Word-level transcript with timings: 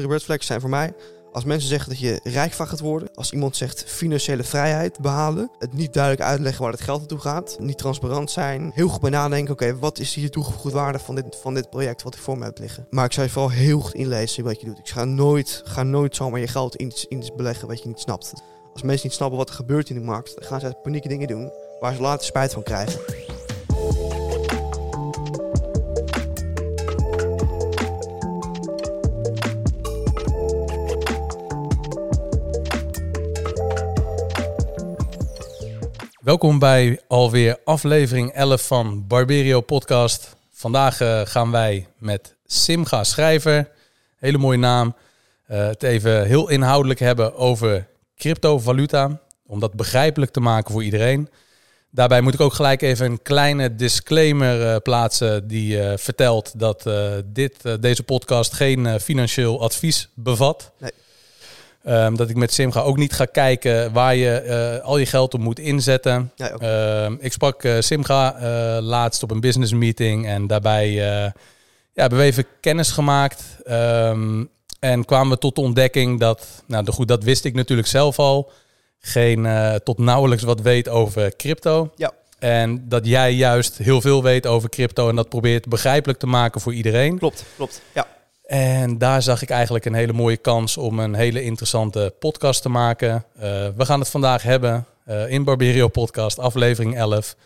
De 0.00 0.20
red 0.26 0.44
zijn 0.44 0.60
voor 0.60 0.70
mij 0.70 0.94
als 1.34 1.44
mensen 1.44 1.68
zeggen 1.68 1.88
dat 1.88 1.98
je 1.98 2.20
rijk 2.22 2.52
van 2.52 2.66
gaat 2.66 2.80
worden, 2.80 3.08
als 3.14 3.32
iemand 3.32 3.56
zegt 3.56 3.84
financiële 3.86 4.44
vrijheid 4.44 4.98
behalen, 4.98 5.50
het 5.58 5.72
niet 5.72 5.92
duidelijk 5.92 6.22
uitleggen 6.22 6.62
waar 6.62 6.72
het 6.72 6.80
geld 6.80 6.98
naartoe 6.98 7.18
gaat, 7.18 7.56
niet 7.60 7.78
transparant 7.78 8.30
zijn, 8.30 8.70
heel 8.74 8.88
goed 8.88 9.00
bij 9.00 9.10
nadenken, 9.10 9.52
oké, 9.52 9.78
wat 9.78 9.98
is 9.98 10.14
hier 10.14 10.30
toegevoegde 10.30 10.70
waarde 10.70 10.98
van 10.98 11.14
dit, 11.14 11.36
van 11.40 11.54
dit 11.54 11.70
project 11.70 12.02
wat 12.02 12.14
ik 12.14 12.20
voor 12.20 12.38
me 12.38 12.44
heb 12.44 12.58
liggen. 12.58 12.86
Maar 12.90 13.04
ik 13.04 13.12
zou 13.12 13.26
je 13.26 13.32
vooral 13.32 13.50
heel 13.50 13.80
goed 13.80 13.94
inlezen 13.94 14.44
wat 14.44 14.60
je 14.60 14.66
doet. 14.66 14.78
Ik 14.78 14.88
ga 14.88 15.04
nooit, 15.04 15.62
ga 15.64 15.82
nooit 15.82 16.16
zomaar 16.16 16.40
je 16.40 16.46
geld 16.46 16.76
in 16.76 16.92
in 17.08 17.30
beleggen 17.36 17.68
wat 17.68 17.82
je 17.82 17.88
niet 17.88 18.00
snapt. 18.00 18.32
Als 18.72 18.82
mensen 18.82 19.06
niet 19.06 19.16
snappen 19.16 19.38
wat 19.38 19.48
er 19.48 19.54
gebeurt 19.54 19.88
in 19.88 19.96
de 19.96 20.02
markt, 20.02 20.34
dan 20.34 20.48
gaan 20.48 20.60
ze 20.60 20.78
panieke 20.82 21.08
dingen 21.08 21.28
doen 21.28 21.52
waar 21.80 21.94
ze 21.94 22.00
later 22.00 22.26
spijt 22.26 22.52
van 22.52 22.62
krijgen. 22.62 23.23
Welkom 36.24 36.58
bij 36.58 37.00
alweer 37.08 37.58
aflevering 37.64 38.32
11 38.32 38.66
van 38.66 39.06
Barberio 39.06 39.60
Podcast. 39.60 40.36
Vandaag 40.52 41.00
uh, 41.00 41.20
gaan 41.24 41.50
wij 41.50 41.86
met 41.98 42.36
Simga 42.46 43.04
Schrijver, 43.04 43.70
hele 44.16 44.38
mooie 44.38 44.58
naam, 44.58 44.94
uh, 45.50 45.66
het 45.66 45.82
even 45.82 46.26
heel 46.26 46.48
inhoudelijk 46.48 47.00
hebben 47.00 47.36
over 47.36 47.86
cryptovaluta. 48.16 49.20
Om 49.46 49.60
dat 49.60 49.72
begrijpelijk 49.72 50.32
te 50.32 50.40
maken 50.40 50.72
voor 50.72 50.84
iedereen. 50.84 51.28
Daarbij 51.90 52.20
moet 52.20 52.34
ik 52.34 52.40
ook 52.40 52.54
gelijk 52.54 52.82
even 52.82 53.06
een 53.06 53.22
kleine 53.22 53.74
disclaimer 53.74 54.60
uh, 54.60 54.76
plaatsen 54.82 55.48
die 55.48 55.78
vertelt 55.96 56.58
dat 56.58 56.90
dit, 57.24 57.82
deze 57.82 58.02
podcast 58.02 58.52
geen 58.52 59.00
financieel 59.00 59.62
advies 59.62 60.08
bevat. 60.14 60.72
Nee. 60.78 60.90
Um, 61.86 62.16
dat 62.16 62.30
ik 62.30 62.36
met 62.36 62.52
Sim 62.52 62.72
ga 62.72 62.80
ook 62.80 62.96
niet 62.96 63.12
ga 63.12 63.24
kijken 63.24 63.92
waar 63.92 64.16
je 64.16 64.44
uh, 64.80 64.84
al 64.84 64.98
je 64.98 65.06
geld 65.06 65.34
op 65.34 65.40
moet 65.40 65.58
inzetten. 65.58 66.32
Ja, 66.36 66.50
okay. 66.54 67.04
um, 67.04 67.18
ik 67.20 67.32
sprak 67.32 67.64
uh, 67.64 67.76
Simga 67.78 68.36
uh, 68.36 68.82
laatst 68.82 69.22
op 69.22 69.30
een 69.30 69.40
business 69.40 69.72
meeting 69.72 70.26
en 70.26 70.46
daarbij 70.46 70.90
ja, 70.92 71.32
hebben 71.94 72.18
we 72.18 72.24
even 72.24 72.46
kennis 72.60 72.90
gemaakt. 72.90 73.44
Um, 73.70 74.48
en 74.78 75.04
kwamen 75.04 75.32
we 75.32 75.38
tot 75.38 75.54
de 75.54 75.60
ontdekking 75.60 76.20
dat, 76.20 76.46
nou 76.66 76.92
goed, 76.92 77.08
dat 77.08 77.24
wist 77.24 77.44
ik 77.44 77.54
natuurlijk 77.54 77.88
zelf 77.88 78.18
al, 78.18 78.50
geen 78.98 79.48
tot 79.84 79.98
nauwelijks 79.98 80.42
wat 80.42 80.60
weet 80.60 80.88
over 80.88 81.36
crypto. 81.36 81.90
Ja. 81.96 82.12
En 82.38 82.88
dat 82.88 83.06
jij 83.06 83.32
juist 83.32 83.78
heel 83.78 84.00
veel 84.00 84.22
weet 84.22 84.46
over 84.46 84.68
crypto 84.68 85.08
en 85.08 85.16
dat 85.16 85.28
probeert 85.28 85.68
begrijpelijk 85.68 86.18
te 86.18 86.26
maken 86.26 86.60
voor 86.60 86.74
iedereen. 86.74 87.18
Klopt, 87.18 87.44
klopt. 87.56 87.80
Ja. 87.94 88.06
En 88.44 88.98
daar 88.98 89.22
zag 89.22 89.42
ik 89.42 89.50
eigenlijk 89.50 89.84
een 89.84 89.94
hele 89.94 90.12
mooie 90.12 90.36
kans 90.36 90.76
om 90.76 90.98
een 90.98 91.14
hele 91.14 91.42
interessante 91.42 92.14
podcast 92.18 92.62
te 92.62 92.68
maken. 92.68 93.24
Uh, 93.36 93.42
we 93.76 93.84
gaan 93.84 94.00
het 94.00 94.08
vandaag 94.08 94.42
hebben 94.42 94.86
uh, 95.08 95.30
in 95.30 95.44
Barberio 95.44 95.88
Podcast, 95.88 96.38
aflevering 96.38 96.96
11, 96.96 97.36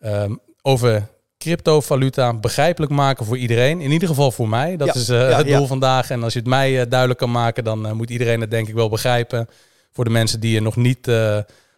um, 0.00 0.10
ehm, 0.10 0.34
over 0.62 1.08
cryptovaluta 1.38 2.34
begrijpelijk 2.34 2.92
maken 2.92 3.26
voor 3.26 3.38
iedereen. 3.38 3.80
In 3.80 3.90
ieder 3.90 4.08
geval 4.08 4.30
voor 4.30 4.48
mij. 4.48 4.76
Dat 4.76 4.94
is 4.94 5.08
uh, 5.08 5.36
het 5.36 5.46
doel 5.46 5.60
ja. 5.60 5.66
vandaag. 5.66 6.10
En 6.10 6.22
als 6.22 6.32
je 6.32 6.38
het 6.38 6.48
mij 6.48 6.88
duidelijk 6.88 7.18
kan 7.18 7.30
maken, 7.30 7.64
dan 7.64 7.96
moet 7.96 8.10
iedereen 8.10 8.40
het 8.40 8.50
denk 8.50 8.68
ik 8.68 8.74
wel 8.74 8.88
begrijpen. 8.88 9.48
Voor 9.92 10.04
de 10.04 10.10
mensen 10.10 10.40
die 10.40 10.56
er 10.56 10.62
nog 10.62 10.76
niet 10.76 11.08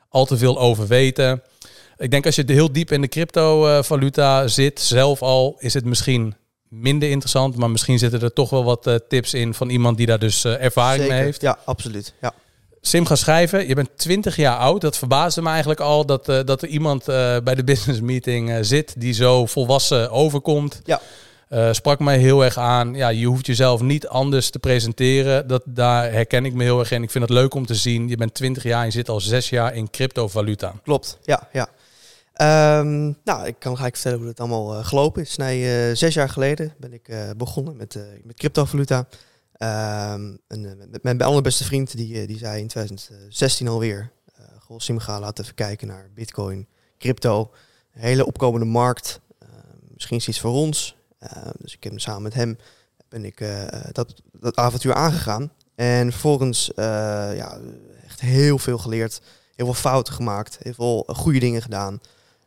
al 0.08 0.24
te 0.24 0.36
veel 0.36 0.58
over 0.58 0.86
weten. 0.86 1.42
Ik 1.96 2.10
denk 2.10 2.26
als 2.26 2.34
je 2.34 2.44
heel 2.46 2.72
diep 2.72 2.92
in 2.92 3.00
de 3.00 3.08
cryptovaluta 3.08 4.48
zit, 4.48 4.80
zelf 4.80 5.22
al, 5.22 5.56
is 5.58 5.74
het 5.74 5.84
misschien 5.84 6.34
minder 6.68 7.10
interessant. 7.10 7.56
Maar 7.56 7.70
misschien 7.70 7.98
zitten 7.98 8.20
er 8.20 8.32
toch 8.32 8.50
wel 8.50 8.64
wat 8.64 8.86
uh, 8.86 8.94
tips 9.08 9.34
in 9.34 9.54
van 9.54 9.68
iemand 9.68 9.96
die 9.96 10.06
daar 10.06 10.18
dus 10.18 10.44
uh, 10.44 10.62
ervaring 10.62 11.00
Zeker. 11.00 11.14
mee 11.14 11.24
heeft. 11.24 11.40
Ja, 11.40 11.58
absoluut. 11.64 12.14
Ja. 12.20 12.32
Sim 12.80 13.06
gaat 13.06 13.18
schrijven. 13.18 13.68
Je 13.68 13.74
bent 13.74 13.88
20 13.96 14.36
jaar 14.36 14.56
oud. 14.56 14.80
Dat 14.80 14.96
verbaasde 14.96 15.42
me 15.42 15.48
eigenlijk 15.48 15.80
al 15.80 16.06
dat, 16.06 16.28
uh, 16.28 16.40
dat 16.44 16.62
er 16.62 16.68
iemand 16.68 17.04
bij 17.44 17.54
de 17.54 17.64
business 17.64 18.00
meeting 18.00 18.58
zit 18.60 18.94
die 18.98 19.12
zo 19.12 19.46
volwassen 19.46 20.10
overkomt. 20.10 20.80
Ja. 20.84 21.00
sprak 21.72 21.98
mij 21.98 22.18
heel 22.18 22.44
erg 22.44 22.58
aan. 22.58 22.94
Ja, 22.94 23.08
je 23.08 23.26
hoeft 23.26 23.46
jezelf 23.46 23.80
niet 23.80 24.08
anders 24.08 24.50
te 24.50 24.58
presenteren. 24.58 25.46
Dat, 25.46 25.62
daar 25.64 26.12
herken 26.12 26.44
ik 26.44 26.54
me 26.54 26.62
heel 26.62 26.78
erg 26.78 26.90
in. 26.90 27.02
Ik 27.02 27.10
vind 27.10 27.24
het 27.24 27.32
leuk 27.32 27.54
om 27.54 27.66
te 27.66 27.74
zien. 27.74 28.08
Je 28.08 28.16
bent 28.16 28.34
20 28.34 28.62
jaar 28.62 28.80
en 28.80 28.86
je 28.86 28.92
zit 28.92 29.08
al 29.08 29.20
zes 29.20 29.48
jaar 29.48 29.74
in 29.74 29.90
cryptovaluta. 29.90 30.74
Klopt, 30.82 31.18
ja. 31.22 31.48
ja. 31.52 31.68
Um, 32.42 33.16
nou, 33.24 33.46
ik 33.46 33.58
kan 33.58 33.76
gelijk 33.76 33.94
vertellen 33.94 34.18
hoe 34.18 34.28
het 34.28 34.40
allemaal 34.40 34.78
uh, 34.78 34.84
gelopen 34.84 35.22
is. 35.22 35.36
Nee, 35.36 35.88
uh, 35.88 35.96
zes 35.96 36.14
jaar 36.14 36.28
geleden 36.28 36.74
ben 36.78 36.92
ik 36.92 37.08
uh, 37.08 37.30
begonnen 37.36 37.76
met, 37.76 37.98
met 38.24 38.36
cryptovaluta. 38.36 38.98
Um, 38.98 40.38
en, 40.48 40.88
met 40.90 41.02
mijn 41.02 41.22
allerbeste 41.22 41.64
vriend, 41.64 41.96
die, 41.96 42.26
die 42.26 42.38
zei 42.38 42.60
in 42.60 42.66
2016 42.68 43.68
alweer... 43.68 44.10
Goh, 44.58 44.78
Simga, 44.78 45.20
laten 45.20 45.44
even 45.44 45.56
kijken 45.56 45.86
naar 45.86 46.10
bitcoin, 46.14 46.66
crypto. 46.98 47.50
Hele 47.90 48.26
opkomende 48.26 48.66
markt. 48.66 49.20
Ehm, 49.38 49.50
misschien 49.94 50.16
is 50.16 50.28
iets 50.28 50.40
voor 50.40 50.52
ons. 50.52 50.96
dus 51.58 51.74
ik 51.74 51.84
heb 51.84 52.00
samen 52.00 52.22
met 52.22 52.34
hem 52.34 52.58
ben 53.08 53.24
ik, 53.24 53.44
dat, 53.92 54.14
dat 54.32 54.56
avontuur 54.56 54.94
aangegaan. 54.94 55.52
En 55.74 56.10
vervolgens 56.10 56.70
ja, 56.76 57.58
echt 58.04 58.20
heel 58.20 58.58
veel 58.58 58.78
geleerd. 58.78 59.20
Heel 59.54 59.66
veel 59.66 59.74
fouten 59.74 60.14
gemaakt. 60.14 60.58
Heel 60.62 60.74
veel 60.74 61.04
goede 61.06 61.38
dingen 61.38 61.62
gedaan. 61.62 62.00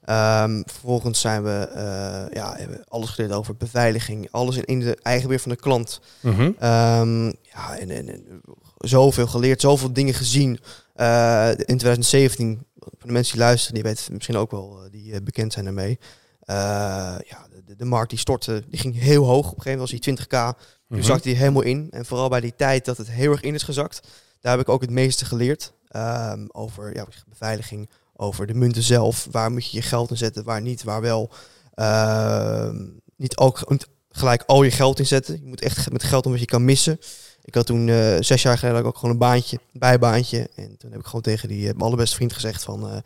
Um, 0.09 0.63
vervolgens 0.65 1.19
zijn 1.19 1.43
we, 1.43 1.69
uh, 1.75 2.35
ja, 2.35 2.55
hebben 2.55 2.83
alles 2.87 3.09
geleerd 3.09 3.33
over 3.33 3.55
beveiliging, 3.55 4.27
alles 4.31 4.55
in, 4.55 4.63
in 4.63 4.79
de 4.79 4.97
eigen 5.01 5.29
weer 5.29 5.39
van 5.39 5.51
de 5.51 5.57
klant. 5.57 6.01
Mm 6.21 6.33
-hmm. 6.33 6.45
um, 6.45 7.25
ja, 7.41 7.77
en, 7.77 7.89
en, 7.89 8.09
en, 8.09 8.41
zoveel 8.77 9.27
geleerd, 9.27 9.61
zoveel 9.61 9.93
dingen 9.93 10.13
gezien. 10.13 10.59
Uh, 10.95 11.49
in 11.49 11.55
2017, 11.55 12.65
voor 12.79 13.07
de 13.07 13.11
mensen 13.11 13.33
die 13.33 13.43
luisteren, 13.43 13.73
die 13.73 13.83
weten 13.83 14.13
misschien 14.13 14.37
ook 14.37 14.51
wel, 14.51 14.79
uh, 14.83 14.91
die 14.91 15.21
bekend 15.21 15.53
zijn 15.53 15.65
ermee. 15.65 15.99
ja, 16.45 17.47
de, 17.65 17.75
de, 17.75 17.85
markt 17.85 18.09
die 18.09 18.19
stortte, 18.19 18.63
die 18.69 18.79
ging 18.79 18.99
heel 18.99 19.25
hoog. 19.25 19.51
Op 19.51 19.57
een 19.57 19.61
gegeven 19.61 19.79
moment 19.79 19.91
was 19.91 19.99
die 19.99 20.15
20k. 20.17 20.29
Toen 20.29 20.53
mm 20.87 20.97
-hmm. 20.97 21.03
zakte 21.03 21.27
die 21.27 21.37
helemaal 21.37 21.61
in. 21.61 21.87
En 21.91 22.05
vooral 22.05 22.29
bij 22.29 22.41
die 22.41 22.55
tijd 22.55 22.85
dat 22.85 22.97
het 22.97 23.11
heel 23.11 23.31
erg 23.31 23.41
in 23.41 23.53
is 23.53 23.63
gezakt, 23.63 24.07
daar 24.39 24.51
heb 24.51 24.61
ik 24.61 24.69
ook 24.69 24.81
het 24.81 24.89
meeste 24.89 25.25
geleerd. 25.25 25.73
Um, 25.95 26.47
over 26.51 26.95
ja, 26.95 27.05
beveiliging, 27.27 27.89
over 28.19 28.47
de 28.47 28.53
munten 28.53 28.83
zelf. 28.83 29.27
Waar 29.31 29.51
moet 29.51 29.71
je 29.71 29.77
je 29.77 29.83
geld 29.83 30.09
in 30.09 30.17
zetten, 30.17 30.43
waar 30.43 30.61
niet, 30.61 30.83
waar 30.83 31.01
wel. 31.01 31.29
Uh, 31.75 32.69
niet 33.15 33.37
ook 33.37 33.71
gelijk 34.11 34.43
al 34.45 34.63
je 34.63 34.71
geld 34.71 34.99
in 34.99 35.05
zetten. 35.05 35.39
Je 35.41 35.47
moet 35.47 35.61
echt 35.61 35.91
met 35.91 36.03
geld 36.03 36.25
om 36.25 36.31
wat 36.31 36.39
je 36.39 36.45
kan 36.45 36.65
missen. 36.65 36.99
Ik 37.43 37.55
had 37.55 37.65
toen 37.65 37.87
uh, 37.87 38.15
zes 38.19 38.41
jaar 38.41 38.57
geleden 38.57 38.85
ook 38.85 38.95
gewoon 38.95 39.11
een 39.11 39.17
baantje, 39.17 39.59
een 39.73 39.79
bijbaantje. 39.79 40.49
En 40.55 40.77
toen 40.77 40.91
heb 40.91 40.99
ik 40.99 41.05
gewoon 41.05 41.21
tegen 41.21 41.47
die 41.47 41.59
uh, 41.59 41.65
mijn 41.65 41.81
allerbeste 41.81 42.15
vriend 42.15 42.33
gezegd 42.33 42.63
van... 42.63 42.85
Uh, 42.85 42.97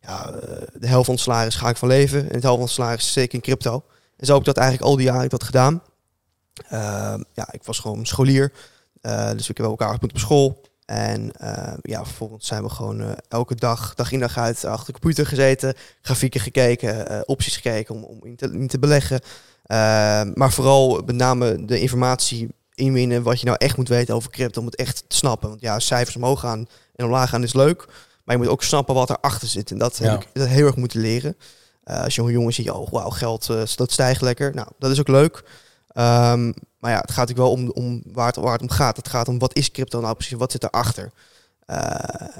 ja, 0.00 0.30
de 0.72 0.86
helft 0.86 1.04
van 1.04 1.14
het 1.14 1.22
salaris 1.22 1.54
ga 1.54 1.68
ik 1.68 1.76
van 1.76 1.88
leven. 1.88 2.18
En 2.18 2.34
het 2.34 2.42
helft 2.42 2.58
van 2.58 2.66
het 2.66 2.70
salaris 2.74 3.04
is 3.04 3.12
zeker 3.12 3.34
in 3.34 3.40
crypto. 3.40 3.84
En 4.16 4.26
zo 4.26 4.32
heb 4.32 4.40
ik 4.40 4.46
dat 4.46 4.56
eigenlijk 4.56 4.88
al 4.88 4.96
die 4.96 5.06
jaren 5.06 5.28
dat 5.28 5.42
gedaan. 5.42 5.82
Ehm, 6.68 7.22
ja, 7.32 7.52
ik 7.52 7.64
was 7.64 7.78
gewoon 7.78 8.06
scholier. 8.06 8.52
dus 9.36 9.48
ik 9.48 9.56
heb 9.56 9.66
elkaar 9.66 9.98
op 10.00 10.10
school. 10.14 10.60
En 10.84 11.32
uh, 11.42 11.72
ja, 11.82 12.04
vervolgens 12.04 12.46
zijn 12.46 12.62
we 12.62 12.68
gewoon 12.68 13.00
uh, 13.00 13.10
elke 13.28 13.54
dag, 13.54 13.94
dag 13.94 14.12
in 14.12 14.18
dag 14.18 14.38
uit, 14.38 14.64
achter 14.64 14.86
de 14.86 15.00
computer 15.00 15.26
gezeten, 15.26 15.74
grafieken 16.00 16.40
gekeken, 16.40 17.12
uh, 17.12 17.20
opties 17.24 17.54
gekeken 17.54 17.94
om, 17.94 18.04
om 18.04 18.24
in, 18.24 18.36
te, 18.36 18.50
in 18.52 18.66
te 18.66 18.78
beleggen. 18.78 19.20
maar 20.34 20.52
vooral 20.52 21.02
met 21.06 21.16
name 21.16 21.64
de 21.64 21.80
informatie 21.80 22.48
inwinnen 22.74 23.22
wat 23.22 23.40
je 23.40 23.46
nou 23.46 23.56
echt 23.60 23.76
moet 23.76 23.88
weten 23.88 24.14
over 24.14 24.30
crypto, 24.30 24.60
om 24.60 24.66
het 24.66 24.76
echt 24.76 25.04
te 25.08 25.16
snappen. 25.16 25.48
Want 25.48 25.60
ja, 25.60 25.78
cijfers 25.78 26.16
omhoog 26.16 26.40
gaan 26.40 26.66
en 26.94 27.04
omlaag 27.04 27.28
gaan 27.28 27.42
is 27.42 27.54
leuk, 27.54 27.86
maar 28.24 28.36
je 28.36 28.42
moet 28.42 28.52
ook 28.52 28.62
snappen 28.62 28.94
wat 28.94 29.10
erachter 29.10 29.48
zit. 29.48 29.70
En 29.70 29.78
dat 29.78 29.98
heb 29.98 30.22
ik 30.22 30.28
dat 30.32 30.48
heel 30.48 30.66
erg 30.66 30.76
moeten 30.76 31.00
leren. 31.00 31.36
als 31.84 32.14
je 32.14 32.22
een 32.22 32.30
jongen 32.30 32.52
ziet, 32.52 32.70
oh 32.70 32.90
wauw, 32.90 33.10
geld 33.10 33.46
dat 33.76 33.92
stijgt 33.92 34.20
lekker. 34.20 34.54
Nou, 34.54 34.68
dat 34.78 34.90
is 34.90 35.00
ook 35.00 35.08
leuk. 35.08 35.44
Um, 35.94 36.54
maar 36.82 36.90
ja, 36.90 37.00
het 37.00 37.10
gaat 37.10 37.28
natuurlijk 37.28 37.48
wel 37.48 37.50
om, 37.50 37.70
om 37.70 38.02
waar, 38.12 38.26
het, 38.26 38.36
waar 38.36 38.52
het 38.52 38.62
om 38.62 38.70
gaat. 38.70 38.96
Het 38.96 39.08
gaat 39.08 39.28
om 39.28 39.38
wat 39.38 39.56
is 39.56 39.70
crypto 39.70 40.00
nou 40.00 40.14
precies, 40.14 40.38
wat 40.38 40.52
zit 40.52 40.62
erachter. 40.62 41.12
Uh, 41.66 41.76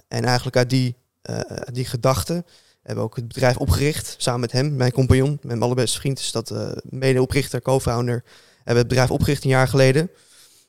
en 0.09 0.25
eigenlijk 0.25 0.57
uit 0.57 0.71
die, 0.71 0.97
uh, 1.31 1.41
die 1.73 1.85
gedachten 1.85 2.47
hebben 2.83 3.05
we 3.05 3.11
ook 3.11 3.17
het 3.17 3.29
bedrijf 3.29 3.57
opgericht. 3.57 4.15
Samen 4.19 4.41
met 4.41 4.53
hem, 4.53 4.77
mijn 4.77 4.93
compagnon, 4.93 5.39
mijn 5.43 5.63
allerbeste 5.63 5.99
vriend 5.99 6.19
is 6.19 6.33
dat 6.33 6.51
uh, 6.51 6.69
medeoprichter, 6.83 7.63
co-founder. 7.63 8.23
Hebben 8.55 8.75
we 8.75 8.79
het 8.79 8.89
bedrijf 8.89 9.11
opgericht 9.11 9.45
een 9.45 9.51
jaar 9.51 9.69
geleden. 9.69 10.11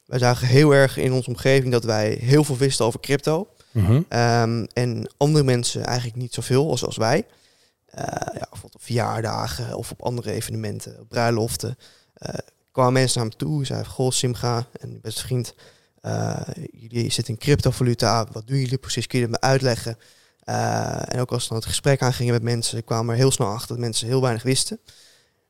Wij 0.05 0.19
zagen 0.19 0.47
heel 0.47 0.71
erg 0.71 0.97
in 0.97 1.13
onze 1.13 1.29
omgeving 1.29 1.71
dat 1.71 1.83
wij 1.83 2.17
heel 2.21 2.43
veel 2.43 2.57
wisten 2.57 2.85
over 2.85 2.99
crypto. 2.99 3.47
Mm 3.71 3.85
-hmm. 3.85 4.05
um, 4.19 4.67
en 4.73 5.11
andere 5.17 5.43
mensen 5.43 5.85
eigenlijk 5.85 6.17
niet 6.17 6.33
zoveel 6.33 6.69
als, 6.69 6.85
als 6.85 6.97
wij. 6.97 7.25
ja, 7.95 8.47
bijvoorbeeld 8.49 8.75
op 8.75 8.83
verjaardagen 8.83 9.75
of 9.75 9.91
op 9.91 10.01
andere 10.01 10.31
evenementen, 10.31 10.99
op 10.99 11.09
bruiloften 11.09 11.77
kwamen 12.73 12.93
mensen 12.93 13.19
naar 13.19 13.29
me 13.29 13.35
toe. 13.35 13.65
Zeiden, 13.65 13.91
goh, 13.91 14.11
Simga 14.11 14.67
en 14.79 15.01
beste 15.01 15.21
vriend, 15.21 15.55
uh, 16.01 16.41
jullie 16.71 17.11
zitten 17.11 17.33
in 17.33 17.39
cryptovaluta. 17.39 18.27
Wat 18.31 18.47
doen 18.47 18.57
jullie 18.57 18.77
precies? 18.77 19.07
Kun 19.07 19.19
je 19.19 19.25
het 19.25 19.33
me 19.33 19.47
uitleggen? 19.47 19.97
Uh, 20.45 21.13
en 21.13 21.19
ook 21.19 21.31
als 21.31 21.43
we 21.43 21.49
dan 21.49 21.57
het 21.57 21.67
gesprek 21.67 22.01
aangingen 22.01 22.33
met 22.33 22.43
mensen, 22.43 22.83
kwamen 22.83 23.13
er 23.13 23.19
heel 23.19 23.31
snel 23.31 23.47
achter 23.47 23.67
dat 23.67 23.77
mensen 23.77 24.07
heel 24.07 24.21
weinig 24.21 24.43
wisten. 24.43 24.79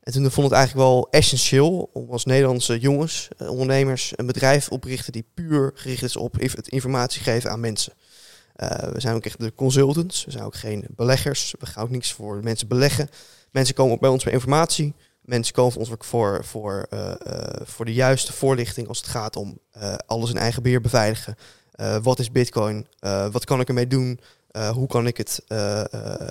En 0.04 0.12
toen 0.12 0.32
vond 0.32 0.48
het 0.48 0.56
eigenlijk 0.56 0.88
wel 0.88 1.08
essentieel 1.12 1.90
om 1.94 2.10
als 2.10 2.26
Nederlandse 2.26 2.80
jongens, 2.80 3.28
eh, 3.38 3.50
ondernemers, 3.50 4.14
een 4.16 4.26
bedrijf 4.26 4.70
oprichten 4.70 5.12
die 5.12 5.26
puur 5.34 5.72
gericht 5.76 6.04
is 6.04 6.16
op 6.16 6.40
het 6.40 6.68
informatie 6.68 7.22
geven 7.22 7.52
aan 7.52 7.60
mensen. 7.60 7.94
Eh, 8.56 8.92
we 8.92 9.00
zijn 9.00 9.16
ook 9.16 9.26
echt 9.26 9.40
de 9.40 9.54
consultants, 9.54 10.26
we 10.26 10.32
zijn 10.32 10.44
ook 10.44 10.56
geen 10.56 10.86
beleggers, 10.90 11.56
we 11.60 11.66
gaan 11.66 11.84
ook 11.84 11.90
niks 11.90 12.12
voor 12.12 12.44
mensen 12.44 12.68
beleggen. 12.68 13.10
Mensen 13.52 13.76
komen 13.76 13.94
ook 13.94 14.00
bij 14.00 14.10
ons 14.10 14.24
voor 14.24 14.32
informatie, 14.32 14.94
mensen 15.24 15.54
komen 15.54 15.78
ons 15.78 15.92
ook 15.92 16.04
voor, 16.04 16.46
voor, 16.46 16.86
eh, 16.90 17.12
eh, 17.12 17.62
voor 17.64 17.86
de 17.86 17.94
juiste 17.94 18.34
voorlichting 18.34 18.88
als 18.88 18.98
het 18.98 19.08
gaat 19.08 19.36
om 19.36 19.60
eh, 19.72 19.96
alles 20.06 20.30
in 20.30 20.38
eigen 20.38 20.64
beheer 20.64 20.82
beveiligen. 20.82 21.36
Wat 22.02 22.20
is 22.20 22.32
bitcoin? 22.32 22.88
Wat 23.32 23.46
kan 23.46 23.60
ik 23.60 23.68
ermee 23.68 23.88
doen? 23.88 24.20
Hoe, 24.74 24.88
kan 24.88 25.08
ik 25.08 25.18
het, 25.18 25.42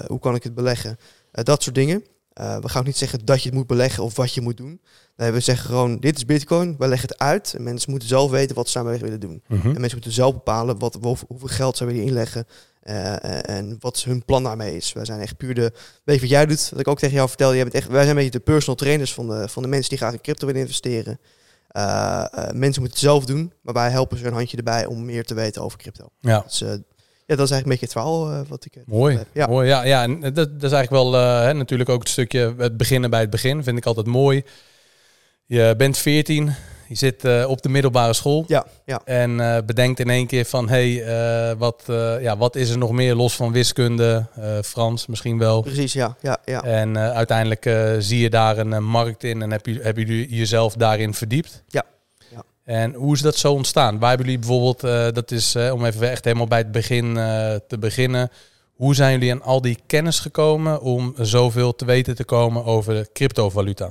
hoe 0.07 0.19
kan 0.21 0.35
ik 0.35 0.43
het 0.43 0.55
beleggen? 0.55 0.99
Dat 1.31 1.63
soort 1.63 1.75
dingen. 1.75 2.05
We 2.35 2.69
gaan 2.69 2.81
ook 2.81 2.87
niet 2.87 2.97
zeggen 2.97 3.25
dat 3.25 3.43
je 3.43 3.49
het 3.49 3.59
moet 3.59 3.67
beleggen 3.67 4.05
of 4.05 4.17
wat 4.17 4.35
je 4.35 4.41
moet 4.41 4.57
doen. 4.57 4.81
Nee, 5.17 5.31
we 5.31 5.41
zeggen 5.41 5.67
gewoon, 5.69 5.99
dit 5.99 6.17
is 6.17 6.25
bitcoin, 6.25 6.75
we 6.79 6.89
leggen 6.89 7.09
het 7.09 7.19
uit. 7.19 7.55
En 7.57 7.63
mensen 7.63 7.91
moeten 7.91 8.09
zelf 8.09 8.31
weten 8.31 8.57
wat 8.57 8.69
ze 8.69 8.79
daarmee 8.79 8.99
willen 8.99 9.21
doen. 9.21 9.43
Mhm. 9.49 9.67
En 9.67 9.73
mensen 9.73 9.93
moeten 9.93 10.13
zelf 10.13 10.33
bepalen 10.33 10.79
wat, 10.79 10.99
hoe- 11.01 11.17
hoeveel 11.29 11.49
geld 11.49 11.77
ze 11.77 11.85
willen 11.85 12.03
inleggen. 12.03 12.47
eh, 12.83 13.49
en 13.49 13.77
wat 13.81 14.03
hun 14.03 14.25
plan 14.25 14.43
daarmee 14.43 14.77
is. 14.77 14.93
Wij 14.93 15.05
zijn 15.05 15.21
echt 15.21 15.37
puur 15.37 15.55
de, 15.55 15.73
weet 16.05 16.15
je 16.15 16.21
wat 16.21 16.31
jij 16.31 16.47
doet, 16.47 16.69
wat 16.71 16.81
ik 16.81 16.89
ook 16.89 16.99
tegen 16.99 17.15
jou 17.15 17.29
vertelde. 17.29 17.55
Jij 17.55 17.63
bent 17.65 17.75
echt, 17.77 17.87
wij 17.89 17.97
zijn 18.05 18.09
een 18.09 18.15
beetje 18.23 18.39
de 18.39 18.45
personal 18.45 18.75
trainers 18.77 19.15
van 19.15 19.29
de, 19.29 19.49
van 19.49 19.63
de 19.63 19.69
mensen 19.69 19.89
die 19.89 19.99
graag 19.99 20.13
in 20.13 20.21
crypto 20.21 20.47
willen 20.47 20.61
investeren. 20.61 21.19
Eh, 21.69 21.83
eh, 22.21 22.27
mensen 22.37 22.61
moeten 22.63 22.85
het 22.85 22.99
zelf 22.99 23.25
doen, 23.25 23.53
maar 23.61 23.75
wij 23.75 23.91
helpen 23.91 24.19
ze 24.19 24.27
een 24.27 24.33
handje 24.33 24.57
erbij 24.57 24.87
om 24.87 25.05
meer 25.05 25.25
te 25.25 25.35
weten 25.35 25.63
over 25.63 25.79
crypto. 25.79 26.09
Ja. 26.21 26.41
Dus, 26.47 26.61
eh, 26.63 26.69
ja, 27.27 27.37
dat 27.37 27.47
is 27.47 27.51
eigenlijk 27.51 27.63
een 27.65 27.69
beetje 27.69 27.85
het 27.85 27.93
verhaal 27.93 28.31
eh, 28.31 28.41
wat 28.49 28.65
ik... 28.65 28.77
eh, 28.77 28.83
Mooi. 28.87 29.17
heb. 29.17 29.27
Ja. 29.33 29.47
Mooi. 29.47 29.69
Ja, 29.69 29.85
ja, 29.85 30.03
en 30.03 30.21
dat, 30.21 30.35
dat 30.35 30.63
is 30.63 30.73
eigenlijk 30.73 30.91
wel 30.91 31.17
eh, 31.17 31.41
hè, 31.43 31.53
natuurlijk 31.53 31.91
ook 31.91 32.01
het 32.01 32.09
stukje 32.09 32.55
het 32.59 32.77
beginnen 32.77 33.11
bij 33.11 33.21
het 33.21 33.31
begin. 33.31 33.63
Vind 33.65 33.79
ik 33.79 33.87
altijd 33.87 34.07
mooi. 34.07 34.43
Je 35.53 35.75
bent 35.77 35.99
14, 35.99 36.55
je 36.89 36.95
zit 36.95 37.25
eh, 37.25 37.45
op 37.49 37.63
de 37.63 37.69
middelbare 37.69 38.13
school. 38.13 38.45
Ja, 38.47 38.67
ja. 38.85 39.01
En 39.05 39.41
eh, 39.41 39.63
bedenkt 39.67 40.01
in 40.01 40.11
één 40.11 40.27
keer 40.27 40.45
van, 40.45 40.69
hé, 40.69 40.95
hey, 40.95 41.51
eh, 41.51 41.59
wat, 41.59 41.83
ja, 42.21 42.37
wat 42.37 42.57
is 42.57 42.71
er 42.71 42.79
nog 42.79 42.91
meer 42.91 43.15
los 43.15 43.37
van 43.37 43.53
wiskunde, 43.53 44.27
Frans 44.65 45.07
misschien 45.07 45.39
wel. 45.39 45.63
Precies, 45.63 45.93
ja. 45.93 46.17
ja, 46.21 46.39
ja. 46.45 46.63
En 46.63 46.99
uiteindelijk 46.99 47.71
zie 47.99 48.21
je 48.21 48.31
daar 48.31 48.59
een 48.59 48.85
markt 48.85 49.25
in 49.25 49.43
en 49.43 49.51
heb 49.51 49.67
je, 49.67 49.81
hebben 49.83 50.07
jullie 50.07 50.35
jezelf 50.35 50.75
daarin 50.75 51.15
verdiept. 51.15 51.63
Ja. 51.69 51.85
Ja. 52.31 52.43
En 52.65 52.95
hoe 52.95 53.15
is 53.15 53.21
dat 53.21 53.37
zo 53.37 53.53
ontstaan? 53.53 53.99
Waar 53.99 54.09
hebben 54.09 54.27
jullie 54.27 54.41
bijvoorbeeld, 54.41 55.15
dat 55.15 55.31
is 55.31 55.57
om 55.57 55.85
even 55.85 56.11
echt 56.11 56.25
helemaal 56.25 56.47
bij 56.47 56.59
het 56.59 56.73
begin 56.73 57.15
te 57.69 57.77
beginnen. 57.79 58.31
Hoe 58.73 58.95
zijn 58.95 59.13
jullie 59.13 59.33
aan 59.33 59.43
al 59.43 59.61
die 59.61 59.79
kennis 59.87 60.19
gekomen 60.19 60.81
om 60.81 61.15
zoveel 61.19 61.75
te 61.75 61.85
weten 61.85 62.15
te 62.15 62.25
komen 62.25 62.65
over 62.65 63.09
cryptovaluta? 63.13 63.91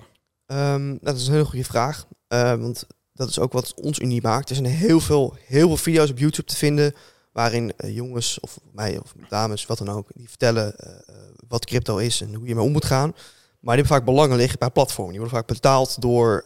Ehm, 0.51 0.97
dat 1.01 1.15
is 1.15 1.27
een 1.27 1.33
hele 1.33 1.45
goede 1.45 1.65
vraag. 1.65 2.05
Eh, 2.27 2.55
want 2.55 2.85
dat 3.13 3.29
is 3.29 3.39
ook 3.39 3.53
wat 3.53 3.73
ons 3.75 3.99
uniek 3.99 4.23
maakt. 4.23 4.49
Er 4.49 4.55
zijn 4.55 4.67
heel 4.67 4.99
veel, 4.99 5.35
heel 5.45 5.67
veel 5.67 5.77
video's 5.77 6.09
op 6.09 6.17
YouTube 6.17 6.47
te 6.47 6.55
vinden. 6.55 6.93
waarin 7.31 7.73
eh, 7.77 7.95
jongens 7.95 8.39
of 8.39 8.59
mij 8.73 8.97
of 8.97 9.13
dames, 9.29 9.65
wat 9.65 9.77
dan 9.77 9.89
ook, 9.89 10.07
die 10.13 10.29
vertellen 10.29 10.77
eh, 10.77 10.91
eh, 10.91 11.15
wat 11.47 11.65
crypto 11.65 11.97
is 11.97 12.21
en 12.21 12.33
hoe 12.33 12.47
je 12.47 12.55
mee 12.55 12.63
om 12.63 12.71
moet 12.71 12.85
gaan. 12.85 13.11
Maar 13.59 13.75
die 13.75 13.83
hebben 13.83 13.85
vaak 13.85 14.05
belangen 14.05 14.37
liggen 14.37 14.59
bij 14.59 14.69
platformen. 14.69 15.11
Die 15.13 15.21
worden 15.21 15.37
vaak 15.37 15.47
betaald 15.47 16.01
door, 16.01 16.45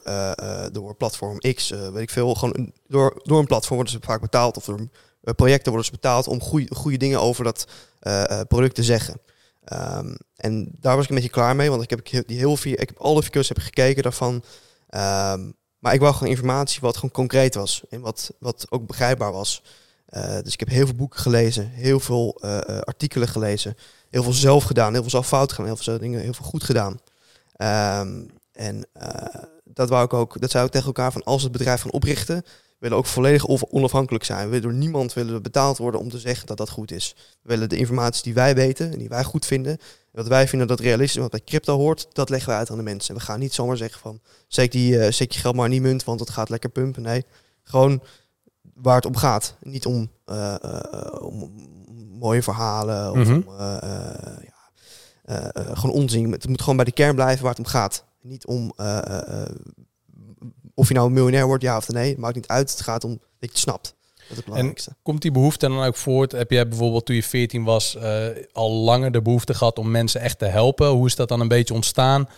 door 0.72 0.96
platform 0.96 1.38
X, 1.38 1.70
weet 1.70 2.02
ik 2.02 2.10
veel. 2.10 2.36
Gewoon 2.36 2.72
door, 2.88 3.22
door 3.24 3.40
een 3.40 3.46
platform 3.46 3.76
worden 3.76 3.94
ze 3.94 4.00
vaak 4.02 4.22
betaald. 4.22 4.58
Of 4.58 4.66
door 4.66 4.88
projecten 5.36 5.72
worden 5.72 5.86
ze 5.86 5.92
betaald 5.92 6.28
om 6.28 6.42
goede 6.42 6.76
goede 6.76 6.98
dingen 6.98 7.22
over 7.22 7.44
dat 7.44 7.68
product 8.48 8.76
te 8.76 8.84
zeggen. 8.84 9.20
Ehm, 9.66 10.16
en 10.36 10.70
daar 10.80 10.96
was 10.96 11.04
ik 11.04 11.10
een 11.10 11.16
beetje 11.16 11.32
klaar 11.32 11.56
mee, 11.56 11.70
want 11.70 11.84
ik 11.84 11.90
heb 11.90 12.28
die 12.28 12.38
heel 12.38 12.58
veel, 12.58 12.72
ik 12.72 12.88
heb 12.88 12.98
alle 12.98 13.24
video's 13.24 13.48
heb 13.48 13.58
gekeken 13.58 14.04
daarvan. 14.04 14.44
Ehm, 14.90 15.52
maar 15.80 15.94
ik 15.94 16.00
wou 16.00 16.14
gewoon 16.14 16.30
informatie 16.30 16.82
wat 16.82 16.96
gewoon 16.96 17.12
concreet 17.12 17.56
was 17.56 17.84
en 17.90 18.02
wat, 18.02 18.34
wat 18.40 18.66
ook 18.70 18.88
begrijpbaar 18.88 19.32
was. 19.32 19.62
Eh, 20.06 20.38
dus 20.44 20.54
ik 20.54 20.60
heb 20.60 20.70
heel 20.70 20.86
veel 20.86 20.96
boeken 20.96 21.20
gelezen, 21.20 21.70
heel 21.70 22.00
veel 22.00 22.38
eh, 22.42 22.58
eh, 22.58 22.80
artikelen 22.80 23.28
gelezen, 23.28 23.78
heel 24.10 24.24
veel 24.24 24.34
zelf 24.34 24.64
gedaan, 24.64 24.92
heel 24.92 25.02
veel 25.02 25.10
zelf 25.10 25.28
fout 25.28 25.52
gedaan, 25.52 25.66
heel 25.66 25.78
veel 25.78 26.00
dingen, 26.00 26.22
heel 26.22 26.34
veel 26.34 26.46
goed 26.46 26.64
gedaan. 26.64 27.00
Ehm, 27.56 28.24
en 28.52 28.88
dat 29.64 29.90
wou 29.90 30.06
ik 30.06 30.14
ook, 30.14 30.42
dat 30.42 30.52
zei 30.52 30.66
ik 30.66 30.72
tegen 30.72 30.88
elkaar 30.88 31.12
van 31.12 31.24
als 31.24 31.44
het 31.44 31.52
bedrijf 31.52 31.82
gaan 31.82 31.92
oprichten, 31.92 32.44
willen 32.78 32.98
ook 32.98 33.06
volledig 33.06 33.46
on- 33.46 33.68
onafhankelijk 33.70 34.24
zijn. 34.24 34.44
We 34.44 34.50
willen 34.50 34.62
door 34.62 34.74
niemand 34.80 35.14
willen 35.14 35.34
we 35.34 35.42
betaald 35.42 35.78
worden 35.78 36.00
om 36.00 36.10
te 36.10 36.20
zeggen 36.20 36.48
dat 36.48 36.58
dat 36.58 36.70
goed 36.70 36.92
is. 36.92 37.16
We 37.42 37.50
willen 37.50 37.70
de 37.70 37.78
informatie 37.78 38.24
die 38.24 38.34
wij 38.34 38.56
weten 38.56 38.92
en 38.92 38.98
die 38.98 39.10
wij 39.10 39.24
goed 39.24 39.46
vinden, 39.46 39.72
en 39.72 39.80
wat 40.12 40.28
wij 40.28 40.48
vinden 40.48 40.68
dat 40.68 40.80
realistisch 40.80 41.16
is, 41.16 41.22
wat 41.22 41.32
bij 41.32 41.42
crypto 41.46 41.78
hoort, 41.78 42.08
dat 42.12 42.30
leggen 42.30 42.50
we 42.50 42.58
uit 42.58 42.70
aan 42.70 42.78
de 42.78 42.84
mensen. 42.84 43.14
En 43.14 43.20
we 43.20 43.26
gaan 43.26 43.40
niet 43.40 43.54
zomaar 43.54 43.78
zeggen 43.78 44.00
van, 44.00 44.20
steek, 44.48 44.72
die, 44.72 45.12
steek 45.12 45.32
je 45.32 45.40
geld 45.40 45.56
maar 45.56 45.66
in 45.66 45.72
die 45.72 45.82
munt, 45.82 46.04
want 46.04 46.20
het 46.20 46.30
gaat 46.30 46.50
lekker 46.50 46.70
pumpen. 46.70 47.02
Nee, 47.02 47.26
gewoon 47.64 48.02
waar 48.74 48.96
het 48.96 49.06
om 49.06 49.16
gaat. 49.16 49.56
Niet 49.62 49.86
om, 49.86 50.12
eh, 50.26 50.56
eh, 50.64 51.22
om 51.22 51.52
mooie 52.20 52.44
verhalen 52.44 53.12
of 53.12 53.28
om, 53.28 53.46
eh, 53.58 53.78
ja, 55.26 55.52
gewoon 55.54 55.96
onzin. 55.96 56.32
Het 56.32 56.48
moet 56.48 56.62
gewoon 56.62 56.76
bij 56.76 56.86
de 56.86 56.92
kern 56.92 57.16
blijven 57.16 57.44
waar 57.44 57.56
het 57.56 57.66
om 57.66 57.72
gaat. 57.72 58.04
Niet 58.22 58.46
om 58.46 58.74
of 60.76 60.88
je 60.88 60.94
nou 60.94 61.08
een 61.08 61.14
miljonair 61.14 61.46
wordt, 61.48 61.64
ja 61.64 61.78
of 61.78 61.88
nee. 61.90 62.10
Het 62.10 62.18
maakt 62.18 62.36
niet 62.36 62.48
uit. 62.48 62.72
Het 62.72 62.82
gaat 62.82 63.04
om 63.04 63.12
dat 63.12 63.20
je 63.40 63.48
het 63.48 63.58
snapt. 63.58 63.84
Dat 64.16 64.30
is 64.30 64.36
het 64.36 64.46
belangrijkste. 64.46 64.96
Komt 65.04 65.22
die 65.22 65.32
behoefte 65.32 65.68
dan 65.68 65.84
ook 65.84 65.96
voort? 65.96 66.32
Heb 66.32 66.52
jij 66.52 66.68
bijvoorbeeld 66.68 67.06
toen 67.06 67.16
je 67.16 67.24
14 67.24 67.64
was 67.64 67.96
eh, 67.96 68.26
al 68.52 68.72
langer 68.72 69.12
de 69.12 69.22
behoefte 69.22 69.54
gehad 69.54 69.80
om 69.80 69.92
mensen 69.92 70.22
echt 70.22 70.40
te 70.40 70.46
helpen? 70.46 70.88
Hoe 70.88 71.06
is 71.08 71.16
dat 71.16 71.28
dan 71.30 71.40
een 71.40 71.48
beetje 71.48 71.74
ontstaan? 71.74 72.30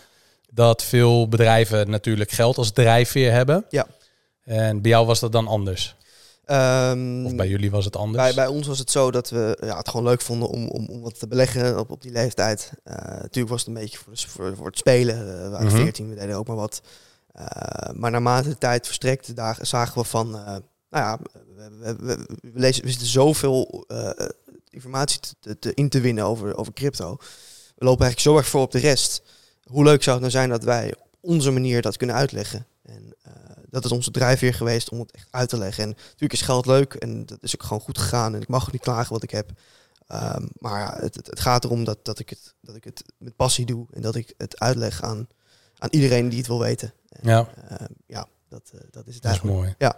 Dat 0.50 0.82
veel 0.84 1.28
bedrijven 1.28 1.90
natuurlijk 1.90 2.30
geld 2.30 2.58
als 2.58 2.70
drijfveer 2.72 3.32
hebben. 3.32 3.64
Ja. 3.70 3.86
En 4.44 4.82
bij 4.82 4.90
jou 4.90 5.06
was 5.06 5.20
dat 5.20 5.32
dan 5.32 5.46
anders? 5.46 5.96
Ehm, 6.44 7.24
Of 7.26 7.34
bij 7.34 7.48
jullie 7.48 7.70
was 7.70 7.84
het 7.84 7.96
anders? 7.96 8.24
Bij, 8.24 8.34
bij 8.34 8.46
ons 8.46 8.66
was 8.66 8.78
het 8.78 8.90
zo 8.90 9.10
dat 9.10 9.30
we 9.30 9.58
ja, 9.60 9.76
het 9.76 9.88
gewoon 9.88 10.06
leuk 10.06 10.20
vonden 10.20 10.48
om, 10.48 10.68
om, 10.68 10.86
om 10.88 11.00
wat 11.00 11.18
te 11.18 11.28
beleggen 11.28 11.78
op, 11.78 11.90
op 11.90 12.02
die 12.02 12.12
leeftijd. 12.12 12.70
Eh, 12.84 12.94
natuurlijk 12.94 13.48
was 13.48 13.58
het 13.58 13.68
een 13.68 13.82
beetje 13.82 13.98
voor, 13.98 14.12
voor, 14.16 14.56
voor 14.56 14.66
het 14.66 14.78
spelen. 14.78 15.14
Eh, 15.14 15.42
we 15.42 15.48
waren 15.48 15.66
Mhm. 15.66 15.76
14, 15.76 16.08
we 16.08 16.14
deden 16.14 16.36
ook 16.36 16.46
maar 16.46 16.56
wat. 16.56 16.80
Eh, 17.38 17.94
maar 17.94 18.10
naarmate 18.10 18.48
de 18.48 18.58
tijd 18.58 18.86
verstrekte, 18.86 19.32
daar 19.32 19.58
zagen 19.60 20.02
we 20.02 20.08
van, 20.08 20.36
eh, 20.36 20.44
nou 20.44 20.60
ja, 20.90 21.18
we, 21.56 21.70
we, 21.78 21.96
we, 22.40 22.50
lezen, 22.54 22.84
we 22.84 22.90
zitten 22.90 23.06
zoveel 23.06 23.84
eh, 23.88 24.26
informatie 24.70 25.20
te, 25.40 25.58
te, 25.58 25.74
in 25.74 25.88
te 25.88 26.00
winnen 26.00 26.24
over, 26.24 26.56
over 26.56 26.72
crypto. 26.72 27.16
We 27.76 27.84
lopen 27.84 28.04
eigenlijk 28.04 28.20
zo 28.20 28.36
erg 28.36 28.48
voor 28.48 28.60
op 28.60 28.70
de 28.70 28.78
rest. 28.78 29.22
Hoe 29.64 29.84
leuk 29.84 30.02
zou 30.02 30.20
het 30.20 30.20
nou 30.20 30.30
zijn 30.30 30.48
dat 30.48 30.64
wij 30.64 30.94
op 30.96 31.08
onze 31.20 31.50
manier 31.50 31.82
dat 31.82 31.96
kunnen 31.96 32.16
uitleggen? 32.16 32.66
En 32.82 33.14
dat 33.70 33.84
is 33.84 33.92
onze 33.92 34.10
drijfveer 34.10 34.54
geweest 34.54 34.88
om 34.88 34.98
het 34.98 35.10
echt 35.10 35.28
uit 35.30 35.48
te 35.48 35.58
leggen. 35.58 35.84
En 35.84 35.88
natuurlijk 35.88 36.32
is 36.32 36.40
geld 36.40 36.66
leuk 36.66 36.94
en 36.94 37.26
dat 37.26 37.38
is 37.40 37.54
ook 37.54 37.62
gewoon 37.62 37.80
goed 37.80 37.98
gegaan. 37.98 38.34
En 38.34 38.40
ik 38.40 38.48
mag 38.48 38.72
niet 38.72 38.80
klagen 38.80 39.12
wat 39.12 39.22
ik 39.22 39.30
heb. 39.30 39.50
Ehm, 40.06 40.46
maar 40.58 41.00
het, 41.00 41.14
het 41.14 41.40
gaat 41.40 41.64
erom 41.64 41.84
dat, 41.84 42.04
dat, 42.04 42.18
ik 42.18 42.30
het, 42.30 42.54
dat 42.60 42.76
ik 42.76 42.84
het 42.84 43.02
met 43.18 43.36
passie 43.36 43.66
doe. 43.66 43.86
En 43.92 44.02
dat 44.02 44.14
ik 44.14 44.34
het 44.36 44.60
uitleg 44.60 45.02
aan, 45.02 45.26
aan 45.78 45.90
iedereen 45.90 46.28
die 46.28 46.38
het 46.38 46.46
wil 46.46 46.60
weten. 46.60 46.92
Ja. 47.22 47.46
ehm, 47.68 47.84
ja, 48.06 48.26
dat, 48.48 48.62
eh, 48.74 48.80
dat 48.90 49.06
is 49.06 49.14
het 49.14 49.22
Dat 49.22 49.32
is 49.32 49.40
mooi. 49.42 49.74
Ja. 49.78 49.96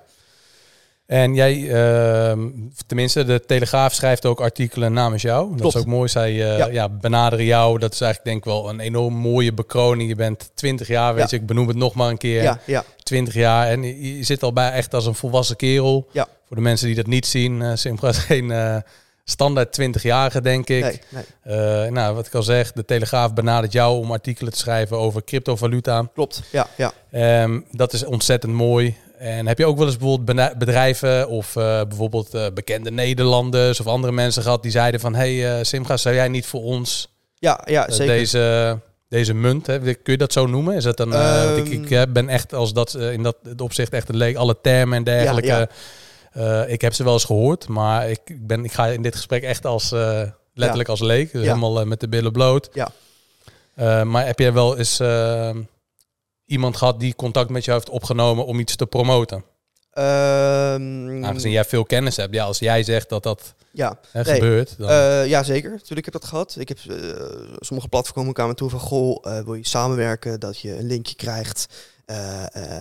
En 1.07 1.35
jij, 1.35 1.71
ehm, 1.73 2.49
tenminste, 2.87 3.25
de 3.25 3.41
Telegraaf 3.47 3.93
schrijft 3.95 4.27
ook 4.27 4.41
artikelen 4.41 4.93
namens 4.93 5.23
jou. 5.23 5.51
Dat 5.51 5.61
Klopt. 5.61 5.75
is 5.75 5.81
ook 5.81 5.87
mooi. 5.87 6.09
Zij 6.09 6.31
eh, 6.31 6.59
Ja. 6.59 6.67
ja. 6.67 6.89
benaderen 6.89 7.45
jou. 7.45 7.79
Dat 7.79 7.93
is 7.93 8.01
eigenlijk 8.01 8.31
denk 8.33 8.45
ik 8.47 8.53
wel 8.53 8.69
een 8.69 8.81
enorm 8.81 9.15
mooie 9.15 9.53
bekroning. 9.53 10.09
Je 10.09 10.15
bent 10.15 10.51
20 10.55 10.89
jaar, 10.89 11.15
weet 11.15 11.23
Ja. 11.31 11.37
je. 11.37 11.43
Ik 11.43 11.47
benoem 11.49 11.69
het 11.69 11.77
nog 11.77 11.95
maar 11.95 12.09
een 12.11 12.19
keer. 12.19 12.43
Ja, 12.43 12.61
ja, 12.67 12.85
20 13.03 13.35
jaar. 13.35 13.67
En 13.69 13.83
je, 14.17 14.23
zit 14.25 14.43
al 14.43 14.53
bij 14.53 14.71
echt 14.73 14.95
als 14.95 15.07
een 15.07 15.15
volwassen 15.15 15.57
kerel. 15.57 16.09
Voor 16.47 16.57
de 16.57 16.63
mensen 16.63 16.87
die 16.87 16.97
dat 16.97 17.07
niet 17.07 17.27
zien. 17.27 17.63
eh 17.63 17.71
Simra 17.75 18.09
is 18.09 18.19
geen 18.19 18.51
eh, 18.51 18.77
standaard 19.25 19.81
20-jarige, 19.81 20.41
denk 20.41 20.69
ik. 20.69 20.83
nee, 20.83 21.01
nee, 21.09 21.25
Eh, 21.85 21.91
nou, 21.93 22.15
wat 22.15 22.27
ik 22.27 22.35
al 22.35 22.43
zeg, 22.43 22.73
de 22.73 22.85
Telegraaf 22.85 23.35
benadert 23.35 23.73
jou 23.73 23.99
om 23.99 24.13
artikelen 24.13 24.53
te 24.53 24.59
schrijven 24.59 24.97
over 24.97 25.25
cryptovaluta. 25.25 26.09
klopt. 26.15 26.43
Ja, 26.53 26.67
ja. 26.77 26.93
Ehm, 27.11 27.61
dat 27.71 27.93
is 27.93 28.05
ontzettend 28.05 28.53
mooi. 28.53 28.97
En 29.19 29.47
heb 29.47 29.59
je 29.59 29.67
ook 29.67 29.77
wel 29.79 29.87
eens 29.87 29.97
bijvoorbeeld 29.97 30.59
bedrijven 30.59 31.29
of 31.29 31.57
eh, 31.57 31.81
bijvoorbeeld 31.89 32.35
eh, 32.35 32.47
bekende 32.55 32.91
Nederlanders 32.91 33.81
of 33.81 33.87
andere 33.87 34.13
mensen 34.13 34.43
gehad 34.43 34.63
die 34.63 34.71
zeiden 34.71 35.01
van 35.01 35.15
hey 35.15 35.65
Simga, 35.65 35.97
zou 35.97 36.15
jij 36.15 36.29
niet 36.29 36.47
voor 36.47 36.63
ons 36.63 37.09
Ja, 37.35 37.61
ja 37.65 37.91
zeker. 37.91 38.15
deze, 38.15 38.79
deze 39.09 39.35
munt, 39.35 39.67
hè? 39.67 39.79
kun 39.79 39.97
je 40.13 40.17
dat 40.17 40.33
zo 40.33 40.47
noemen? 40.47 40.75
Is 40.77 40.85
dat 40.85 40.97
dan, 40.97 41.09
ik, 41.09 41.15
Ehm. 41.91 42.03
ik 42.03 42.13
ben 42.13 42.29
echt 42.29 42.55
als 42.55 42.73
dat 42.73 42.95
in 42.95 43.23
dat 43.23 43.37
opzicht 43.57 43.93
echt 43.93 44.09
een 44.09 44.17
leek, 44.17 44.37
alle 44.37 44.57
termen 44.63 44.97
en 44.99 45.05
dergelijke. 45.05 45.47
Ja, 45.49 45.69
eh, 46.31 46.69
ik 46.71 46.81
heb 46.81 46.93
ze 46.95 47.05
wel 47.05 47.13
eens 47.13 47.25
gehoord, 47.25 47.69
maar 47.69 48.11
ik, 48.11 48.21
ben, 48.47 48.65
ik 48.65 48.73
ga 48.73 48.87
in 48.87 49.03
dit 49.03 49.15
gesprek 49.17 49.43
echt 49.43 49.67
als 49.67 49.93
eh, 49.93 50.23
letterlijk 50.55 50.89
als 50.89 51.01
leek, 51.01 51.33
dus 51.33 51.43
Ja. 51.43 51.47
helemaal 51.49 51.81
eh, 51.81 51.87
met 51.87 52.01
de 52.01 52.09
billen 52.09 52.33
bloot. 52.33 52.69
Ja. 52.73 52.93
Maar 54.05 54.27
heb 54.27 54.39
jij 54.39 54.53
wel 54.53 54.77
eens 54.79 55.01
eh, 55.01 55.57
iemand 56.45 56.77
gehad 56.77 57.01
die 57.01 57.15
contact 57.15 57.51
met 57.51 57.65
jou 57.65 57.79
heeft 57.79 57.91
opgenomen 57.91 58.47
om 58.47 58.59
iets 58.59 58.77
te 58.77 58.87
promoten? 58.87 59.45
Ehm, 59.91 61.25
Aangezien 61.25 61.51
jij 61.51 61.65
veel 61.65 61.85
kennis 61.85 62.17
hebt. 62.17 62.35
Ja, 62.35 62.45
als 62.45 62.59
jij 62.59 62.83
zegt 62.83 63.09
dat 63.09 63.23
dat 63.23 63.55
ja, 63.73 63.99
hè, 64.13 64.23
Nee. 64.23 64.35
gebeurt. 64.35 64.75
Dan, 64.79 64.89
Eh, 64.89 65.27
ja, 65.27 65.43
zeker. 65.43 65.71
Natuurlijk 65.71 66.05
heb 66.05 66.15
ik 66.15 66.21
dat 66.21 66.25
gehad. 66.31 66.57
Ik 66.59 66.69
heb 66.69 66.79
sommige 67.59 67.89
platformen 67.89 68.33
kwamen 68.35 68.57
toe 68.57 68.71
van 68.71 68.81
goh, 68.81 69.27
eh, 69.27 69.45
wil 69.45 69.55
je 69.55 69.67
samenwerken, 69.67 70.41
dat 70.41 70.61
je 70.61 70.77
een 70.79 70.87
linkje 70.87 71.15
krijgt 71.15 71.67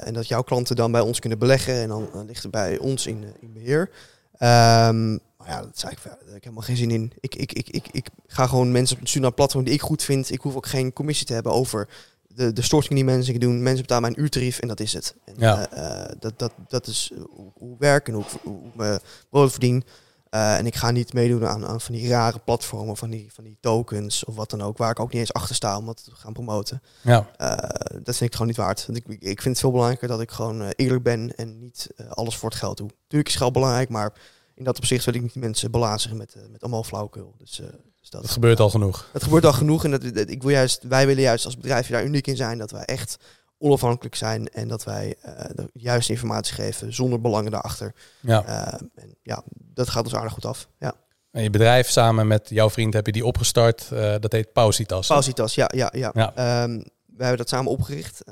en 0.03 0.13
dat 0.13 0.27
jouw 0.27 0.41
klanten 0.41 0.75
dan 0.75 0.91
bij 0.91 1.01
ons 1.01 1.19
kunnen 1.19 1.39
beleggen 1.39 1.73
en 1.73 1.87
dan 1.87 2.09
eh, 2.13 2.21
ligt 2.25 2.41
het 2.43 2.51
bij 2.51 2.77
ons 2.77 3.07
in, 3.07 3.23
eh, 3.23 3.29
in 3.39 3.53
beheer. 3.53 3.89
Ehm, 4.37 5.09
maar 5.11 5.47
ja, 5.47 5.61
dat 5.61 5.79
zei 5.79 5.91
ik, 5.91 5.97
ja, 6.03 6.09
daar 6.09 6.19
heb 6.27 6.35
ik 6.35 6.43
helemaal 6.43 6.63
geen 6.63 6.77
zin 6.77 6.91
in. 6.91 7.11
Ik, 7.19 7.35
ik, 7.35 7.53
ik, 7.53 7.69
ik, 7.69 7.87
ik 7.91 8.07
ga 8.27 8.47
gewoon 8.47 8.71
mensen 8.71 8.97
sturen 8.97 9.21
naar 9.21 9.29
een 9.29 9.35
platform 9.35 9.63
die 9.63 9.73
ik 9.73 9.81
goed 9.81 10.03
vind. 10.03 10.31
Ik 10.31 10.41
hoef 10.41 10.55
ook 10.55 10.65
geen 10.67 10.93
commissie 10.93 11.25
te 11.25 11.33
hebben 11.33 11.51
over 11.51 11.89
de, 12.27 12.53
de 12.53 12.61
stortingen 12.61 12.95
die 12.95 13.05
mensen 13.15 13.39
doen. 13.39 13.63
Mensen 13.63 13.81
betalen 13.81 14.03
mijn 14.03 14.21
uurtarief 14.21 14.59
en 14.59 14.67
dat 14.67 14.79
is 14.79 14.93
het. 14.93 15.15
En, 15.25 15.33
Ja. 15.37 15.69
eh, 15.69 16.03
eh, 16.03 16.11
dat, 16.19 16.33
dat, 16.39 16.51
dat 16.67 16.87
is 16.87 17.11
hoe, 17.29 17.71
ik 17.73 17.79
werk 17.79 18.07
en 18.07 18.13
hoe 18.13 18.23
ik, 18.23 18.29
hoe 18.43 18.65
ik 18.67 18.75
mijn 18.75 18.99
brood 19.29 19.51
verdien. 19.51 19.83
Eh, 20.29 20.57
en 20.57 20.65
ik 20.65 20.75
ga 20.75 20.91
niet 20.91 21.13
meedoen 21.13 21.47
aan, 21.47 21.65
aan 21.65 21.81
van 21.81 21.95
die 21.95 22.09
rare 22.09 22.39
platformen, 22.39 22.97
van 22.97 23.09
die, 23.09 23.29
van 23.33 23.43
die 23.43 23.57
tokens 23.61 24.23
of 24.25 24.35
wat 24.35 24.49
dan 24.49 24.61
ook, 24.61 24.77
waar 24.77 24.91
ik 24.91 24.99
ook 24.99 25.11
niet 25.11 25.19
eens 25.21 25.33
achter 25.33 25.55
sta 25.55 25.77
om 25.77 25.85
dat 25.85 26.03
te 26.03 26.11
gaan 26.15 26.33
promoten. 26.33 26.81
ja. 27.01 27.29
Eh, 27.37 27.57
dat 28.03 28.15
vind 28.17 28.21
ik 28.29 28.31
gewoon 28.31 28.47
niet 28.47 28.57
waard. 28.57 28.85
Want 28.85 28.97
ik, 28.97 29.05
ik 29.07 29.41
vind 29.41 29.43
het 29.43 29.59
veel 29.59 29.71
belangrijker 29.71 30.07
dat 30.07 30.21
ik 30.21 30.31
gewoon 30.31 30.61
eh, 30.61 30.67
eerlijk 30.75 31.03
ben 31.03 31.35
en 31.35 31.59
niet 31.59 31.89
alles 32.09 32.35
voor 32.35 32.49
het 32.49 32.57
geld 32.59 32.77
doe. 32.77 32.87
Natuurlijk 33.01 33.29
is 33.29 33.35
geld 33.35 33.53
belangrijk, 33.53 33.89
maar 33.89 34.13
in 34.55 34.63
dat 34.63 34.77
opzicht 34.77 35.05
wil 35.05 35.13
ik 35.13 35.21
niet 35.21 35.35
mensen 35.35 35.71
belazigen 35.71 36.17
met, 36.17 36.35
met 36.51 36.61
allemaal 36.61 36.83
flauwekul. 36.83 37.33
Dus, 37.37 37.61
dus 37.99 38.09
dat, 38.09 38.21
Dat 38.21 38.31
gebeurt 38.31 38.59
al 38.59 38.69
genoeg. 38.69 39.09
het 39.13 39.23
gebeurt 39.23 39.45
al 39.45 39.53
genoeg 39.53 39.83
en 39.83 39.91
dat, 39.91 40.01
dat- 40.13 40.29
ik 40.29 40.41
wil 40.41 40.51
juist, 40.51 40.83
wij 40.83 41.05
willen 41.07 41.23
juist 41.23 41.45
als 41.45 41.55
bedrijf 41.57 41.87
daar 41.87 42.05
uniek 42.05 42.27
in 42.27 42.35
zijn, 42.35 42.57
dat 42.57 42.71
wij 42.71 42.83
echt 42.85 43.17
onafhankelijk 43.59 44.15
zijn 44.15 44.49
en 44.49 44.67
dat 44.67 44.83
wij 44.83 45.15
eh, 45.21 45.33
de 45.55 45.69
juiste 45.73 46.11
informatie 46.11 46.53
geven 46.53 46.93
zonder 46.93 47.21
belangen 47.21 47.51
daarachter. 47.51 47.93
Ja. 48.19 48.43
Eh, 48.45 48.79
en 48.95 49.15
ja, 49.23 49.43
dat 49.55 49.89
gaat 49.89 50.03
ons 50.03 50.15
aardig 50.15 50.33
goed 50.33 50.45
af. 50.45 50.67
Ja. 50.79 50.93
En 51.31 51.43
je 51.43 51.49
bedrijf 51.49 51.89
samen 51.89 52.27
met 52.27 52.49
jouw 52.49 52.69
vriend 52.69 52.93
heb 52.93 53.05
je 53.05 53.11
die 53.11 53.25
opgestart. 53.25 53.91
eh, 53.91 54.15
dat 54.19 54.31
heet 54.31 54.53
Pausitas. 54.53 55.07
Pausitas, 55.07 55.55
ja, 55.55 55.69
ja, 55.75 55.89
ja. 55.95 56.11
Ja. 56.13 56.33
Ehm, 56.35 56.77
we 57.05 57.25
hebben 57.25 57.37
dat 57.37 57.49
samen 57.49 57.71
opgericht. 57.71 58.23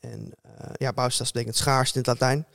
en 0.00 0.32
ja, 0.72 0.92
Pausitas 0.92 1.32
betekent 1.32 1.56
schaars 1.56 1.92
in 1.92 1.98
het 1.98 2.06
Latijn. 2.06 2.46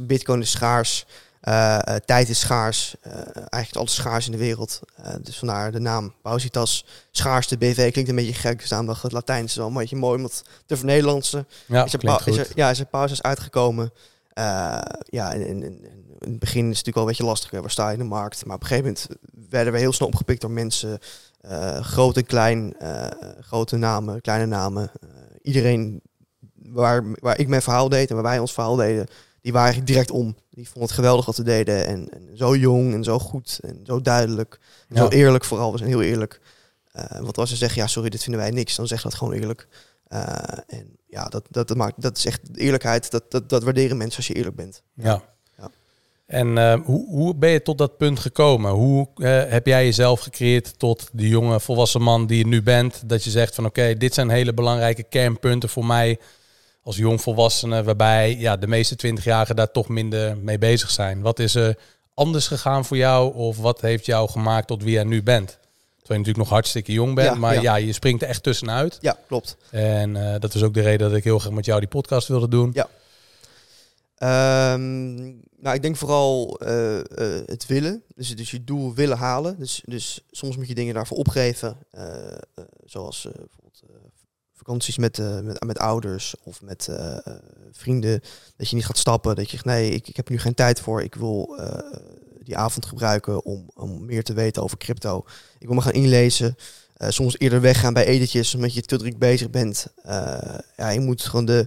Bitcoin 0.00 0.40
is 0.40 0.50
schaars. 0.50 1.06
Eh, 1.44 1.74
eh, 1.94 2.00
tijd 2.04 2.28
is 2.28 2.40
schaars. 2.40 2.94
eh, 3.00 3.12
eigenlijk 3.34 3.76
alles 3.76 3.94
schaars 3.94 4.26
in 4.26 4.32
de 4.32 4.38
wereld. 4.38 4.80
Dus 5.22 5.38
vandaar 5.38 5.72
de 5.72 5.78
naam 5.78 6.14
Pausitas. 6.22 6.86
Schaarste 7.10 7.58
BV 7.58 7.92
klinkt 7.92 8.10
een 8.10 8.16
beetje 8.16 8.34
gek. 8.34 8.58
Dus 8.60 8.70
het 9.02 9.12
Latijn 9.12 9.44
is 9.44 9.54
wel 9.54 9.66
een 9.66 9.74
beetje 9.74 9.96
mooi 9.96 10.18
om 10.18 10.24
het 10.24 10.42
te 10.66 10.76
vernederlandsen. 10.76 11.46
Ja, 11.66 11.84
is 11.84 11.92
er, 11.92 12.04
is 12.04 12.22
goed. 12.22 12.36
er, 12.36 12.48
ja, 12.54 12.70
is 12.70 12.78
er 12.80 12.86
Pausitas 12.86 13.22
uitgekomen. 13.22 13.92
Ja, 15.04 15.32
en- 15.32 15.46
en 15.46 15.62
in 15.62 16.30
het 16.30 16.38
begin 16.38 16.70
is 16.70 16.78
het 16.78 16.86
natuurlijk 16.86 16.94
wel 16.96 17.02
een 17.04 17.08
beetje 17.10 17.24
lastig. 17.24 17.50
Waar 17.50 17.70
sta 17.70 17.86
je 17.86 17.92
in 17.92 17.98
de 18.02 18.04
markt? 18.08 18.46
Maar 18.46 18.56
op 18.56 18.62
een 18.62 18.68
gegeven 18.68 18.90
moment 18.90 19.06
werden 19.50 19.72
we 19.72 19.78
heel 19.78 19.92
snel 19.92 20.08
opgepikt 20.08 20.40
door 20.40 20.50
mensen. 20.50 20.98
groot 21.80 22.16
en 22.16 22.26
klein. 22.26 22.76
grote 23.40 23.76
namen, 23.76 24.20
kleine 24.20 24.46
namen. 24.46 24.90
Iedereen 25.42 26.00
waar, 26.54 27.04
waar 27.20 27.38
ik 27.38 27.48
mijn 27.48 27.62
verhaal 27.62 27.88
deed 27.88 28.08
en 28.08 28.14
waar 28.14 28.24
wij 28.24 28.38
ons 28.38 28.52
verhaal 28.52 28.76
deden, 28.76 29.06
die 29.44 29.52
waren 29.52 29.68
eigenlijk 29.68 29.92
direct 29.92 30.10
om. 30.10 30.36
Die 30.50 30.64
vonden 30.64 30.82
het 30.82 30.92
geweldig 30.92 31.26
wat 31.26 31.36
we 31.36 31.42
deden. 31.42 31.86
En, 31.86 32.08
en 32.10 32.36
zo 32.36 32.56
jong 32.56 32.94
en 32.94 33.04
zo 33.04 33.18
goed 33.18 33.58
en 33.62 33.80
zo 33.82 34.00
duidelijk. 34.00 34.58
En 34.88 34.96
Ja. 34.96 35.02
Zo 35.02 35.08
eerlijk 35.08 35.44
vooral. 35.44 35.72
We 35.72 35.78
zijn 35.78 35.90
heel 35.90 36.02
eerlijk. 36.02 36.40
Eh, 36.92 37.20
want 37.20 37.38
als 37.38 37.50
ze 37.50 37.56
zeggen, 37.56 37.80
ja 37.80 37.86
sorry, 37.86 38.10
dit 38.10 38.22
vinden 38.22 38.40
wij 38.40 38.50
niks, 38.50 38.76
dan 38.76 38.86
we 38.86 38.98
dat 39.02 39.14
gewoon 39.14 39.32
eerlijk. 39.32 39.68
Eh, 40.06 40.18
en 40.66 40.96
ja, 41.06 41.28
dat, 41.28 41.46
dat, 41.50 41.68
dat, 41.68 41.76
maakt, 41.76 42.02
dat 42.02 42.16
is 42.16 42.26
echt 42.26 42.40
eerlijkheid. 42.54 43.10
Dat, 43.10 43.30
dat, 43.30 43.48
dat 43.48 43.62
waarderen 43.62 43.96
mensen 43.96 44.16
als 44.16 44.26
je 44.26 44.34
eerlijk 44.34 44.56
bent. 44.56 44.82
Ja. 44.94 45.22
Ja. 45.58 45.70
En 46.26 46.58
eh, 46.58 46.80
hoe, 46.84 47.08
hoe 47.08 47.34
ben 47.34 47.50
je 47.50 47.62
tot 47.62 47.78
dat 47.78 47.96
punt 47.96 48.18
gekomen? 48.18 48.72
Hoe 48.72 49.08
heb 49.48 49.66
jij 49.66 49.84
jezelf 49.84 50.20
gecreëerd 50.20 50.78
tot 50.78 51.08
de 51.12 51.28
jonge 51.28 51.60
volwassen 51.60 52.02
man 52.02 52.26
die 52.26 52.38
je 52.38 52.46
nu 52.46 52.62
bent? 52.62 53.08
Dat 53.08 53.24
je 53.24 53.30
zegt 53.30 53.54
van 53.54 53.66
oké, 53.66 53.96
dit 53.96 54.14
zijn 54.14 54.30
hele 54.30 54.54
belangrijke 54.54 55.02
kernpunten 55.02 55.68
voor 55.68 55.86
mij 55.86 56.18
als 56.84 56.96
jong 56.96 57.20
volwassene, 57.20 57.82
waarbij 57.82 58.36
ja, 58.36 58.56
de 58.56 58.66
meeste 58.66 58.96
twintigjarigen 58.96 59.56
daar 59.56 59.70
toch 59.70 59.88
minder 59.88 60.38
mee 60.38 60.58
bezig 60.58 60.90
zijn. 60.90 61.20
Wat 61.20 61.38
is 61.38 61.54
er 61.54 61.78
anders 62.14 62.46
gegaan 62.46 62.84
voor 62.84 62.96
jou 62.96 63.34
of 63.34 63.58
wat 63.58 63.80
heeft 63.80 64.06
jou 64.06 64.30
gemaakt 64.30 64.66
tot 64.66 64.82
wie 64.82 64.92
jij 64.92 65.04
nu 65.04 65.22
bent? 65.22 65.48
Terwijl 65.48 66.20
je 66.20 66.26
natuurlijk 66.26 66.36
nog 66.36 66.48
hartstikke 66.48 66.92
jong 66.92 67.14
bent, 67.14 67.28
Ja, 67.28 67.34
maar 67.34 67.54
ja. 67.54 67.60
ja. 67.60 67.74
je 67.76 67.92
springt 67.92 68.22
er 68.22 68.28
echt 68.28 68.42
tussenuit. 68.42 68.98
Ja, 69.00 69.16
klopt. 69.26 69.56
En 69.70 70.16
eh, 70.16 70.40
dat 70.40 70.54
is 70.54 70.62
ook 70.62 70.74
de 70.74 70.80
reden 70.80 71.08
dat 71.08 71.16
ik 71.16 71.24
heel 71.24 71.38
graag 71.38 71.52
met 71.52 71.64
jou 71.64 71.80
die 71.80 71.88
podcast 71.88 72.28
wilde 72.28 72.48
doen. 72.48 72.70
Ja. 72.74 72.88
Ehm, 74.18 75.14
nou, 75.60 75.74
ik 75.74 75.82
denk 75.82 75.96
vooral 75.96 76.58
eh, 76.60 76.98
eh, 76.98 77.04
het 77.46 77.66
willen. 77.66 78.02
Dus, 78.14 78.36
dus 78.36 78.50
je 78.50 78.64
doel 78.64 78.94
willen 78.94 79.16
halen. 79.16 79.58
Dus, 79.58 79.82
dus 79.84 80.20
soms 80.30 80.56
moet 80.56 80.68
je 80.68 80.74
dingen 80.74 80.94
daarvoor 80.94 81.18
opgeven. 81.18 81.76
zoals 82.84 83.28
vakanties 84.64 84.98
met, 84.98 85.18
eh, 85.18 85.40
met, 85.40 85.64
met 85.64 85.78
ouders 85.78 86.34
of 86.42 86.62
met 86.62 86.88
eh, 86.88 87.16
eh, 87.16 87.34
vrienden. 87.72 88.22
Dat 88.56 88.68
je 88.68 88.76
niet 88.76 88.86
gaat 88.86 88.98
stappen. 88.98 89.36
Dat 89.36 89.44
je 89.44 89.50
zegt, 89.50 89.64
nee, 89.64 89.90
ik, 89.90 90.08
ik 90.08 90.16
heb 90.16 90.28
nu 90.28 90.38
geen 90.38 90.54
tijd 90.54 90.80
voor. 90.80 91.02
Ik 91.02 91.14
wil 91.14 91.60
die 92.44 92.56
avond 92.56 92.86
gebruiken 92.86 93.44
om, 93.44 93.70
om 93.74 94.04
meer 94.04 94.24
te 94.24 94.32
weten 94.32 94.62
over 94.62 94.78
crypto. 94.78 95.24
Ik 95.58 95.66
wil 95.66 95.74
me 95.74 95.82
gaan 95.82 95.92
inlezen. 95.92 96.56
Soms 96.98 97.38
eerder 97.38 97.60
weggaan 97.60 97.92
bij 97.92 98.04
editjes 98.04 98.54
omdat 98.54 98.74
je 98.74 98.82
te 98.82 98.98
druk 98.98 99.18
bezig 99.18 99.50
bent. 99.50 99.86
Ja, 100.76 100.88
je 100.90 101.00
moet 101.00 101.22
gewoon 101.22 101.44
de, 101.44 101.66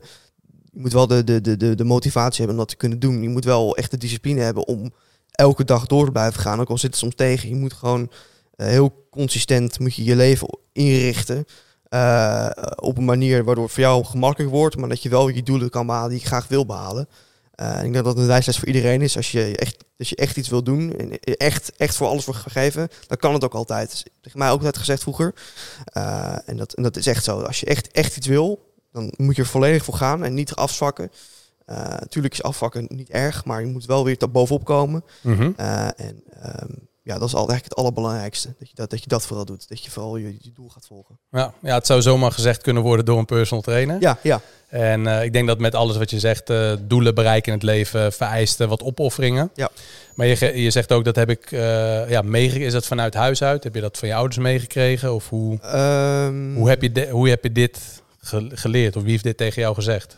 je 0.72 0.80
moet 0.80 0.94
wel 0.94 1.08
de, 1.08 1.24
de, 1.24 1.42
de, 1.42 1.75
de, 1.75 1.84
motivatie 1.84 2.38
hebben 2.38 2.56
om 2.56 2.62
dat 2.62 2.70
te 2.70 2.75
kunnen 2.75 3.00
doen. 3.00 3.22
Je 3.22 3.30
moet 3.30 3.46
wel 3.46 3.77
echt 3.77 3.92
de 3.92 3.98
discipline 3.98 4.42
hebben 4.42 4.68
om 4.68 4.94
elke 5.32 5.63
dag 5.63 5.86
door 5.86 6.06
te 6.06 6.12
blijven 6.12 6.42
gaan. 6.42 6.60
Ook 6.60 6.70
al 6.70 6.77
zit 6.77 6.89
het 6.89 7.00
soms 7.00 7.16
tegen. 7.16 7.50
Je 7.50 7.56
moet 7.56 7.74
gewoon 7.74 8.12
heel 8.56 9.08
consistent 9.10 9.80
moet 9.80 9.96
je, 9.96 10.04
je 10.04 10.16
leven 10.16 10.58
inrichten. 10.74 11.46
Eh, 11.89 12.50
op 12.75 12.98
een 12.98 13.06
manier 13.06 13.44
waardoor 13.44 13.63
het 13.63 13.74
voor 13.74 13.84
jou 13.84 14.06
gemakkelijk 14.06 14.51
wordt, 14.51 14.77
maar 14.77 14.89
dat 14.89 15.03
je 15.03 15.10
wel 15.10 15.27
je 15.27 15.44
doelen 15.44 15.70
kan 15.70 15.86
behalen 15.86 16.10
die 16.10 16.20
je 16.20 16.25
graag 16.25 16.48
wil 16.48 16.65
behalen. 16.65 17.08
Eh, 17.51 17.75
ik 17.75 17.82
denk 17.82 17.94
dat 17.94 18.03
dat 18.03 18.17
een 18.17 18.27
wijsles 18.27 18.58
voor 18.58 18.67
iedereen 18.67 19.01
is. 19.01 19.15
Als 19.15 19.32
je 19.32 19.56
echt, 19.56 19.84
als 19.98 20.10
je 20.10 20.15
echt 20.15 20.38
iets 20.38 20.50
wil 20.50 20.63
doen 20.63 20.96
en 20.98 21.20
echt, 21.20 21.72
echt 21.77 21.96
voor 21.96 22.08
alles 22.08 22.25
wordt 22.25 22.41
gegeven, 22.41 22.89
dan 23.08 23.17
kan 23.17 23.34
het 23.34 23.44
ook 23.44 23.53
altijd. 23.53 23.89
Dat 23.89 24.25
is 24.25 24.34
mij 24.34 24.50
ook 24.50 24.58
altijd 24.58 24.77
gezegd 24.77 25.01
vroeger. 25.01 25.34
Eh, 25.86 26.36
en, 26.46 26.58
dat, 26.58 26.74
en 26.74 26.84
dat 26.84 26.98
is 26.98 27.08
echt 27.08 27.24
zo. 27.24 27.39
Als 27.39 27.60
je 27.60 27.65
echt, 27.65 27.91
echt 27.91 28.17
iets 28.17 28.27
wil, 28.27 28.74
dan 28.91 29.13
moet 29.17 29.36
je 29.36 29.41
er 29.41 29.48
volledig 29.48 29.84
voor 29.84 29.94
gaan 29.94 30.24
en 30.24 30.34
niet 30.34 30.56
afzwakken. 30.56 31.12
Natuurlijk 32.00 32.34
is 32.34 32.44
afvakken 32.44 32.86
niet 32.89 33.10
erg, 33.10 33.46
maar 33.46 33.62
je 33.62 33.67
moet 33.67 33.86
wel 33.86 34.03
weer 34.03 34.17
bovenop 34.32 34.65
komen. 34.65 35.03
Mhm. 35.22 35.51
En 35.56 36.24
ehm, 36.41 36.70
ja, 37.08 37.18
dat 37.20 37.28
is 37.28 37.34
al 37.34 37.48
eigenlijk 37.50 37.64
het 37.70 37.76
allerbelangrijkste. 37.76 38.54
Dat 38.60 38.70
je 38.70 38.76
dat, 38.76 38.90
dat 38.90 39.04
je 39.04 39.08
dat 39.10 39.26
vooral 39.26 39.46
doet. 39.46 39.70
Dat 39.70 39.84
je 39.84 39.92
vooral 39.92 40.18
je, 40.18 40.36
je 40.40 40.52
doel 40.54 40.70
gaat 40.70 40.86
volgen. 40.88 41.20
Ja, 41.32 41.54
ja, 41.62 41.76
het 41.76 41.86
zou 41.86 42.02
zomaar 42.02 42.32
gezegd 42.32 42.62
kunnen 42.62 42.84
worden 42.84 43.06
door 43.06 43.18
een 43.18 43.26
personal 43.26 43.64
trainer. 43.64 43.98
Ja, 44.00 44.18
ja. 44.24 44.42
En 44.68 45.08
eh, 45.08 45.24
ik 45.24 45.34
denk 45.34 45.48
dat 45.48 45.60
met 45.60 45.76
alles 45.76 45.98
wat 45.98 46.10
je 46.10 46.20
zegt, 46.20 46.50
eh, 46.50 46.74
doelen 46.82 47.16
bereiken 47.16 47.52
in 47.52 47.58
het 47.58 47.68
leven 47.68 48.14
vereist 48.14 48.60
eh, 48.62 48.68
wat 48.68 48.84
opofferingen. 48.84 49.52
Ja. 49.54 49.70
Maar 50.16 50.28
je, 50.28 50.62
je 50.62 50.72
zegt 50.72 50.92
ook 50.92 51.04
dat 51.06 51.16
heb 51.16 51.30
ik 51.30 51.52
eh 51.52 52.10
ja, 52.10 52.22
meegekregen. 52.22 52.68
Is 52.68 52.74
dat 52.74 52.86
vanuit 52.86 53.14
huis 53.14 53.44
uit? 53.44 53.64
Heb 53.64 53.76
je 53.76 53.82
dat 53.82 53.98
van 53.98 54.08
je 54.08 54.16
ouders 54.16 54.38
meegekregen? 54.38 55.14
Of 55.14 55.30
hoe, 55.30 55.60
Ehm, 55.62 56.54
hoe, 56.56 56.70
heb 56.70 56.82
je 56.82 56.92
de- 56.92 57.10
hoe 57.10 57.30
heb 57.30 57.44
je 57.44 57.52
dit 57.52 58.02
ge- 58.20 58.50
geleerd? 58.54 58.96
Of 58.96 59.02
wie 59.02 59.12
heeft 59.12 59.24
dit 59.24 59.38
tegen 59.38 59.62
jou 59.62 59.76
gezegd? 59.76 60.16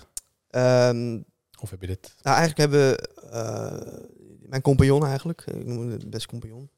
ehm, 0.49 1.17
Of 1.61 1.69
heb 1.69 1.81
je 1.81 1.87
dit? 1.87 2.13
Nou, 2.21 2.37
eigenlijk 2.37 2.57
hebben 2.71 3.09
mijn 4.49 4.61
compagnon 4.61 5.05
eigenlijk, 5.05 5.43
ik 5.47 5.65
noem 5.65 5.89
het 5.91 6.09
best 6.09 6.25
compagnon, 6.25 6.69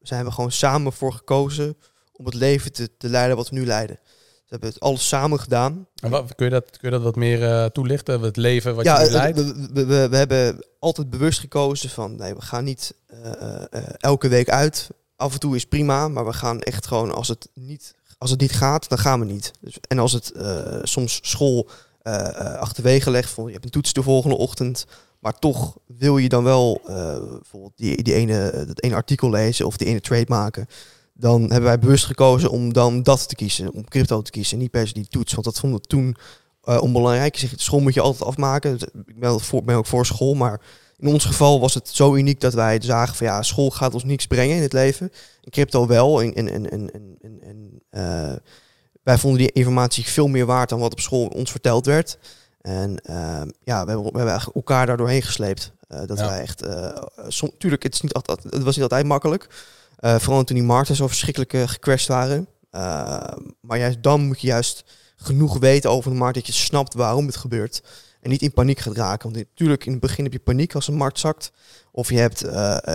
zijn 0.00 0.24
we 0.24 0.30
gewoon 0.30 0.52
samen 0.52 0.92
voor 0.92 1.12
gekozen 1.12 1.76
om 2.12 2.24
het 2.24 2.34
leven 2.34 2.72
te, 2.72 2.96
te 2.96 3.08
leiden 3.08 3.36
wat 3.36 3.48
we 3.48 3.54
nu 3.56 3.66
leiden. 3.66 3.98
We 4.04 4.54
hebben 4.54 4.68
het 4.68 4.80
alles 4.80 5.08
samen 5.08 5.40
gedaan. 5.40 5.86
En 6.02 6.10
wat, 6.10 6.34
kun, 6.34 6.44
je 6.46 6.52
dat, 6.52 6.64
kun 6.70 6.78
je 6.82 6.90
dat 6.90 7.02
wat 7.02 7.16
meer 7.16 7.42
eh, 7.44 7.64
toelichten? 7.64 8.20
Het 8.20 8.36
leven 8.36 8.74
wat 8.74 8.84
ja, 8.84 8.96
je 8.96 9.02
het- 9.02 9.12
leidt? 9.12 9.38
we, 9.38 9.68
we, 9.72 9.86
we, 9.86 10.08
we 10.08 10.16
hebben 10.16 10.64
altijd 10.78 11.10
bewust 11.10 11.38
gekozen 11.40 11.90
van, 11.90 12.16
nee, 12.16 12.34
we 12.34 12.40
gaan 12.42 12.64
niet 12.64 12.94
eh, 13.06 13.32
eh, 13.42 13.62
eh, 13.70 13.82
elke 13.98 14.28
week 14.28 14.48
uit. 14.50 14.88
Af 15.16 15.32
en 15.32 15.40
toe 15.40 15.56
is 15.56 15.64
prima, 15.64 16.08
maar 16.08 16.26
we 16.26 16.32
gaan 16.32 16.60
echt 16.60 16.86
gewoon, 16.86 17.14
als 17.14 17.28
het 17.28 17.48
niet, 17.54 17.94
als 18.18 18.30
het 18.30 18.40
niet 18.40 18.52
gaat, 18.52 18.88
dan 18.88 18.98
gaan 18.98 19.20
we 19.20 19.26
niet. 19.26 19.50
Dus, 19.60 19.78
en 19.88 19.98
als 19.98 20.12
het 20.12 20.32
eh, 20.32 20.78
soms 20.82 21.18
school 21.22 21.68
eh, 22.02 22.28
eh, 22.28 22.54
achterwege 22.54 23.10
legt, 23.10 23.30
van 23.30 23.46
je 23.46 23.52
hebt 23.52 23.64
een 23.64 23.70
toets 23.70 23.92
de 23.92 24.02
volgende 24.02 24.36
ochtend, 24.36 24.84
maar 25.18 25.38
toch 25.38 25.78
wil 25.86 26.18
je 26.18 26.28
dan 26.28 26.44
wel 26.44 26.80
eh, 26.86 26.94
bijvoorbeeld 27.30 27.76
die, 27.76 28.02
die 28.02 28.14
ene, 28.14 28.64
dat 28.66 28.82
ene 28.82 28.94
artikel 28.94 29.30
lezen 29.30 29.66
of 29.66 29.76
die 29.76 29.86
ene 29.86 30.00
trade 30.00 30.24
maken. 30.28 30.66
Dan 31.14 31.40
hebben 31.40 31.62
wij 31.62 31.78
bewust 31.78 32.04
gekozen 32.04 32.50
om 32.50 32.72
dan 32.72 33.02
dat 33.02 33.28
te 33.28 33.34
kiezen, 33.34 33.72
om 33.72 33.88
crypto 33.88 34.22
te 34.22 34.30
kiezen, 34.30 34.58
niet 34.58 34.70
per 34.70 34.86
se 34.86 34.94
die 34.94 35.08
toets. 35.08 35.32
Want 35.32 35.44
dat 35.44 35.58
vonden 35.58 35.80
we 35.80 35.86
toen 35.86 36.16
eh, 36.62 36.82
onbelangrijk. 36.82 37.48
School 37.56 37.80
moet 37.80 37.94
je 37.94 38.00
altijd 38.00 38.28
afmaken. 38.28 38.78
Ik 39.06 39.18
ben, 39.20 39.40
voor, 39.40 39.62
ook 39.66 39.86
voor 39.86 40.06
school, 40.06 40.34
maar 40.34 40.60
in 40.98 41.08
ons 41.08 41.24
geval 41.24 41.60
was 41.60 41.74
het 41.74 41.88
zo 41.88 42.14
uniek 42.14 42.40
dat 42.40 42.54
wij 42.54 42.78
zagen 42.82 43.14
van 43.14 43.26
ja, 43.26 43.42
school 43.42 43.70
gaat 43.70 43.94
ons 43.94 44.04
niks 44.04 44.26
brengen 44.26 44.56
in 44.56 44.62
het 44.62 44.72
leven. 44.72 45.12
En 45.42 45.50
crypto 45.50 45.86
wel. 45.86 46.22
En, 46.22 46.34
en, 46.34 46.48
en, 46.48 46.70
en, 46.70 46.90
en, 46.92 47.18
en, 47.20 47.40
en, 47.42 47.82
eh, 47.90 48.36
wij 49.02 49.18
vonden 49.18 49.38
die 49.38 49.52
informatie 49.52 50.04
veel 50.04 50.28
meer 50.28 50.46
waard 50.46 50.68
dan 50.68 50.78
wat 50.78 50.92
op 50.92 51.00
school 51.00 51.26
ons 51.26 51.50
verteld 51.50 51.86
werd. 51.86 52.18
En 52.60 53.00
ehm, 53.04 53.50
ja, 53.64 53.84
we 53.84 53.90
hebben, 53.90 53.96
we 53.96 54.02
hebben 54.04 54.28
eigenlijk 54.28 54.56
elkaar 54.56 54.86
daar 54.86 54.96
doorheen 54.96 55.22
gesleept. 55.22 55.72
Eh, 55.88 56.02
dat 56.06 56.18
Ja. 56.18 56.26
wij 56.28 56.40
echt, 56.40 56.62
eh 56.62 57.02
som, 57.28 57.50
tuurlijk, 57.58 57.82
het, 57.82 57.94
is 57.94 58.00
niet 58.00 58.12
altijd, 58.12 58.42
het 58.42 58.62
was 58.62 58.74
niet 58.74 58.82
altijd 58.82 59.06
makkelijk. 59.06 59.48
Eh, 59.96 60.18
vooral 60.18 60.44
toen 60.44 60.56
die 60.56 60.64
markten 60.64 60.96
zo 60.96 61.06
verschrikkelijk 61.06 61.70
gecrashed 61.70 62.08
waren. 62.08 62.48
Eh, 62.70 63.22
maar 63.60 63.78
juist 63.78 64.02
dan 64.02 64.20
moet 64.26 64.40
je 64.40 64.46
juist 64.46 64.84
genoeg 65.16 65.58
weten 65.58 65.90
over 65.90 66.10
de 66.10 66.16
markt 66.16 66.34
dat 66.34 66.46
je 66.46 66.52
snapt 66.52 66.94
waarom 66.94 67.26
het 67.26 67.36
gebeurt. 67.36 67.82
En 68.20 68.30
niet 68.30 68.42
in 68.42 68.52
paniek 68.52 68.78
gaat 68.78 68.96
raken. 68.96 69.30
Want 69.32 69.46
natuurlijk, 69.48 69.86
in 69.86 69.92
het 69.92 70.00
begin 70.00 70.24
heb 70.24 70.32
je 70.32 70.38
paniek 70.38 70.74
als 70.74 70.88
een 70.88 70.94
markt 70.94 71.18
zakt. 71.18 71.52
Of 71.92 72.10
je 72.10 72.18
hebt 72.18 72.44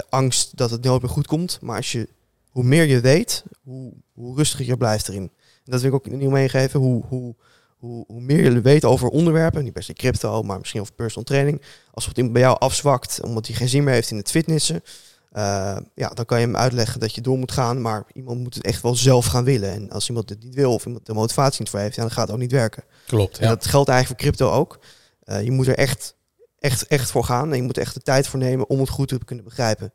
angst 0.10 0.58
dat 0.58 0.70
het 0.72 0.84
nooit 0.84 1.02
meer 1.02 1.12
goed 1.12 1.28
komt. 1.28 1.58
Maar 1.62 1.76
als 1.78 1.92
je, 1.92 2.10
hoe 2.50 2.64
meer 2.64 2.84
je 2.86 3.00
weet, 3.00 3.44
hoe, 3.64 3.94
hoe 4.14 4.36
rustiger 4.36 4.66
je 4.66 4.78
blijft 4.78 5.08
erin. 5.08 5.32
En 5.66 5.72
dat 5.72 5.82
wil 5.82 5.90
ik 5.90 5.96
ook 5.96 6.10
nieuw 6.10 6.30
meegeven. 6.30 6.80
Hoe, 6.80 7.04
hoe, 7.06 7.36
hoe, 7.84 8.04
hoe 8.08 8.22
meer 8.22 8.44
je 8.44 8.62
weet 8.62 8.86
over 8.86 9.08
onderwerpen, 9.08 9.64
niet 9.64 9.74
per 9.74 9.84
se 9.84 9.94
crypto, 9.94 10.44
maar 10.44 10.58
misschien 10.58 10.82
over 10.82 10.94
personal 10.94 11.24
training. 11.24 11.62
Als 11.92 12.06
het 12.06 12.18
iemand 12.18 12.34
bij 12.34 12.44
jou 12.44 12.60
afzwakt 12.60 13.22
omdat 13.22 13.48
hij 13.48 13.56
geen 13.56 13.70
zin 13.70 13.84
meer 13.84 13.94
heeft 13.94 14.12
in 14.12 14.18
het 14.18 14.30
fitnessen. 14.30 14.84
eh, 15.32 15.78
ja, 15.96 16.10
dan 16.10 16.26
kan 16.26 16.40
je 16.40 16.46
hem 16.46 16.56
uitleggen 16.56 17.00
dat 17.00 17.16
je 17.16 17.22
door 17.22 17.38
moet 17.38 17.52
gaan. 17.52 17.82
Maar 17.82 18.04
iemand 18.14 18.40
moet 18.40 18.56
het 18.56 18.66
echt 18.66 18.82
wel 18.82 18.96
zelf 18.96 19.26
gaan 19.26 19.44
willen. 19.44 19.72
En 19.72 19.90
als 19.90 20.08
iemand 20.08 20.30
het 20.30 20.44
niet 20.44 20.56
wil 20.56 20.74
of 20.74 20.86
iemand 20.86 21.06
de 21.06 21.14
motivatie 21.14 21.60
niet 21.60 21.70
voor 21.70 21.80
heeft, 21.80 21.96
ja, 21.96 22.02
dan 22.02 22.12
gaat 22.12 22.26
het 22.26 22.36
ook 22.36 22.42
niet 22.42 22.52
werken. 22.52 22.84
Klopt, 23.08 23.38
En 23.38 23.48
dat 23.48 23.66
geldt 23.66 23.90
eigenlijk 23.90 24.22
voor 24.22 24.30
crypto 24.30 24.56
ook. 24.58 24.80
Eh, 25.24 25.44
je 25.44 25.52
moet 25.52 25.68
er 25.68 25.78
echt, 25.78 26.16
echt, 26.60 26.88
echt 26.88 27.12
voor 27.12 27.24
gaan. 27.24 27.52
En 27.52 27.58
je 27.58 27.64
moet 27.64 27.78
er 27.78 27.84
echt 27.84 27.94
de 27.94 28.02
tijd 28.02 28.28
voor 28.28 28.40
nemen 28.40 28.70
om 28.70 28.80
het 28.80 28.90
goed 28.90 29.08
te 29.08 29.26
kunnen 29.26 29.46
begrijpen. 29.46 29.94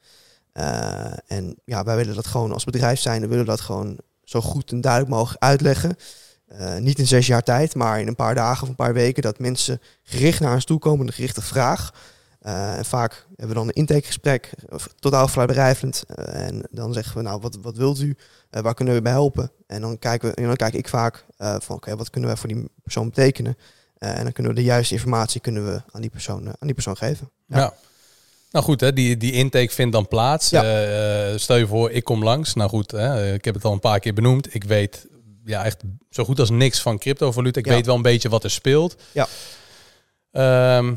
Eh, 0.52 1.12
en 1.26 1.57
ja, 1.64 1.85
wij 1.85 1.97
willen 1.97 2.14
dat 2.14 2.26
gewoon 2.26 2.52
als 2.52 2.64
bedrijf 2.64 3.00
zijn. 3.00 3.21
We 3.21 3.26
willen 3.26 3.47
dat 3.47 3.61
gewoon 3.61 3.99
zo 4.25 4.40
goed 4.40 4.73
en 4.73 4.80
duidelijk 4.80 5.12
mogelijk 5.12 5.42
uitleggen. 5.42 5.97
Eh, 6.48 6.76
niet 6.76 6.98
in 6.98 7.06
zes 7.06 7.26
jaar 7.26 7.42
tijd, 7.42 7.74
maar 7.74 8.00
in 8.00 8.06
een 8.06 8.14
paar 8.14 8.34
dagen 8.34 8.62
of 8.62 8.68
een 8.68 8.74
paar 8.74 8.92
weken. 8.92 9.22
Dat 9.22 9.38
mensen 9.38 9.80
gericht 10.02 10.40
naar 10.40 10.54
ons 10.54 10.64
toe 10.64 10.78
komen, 10.78 11.06
een 11.06 11.12
gerichte 11.12 11.42
vraag. 11.42 11.92
Eh, 12.40 12.76
en 12.76 12.84
vaak 12.84 13.26
hebben 13.28 13.48
we 13.48 13.54
dan 13.54 13.66
een 13.66 13.74
intakegesprek, 13.74 14.50
of 14.68 14.88
totaal 14.98 15.28
vrijbedrijvend. 15.28 16.04
Eh, 16.06 16.46
en 16.46 16.62
dan 16.70 16.92
zeggen 16.92 17.16
we, 17.16 17.22
nou, 17.22 17.40
wat, 17.40 17.58
wat 17.62 17.76
wilt 17.76 18.00
u? 18.00 18.16
Waar 18.50 18.74
kunnen 18.74 18.94
we 18.94 19.02
bij 19.02 19.12
helpen? 19.12 19.50
En 19.66 19.80
dan, 19.80 19.98
kijken 19.98 20.28
we, 20.28 20.34
en 20.34 20.46
dan 20.46 20.56
kijk 20.56 20.74
ik 20.74 20.88
vaak 20.88 21.24
van, 21.38 21.76
oké, 21.76 21.96
wat 21.96 22.10
kunnen 22.10 22.30
wij 22.30 22.38
voor 22.38 22.48
die 22.48 22.70
persoon 22.82 23.08
betekenen? 23.08 23.56
En 23.98 24.22
dan 24.22 24.32
kunnen 24.32 24.52
we 24.52 24.58
de 24.58 24.64
juiste 24.66 24.94
informatie 24.94 25.40
kunnen 25.40 25.64
we 25.64 25.82
aan 25.90 26.00
die 26.00 26.10
persoon, 26.10 26.46
aan 26.46 26.54
die 26.58 26.74
persoon 26.74 26.96
geven. 26.96 27.30
Ja. 27.46 27.74
Nou 28.50 28.64
goed, 28.64 28.80
hè, 28.80 28.92
die, 28.92 29.16
die 29.16 29.32
intake 29.32 29.70
vindt 29.70 29.92
dan 29.92 30.08
plaats. 30.08 30.50
Ja. 30.50 31.38
Stel 31.38 31.56
je 31.56 31.66
voor, 31.66 31.90
ik 31.90 32.04
kom 32.04 32.24
langs. 32.24 32.54
Nou 32.54 32.70
goed, 32.70 32.90
hè, 32.90 33.34
ik 33.34 33.44
heb 33.44 33.54
het 33.54 33.64
al 33.64 33.72
een 33.72 33.80
paar 33.80 34.00
keer 34.00 34.14
benoemd. 34.14 34.54
Ik 34.54 34.64
weet 34.64 35.06
ja, 35.48 35.64
echt 35.64 35.82
zo 36.10 36.24
goed 36.24 36.40
als 36.40 36.50
niks 36.50 36.80
van 36.80 36.98
cryptovaluta. 36.98 37.58
Ik 37.60 37.66
Ja. 37.66 37.72
weet 37.72 37.86
wel 37.86 37.94
een 37.94 38.02
beetje 38.02 38.28
wat 38.28 38.44
er 38.44 38.50
speelt. 38.50 38.96
Ja. 39.12 39.26
Ehm, 40.32 40.94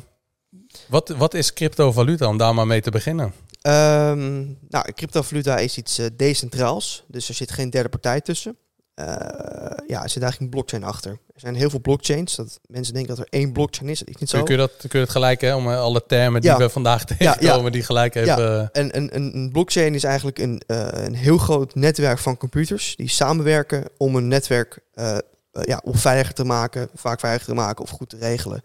wat, 0.88 1.10
wat 1.10 1.34
is 1.34 1.54
cryptovaluta, 1.54 2.28
om 2.28 2.38
daar 2.38 2.54
maar 2.54 2.68
mee 2.68 2.82
te 2.82 2.92
beginnen? 2.92 3.34
Ehm, 3.62 4.40
nou, 4.70 4.92
cryptovaluta 4.96 5.58
is 5.58 5.78
iets 5.78 5.98
eh, 5.98 6.06
decentraals, 6.18 7.04
dus 7.08 7.30
er 7.30 7.36
zit 7.36 7.52
geen 7.52 7.70
derde 7.70 7.90
partij 7.90 8.22
tussen. 8.22 8.58
Eh, 9.06 9.88
ja, 9.88 10.04
er 10.04 10.10
zit 10.10 10.22
eigenlijk 10.24 10.40
een 10.40 10.50
blockchain 10.50 10.84
achter. 10.84 11.12
Er 11.12 11.40
zijn 11.40 11.56
heel 11.56 11.70
veel 11.70 11.80
blockchains. 11.80 12.36
Dat 12.36 12.60
mensen 12.66 12.94
denken 12.94 13.16
dat 13.16 13.26
er 13.26 13.40
één 13.40 13.52
blockchain 13.52 13.90
is. 13.90 14.00
Dat 14.00 14.08
is 14.08 14.16
niet 14.16 14.30
zo. 14.30 14.44
kun 14.44 14.54
je 14.56 14.60
dat, 14.60 14.72
kun 14.78 14.90
je 14.92 14.98
het 14.98 15.10
gelijk, 15.10 15.42
hè, 15.42 15.56
om 15.56 15.68
eh, 15.72 15.80
alle 15.80 16.04
termen 16.08 16.42
die 16.42 16.50
Ja. 16.50 16.58
we 16.58 16.70
vandaag 16.70 17.04
ja. 17.20 17.34
tegenkomen, 17.34 17.72
die 17.72 17.84
gelijk 17.84 18.16
even... 18.16 18.70
En 18.72 18.98
een, 18.98 19.16
een, 19.16 19.36
een 19.36 19.52
blockchain 19.52 19.96
is 19.96 20.04
eigenlijk 20.04 20.40
een, 20.40 20.62
eh, 20.68 20.88
een 20.92 21.16
heel 21.16 21.38
groot 21.38 21.76
netwerk 21.76 22.20
van 22.20 22.38
computers 22.38 22.96
die 22.96 23.10
samenwerken 23.10 23.84
om 23.98 24.16
een 24.16 24.28
netwerk 24.28 24.80
eh, 24.94 25.18
eh, 25.52 25.64
ja, 25.64 25.82
of 25.84 26.00
veiliger 26.00 26.34
te 26.34 26.44
maken, 26.44 26.90
vaak 26.96 27.20
veiliger 27.20 27.48
te 27.48 27.54
maken 27.56 27.84
of 27.84 27.90
goed 27.90 28.10
te 28.10 28.18
regelen. 28.18 28.62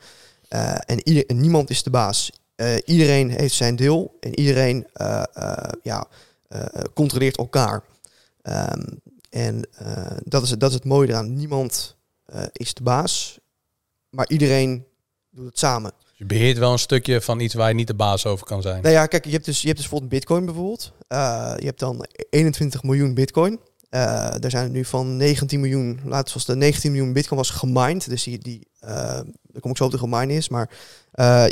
Eh, 0.48 0.74
en, 0.86 1.08
ieder, 1.08 1.26
en 1.26 1.40
niemand 1.40 1.70
is 1.70 1.82
de 1.82 1.90
baas. 1.90 2.32
Eh, 2.56 2.74
iedereen 2.84 3.30
heeft 3.30 3.54
zijn 3.54 3.76
deel 3.76 4.16
en 4.20 4.38
iedereen 4.38 4.86
eh, 4.92 5.22
eh, 5.34 5.70
ja, 5.82 6.06
eh, 6.48 6.60
controleert 6.94 7.36
elkaar. 7.36 7.82
Ehm, 8.42 8.82
en 9.36 9.68
eh, 9.72 10.16
dat, 10.24 10.42
is, 10.42 10.50
dat 10.50 10.68
is 10.68 10.74
het 10.74 10.84
mooie 10.84 11.08
eraan. 11.08 11.34
Niemand 11.34 11.96
eh, 12.24 12.42
is 12.52 12.74
de 12.74 12.82
baas, 12.82 13.38
maar 14.10 14.28
iedereen 14.28 14.84
doet 15.30 15.46
het 15.46 15.58
samen. 15.58 15.92
Je 16.12 16.24
beheert 16.24 16.58
wel 16.58 16.72
een 16.72 16.78
stukje 16.78 17.20
van 17.20 17.40
iets 17.40 17.54
waar 17.54 17.68
je 17.68 17.74
niet 17.74 17.86
de 17.86 17.94
baas 17.94 18.26
over 18.26 18.46
kan 18.46 18.62
zijn. 18.62 18.82
Nou 18.82 18.94
ja, 18.94 19.06
kijk, 19.06 19.24
je 19.24 19.30
hebt 19.30 19.44
dus, 19.44 19.60
je 19.60 19.66
hebt 19.66 19.78
dus 19.78 19.88
bijvoorbeeld 19.88 20.20
Bitcoin 20.20 20.44
bijvoorbeeld. 20.44 20.92
Eh, 21.08 21.54
je 21.56 21.64
hebt 21.64 21.78
dan 21.78 22.06
21 22.30 22.82
miljoen 22.82 23.14
Bitcoin. 23.14 23.60
Er 23.90 24.50
zijn 24.50 24.64
er 24.64 24.70
nu 24.70 24.84
van 24.84 25.16
19 25.16 25.60
miljoen, 25.60 26.00
we 26.04 26.22
zoals 26.24 26.44
de 26.44 26.56
19 26.56 26.90
miljoen 26.92 27.12
Bitcoin 27.12 27.40
was 27.40 27.50
gemined. 27.50 28.08
Dus 28.08 28.22
die, 28.22 28.38
die 28.38 28.68
daar 28.80 29.60
kom 29.60 29.70
ik 29.70 29.76
zo 29.76 29.84
op 29.84 29.90
de 29.90 29.98
gemine 29.98 30.32
is. 30.32 30.48
Maar 30.48 30.70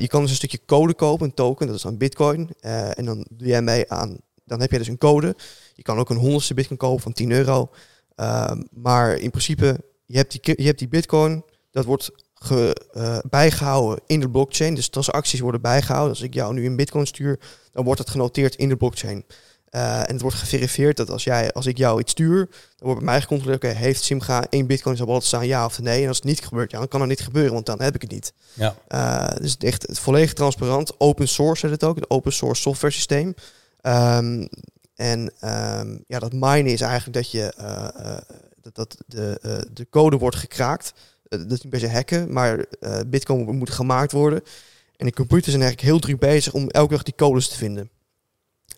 je 0.01 0.07
kan 0.09 0.21
dus 0.21 0.31
een 0.31 0.37
stukje 0.37 0.61
code 0.67 0.95
kopen, 0.95 1.27
een 1.27 1.35
token, 1.35 1.67
dat 1.67 1.77
is 1.77 1.83
dan 1.83 1.97
Bitcoin. 1.97 2.51
En 2.61 3.05
dan 3.05 3.27
doe 3.31 3.49
jij 3.49 3.63
mee 3.63 3.91
aan, 3.91 4.19
dan 4.45 4.61
heb 4.61 4.71
je 4.71 4.79
dus 4.79 4.89
een 4.89 4.99
code. 4.99 5.37
Je 5.75 5.83
kan 5.83 5.99
ook 5.99 6.11
een 6.11 6.17
honderdste 6.17 6.55
Bitcoin 6.55 6.79
kopen 6.79 7.03
van 7.03 7.13
10 7.13 7.31
euro. 7.31 7.71
Ehm, 8.15 8.63
maar 8.71 9.17
in 9.17 9.31
principe, 9.31 9.81
je 10.05 10.17
hebt, 10.17 10.45
die, 10.45 10.55
je 10.57 10.67
hebt 10.67 10.79
die 10.79 10.89
Bitcoin, 10.89 11.45
dat 11.71 11.85
wordt 11.85 12.11
ge, 12.35 12.87
eh, 12.93 13.19
bijgehouden 13.31 14.05
in 14.07 14.21
de 14.21 14.31
blockchain. 14.31 14.75
Dus 14.75 14.89
transacties 14.89 15.41
worden 15.41 15.61
bijgehouden. 15.61 16.11
Als 16.11 16.23
ik 16.23 16.35
jou 16.35 16.55
nu 16.55 16.67
een 16.67 16.77
Bitcoin 16.77 17.07
stuur, 17.07 17.39
dan 17.73 17.85
wordt 17.85 18.01
het 18.01 18.11
genoteerd 18.11 18.55
in 18.55 18.69
de 18.69 18.77
blockchain. 18.77 19.25
Eh, 19.75 20.01
en 20.01 20.13
het 20.13 20.21
wordt 20.21 20.37
geverifieerd 20.37 20.97
dat 20.97 21.11
als, 21.11 21.25
jij, 21.25 21.53
als 21.53 21.67
ik 21.67 21.77
jou 21.77 22.01
iets 22.01 22.13
stuur, 22.13 22.49
dan 22.49 22.87
wordt 22.87 23.01
bij 23.01 23.11
mij 23.11 23.21
gecontroleerd, 23.21 23.65
oké, 23.65 23.75
heeft 23.75 24.03
Simga 24.03 24.47
één 24.51 24.67
bitcoin 24.67 24.91
in 24.91 24.97
zijn 24.97 25.09
wallet 25.09 25.25
staan, 25.25 25.47
ja 25.47 25.65
of 25.65 25.81
nee? 25.81 26.03
En 26.03 26.09
als 26.09 26.17
het 26.17 26.27
niet 26.27 26.45
gebeurt, 26.45 26.71
ja, 26.71 26.79
dan 26.79 26.89
kan 26.89 27.01
het 27.01 27.09
niet 27.09 27.21
gebeuren, 27.21 27.53
want 27.53 27.67
dan 27.67 27.81
heb 27.81 27.95
ik 27.95 28.01
het 28.01 28.11
niet. 28.11 28.33
Ja. 28.53 28.75
Eh, 28.89 29.37
dus 29.41 29.53
het 29.53 29.65
echt 29.65 29.87
volledig 29.99 30.33
transparant, 30.33 31.01
open 31.01 31.29
source 31.29 31.67
heet 31.67 31.81
het 31.81 31.85
ook, 31.85 31.97
een 31.97 32.11
open 32.11 32.33
source 32.33 32.63
software 32.63 32.93
systeem. 32.93 33.35
Ehm, 33.81 34.47
en 34.95 35.33
ehm, 35.41 35.99
ja, 36.07 36.19
dat 36.19 36.33
minen 36.33 36.67
is 36.67 36.81
eigenlijk 36.81 37.15
dat 37.15 37.31
je 37.31 37.53
eh, 37.53 37.89
eh, 37.95 38.23
dat, 38.61 38.75
dat 38.75 38.97
de, 39.07 39.39
eh, 39.43 39.59
de 39.73 39.89
code 39.91 40.19
wordt 40.19 40.37
gekraakt. 40.37 40.93
Dat 41.23 41.51
is 41.51 41.61
niet 41.61 41.71
per 41.71 41.81
se 41.81 41.91
hacken, 41.91 42.33
maar 42.33 42.65
bitcoin 43.07 43.57
moet 43.57 43.71
gemaakt 43.71 44.13
worden. 44.13 44.43
En 44.97 45.07
de 45.07 45.13
computers 45.13 45.51
zijn 45.51 45.63
eigenlijk 45.63 45.91
heel 45.91 46.01
druk 46.01 46.19
bezig 46.19 46.53
om 46.53 46.69
elke 46.69 46.93
dag 46.93 47.03
die 47.03 47.15
codes 47.15 47.49
te 47.49 47.57
vinden. 47.57 47.91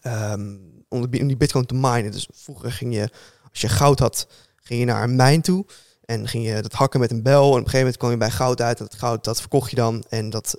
Ehm, 0.00 0.56
om, 0.88 1.10
die 1.10 1.36
bitcoin 1.36 1.66
te 1.66 1.74
minen. 1.74 2.10
Dus 2.10 2.28
vroeger 2.32 2.72
ging 2.72 2.94
je, 2.94 3.10
als 3.50 3.60
je 3.60 3.68
goud 3.68 3.98
had, 3.98 4.28
ging 4.56 4.80
je 4.80 4.86
naar 4.86 5.02
een 5.02 5.16
mijn 5.16 5.40
toe. 5.40 5.66
En 6.04 6.28
ging 6.28 6.46
je 6.46 6.62
dat 6.62 6.72
hakken 6.72 7.00
met 7.00 7.10
een 7.10 7.22
bel. 7.22 7.42
En 7.42 7.48
op 7.48 7.54
een 7.54 7.58
gegeven 7.58 7.78
moment 7.78 7.96
kwam 7.96 8.10
je 8.10 8.16
bij 8.16 8.30
goud 8.30 8.60
uit. 8.60 8.78
En 8.78 8.86
dat 8.90 8.98
goud, 8.98 9.24
dat 9.24 9.40
verkocht 9.40 9.70
je 9.70 9.76
dan. 9.76 10.04
En 10.08 10.30
dat 10.30 10.56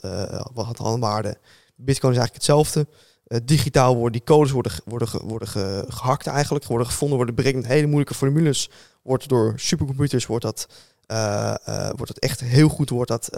had 0.54 0.78
dan 0.78 1.00
waarde. 1.00 1.38
Bitcoin 1.76 2.14
is 2.14 2.20
eigenlijk 2.20 2.34
hetzelfde. 2.34 2.88
Eh, 3.28 3.40
digitaal 3.44 3.94
worden 3.96 4.12
die 4.12 4.24
codes 4.24 4.52
worden, 4.52 4.72
worden, 4.86 5.08
worden 5.24 5.48
ge- 5.48 5.86
gehakt 5.88 6.28
eigenlijk. 6.28 6.66
Worden 6.66 6.88
gevonden, 6.88 7.18
worden 7.18 7.36
berekend. 7.36 7.68
Hele 7.68 7.86
moeilijke 7.88 8.14
formules. 8.14 8.70
Wordt 9.02 9.30
door 9.30 9.54
supercomputers 9.56 10.26
wordt 10.26 10.44
dat, 10.44 10.68
eh, 11.06 11.54
eh, 11.66 11.90
wordt 11.96 12.08
dat 12.08 12.18
echt 12.20 12.40
heel 12.40 12.70
goed 12.70 12.90
wordt 12.90 13.10
dat, 13.10 13.30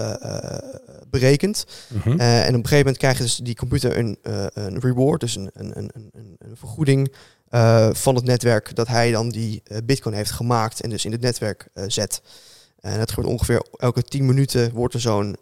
berekend. 1.10 1.66
Mhm. 1.88 2.20
En 2.20 2.48
op 2.48 2.54
een 2.54 2.54
gegeven 2.54 2.78
moment 2.78 2.98
krijgt 2.98 3.20
dus 3.22 3.36
die 3.36 3.56
computer 3.56 3.98
een, 3.98 4.18
een 4.54 4.80
reward, 4.80 5.20
dus 5.20 5.36
een, 5.36 5.50
een, 5.54 5.78
een, 5.78 5.92
een, 5.94 6.36
een 6.40 6.58
vergoeding 6.58 7.14
van 7.92 8.16
het 8.16 8.24
netwerk 8.24 8.76
dat 8.76 8.88
hij 8.88 9.12
dan 9.12 9.30
die 9.30 9.64
bitcoin 9.84 10.16
heeft 10.16 10.32
gemaakt 10.32 10.82
en 10.82 10.90
dus 10.90 11.06
in 11.06 11.12
het 11.12 11.22
netwerk 11.22 11.68
zet. 11.88 12.22
En 12.80 12.98
dat 13.00 13.10
gebeurt 13.10 13.34
ongeveer 13.34 13.66
elke 13.78 14.04
10 14.04 14.26
minuten 14.26 14.72
wordt 14.74 14.94
er 14.94 15.02
zo'n 15.02 15.36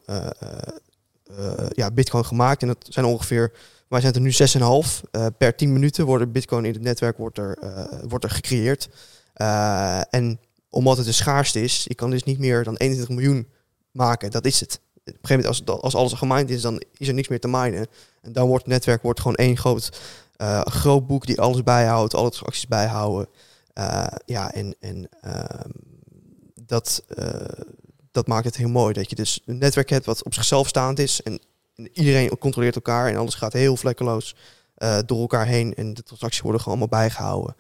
ja, 1.74 1.92
bitcoin 1.92 2.26
gemaakt. 2.26 2.62
En 2.62 2.68
dat 2.68 2.86
zijn 2.90 3.06
ongeveer, 3.06 3.52
wij 3.88 4.02
zijn 4.02 4.14
er 4.14 4.22
nu 4.22 4.32
6,5. 4.32 5.02
eh 5.12 5.26
per 5.38 5.56
10 5.56 5.74
minuten 5.74 6.06
worden 6.06 6.32
bitcoin 6.32 6.66
in 6.66 6.74
het 6.74 6.82
netwerk 6.82 7.18
wordt 7.18 7.38
er, 7.38 7.58
eh, 7.58 8.00
wordt 8.08 8.24
er 8.24 8.32
gecreëerd. 8.32 8.90
Eh, 9.34 10.02
en 10.10 10.40
omdat 10.70 10.98
het 10.98 11.06
de 11.06 11.12
schaarste 11.12 11.62
is, 11.62 11.84
je 11.84 11.96
kan 11.96 12.10
dus 12.10 12.24
niet 12.24 12.40
meer 12.40 12.64
dan 12.64 12.76
21 12.76 13.16
miljoen 13.16 13.48
maken. 13.92 14.32
Dat 14.32 14.46
is 14.46 14.60
het. 14.60 14.80
Op 14.94 15.14
een 15.14 15.20
gegeven 15.22 15.46
moment, 15.50 15.70
als, 15.70 15.82
als 15.82 15.96
alles 15.96 16.14
gemined 16.14 16.50
is, 16.50 16.62
dan 16.62 16.82
is 16.98 17.08
er 17.08 17.14
niks 17.14 17.28
meer 17.28 17.40
te 17.40 17.48
minen. 17.48 17.88
En 18.22 18.34
dan 18.34 18.48
wordt 18.48 18.64
het 18.64 18.74
netwerk 18.74 19.02
wordt 19.02 19.20
gewoon 19.20 19.36
één 19.36 19.58
groot, 19.58 20.00
groot 20.64 21.08
boek 21.08 21.26
die 21.26 21.42
alles 21.42 21.64
bijhoudt, 21.64 22.14
alle 22.14 22.30
transacties 22.30 22.68
bijhouden. 22.68 23.28
Ja, 24.26 24.52
en, 24.54 24.76
en 24.80 25.10
ehm, 25.22 25.70
dat, 26.66 27.04
dat 28.12 28.28
maakt 28.28 28.46
het 28.46 28.58
heel 28.58 28.70
mooi. 28.70 28.94
Dat 28.94 29.10
je 29.10 29.16
dus 29.16 29.42
een 29.46 29.58
netwerk 29.58 29.90
hebt 29.90 30.06
wat 30.06 30.24
op 30.24 30.34
zichzelf 30.34 30.68
staand 30.68 31.00
is. 31.00 31.22
En 31.22 31.40
iedereen 31.94 32.38
controleert 32.38 32.76
elkaar 32.76 33.08
en 33.10 33.18
alles 33.18 33.36
gaat 33.36 33.54
heel 33.54 33.78
vlekkeloos 33.78 34.36
eh, 34.76 34.98
door 35.06 35.20
elkaar 35.20 35.46
heen. 35.46 35.76
En 35.76 35.94
de 35.94 36.04
transacties 36.04 36.42
worden 36.42 36.62
gewoon 36.62 36.78
allemaal 36.80 37.00
bijgehouden. 37.00 37.56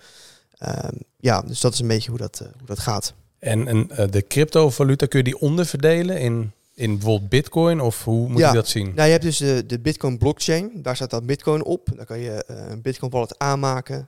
Ehm, 0.58 0.96
ja, 1.20 1.42
dus 1.42 1.60
dat 1.62 1.74
is 1.74 1.80
een 1.80 1.88
beetje 1.88 2.10
hoe 2.10 2.20
dat, 2.20 2.40
eh, 2.40 2.48
hoe 2.58 2.68
dat 2.68 2.80
gaat. 2.80 3.14
En, 3.40 3.68
en 3.68 3.90
eh, 3.92 4.08
de 4.10 4.28
cryptovaluta, 4.28 5.06
kun 5.06 5.18
je 5.20 5.26
die 5.26 5.40
onderverdelen 5.40 6.20
in, 6.20 6.52
in 6.74 6.94
bijvoorbeeld 6.98 7.30
bitcoin? 7.30 7.80
Of 7.82 8.04
hoe 8.04 8.30
moet 8.30 8.40
Ja. 8.40 8.48
je 8.50 8.56
dat 8.56 8.68
zien? 8.68 8.86
Nou, 8.96 9.06
je 9.06 9.12
hebt 9.12 9.24
dus 9.24 9.38
de, 9.38 9.64
de 9.66 9.80
Bitcoin 9.80 10.18
blockchain. 10.18 10.72
Daar 10.82 10.96
staat 10.96 11.10
dan 11.10 11.26
Bitcoin 11.26 11.64
op. 11.64 11.88
Daar 11.96 12.06
kan 12.06 12.20
je 12.20 12.44
een 12.48 12.82
Bitcoin 12.82 13.12
wallet 13.12 13.40
aanmaken. 13.40 14.08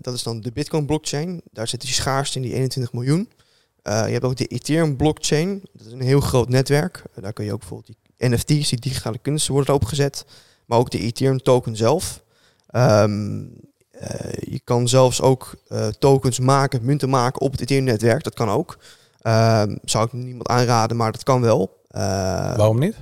Dat 0.00 0.14
is 0.14 0.22
dan 0.22 0.40
de 0.40 0.52
Bitcoin 0.52 0.86
blockchain. 0.86 1.40
Daar 1.52 1.68
zit 1.68 1.80
die 1.80 1.90
schaarste 1.92 2.36
in 2.36 2.42
die 2.44 2.54
21 2.54 2.92
miljoen. 2.92 3.28
Je 3.82 3.90
hebt 3.90 4.24
ook 4.24 4.36
de 4.36 4.46
Ethereum 4.46 4.96
blockchain. 4.96 5.62
Dat 5.72 5.86
is 5.86 5.92
een 5.92 6.00
heel 6.00 6.20
groot 6.20 6.48
netwerk. 6.48 7.02
Daar 7.20 7.32
kun 7.32 7.44
je 7.44 7.52
ook 7.52 7.58
bijvoorbeeld 7.58 7.88
die 7.88 7.96
NFT's, 8.28 8.68
die 8.68 8.80
digitale 8.80 9.18
kunsten, 9.18 9.52
worden 9.52 9.74
erop 9.74 9.88
gezet. 9.88 10.24
Maar 10.66 10.78
ook 10.78 10.90
de 10.90 10.98
Ethereum 10.98 11.42
token 11.42 11.76
zelf. 11.76 12.22
Ehm, 12.66 13.42
eh, 13.90 14.32
je 14.40 14.60
kan 14.64 14.88
zelfs 14.88 15.20
ook 15.20 15.54
eh, 15.68 15.86
tokens 15.86 16.38
maken, 16.38 16.84
munten 16.84 17.08
maken 17.08 17.40
op 17.40 17.52
het 17.52 17.60
Ethereum-netwerk. 17.60 18.24
Dat 18.24 18.34
kan 18.34 18.48
ook. 18.48 18.78
Ehm, 19.20 19.76
zou 19.84 20.04
ik 20.06 20.12
niemand 20.12 20.48
aanraden, 20.48 20.96
maar 20.96 21.12
dat 21.12 21.22
kan 21.22 21.40
wel. 21.40 21.78
Eh, 21.88 22.00
Waarom 22.56 22.78
niet? 22.78 22.96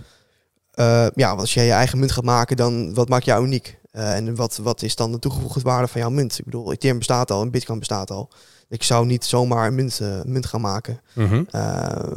ja, 1.15 1.29
want 1.29 1.41
als 1.41 1.55
jij 1.55 1.65
je 1.65 1.73
eigen 1.73 1.99
munt 1.99 2.13
gaat 2.13 2.25
maken, 2.25 2.57
dan 2.57 2.95
wat 2.95 3.09
maakt 3.09 3.25
jou 3.25 3.45
uniek? 3.45 3.79
En 3.91 4.35
wat, 4.35 4.57
wat 4.57 4.83
is 4.83 4.97
dan 4.97 5.13
de 5.13 5.19
toegevoegde 5.19 5.61
waarde 5.61 5.89
van 5.89 6.01
jouw 6.01 6.11
munt? 6.11 6.39
Ik 6.39 6.45
bedoel, 6.45 6.73
Ethereum 6.73 6.99
bestaat 6.99 7.31
al 7.31 7.43
en 7.43 7.51
Bitcoin 7.51 7.79
bestaat 7.79 8.11
al. 8.11 8.31
Ik 8.69 8.83
zou 8.83 9.07
niet 9.07 9.25
zomaar 9.25 9.67
een 9.67 9.75
munt, 9.75 10.01
munt 10.25 10.47
gaan 10.47 10.61
maken. 10.61 11.01
Mhm. 11.15 11.43
Eh, 11.51 12.17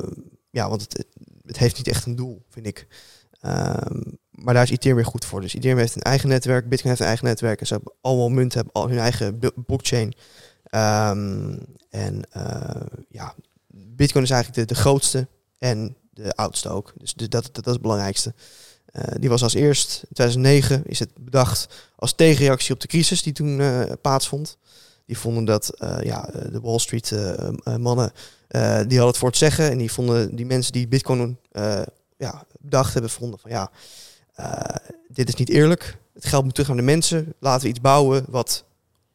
ja, 0.50 0.70
want 0.70 0.82
het, 0.82 1.06
het 1.52 1.60
heeft 1.60 1.78
niet 1.78 1.88
echt 1.88 2.06
een 2.06 2.16
doel, 2.16 2.46
vind 2.50 2.68
ik. 2.68 2.88
Ehm, 3.42 4.02
maar 4.32 4.54
daar 4.54 4.64
is 4.64 4.70
Ethereum 4.70 4.96
weer 4.96 5.06
goed 5.06 5.26
voor. 5.26 5.42
Dus 5.42 5.54
Ethereum 5.54 5.78
heeft 5.78 5.96
een 5.96 6.02
eigen 6.02 6.30
netwerk, 6.30 6.70
Bitcoin 6.70 6.90
heeft 6.90 7.02
een 7.02 7.08
eigen 7.08 7.26
netwerk. 7.26 7.60
En 7.60 7.68
ze 7.68 7.74
hebben 7.74 7.94
allemaal 8.02 8.30
munten, 8.30 8.58
hebben 8.58 8.82
al 8.82 8.90
hun 8.90 9.00
eigen 9.00 9.40
blockchain. 9.66 10.14
Ehm, 10.64 11.58
en 11.90 12.24
eh, 12.32 12.82
ja, 13.10 13.36
Bitcoin 13.68 14.24
is 14.24 14.30
eigenlijk 14.30 14.68
de, 14.68 14.74
de 14.74 14.82
grootste 14.82 15.28
en 15.58 15.98
de 16.10 16.36
oudste 16.36 16.70
ook. 16.70 16.94
Dus 16.98 17.14
dat, 17.14 17.30
dat, 17.52 17.66
is 17.66 17.72
het 17.72 17.82
belangrijkste. 17.82 18.34
Eh, 18.86 19.04
die 19.20 19.30
was 19.30 19.44
als 19.44 19.54
eerst, 19.54 19.94
in 19.94 20.14
2009 20.14 20.86
is 20.86 21.00
het 21.00 21.10
bedacht 21.20 21.90
als 21.96 22.14
tegenreactie 22.14 22.74
op 22.74 22.80
de 22.80 22.88
crisis 22.88 23.24
die 23.24 23.34
toen 23.34 23.60
eh, 23.60 23.92
plaatsvond. 24.02 24.58
Die 25.12 25.20
vonden 25.20 25.46
dat 25.46 25.70
eh, 25.70 25.98
ja, 26.02 26.30
de 26.52 26.60
Wall 26.62 26.80
Street 26.80 27.12
eh, 27.12 27.48
eh, 27.48 27.76
mannen, 27.76 28.12
eh, 28.48 28.62
die 28.62 28.82
hadden 28.82 29.08
het 29.08 29.18
voor 29.18 29.28
het 29.28 29.38
zeggen. 29.38 29.72
En 29.72 29.78
die 29.78 29.92
vonden 29.92 30.36
die 30.36 30.46
mensen 30.46 30.72
die 30.72 30.88
Bitcoin 30.88 31.38
eh, 31.52 31.82
ja, 32.18 32.44
bedacht 32.60 32.94
hebben, 32.94 33.12
vonden 33.12 33.40
van 33.40 33.52
ja, 33.52 33.72
eh, 34.34 34.76
dit 35.08 35.28
is 35.28 35.36
niet 35.36 35.50
eerlijk. 35.50 35.98
Het 36.14 36.26
geld 36.26 36.44
moet 36.44 36.54
terug 36.54 36.68
naar 36.68 36.78
de 36.78 36.84
mensen. 36.84 37.34
Laten 37.40 37.64
we 37.64 37.70
iets 37.70 37.82
bouwen 37.82 38.26
wat 38.28 38.64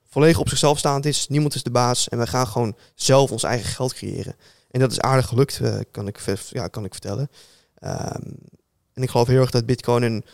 volledig 0.09 0.38
op 0.38 0.48
zichzelf 0.48 0.78
staand 0.78 1.06
is. 1.06 1.28
Niemand 1.28 1.54
is 1.54 1.62
de 1.62 1.70
baas. 1.70 2.09
En 2.09 2.18
we 2.18 2.26
gaan 2.26 2.46
gewoon 2.46 2.76
zelf 2.94 3.30
ons 3.30 3.42
eigen 3.42 3.68
geld 3.68 3.94
creëren. 3.94 4.35
En 4.70 4.80
dat 4.80 4.92
is 4.92 5.00
aardig 5.00 5.26
gelukt, 5.26 5.61
eh, 5.61 5.78
kan, 5.90 6.06
ik, 6.06 6.20
ja, 6.50 6.68
kan 6.68 6.85
ik 6.85 6.92
vertellen. 6.92 7.30
Ehm, 7.78 8.22
en 8.94 9.02
ik 9.02 9.11
geloof 9.11 9.26
heel 9.26 9.40
erg 9.40 9.50
dat 9.50 9.66
Bitcoin 9.66 10.02
een, 10.02 10.24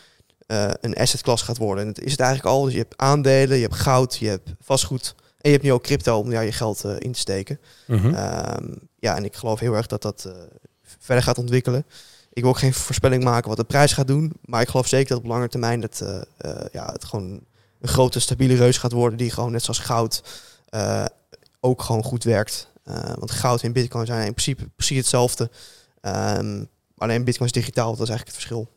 eh 0.47 0.71
een 0.81 0.95
asset 0.95 1.23
class 1.23 1.43
gaat 1.43 1.59
worden. 1.59 1.87
En 1.87 1.93
dat 1.93 2.05
is 2.05 2.11
het 2.11 2.21
eigenlijk 2.21 2.55
al. 2.55 2.63
Dus 2.65 2.73
je 2.73 2.79
hebt 2.79 2.97
aandelen, 2.97 3.57
je 3.57 3.63
hebt 3.63 3.75
goud, 3.75 4.17
je 4.17 4.29
hebt 4.29 4.55
vastgoed. 4.61 5.15
En 5.43 5.51
je 5.51 5.57
hebt 5.57 5.63
nu 5.63 5.73
ook 5.73 5.83
crypto 5.83 6.19
om 6.19 6.31
daar 6.31 6.45
je 6.45 6.53
geld 6.53 6.85
eh, 6.85 6.95
in 6.99 7.13
te 7.13 7.19
steken. 7.19 7.61
Mhm. 7.87 8.15
Ehm, 8.15 8.75
ja, 8.99 9.17
en 9.17 9.25
ik 9.25 9.37
geloof 9.37 9.61
heel 9.61 9.75
erg 9.75 9.87
dat 9.87 10.03
dat 10.03 10.25
eh, 10.25 10.33
verder 10.99 11.25
gaat 11.25 11.39
ontwikkelen. 11.39 11.87
Ik 12.33 12.43
wil 12.43 12.51
ook 12.51 12.59
geen 12.59 12.75
voorspelling 12.75 13.25
maken 13.25 13.49
wat 13.49 13.57
de 13.57 13.65
prijs 13.65 13.93
gaat 13.93 14.07
doen. 14.07 14.33
Maar 14.45 14.61
ik 14.61 14.69
geloof 14.69 14.89
zeker 14.89 15.09
dat 15.09 15.19
op 15.19 15.25
lange 15.25 15.49
termijn 15.49 15.81
dat, 15.81 16.01
eh, 16.01 16.61
ja, 16.73 16.93
het 16.93 17.05
gewoon 17.05 17.41
een 17.81 17.89
grote 17.89 18.21
stabiele 18.21 18.55
reus 18.55 18.79
gaat 18.79 18.93
worden. 18.93 19.19
Die 19.19 19.31
gewoon 19.31 19.53
net 19.53 19.63
zoals 19.63 19.79
goud 19.79 20.23
ook 21.61 21.83
gewoon 21.83 22.03
goed 22.03 22.25
werkt. 22.25 22.69
Want 23.19 23.31
goud 23.31 23.63
en 23.63 23.73
bitcoin 23.73 24.07
zijn 24.07 24.27
in 24.27 24.35
principe 24.35 24.69
precies 24.77 24.97
hetzelfde. 24.97 25.51
Ehm, 26.01 26.65
alleen 26.97 27.25
bitcoin 27.25 27.47
is 27.47 27.55
digitaal, 27.55 27.91
dat 27.91 28.01
is 28.01 28.09
eigenlijk 28.09 28.37
het 28.37 28.47
verschil. 28.47 28.69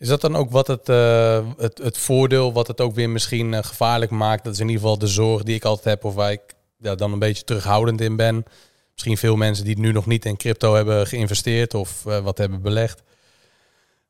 Is 0.00 0.08
dat 0.08 0.20
dan 0.20 0.36
ook 0.36 0.50
wat 0.50 0.66
het, 0.66 0.88
eh, 0.88 1.46
het, 1.56 1.78
het 1.78 1.98
voordeel, 1.98 2.52
wat 2.52 2.66
het 2.66 2.80
ook 2.80 2.94
weer 2.94 3.10
misschien 3.10 3.54
eh, 3.54 3.62
gevaarlijk 3.62 4.10
maakt? 4.10 4.44
Dat 4.44 4.52
is 4.52 4.60
in 4.60 4.66
ieder 4.68 4.82
geval 4.82 4.98
de 4.98 5.06
zorg 5.06 5.42
die 5.42 5.54
ik 5.54 5.64
altijd 5.64 5.84
heb, 5.84 6.04
of 6.04 6.14
waar 6.14 6.32
ik 6.32 6.40
ja, 6.78 6.94
dan 6.94 7.12
een 7.12 7.18
beetje 7.18 7.44
terughoudend 7.44 8.00
in 8.00 8.16
ben. 8.16 8.44
Misschien 8.92 9.16
veel 9.16 9.36
mensen 9.36 9.64
die 9.64 9.78
nu 9.78 9.92
nog 9.92 10.06
niet 10.06 10.24
in 10.24 10.36
crypto 10.36 10.74
hebben 10.74 11.06
geïnvesteerd 11.06 11.74
of 11.74 12.06
eh, 12.06 12.18
wat 12.18 12.38
hebben 12.38 12.62
belegd. 12.62 13.02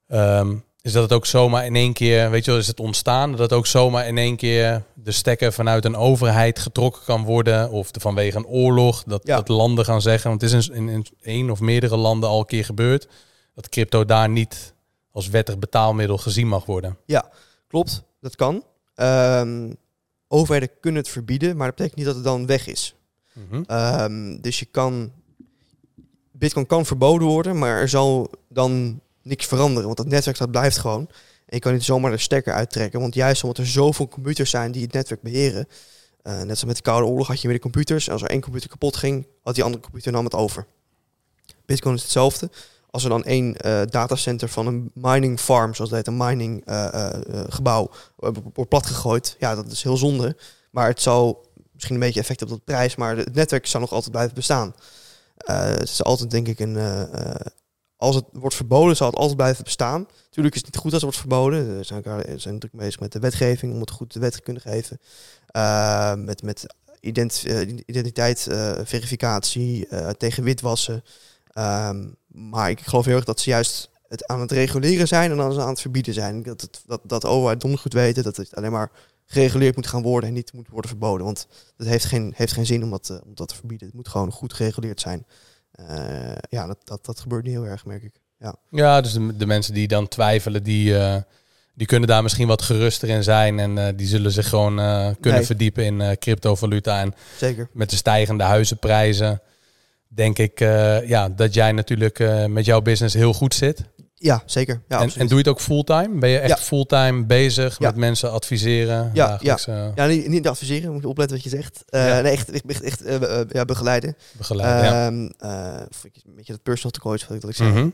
Ehm, 0.09 0.55
is 0.83 0.93
dat 0.93 1.03
het 1.03 1.13
ook 1.13 1.27
zomaar 1.27 1.67
in 1.67 1.77
één 1.77 1.93
keer, 1.93 2.31
weet 2.31 2.45
je 2.45 2.51
wel, 2.51 2.61
is 2.61 2.67
het 2.67 2.81
ontstaan 2.81 3.31
dat 3.31 3.41
het 3.41 3.53
ook 3.53 3.67
zomaar 3.67 4.07
in 4.07 4.19
één 4.19 4.37
keer 4.37 4.83
de 4.95 5.13
stekker 5.13 5.53
vanuit 5.53 5.85
een 5.85 5.97
overheid 5.97 6.59
getrokken 6.59 7.03
kan 7.05 7.25
worden 7.25 7.71
of 7.71 7.91
de, 7.91 8.01
vanwege 8.01 8.37
een 8.37 8.47
oorlog, 8.47 9.03
dat, 9.07 9.21
Ja. 9.25 9.37
dat 9.37 9.49
landen 9.49 9.85
gaan 9.85 10.03
zeggen, 10.03 10.31
want 10.31 10.43
het 10.43 10.53
is 10.53 10.69
in 10.69 11.07
één 11.23 11.51
of 11.51 11.61
meerdere 11.61 11.97
landen 11.97 12.29
al 12.29 12.39
een 12.39 12.47
keer 12.47 12.65
gebeurd, 12.65 13.09
dat 13.55 13.69
crypto 13.69 14.05
daar 14.05 14.29
niet 14.29 14.75
als 15.13 15.29
wettig 15.29 15.59
betaalmiddel 15.59 16.19
gezien 16.19 16.49
mag 16.49 16.65
worden. 16.65 16.97
Klopt, 17.69 18.03
dat 18.21 18.37
kan. 18.37 18.65
Ehm, 18.95 19.73
overheden 20.29 20.71
kunnen 20.81 21.03
het 21.03 21.11
verbieden, 21.11 21.57
maar 21.57 21.67
dat 21.67 21.77
betekent 21.77 21.97
niet 21.99 22.07
dat 22.07 22.15
het 22.15 22.25
dan 22.25 22.47
weg 22.47 22.67
is. 22.67 22.95
Mhm. 23.33 23.63
Ehm, 23.67 24.41
dus 24.41 24.59
je 24.59 24.65
kan. 24.65 25.13
Bitcoin 26.33 26.67
kan 26.67 26.87
verboden 26.87 27.29
worden, 27.29 27.59
maar 27.59 27.81
er 27.81 27.89
zal 27.89 28.31
dan 28.49 29.01
niks 29.23 29.47
veranderen. 29.47 29.85
Want 29.85 29.97
dat 29.97 30.07
netwerk 30.07 30.39
dat 30.39 30.51
blijft 30.51 30.79
gewoon. 30.79 31.09
En 31.47 31.57
je 31.57 31.59
kan 31.59 31.73
niet 31.73 31.85
zomaar 31.85 32.11
de 32.11 32.19
stekker 32.19 32.53
uittrekken. 32.53 33.01
Want 33.01 33.15
juist 33.15 33.43
omdat 33.43 33.59
er 33.59 33.67
zoveel 33.67 34.09
computers 34.09 34.51
zijn 34.51 34.73
die 34.73 34.83
het 34.83 34.93
netwerk 34.93 35.23
beheren. 35.23 35.67
eh, 36.23 36.33
net 36.33 36.45
zoals 36.45 36.65
met 36.65 36.77
de 36.77 36.83
Koude 36.83 37.07
Oorlog 37.07 37.27
had 37.27 37.41
je 37.41 37.47
weer 37.49 37.57
de 37.57 37.63
computers. 37.63 38.07
En 38.07 38.13
als 38.13 38.23
er 38.23 38.31
één 38.31 38.41
computer 38.41 38.69
kapot 38.71 38.97
ging, 38.97 39.27
had 39.43 39.55
die 39.55 39.65
andere 39.65 39.83
computer 39.83 40.13
nam 40.13 40.25
het 40.25 40.35
over. 40.35 40.67
Bitcoin 41.67 41.95
is 41.95 42.03
hetzelfde. 42.03 42.51
Als 42.91 43.05
er 43.05 43.09
dan 43.09 43.25
één 43.25 43.57
eh, 43.57 43.81
datacenter 43.85 44.49
van 44.49 44.67
een 44.67 44.91
mining 44.95 45.41
farm, 45.41 45.75
zoals 45.75 45.91
dat 45.91 45.99
heet, 45.99 46.09
een 46.09 46.27
mining 46.27 46.65
eh, 46.65 47.15
eh, 47.15 47.21
gebouw, 47.49 47.91
wordt 48.55 48.69
platgegooid. 48.69 49.37
Ja, 49.39 49.55
dat 49.55 49.73
is 49.73 49.83
heel 49.83 49.97
zonde. 49.97 50.37
Maar 50.71 50.89
het 50.89 51.03
zal 51.03 51.47
misschien 51.73 51.95
een 51.95 52.01
beetje 52.01 52.21
effect 52.21 52.43
op 52.43 52.49
de 52.49 52.61
prijs, 52.65 52.97
maar 52.97 53.17
het 53.17 53.35
netwerk 53.35 53.67
zal 53.67 53.81
nog 53.81 53.93
altijd 53.93 54.11
blijven 54.11 54.35
bestaan. 54.35 54.75
Het 55.37 55.83
is 55.83 56.05
altijd 56.05 56.31
denk 56.31 56.49
ik 56.49 56.59
een. 56.59 56.79
als 57.97 58.15
het 58.15 58.25
wordt 58.33 58.57
verboden, 58.57 58.97
zal 58.97 59.07
het 59.07 59.17
altijd 59.17 59.37
blijven 59.37 59.65
bestaan. 59.65 60.07
Natuurlijk 60.25 60.55
is 60.55 60.61
het 60.61 60.73
niet 60.73 60.83
goed 60.83 60.93
als 60.93 61.03
het 61.03 61.03
wordt 61.03 61.19
verboden. 61.19 61.77
We 61.77 61.85
zijn, 61.85 62.03
we 62.55 62.59
druk 62.59 62.73
bezig 62.73 63.01
met 63.01 63.13
de 63.13 63.19
wetgeving 63.19 63.73
om 63.73 63.81
het 63.81 63.91
goed 63.91 64.13
de 64.13 64.21
wet 64.21 64.33
te 64.33 64.41
kunnen 64.41 64.63
geven. 64.63 65.01
Met 66.25 66.43
met 66.43 66.67
ident, 67.01 67.45
identiteit, 67.87 68.47
verificatie, 68.85 69.87
eh, 69.89 70.09
tegen 70.09 70.43
witwassen. 70.43 71.05
Ehm, 71.53 72.09
maar 72.27 72.71
ik 72.71 72.81
geloof 72.81 73.05
heel 73.05 73.17
erg 73.17 73.25
dat 73.25 73.41
ze 73.41 73.51
juist 73.51 73.91
het 74.09 74.27
aan 74.27 74.41
het 74.41 74.53
reguleren 74.53 75.09
zijn 75.09 75.31
en 75.31 75.37
dan 75.37 75.53
ze 75.53 75.61
aan 75.61 75.69
het 75.69 75.81
verbieden 75.81 76.15
zijn. 76.15 76.43
Dat, 76.43 76.61
het, 76.61 76.83
dat, 76.87 77.01
dat 77.05 77.21
de 77.21 77.29
overheid 77.29 77.65
goed 77.79 77.93
weten 77.93 78.23
dat 78.23 78.37
het 78.37 78.55
alleen 78.57 78.73
maar 78.73 78.91
gereguleerd 79.27 79.77
moet 79.77 79.87
gaan 79.87 80.03
worden 80.03 80.29
en 80.29 80.35
niet 80.35 80.53
moet 80.53 80.69
worden 80.69 80.91
verboden. 80.91 81.25
Want 81.25 81.47
het 81.77 81.87
heeft 81.87 82.05
geen, 82.05 82.33
heeft 82.37 82.53
geen 82.53 82.67
zin 82.67 82.83
om 82.83 82.91
dat, 82.91 83.09
eh, 83.11 83.17
om 83.25 83.35
dat 83.35 83.49
te 83.49 83.55
verbieden. 83.55 83.87
Het 83.87 83.97
moet 83.97 84.09
gewoon 84.09 84.33
goed 84.33 84.53
gereguleerd 84.53 85.01
zijn. 85.01 85.27
Eh, 85.73 86.33
ja, 86.49 86.67
dat, 86.67 86.79
dat, 86.85 87.05
dat 87.05 87.21
gebeurt 87.21 87.45
niet 87.45 87.53
heel 87.53 87.67
erg, 87.67 87.85
merk 87.85 88.03
ik. 88.03 88.15
Ja, 88.39 88.55
Ja, 88.71 89.01
dus 89.01 89.13
de, 89.13 89.37
de 89.37 89.47
mensen 89.47 89.75
die 89.75 89.89
dan 89.89 90.09
twijfelen, 90.09 90.63
die, 90.63 90.99
eh, 90.99 91.17
die 91.75 91.87
kunnen 91.87 92.09
daar 92.09 92.23
misschien 92.23 92.49
wat 92.49 92.63
geruster 92.63 93.09
in 93.09 93.23
zijn. 93.23 93.59
En 93.59 93.97
die 93.97 94.07
zullen 94.07 94.33
zich 94.33 94.49
gewoon 94.49 94.75
kunnen 95.21 95.39
Nee. 95.39 95.47
verdiepen 95.47 95.85
in 95.85 96.19
cryptovaluta. 96.19 97.01
En 97.01 97.15
zeker. 97.39 97.69
met 97.73 97.91
de 97.91 97.97
stijgende 97.97 98.45
huizenprijzen 98.45 99.41
denk 100.15 100.39
ik 100.39 100.61
eh, 100.61 101.09
ja, 101.09 101.29
dat 101.29 101.55
jij 101.55 101.73
natuurlijk 101.73 102.19
eh, 102.19 102.45
met 102.47 102.65
jouw 102.65 102.81
business 102.81 103.15
heel 103.15 103.33
goed 103.33 103.55
zit. 103.55 103.85
Ja, 104.15 104.43
zeker. 104.47 104.83
Ja, 104.89 105.01
en, 105.01 105.11
en 105.15 105.27
doe 105.27 105.29
je 105.29 105.37
het 105.37 105.49
ook 105.49 105.61
fulltime? 105.61 106.19
Ben 106.19 106.31
je 106.31 106.39
echt 106.39 106.59
Ja. 106.59 106.65
fulltime 106.65 107.25
bezig 107.27 107.79
Ja. 107.79 107.87
met 107.87 107.97
mensen 107.97 108.31
adviseren? 108.33 109.11
Ja, 109.15 109.27
dagelijks, 109.27 109.67
eh, 109.67 109.87
ja, 109.95 110.07
niet, 110.07 110.29
niet 110.29 110.49
adviseren, 110.49 110.93
moet 110.93 111.03
je 111.03 111.09
opletten 111.09 111.37
wat 111.37 111.45
je 111.45 111.51
zegt. 111.51 111.83
Ja. 111.87 112.21
Nee, 112.21 112.33
echt, 112.33 112.51
echt, 112.51 112.65
echt, 112.83 112.83
echt, 112.83 113.03
ja, 113.53 113.65
begeleiden. 113.65 114.17
begeleiden? 114.37 114.85
ja. 114.91 115.07
Ehm, 115.07 115.25
of 115.91 116.05
een 116.05 116.35
beetje 116.37 116.53
dat 116.53 116.63
personal 116.63 117.01
coach, 117.01 117.27
wat 117.27 117.37
ik, 117.37 117.41
dat 117.41 117.51
ik 117.51 117.57
zeg. 117.57 117.73
Mhm. 117.73 117.89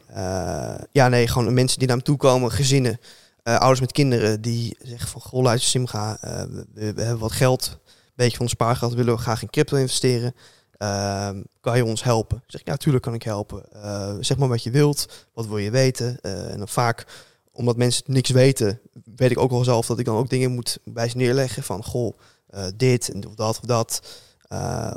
Ja, 0.92 1.08
nee, 1.08 1.28
gewoon 1.28 1.54
mensen 1.54 1.78
die 1.78 1.88
naar 1.88 1.96
me 1.96 2.02
toe 2.02 2.16
komen, 2.16 2.50
gezinnen, 2.52 2.98
ouders 3.42 3.80
met 3.80 3.92
kinderen, 3.92 4.40
die 4.40 4.76
zeggen 4.82 5.08
van, 5.08 5.20
goh, 5.20 5.42
luister 5.42 5.70
Simga, 5.70 6.18
we, 6.74 6.92
we 6.94 7.02
hebben 7.02 7.18
wat 7.18 7.32
geld, 7.32 7.70
een 7.84 8.12
beetje 8.14 8.32
van 8.36 8.40
ons 8.40 8.50
spaargeld, 8.50 8.94
willen 8.94 9.14
we 9.14 9.20
graag 9.20 9.42
in 9.42 9.50
crypto 9.50 9.76
investeren. 9.76 10.34
Ehm, 10.76 11.42
kan 11.60 11.76
je 11.76 11.84
ons 11.84 12.02
helpen? 12.02 12.36
Ik 12.36 12.50
zeg, 12.50 12.60
ja, 12.64 12.76
tuurlijk 12.76 13.04
kan 13.04 13.14
ik 13.14 13.22
helpen. 13.22 13.72
Eh, 13.72 14.14
zeg 14.20 14.36
maar 14.36 14.48
wat 14.48 14.62
je 14.62 14.70
wilt, 14.70 15.26
wat 15.32 15.46
wil 15.46 15.58
je 15.58 15.70
weten? 15.70 16.18
Eh, 16.20 16.52
en 16.52 16.58
dan 16.58 16.68
vaak, 16.68 17.06
omdat 17.52 17.76
mensen 17.76 18.02
niks 18.06 18.30
weten, 18.30 18.80
weet 19.16 19.30
ik 19.30 19.38
ook 19.38 19.50
wel 19.50 19.64
zelf 19.64 19.86
dat 19.86 19.98
ik 19.98 20.04
dan 20.04 20.16
ook 20.16 20.30
dingen 20.30 20.50
moet 20.50 20.78
bij 20.84 21.08
ze 21.08 21.16
neerleggen 21.16 21.62
van, 21.62 21.84
goh, 21.84 22.18
eh, 22.46 22.64
dit 22.76 23.08
en 23.08 23.26
of 23.26 23.34
dat 23.34 23.58
of 23.58 23.64
dat. 23.66 24.02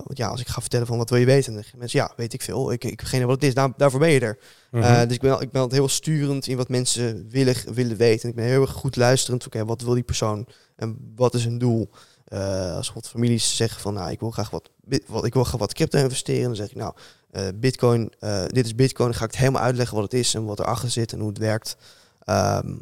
Want 0.04 0.18
ja, 0.18 0.28
als 0.28 0.42
ik 0.42 0.48
ga 0.48 0.62
vertellen 0.62 0.88
van 0.88 0.98
wat 0.98 1.10
wil 1.10 1.20
je 1.20 1.26
weten, 1.26 1.54
dan 1.54 1.62
zeggen 1.62 1.80
mensen, 1.80 2.00
ja, 2.00 2.12
weet 2.16 2.34
ik 2.34 2.42
veel. 2.42 2.72
Ik, 2.72 2.84
ik 2.84 3.00
heb 3.00 3.08
geen 3.08 3.16
idee 3.16 3.26
wat 3.26 3.36
het 3.36 3.44
is, 3.44 3.54
Daar, 3.54 3.72
daarvoor 3.78 4.00
ben 4.00 4.10
je 4.10 4.20
er. 4.20 4.38
Mhm. 4.72 5.08
Dus 5.08 5.16
ik 5.16 5.22
ben, 5.22 5.42
ik 5.42 5.52
ben 5.52 5.62
altijd 5.62 5.82
heel 5.82 5.90
sturend 5.90 6.48
in 6.48 6.58
wat 6.58 6.70
mensen 6.70 7.30
willen, 7.30 7.56
willen 7.74 7.98
weten. 7.98 8.30
Ik 8.30 8.36
ben 8.36 8.46
heel 8.46 8.62
erg 8.62 8.72
goed 8.72 8.96
luisterend. 8.96 9.46
Oké, 9.46 9.66
wat 9.66 9.82
wil 9.82 9.94
die 9.94 10.04
persoon 10.04 10.48
en 10.76 11.14
wat 11.16 11.34
is 11.34 11.44
hun 11.44 11.58
doel? 11.58 11.90
Eh, 12.30 12.76
als 12.76 12.94
wat 12.94 13.10
families 13.10 13.56
zeggen 13.56 13.82
van, 13.82 13.94
nou, 13.94 14.12
ik 14.12 14.20
wil 14.20 14.32
graag 14.32 14.50
wat, 14.50 14.70
wat, 15.08 15.26
ik 15.26 15.34
wil 15.34 15.44
graag 15.44 15.60
wat 15.60 15.74
crypto 15.74 16.00
investeren, 16.00 16.44
dan 16.44 16.56
zeg 16.56 16.70
ik, 16.70 16.76
nou, 16.76 16.94
eh, 17.32 17.48
Bitcoin, 17.56 18.12
eh, 18.20 18.44
dit 18.48 18.66
is 18.66 18.76
Bitcoin. 18.76 19.10
Dan 19.10 19.18
ga 19.18 19.26
ik 19.26 19.32
het 19.32 19.40
helemaal 19.40 19.62
uitleggen 19.62 19.96
wat 19.96 20.12
het 20.12 20.14
is 20.14 20.34
en 20.34 20.46
wat 20.46 20.60
erachter 20.60 20.90
zit 20.90 21.14
en 21.14 21.20
hoe 21.20 21.30
het 21.30 21.38
werkt. 21.38 21.78
Ehm, 22.24 22.76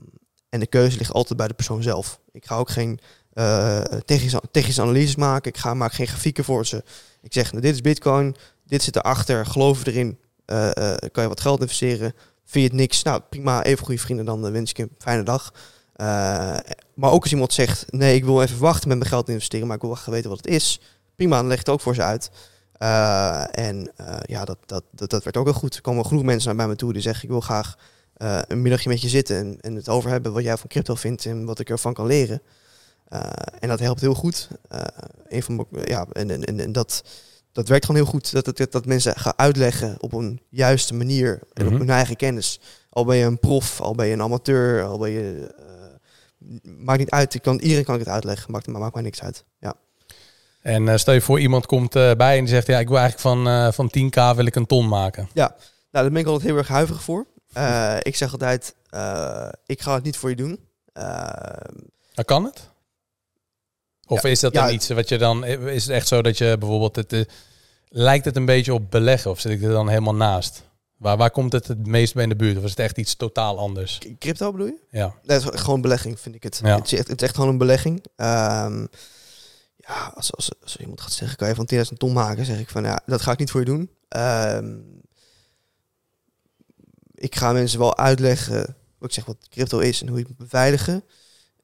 en 0.50 0.60
de 0.60 0.68
keuze 0.68 0.98
ligt 0.98 1.14
altijd 1.14 1.38
bij 1.38 1.48
de 1.48 1.54
persoon 1.54 1.84
zelf. 1.84 2.20
Ik 2.32 2.46
ga 2.46 2.56
ook 2.58 2.70
geen 2.70 3.00
technische, 4.06 4.42
technische 4.52 4.82
analyses 4.82 5.16
maken. 5.16 5.52
Ik 5.52 5.58
ga, 5.58 5.74
maak 5.74 5.94
geen 5.94 6.08
grafieken 6.08 6.44
voor 6.44 6.66
ze. 6.66 6.84
Ik 7.22 7.34
zeg, 7.34 7.52
nou, 7.52 7.64
dit 7.64 7.74
is 7.74 7.82
Bitcoin, 7.82 8.36
dit 8.66 8.84
zit 8.84 8.96
erachter, 8.96 9.46
geloof 9.46 9.86
erin. 9.86 10.20
Kan 11.12 11.24
je 11.24 11.28
wat 11.28 11.42
geld 11.42 11.62
investeren? 11.62 12.14
vind 12.46 12.64
je 12.64 12.70
het 12.70 12.80
niks? 12.80 13.04
Nou, 13.04 13.22
prima, 13.30 13.64
even 13.64 13.86
goede 13.86 14.02
vrienden, 14.02 14.26
dan 14.26 14.52
wens 14.52 14.70
ik 14.70 14.78
je 14.78 14.84
een 14.84 14.96
fijne 14.98 15.24
dag. 15.24 15.54
Eh, 15.98 16.58
maar 16.94 17.12
ook 17.12 17.22
als 17.22 17.32
iemand 17.32 17.54
zegt, 17.54 17.86
nee, 17.92 18.16
ik 18.16 18.26
wil 18.26 18.42
even 18.42 18.60
wachten 18.60 18.88
met 18.88 18.98
mijn 18.98 19.10
geld 19.10 19.26
te 19.26 19.32
investeren, 19.32 19.68
maar 19.68 19.76
ik 19.76 19.82
wil 19.82 19.94
graag 19.96 20.06
weten 20.14 20.30
wat 20.30 20.38
het 20.38 20.48
is. 20.48 20.80
Prima, 21.16 21.38
dan 21.38 21.48
leg 21.48 21.58
het 21.58 21.70
ook 21.70 21.82
voor 21.82 21.96
ze 21.96 22.02
uit. 22.04 22.30
Eh, 22.74 23.58
en 23.58 23.92
eh, 23.96 24.16
ja, 24.26 24.46
dat, 24.46 24.58
dat, 24.66 24.84
dat, 24.92 25.10
dat 25.10 25.24
werd 25.24 25.38
ook 25.38 25.46
wel 25.46 25.54
goed. 25.54 25.76
Er 25.76 25.82
komen 25.82 26.06
genoeg 26.06 26.24
mensen 26.24 26.48
naar 26.48 26.58
bij 26.58 26.68
me 26.68 26.76
toe 26.76 26.94
die 26.94 27.02
zeggen, 27.02 27.24
ik 27.24 27.30
wil 27.30 27.42
graag 27.42 27.78
een 28.48 28.62
middagje 28.62 28.90
met 28.90 29.02
je 29.02 29.10
zitten 29.10 29.38
en, 29.38 29.58
en 29.62 29.76
het 29.76 29.90
over 29.90 30.10
hebben 30.10 30.34
wat 30.34 30.44
jij 30.44 30.58
van 30.58 30.70
crypto 30.70 30.96
vindt 30.96 31.26
en 31.26 31.46
wat 31.46 31.60
ik 31.60 31.70
ervan 31.70 31.94
kan 31.94 32.06
leren. 32.06 32.42
En 33.60 33.68
dat 33.68 33.80
helpt 33.80 34.02
heel 34.02 34.14
goed. 34.14 34.48
Een 35.28 35.44
van 35.44 35.68
ja, 35.86 36.06
en, 36.12 36.32
en, 36.32 36.44
en, 36.44 36.60
en 36.60 36.72
dat, 36.72 37.04
dat 37.52 37.68
werkt 37.68 37.86
gewoon 37.86 38.02
heel 38.02 38.12
goed. 38.12 38.32
Dat, 38.32 38.58
dat, 38.58 38.72
dat 38.72 38.86
mensen 38.86 39.16
gaan 39.16 39.34
uitleggen 39.36 39.96
op 40.00 40.14
een 40.14 40.42
juiste 40.50 40.94
manier 40.94 41.40
en 41.54 41.66
Mhm. 41.66 41.74
op 41.74 41.80
hun 41.80 41.90
eigen 41.90 42.16
kennis. 42.16 42.60
Al 42.90 43.06
ben 43.06 43.18
je 43.18 43.26
een 43.26 43.40
prof, 43.40 43.82
al 43.82 43.96
ben 43.96 44.08
je 44.08 44.14
een 44.14 44.22
amateur, 44.22 44.84
al 44.84 44.98
ben 44.98 45.10
je... 45.12 45.56
maakt 46.64 47.00
niet 47.00 47.10
uit. 47.10 47.34
Ik 47.34 47.42
kan, 47.42 47.60
iedereen 47.60 47.84
kan 47.84 47.94
ik 47.94 48.00
het 48.00 48.10
uitleggen, 48.10 48.52
maakt, 48.52 48.68
maar 48.68 48.82
maakt 48.82 48.94
mij 48.94 49.04
niks 49.04 49.22
uit. 49.22 49.44
Ja. 49.60 49.76
En 50.62 50.90
eh, 50.90 50.98
stel 50.98 51.14
je 51.14 51.22
voor, 51.22 51.40
iemand 51.40 51.66
komt 51.66 51.96
eh, 51.96 52.12
bij 52.12 52.38
en 52.38 52.44
die 52.44 52.54
zegt, 52.54 52.68
ja, 52.68 52.80
ik 52.80 52.88
wil 52.88 52.98
eigenlijk 52.98 53.28
van, 53.28 53.48
eh, 53.48 53.72
van 53.72 53.92
10k 53.98 54.36
wil 54.36 54.46
ik 54.46 54.56
een 54.56 54.66
ton 54.66 54.88
maken. 54.88 55.30
Nou, 55.34 55.52
daar 55.92 56.12
ben 56.12 56.22
ik 56.22 56.28
altijd 56.28 56.50
heel 56.50 56.58
erg 56.58 56.68
huiverig 56.68 57.04
voor. 57.04 57.26
Ik 58.02 58.16
zeg 58.16 58.32
altijd, 58.32 58.76
ik 59.66 59.82
ga 59.82 59.94
het 59.94 60.04
niet 60.04 60.18
voor 60.18 60.30
je 60.30 60.36
doen. 60.36 60.60
Dan 62.14 62.26
kan 62.26 62.44
het? 62.44 62.70
Of 64.08 64.24
Ja, 64.24 64.30
is 64.30 64.40
dat 64.40 64.54
ja, 64.54 64.66
dan 64.66 64.74
iets 64.74 64.88
wat 64.88 65.10
je 65.10 65.18
dan... 65.18 65.46
Is 65.46 65.84
het 65.84 65.92
echt 65.94 66.08
zo 66.08 66.22
dat 66.22 66.38
je 66.38 66.56
bijvoorbeeld... 66.60 66.96
Het, 66.96 67.28
lijkt 67.90 68.26
het 68.26 68.36
een 68.36 68.46
beetje 68.46 68.74
op 68.74 68.92
beleggen 68.92 69.32
of 69.32 69.40
zit 69.40 69.52
ik 69.52 69.64
er 69.64 69.70
dan 69.70 69.90
helemaal 69.90 70.16
naast? 70.16 70.64
Waar, 70.98 71.18
waar 71.18 71.32
komt 71.32 71.52
het 71.52 71.68
het 71.68 71.88
meest 71.88 72.14
bij 72.14 72.24
in 72.24 72.30
de 72.30 72.36
buurt? 72.36 72.58
Of 72.58 72.64
is 72.64 72.70
het 72.70 72.80
echt 72.80 72.98
iets 72.98 73.16
totaal 73.16 73.58
anders? 73.60 74.00
crypto 74.20 74.52
bedoel 74.52 74.68
je? 74.68 74.80
Ja. 74.90 75.14
Nee, 75.24 75.38
het 75.38 75.54
is 75.54 75.62
gewoon 75.62 75.82
belegging, 75.82 76.20
vind 76.20 76.36
ik 76.36 76.44
het. 76.44 76.60
Ja. 76.64 76.76
Het, 76.76 76.86
is 76.86 77.00
echt, 77.00 77.08
het 77.08 77.22
is 77.22 77.28
echt 77.28 77.36
gewoon 77.36 77.50
een 77.50 77.58
belegging. 77.58 78.04
Ehm, 78.16 78.86
ja, 79.76 80.12
als, 80.16 80.36
als, 80.36 80.52
als 80.62 80.78
iemand 80.78 81.02
gaat 81.02 81.12
zeggen, 81.12 81.38
kan 81.38 81.48
je 81.48 81.56
van 81.56 81.70
10.000 81.74 81.82
ton 81.98 82.14
maken? 82.14 82.46
zeg 82.46 82.60
ik 82.60 82.70
van, 82.70 82.84
ja, 82.84 83.00
dat 83.06 83.22
ga 83.22 83.32
ik 83.32 83.40
niet 83.40 83.52
voor 83.52 83.60
je 83.60 83.66
doen. 83.66 83.90
Ehm, 84.08 84.76
ik 87.14 87.36
ga 87.36 87.52
mensen 87.52 87.80
wel 87.80 87.98
uitleggen, 87.98 88.76
wat 88.98 89.10
ik 89.10 89.16
zeg, 89.16 89.26
wat 89.26 89.48
crypto 89.50 89.80
is 89.80 90.02
en 90.02 90.08
hoe 90.08 90.18
je 90.18 90.24
het 90.24 90.38
moet 90.38 90.50
beveiligen. 90.50 91.04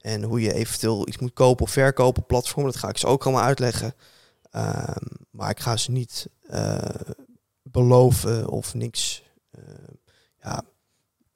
En 0.01 0.23
hoe 0.23 0.41
je 0.41 0.53
eventueel 0.53 1.07
iets 1.07 1.17
moet 1.17 1.33
kopen 1.33 1.65
of 1.65 1.71
verkopen 1.71 2.21
op 2.21 2.27
platformen. 2.27 2.71
Dat 2.71 2.81
ga 2.81 2.89
ik 2.89 2.97
ze 2.97 3.07
ook 3.07 3.23
allemaal 3.23 3.43
uitleggen. 3.43 3.95
Ehm, 4.51 5.05
maar 5.29 5.49
ik 5.49 5.59
ga 5.59 5.77
ze 5.77 5.91
niet 5.91 6.27
eh, 6.47 6.77
beloven 7.61 8.49
of 8.49 8.73
niks. 8.73 9.22
Eh, 9.57 9.63
ja, 10.43 10.63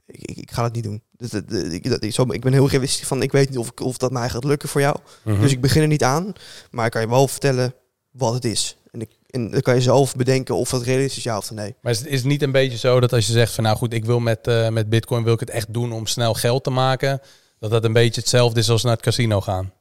ik, 0.06 0.22
ik, 0.22 0.38
ik 0.38 0.52
ga 0.52 0.62
dat 0.62 0.74
niet 0.74 0.84
doen. 0.84 1.02
Dat, 1.12 1.32
dat, 1.32 1.50
dat- 1.50 1.72
ik, 1.72 1.90
dat, 1.90 2.04
ik, 2.04 2.14
zo, 2.14 2.26
ik 2.32 2.42
ben 2.42 2.54
heel 2.54 2.70
realistisch 2.70 3.08
van, 3.08 3.22
ik 3.22 3.32
weet 3.32 3.50
niet 3.50 3.58
of, 3.58 3.68
ik- 3.68 3.80
of 3.80 3.98
dat 3.98 4.12
mij 4.12 4.30
gaat 4.30 4.44
lukken 4.44 4.70
voor 4.70 4.82
jou. 4.82 4.98
Mhm. 5.24 5.42
Dus 5.42 5.52
ik 5.52 5.62
begin 5.62 5.82
er 5.82 5.88
niet 5.88 6.04
aan. 6.04 6.34
Maar 6.72 6.86
ik 6.86 6.92
kan 6.92 7.02
je 7.02 7.10
wel 7.10 7.28
vertellen 7.28 7.74
wat 8.12 8.34
het 8.34 8.46
is. 8.46 8.78
En, 8.92 9.02
ik, 9.02 9.10
en 9.30 9.52
dan 9.52 9.62
kan 9.62 9.76
je 9.76 9.82
zelf 9.82 10.16
bedenken 10.16 10.56
of 10.56 10.70
dat 10.70 10.82
realistisch 10.84 11.18
is, 11.18 11.24
ja 11.24 11.38
of 11.38 11.52
nee. 11.52 11.76
Maar 11.82 11.92
is 11.92 11.98
het, 12.00 12.08
is 12.08 12.18
het 12.20 12.28
niet 12.28 12.42
een 12.42 12.52
beetje 12.52 12.78
zo 12.78 13.00
dat 13.00 13.14
als 13.14 13.26
je 13.28 13.32
zegt 13.34 13.54
van 13.54 13.64
nou 13.64 13.78
goed, 13.78 13.94
ik 13.94 14.06
wil 14.06 14.20
met, 14.20 14.48
eh, 14.48 14.70
met 14.70 14.90
bitcoin 14.90 15.24
wil 15.24 15.34
ik 15.34 15.40
het 15.40 15.50
echt 15.50 15.74
doen 15.74 15.92
om 15.92 16.06
snel 16.08 16.34
geld 16.34 16.64
te 16.64 16.70
maken, 16.70 17.22
dat 17.60 17.72
dat 17.72 17.84
een 17.84 17.94
beetje 17.94 18.22
hetzelfde 18.22 18.60
is 18.60 18.70
als 18.70 18.84
naar 18.84 18.94
het 18.94 19.02
casino 19.02 19.42
gaan? 19.42 19.74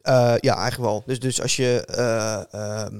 Eh, 0.00 0.34
ja, 0.40 0.56
eigenlijk 0.56 0.90
wel. 0.90 1.02
Dus, 1.06 1.20
dus 1.20 1.42
als 1.42 1.56
je 1.56 1.84
eh, 1.86 2.52
ehm, 2.84 2.96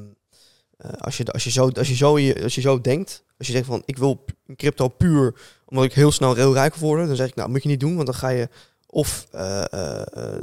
eh, 0.77 0.91
als 0.99 1.17
je 1.17 1.25
als 1.25 1.45
je 1.45 1.51
zo 1.51 1.69
als 1.71 1.89
je 1.89 1.95
zo 1.95 2.13
als 2.43 2.55
je 2.55 2.61
zo 2.61 2.81
denkt, 2.81 3.23
als 3.39 3.47
je 3.47 3.53
zegt 3.53 3.67
van 3.67 3.83
ik 3.85 3.99
wil 3.99 4.25
crypto 4.57 4.89
puur 4.89 5.41
omdat 5.65 5.85
ik 5.85 5.93
heel 5.93 6.13
snel 6.13 6.35
heel 6.35 6.53
rijk 6.53 6.75
wil 6.75 6.89
worden, 6.89 7.07
dan 7.07 7.17
zeg 7.17 7.29
ik 7.29 7.35
nou 7.35 7.49
moet 7.49 7.63
je 7.63 7.69
niet 7.69 7.81
doen, 7.81 7.95
want 7.95 8.07
dan 8.07 8.15
ga 8.15 8.29
je 8.29 8.49
of 8.87 9.27
eh, 9.31 9.73
eh, 9.73 10.03
eh, 10.13 10.43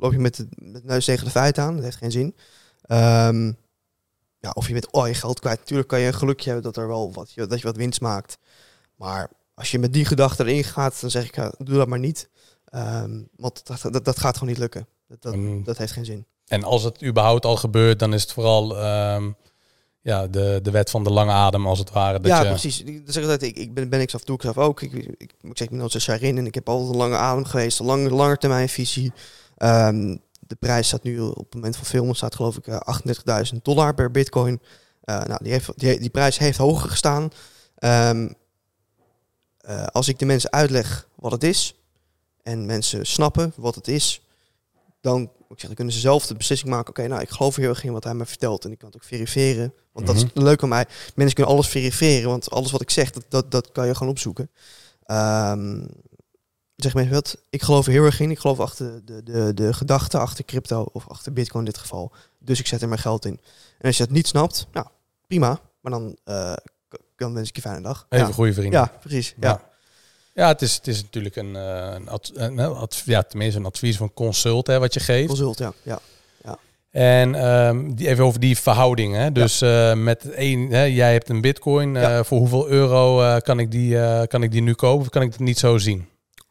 loop 0.00 0.12
je 0.12 0.18
met 0.18 0.36
de, 0.36 0.46
met 0.50 0.82
de 0.82 0.88
neus 0.88 1.04
tegen 1.04 1.24
de 1.24 1.30
feiten 1.30 1.62
aan, 1.62 1.74
dat 1.74 1.84
heeft 1.84 1.96
geen 1.96 2.10
zin. 2.10 2.36
Ehm, 2.82 3.52
ja, 4.38 4.50
of 4.52 4.66
je 4.66 4.72
bent 4.72 4.92
al 4.92 5.06
je 5.06 5.14
geld 5.14 5.40
kwijt. 5.40 5.58
Natuurlijk 5.58 5.88
kan 5.88 6.00
je 6.00 6.06
een 6.06 6.14
gelukje 6.14 6.50
hebben 6.50 6.72
dat 6.72 6.82
er 6.82 6.88
wel 6.88 7.12
wat 7.12 7.32
je, 7.32 7.46
dat 7.46 7.58
je 7.58 7.66
wat 7.66 7.76
winst 7.76 8.00
maakt. 8.00 8.38
Maar 8.94 9.30
als 9.54 9.70
je 9.70 9.78
met 9.78 9.92
die 9.92 10.04
gedachte 10.04 10.44
erin 10.44 10.64
gaat, 10.64 11.00
dan 11.00 11.10
zeg 11.10 11.24
ik 11.24 11.36
ja, 11.36 11.52
doe 11.58 11.76
dat 11.76 11.88
maar 11.88 11.98
niet. 11.98 12.28
Ehm, 12.64 13.22
want 13.36 13.66
dat, 13.66 13.92
dat, 13.92 14.04
dat 14.04 14.18
gaat 14.18 14.34
gewoon 14.34 14.48
niet 14.48 14.58
lukken. 14.58 14.86
Dat, 15.08 15.22
dat, 15.22 15.34
Mm. 15.34 15.64
dat 15.64 15.78
heeft 15.78 15.92
geen 15.92 16.04
zin. 16.04 16.26
En 16.46 16.64
als 16.64 16.82
het 16.82 17.04
überhaupt 17.04 17.44
al 17.44 17.56
gebeurt, 17.56 17.98
dan 17.98 18.14
is 18.14 18.22
het 18.22 18.32
vooral 18.32 18.78
ehm, 18.78 19.30
ja, 20.06 20.26
de, 20.26 20.58
de 20.62 20.70
wet 20.70 20.90
van 20.90 21.04
de 21.04 21.10
lange 21.10 21.32
adem 21.32 21.66
als 21.66 21.78
het 21.78 21.92
ware. 21.92 22.20
Dat 22.20 22.30
ja, 22.30 22.42
je, 22.42 22.48
precies. 22.48 22.82
Ik 22.82 23.02
zeg 23.06 23.22
altijd, 23.22 23.42
ik, 23.42 23.56
ik 23.56 23.74
ben, 23.74 23.88
ben 23.88 24.00
ik 24.00 24.10
zelf, 24.10 24.24
doe 24.24 24.36
ik 24.36 24.42
zelf 24.42 24.58
ook. 24.58 24.82
Ik, 24.82 24.92
ik, 24.92 25.04
ik, 25.04 25.32
ik 25.40 25.56
zeg, 25.58 25.66
ik 25.66 25.70
ben 25.70 25.80
altijd 25.80 26.02
Sharin 26.02 26.38
en 26.38 26.46
ik 26.46 26.54
heb 26.54 26.68
altijd 26.68 26.90
een 26.90 26.96
lange 26.96 27.16
adem 27.16 27.44
geweest, 27.44 27.78
een 27.78 27.86
lange, 27.86 28.10
lange 28.10 28.36
termijn 28.36 28.68
visie. 28.68 29.12
Ehm, 29.56 30.16
de 30.40 30.54
prijs 30.58 30.86
staat 30.86 31.02
nu 31.02 31.20
op 31.20 31.36
het 31.36 31.54
moment 31.54 31.76
van 31.76 31.84
filmen, 31.84 32.14
staat 32.14 32.34
geloof 32.34 32.56
ik 32.56 32.66
eh, 32.66 32.80
38.000 33.52 33.62
dollar 33.62 33.94
per 33.94 34.10
bitcoin. 34.10 34.60
Eh, 35.00 35.24
nou, 35.24 35.38
die, 35.42 35.52
heeft, 35.52 35.70
die, 35.76 36.00
die 36.00 36.10
prijs 36.10 36.38
heeft 36.38 36.58
hoger 36.58 36.90
gestaan. 36.90 37.30
Ehm, 37.78 38.28
eh, 39.58 39.86
als 39.86 40.08
ik 40.08 40.18
de 40.18 40.26
mensen 40.26 40.52
uitleg 40.52 41.08
wat 41.14 41.32
het 41.32 41.44
is 41.44 41.74
en 42.42 42.66
mensen 42.66 43.06
snappen 43.06 43.52
wat 43.56 43.74
het 43.74 43.88
is, 43.88 44.22
dan, 45.00 45.30
ik 45.50 45.58
zeg, 45.58 45.66
dan 45.66 45.74
kunnen 45.74 45.94
ze 45.94 46.00
zelf 46.00 46.26
de 46.26 46.34
beslissing 46.34 46.70
maken. 46.70 46.88
Oké, 46.90 47.06
nou, 47.06 47.20
ik 47.22 47.30
geloof 47.30 47.56
heel 47.56 47.68
erg 47.68 47.84
in 47.84 47.92
wat 47.92 48.04
hij 48.04 48.14
me 48.14 48.26
vertelt 48.26 48.64
en 48.64 48.72
ik 48.72 48.78
kan 48.78 48.88
het 48.88 48.96
ook 48.96 49.04
verifiëren. 49.08 49.72
Want 49.92 50.06
dat 50.06 50.16
is 50.16 50.24
leuk 50.34 50.62
aan 50.62 50.68
mij. 50.68 50.86
Mensen 51.14 51.34
kunnen 51.34 51.54
alles 51.54 51.68
verifiëren, 51.68 52.28
want 52.30 52.50
alles 52.50 52.70
wat 52.70 52.80
ik 52.80 52.90
zeg, 52.90 53.10
dat, 53.10 53.24
dat, 53.28 53.50
dat 53.50 53.72
kan 53.72 53.86
je 53.86 53.94
gewoon 53.94 54.12
opzoeken. 54.12 54.50
Ehm 55.04 55.86
zeg 56.76 56.94
mensen 56.94 57.14
wat, 57.14 57.36
ik 57.50 57.62
geloof 57.62 57.86
er 57.86 57.92
heel 57.92 58.04
erg 58.04 58.20
in. 58.20 58.30
Ik 58.30 58.38
geloof 58.38 58.60
achter 58.60 59.04
de, 59.04 59.22
de, 59.22 59.54
de 59.54 59.72
gedachte 59.72 60.18
achter 60.18 60.44
crypto 60.44 60.88
of 60.92 61.08
achter 61.08 61.32
bitcoin 61.32 61.64
in 61.64 61.70
dit 61.70 61.80
geval. 61.80 62.12
Dus 62.38 62.58
ik 62.60 62.66
zet 62.66 62.82
er 62.82 62.88
mijn 62.88 63.00
geld 63.00 63.24
in. 63.24 63.40
En 63.78 63.86
als 63.86 63.96
je 63.96 64.04
dat 64.04 64.12
niet 64.12 64.26
snapt, 64.26 64.66
nou, 64.72 64.86
prima. 65.26 65.60
Maar 65.80 65.92
dan, 65.92 66.16
k- 66.88 66.98
dan 67.16 67.34
wens 67.34 67.48
ik 67.48 67.56
je 67.56 67.62
fijne 67.62 67.80
dag. 67.80 68.06
Even 68.08 68.26
ja. 68.26 68.32
goede 68.32 68.52
vrienden. 68.52 68.80
ja, 68.80 68.92
precies. 69.00 69.34
Ja. 69.40 69.48
Ja. 69.48 69.68
Ja, 70.36 70.48
het, 70.48 70.62
is, 70.62 70.74
het 70.74 70.86
is 70.86 71.02
natuurlijk 71.02 71.36
een, 71.36 71.56
eh, 71.56 71.92
een, 71.94 72.08
ad- 72.08 72.30
een 72.34 72.60
ad- 72.60 73.02
ja, 73.04 73.22
tenminste 73.22 73.58
een 73.58 73.66
advies 73.66 73.96
van 73.96 74.12
consult 74.14 74.66
hè, 74.66 74.78
wat 74.78 74.94
je 74.94 75.00
geeft. 75.00 75.26
Consult, 75.28 75.58
ja. 75.58 75.72
ja. 75.82 75.98
En 76.90 77.34
ehm, 77.34 77.94
die, 77.94 78.08
even 78.08 78.24
over 78.24 78.40
die 78.40 78.58
verhouding. 78.58 79.14
Hè? 79.14 79.32
Dus 79.32 79.60
eh, 79.60 79.94
met 79.94 80.30
één, 80.30 80.70
hè, 80.70 80.82
jij 80.82 81.12
hebt 81.12 81.28
een 81.28 81.40
bitcoin. 81.40 81.96
eh, 81.96 82.02
Ja. 82.02 82.24
voor 82.24 82.38
hoeveel 82.38 82.68
euro 82.68 83.38
kan, 83.38 83.58
ik 83.58 83.70
die, 83.70 84.26
kan 84.26 84.42
ik 84.42 84.50
die 84.52 84.62
nu 84.62 84.74
kopen? 84.74 85.00
Of 85.00 85.08
kan 85.08 85.22
ik 85.22 85.30
het 85.32 85.40
niet 85.40 85.58
zo 85.58 85.78
zien? 85.78 86.08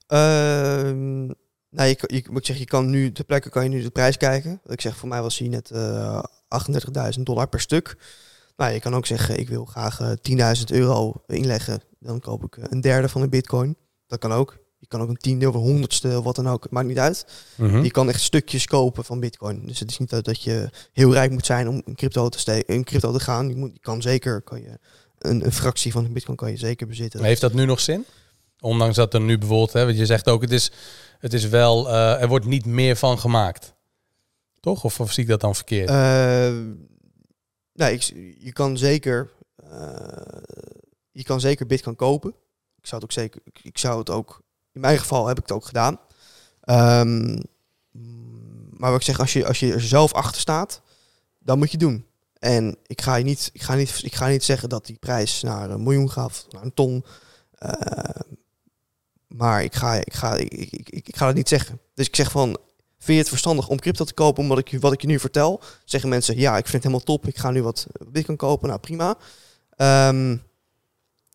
Ehm, 0.08 1.26
nou, 1.70 1.88
je, 1.90 1.98
je, 2.08 2.24
moet 2.32 2.46
zeggen, 2.46 2.66
je 2.66 2.72
kan 2.72 2.90
nu, 2.90 3.12
ter 3.12 3.24
plekke 3.26 3.50
kan 3.50 3.64
je 3.64 3.70
nu 3.70 3.82
de 3.82 3.90
prijs 3.90 4.18
kijken. 4.18 4.62
Ik 4.66 4.82
zeg, 4.82 4.96
voor 4.98 5.10
mij 5.10 5.22
was 5.22 5.38
hij 5.38 5.48
net 5.48 5.72
eh 5.72 6.24
38.000 7.18 7.22
dollar 7.24 7.48
per 7.48 7.60
stuk. 7.60 7.98
Nou, 8.56 8.74
je 8.74 8.80
kan 8.80 8.96
ook 8.96 9.06
zeggen, 9.06 9.40
ik 9.40 9.50
wil 9.50 9.66
graag 9.66 10.00
eh 10.00 10.56
10.000 10.58 10.64
euro 10.66 11.14
inleggen. 11.28 11.82
Dan 12.00 12.20
koop 12.20 12.44
ik 12.44 12.58
eh, 12.58 12.64
een 12.70 12.82
derde 12.82 13.10
van 13.10 13.22
de 13.22 13.30
bitcoin. 13.30 13.78
Dat 14.08 14.20
kan 14.20 14.32
ook. 14.32 14.64
Je 14.78 14.88
kan 14.88 15.02
ook 15.02 15.10
een 15.10 15.18
tiende 15.18 15.48
of 15.48 15.56
een 15.56 15.62
honderdste, 15.62 16.18
of 16.18 16.24
wat 16.24 16.36
dan 16.36 16.50
ook. 16.50 16.70
Maakt 16.70 16.88
niet 16.88 17.00
uit. 17.00 17.26
Mhm. 17.56 17.84
Je 17.84 17.92
kan 17.92 18.10
echt 18.10 18.22
stukjes 18.22 18.66
kopen 18.66 19.04
van 19.06 19.20
bitcoin. 19.20 19.66
Dus 19.66 19.80
het 19.80 19.90
is 19.90 19.98
niet 19.98 20.26
dat, 20.26 20.42
je 20.42 20.70
heel 20.94 21.14
rijk 21.14 21.32
moet 21.32 21.46
zijn 21.46 21.68
om 21.68 21.82
in 21.86 21.96
crypto 21.96 22.30
te, 22.30 22.64
in 22.66 22.84
crypto 22.84 23.12
te 23.12 23.20
gaan. 23.20 23.50
Je, 23.50 23.56
moet, 23.56 23.74
je 23.74 23.80
kan 23.80 24.02
zeker, 24.02 24.42
kan 24.42 24.62
je 24.62 24.80
een, 25.18 25.46
een 25.46 25.52
fractie 25.52 25.92
van 25.92 26.04
de 26.04 26.10
bitcoin 26.10 26.38
kan 26.38 26.52
je 26.52 26.58
zeker 26.58 26.88
bezitten. 26.88 27.24
Heeft 27.24 27.42
dat 27.42 27.54
nu 27.54 27.66
nog 27.66 27.80
zin? 27.80 28.06
Ondanks 28.60 28.96
dat 28.96 29.14
er 29.14 29.22
nu 29.22 29.38
bijvoorbeeld, 29.38 29.74
hè, 29.74 29.86
want 29.86 29.98
je 29.98 30.06
zegt 30.06 30.30
ook, 30.30 30.42
het 30.42 30.52
is, 30.52 30.72
het 31.20 31.34
is 31.34 31.48
wel, 31.48 31.90
eh, 31.90 32.22
er 32.22 32.28
wordt 32.28 32.46
niet 32.46 32.66
meer 32.66 32.96
van 32.96 33.20
gemaakt. 33.20 33.74
Toch? 34.60 34.84
Of, 34.84 35.00
of 35.00 35.12
zie 35.12 35.24
ik 35.24 35.30
dat 35.30 35.42
dan 35.42 35.56
verkeerd? 35.56 35.90
Eh, 35.90 36.54
nou, 37.76 37.92
ik, 37.92 38.02
je 38.40 38.54
kan 38.54 38.78
zeker, 38.78 39.32
eh, 39.56 40.44
je 41.12 41.24
kan 41.24 41.40
zeker 41.40 41.66
Bitcoin 41.66 41.96
kopen. 41.96 42.30
Ik 42.78 42.88
zou 42.88 43.02
het 43.02 43.04
ook 43.04 43.12
zeker, 43.12 43.42
ik, 43.62 43.78
zou 43.78 44.00
het 44.00 44.10
ook, 44.10 44.42
in 44.72 44.82
mijn 44.82 44.98
geval 44.98 45.28
heb 45.28 45.38
ik 45.38 45.44
het 45.44 45.52
ook 45.52 45.66
gedaan. 45.66 46.00
Ehm, 46.62 47.40
maar 48.70 48.92
wat 48.92 49.00
ik 49.00 49.06
zeg, 49.06 49.20
als 49.20 49.34
je, 49.34 49.46
als 49.46 49.60
je 49.60 49.74
er 49.74 49.82
zelf 49.82 50.14
achter 50.14 50.42
staat, 50.42 50.82
dan 51.40 51.58
moet 51.58 51.72
je 51.72 51.78
doen. 51.78 52.06
En 52.40 52.78
ik 52.86 53.02
ga, 53.02 53.16
je 53.16 53.24
niet, 53.24 53.50
ik, 53.54 53.62
ga 53.62 53.76
niet, 53.76 54.04
ik 54.04 54.16
ga 54.16 54.28
niet 54.28 54.44
zeggen 54.44 54.70
dat 54.70 54.86
die 54.86 54.98
prijs 54.98 55.42
naar 55.42 55.70
een 55.70 55.84
miljoen 55.84 56.12
gaat, 56.12 56.48
naar 56.50 56.64
een 56.64 56.74
ton. 56.74 57.06
Eh, 57.52 58.22
maar 59.28 59.64
ik 59.64 59.76
ga, 59.76 59.94
ik, 59.94 60.14
ga, 60.14 60.36
ik, 60.36 60.52
ik, 60.52 60.90
ik, 60.90 61.16
ga 61.16 61.28
het 61.28 61.36
niet 61.36 61.50
zeggen. 61.50 61.80
Dus 61.94 62.08
ik 62.08 62.16
zeg 62.16 62.32
van, 62.32 62.58
vind 63.06 63.18
je 63.18 63.24
het 63.24 63.30
verstandig 63.30 63.68
om 63.68 63.80
crypto 63.80 64.04
te 64.06 64.14
kopen 64.14 64.44
omdat 64.44 64.58
ik, 64.58 64.68
je- 64.68 64.80
wat 64.80 64.94
ik 64.94 65.02
je 65.02 65.08
nu 65.08 65.20
vertel? 65.20 65.62
Zeggen 65.86 66.10
mensen, 66.10 66.38
ja, 66.38 66.50
ik 66.58 66.68
vind 66.68 66.72
het 66.74 66.84
helemaal 66.84 67.06
top. 67.06 67.28
Ik 67.28 67.38
ga 67.38 67.52
nu 67.52 67.64
wat 67.64 67.88
bitcoin 68.08 68.38
kopen. 68.38 68.68
Nou, 68.68 68.80
prima. 68.80 69.18
Ehm, 69.76 70.32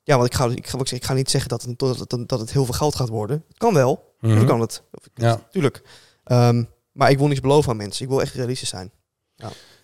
ja, 0.05 0.17
want 0.17 0.27
ik 0.27 0.35
ga, 0.35 0.49
ik, 0.55 0.67
ga, 0.67 0.79
ik, 0.91 1.05
ga 1.05 1.13
niet 1.15 1.31
zeggen 1.31 1.49
dat 1.51 1.63
het, 1.63 1.79
dat, 1.79 1.99
het, 1.99 2.29
dat 2.29 2.41
het 2.41 2.53
heel 2.53 2.65
veel 2.65 2.75
geld 2.75 2.95
gaat 2.97 3.09
worden. 3.09 3.45
Het 3.49 3.59
kan 3.59 3.75
wel. 3.75 4.15
Dat 4.21 4.45
kan 4.45 4.61
het. 4.61 4.83
Ja. 5.15 5.41
Tuurlijk. 5.51 5.83
Ehm, 6.25 6.65
maar 6.93 7.11
ik 7.11 7.19
wil 7.19 7.27
niks 7.27 7.41
beloven 7.41 7.71
aan 7.71 7.77
mensen. 7.77 8.03
Ik 8.05 8.11
wil 8.11 8.21
echt 8.21 8.35
realistisch 8.35 8.69
zijn. 8.69 8.91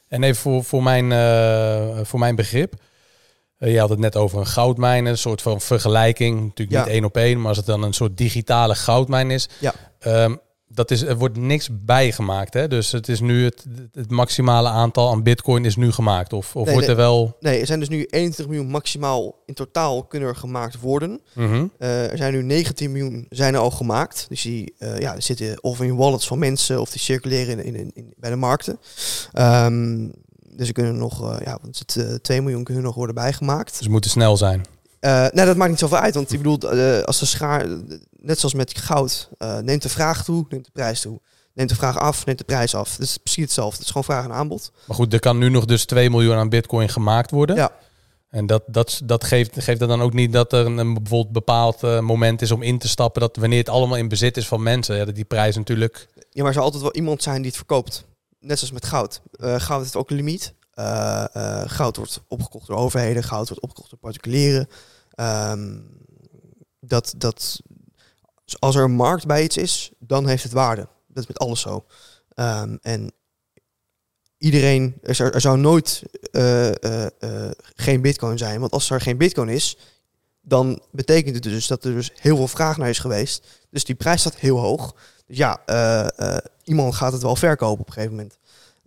En 0.08 0.22
even 0.22 0.36
voor, 0.42 0.64
voor, 0.64 0.82
mijn, 0.82 1.12
eh, 1.12 2.04
voor 2.04 2.18
mijn 2.18 2.34
begrip. 2.36 2.74
Eh, 3.58 3.72
je 3.72 3.78
had 3.80 3.88
het 3.88 3.98
net 3.98 4.16
over 4.16 4.38
een 4.38 4.46
goudmijn, 4.46 5.06
een 5.06 5.18
soort 5.18 5.42
van 5.42 5.60
vergelijking. 5.60 6.40
Natuurlijk 6.40 6.76
Ja. 6.78 6.84
niet 6.84 6.92
één 6.92 7.04
op 7.04 7.16
één, 7.16 7.38
maar 7.38 7.48
als 7.48 7.56
het 7.56 7.66
dan 7.66 7.82
een 7.82 7.92
soort 7.92 8.16
digitale 8.16 8.74
goudmijn 8.74 9.30
is. 9.30 9.48
Ja. 9.60 9.74
Ehm, 9.98 10.36
dat 10.68 10.90
is, 10.90 11.02
er 11.02 11.16
wordt 11.16 11.36
niks 11.36 11.68
bijgemaakt. 11.72 12.54
Hè? 12.54 12.68
Dus 12.68 12.92
het 12.92 13.08
is 13.08 13.20
nu 13.20 13.44
het, 13.44 13.64
het 13.92 14.10
maximale 14.10 14.68
aantal 14.68 15.10
aan 15.10 15.22
bitcoin 15.22 15.64
is 15.64 15.76
nu 15.76 15.92
gemaakt. 15.92 16.32
Of, 16.32 16.56
of 16.56 16.64
Nee, 16.64 16.72
wordt 16.74 16.88
er 16.88 16.96
wel... 16.96 17.36
Nee, 17.40 17.60
er 17.60 17.66
zijn 17.66 17.78
dus 17.80 17.88
nu 17.88 18.04
21 18.04 18.46
miljoen 18.46 18.70
maximaal 18.70 19.42
in 19.46 19.54
totaal 19.54 20.04
kunnen 20.04 20.28
er 20.28 20.36
gemaakt 20.36 20.80
worden. 20.80 21.20
Eh, 21.78 22.10
er 22.10 22.16
zijn 22.16 22.32
nu 22.32 22.42
19 22.42 22.92
miljoen 22.92 23.26
zijn 23.30 23.54
er 23.54 23.60
al 23.60 23.70
gemaakt. 23.70 24.26
Dus 24.28 24.42
die, 24.42 24.74
eh, 24.78 24.98
ja, 24.98 25.12
die 25.12 25.22
zitten 25.22 25.62
of 25.62 25.80
in 25.80 25.96
wallets 25.96 26.26
van 26.26 26.38
mensen 26.38 26.80
of 26.80 26.90
die 26.90 27.00
circuleren 27.00 27.64
in, 27.64 27.74
in, 27.74 27.90
in- 27.94 28.14
bij 28.16 28.30
de 28.30 28.36
markten. 28.36 28.78
Ehm, 29.32 30.08
dus 30.50 30.66
er 30.68 30.74
kunnen 30.74 30.98
nog, 30.98 31.22
eh, 31.32 31.36
ja, 31.44 31.58
is 31.70 31.78
het, 31.78 31.96
eh, 31.96 32.14
2 32.14 32.42
miljoen 32.42 32.64
kunnen 32.64 32.82
nog 32.82 32.94
worden 32.94 33.14
bijgemaakt. 33.14 33.78
Dus 33.78 33.88
moeten 33.88 34.10
snel 34.10 34.36
zijn. 34.36 34.64
Eh 35.00 35.26
nee, 35.32 35.44
dat 35.46 35.56
maakt 35.56 35.70
niet 35.70 35.78
zoveel 35.78 35.98
uit. 35.98 36.14
Want 36.14 36.32
ik 36.32 36.42
bedoel, 36.42 36.70
als 37.04 37.18
de 37.18 37.26
schaar, 37.26 37.66
net 38.26 38.38
zoals 38.38 38.54
met 38.54 38.78
goud, 38.78 39.28
eh, 39.38 39.58
neemt 39.58 39.82
de 39.82 39.88
vraag 39.88 40.24
toe, 40.24 40.46
neemt 40.48 40.64
de 40.64 40.70
prijs 40.70 41.00
toe. 41.00 41.20
Neemt 41.52 41.68
de 41.68 41.74
vraag 41.74 41.98
af, 41.98 42.26
neemt 42.26 42.38
de 42.38 42.44
prijs 42.44 42.74
af. 42.74 42.92
Het 42.92 43.00
is 43.00 43.16
precies 43.16 43.42
hetzelfde. 43.42 43.76
Het 43.76 43.84
is 43.84 43.88
gewoon 43.88 44.04
vraag 44.04 44.24
en 44.24 44.32
aanbod. 44.32 44.72
Maar 44.86 44.96
goed, 44.96 45.12
er 45.12 45.18
kan 45.18 45.38
nu 45.38 45.48
nog 45.48 45.64
dus 45.64 45.84
2 45.84 46.10
miljoen 46.10 46.36
aan 46.36 46.48
bitcoin 46.48 46.88
gemaakt 46.88 47.30
worden. 47.30 47.56
Ja. 47.56 47.72
En 48.28 48.46
dat, 48.46 48.62
dat, 48.66 49.00
dat 49.04 49.24
geeft, 49.24 49.62
geeft 49.62 49.80
dat 49.80 49.88
dan 49.88 50.02
ook 50.02 50.12
niet 50.12 50.32
dat 50.32 50.52
er 50.52 50.66
een, 50.66 50.94
bijvoorbeeld 50.94 51.32
bepaald 51.32 51.82
eh, 51.82 52.00
moment 52.00 52.42
is 52.42 52.50
om 52.50 52.62
in 52.62 52.78
te 52.78 52.88
stappen. 52.88 53.20
Dat 53.20 53.36
wanneer 53.36 53.58
het 53.58 53.68
allemaal 53.68 53.96
in 53.96 54.08
bezit 54.08 54.36
is 54.36 54.48
van 54.48 54.62
mensen, 54.62 54.96
ja, 54.96 55.04
dat 55.04 55.14
die 55.14 55.24
prijs 55.24 55.56
natuurlijk... 55.56 56.08
Ja, 56.14 56.42
maar 56.42 56.46
er 56.46 56.52
zal 56.52 56.62
altijd 56.62 56.82
wel 56.82 56.94
iemand 56.94 57.22
zijn 57.22 57.36
die 57.36 57.46
het 57.46 57.56
verkoopt. 57.56 58.04
Net 58.40 58.58
zoals 58.58 58.74
met 58.74 58.86
goud. 58.86 59.20
Eh, 59.30 59.60
goud 59.60 59.82
heeft 59.82 59.96
ook 59.96 60.10
een 60.10 60.16
limiet. 60.16 60.54
Goud 61.66 61.96
wordt 61.96 62.20
opgekocht 62.28 62.66
door 62.66 62.76
overheden. 62.76 63.22
Goud 63.22 63.48
wordt 63.48 63.62
opgekocht 63.62 63.90
door 63.90 63.98
particulieren. 63.98 64.68
Ehm, 65.10 65.78
dat, 66.80 67.14
dat, 67.16 67.60
als 68.58 68.76
er 68.76 68.84
een 68.84 68.90
markt 68.90 69.26
bij 69.26 69.44
iets 69.44 69.56
is, 69.56 69.90
dan 69.98 70.26
heeft 70.26 70.42
het 70.42 70.52
waarde. 70.52 70.88
Dat 71.06 71.22
is 71.22 71.26
met 71.26 71.38
alles 71.38 71.60
zo. 71.60 71.84
Ehm, 72.34 72.76
en 72.80 73.12
iedereen, 74.38 74.98
er 75.02 75.40
zou, 75.40 75.58
nooit 75.58 76.02
eh, 76.32 76.68
eh, 76.84 77.06
eh, 77.18 77.50
geen 77.74 78.00
bitcoin 78.00 78.38
zijn. 78.38 78.60
Want 78.60 78.72
als 78.72 78.90
er 78.90 79.00
geen 79.00 79.16
bitcoin 79.16 79.48
is, 79.48 79.78
dan 80.40 80.82
betekent 80.90 81.34
het 81.34 81.44
dus 81.44 81.66
dat 81.66 81.84
er 81.84 81.92
dus 81.92 82.12
heel 82.14 82.36
veel 82.36 82.48
vraag 82.48 82.76
naar 82.76 82.88
is 82.88 82.98
geweest. 82.98 83.46
Dus 83.70 83.84
die 83.84 83.94
prijs 83.94 84.20
staat 84.20 84.36
heel 84.36 84.58
hoog. 84.58 84.94
Dus 85.26 85.36
ja, 85.36 85.60
iemand 86.64 86.94
gaat 86.94 87.12
het 87.12 87.22
wel 87.22 87.36
verkopen 87.36 87.80
op 87.80 87.86
een 87.86 87.92
gegeven 87.92 88.16
moment. 88.16 88.38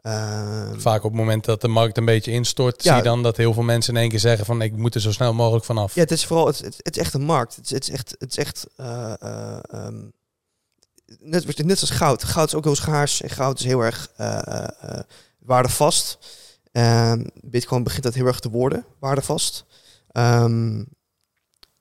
Ehm, 0.01 0.79
Vaak 0.79 1.03
op 1.03 1.11
het 1.11 1.19
moment 1.19 1.45
dat 1.45 1.61
de 1.61 1.67
markt 1.67 1.97
een 1.97 2.05
beetje 2.05 2.31
instort, 2.31 2.83
Ja. 2.83 2.89
zie 2.89 2.97
je 2.97 3.09
dan 3.09 3.23
dat 3.23 3.37
heel 3.37 3.53
veel 3.53 3.63
mensen 3.63 3.93
in 3.93 3.99
één 3.99 4.09
keer 4.09 4.19
zeggen 4.19 4.45
van 4.45 4.61
ik 4.61 4.75
moet 4.77 4.95
er 4.95 5.01
zo 5.01 5.11
snel 5.11 5.33
mogelijk 5.33 5.65
vanaf. 5.65 5.95
Ja, 5.95 6.01
het 6.01 6.11
is 6.11 6.25
vooral, 6.25 6.47
het, 6.47 6.59
het, 6.59 6.75
het 6.77 6.95
is 6.95 7.01
echt 7.01 7.13
een 7.13 7.21
markt. 7.21 7.55
Het 7.55 7.65
is, 7.65 7.71
het 7.71 7.83
is 7.83 7.89
echt, 7.89 8.15
het 8.19 8.29
is 8.31 8.37
echt 8.37 8.67
eh, 8.75 9.13
eh, 9.19 9.59
ehm, 9.61 10.07
net, 11.19 11.65
net 11.65 11.81
als 11.81 11.89
goud. 11.89 12.23
Goud 12.23 12.47
is 12.47 12.55
ook 12.55 12.63
heel 12.63 12.75
schaars 12.75 13.21
en 13.21 13.29
goud 13.29 13.59
is 13.59 13.65
heel 13.65 13.81
erg 13.81 14.11
eh, 14.15 14.99
waardevast. 15.39 16.17
Ehm, 16.71 17.25
Bitcoin 17.41 17.83
begint 17.83 18.03
dat 18.03 18.13
heel 18.13 18.25
erg 18.25 18.39
te 18.39 18.49
worden, 18.49 18.85
waardevast. 18.99 19.65
Ehm, 20.11 20.83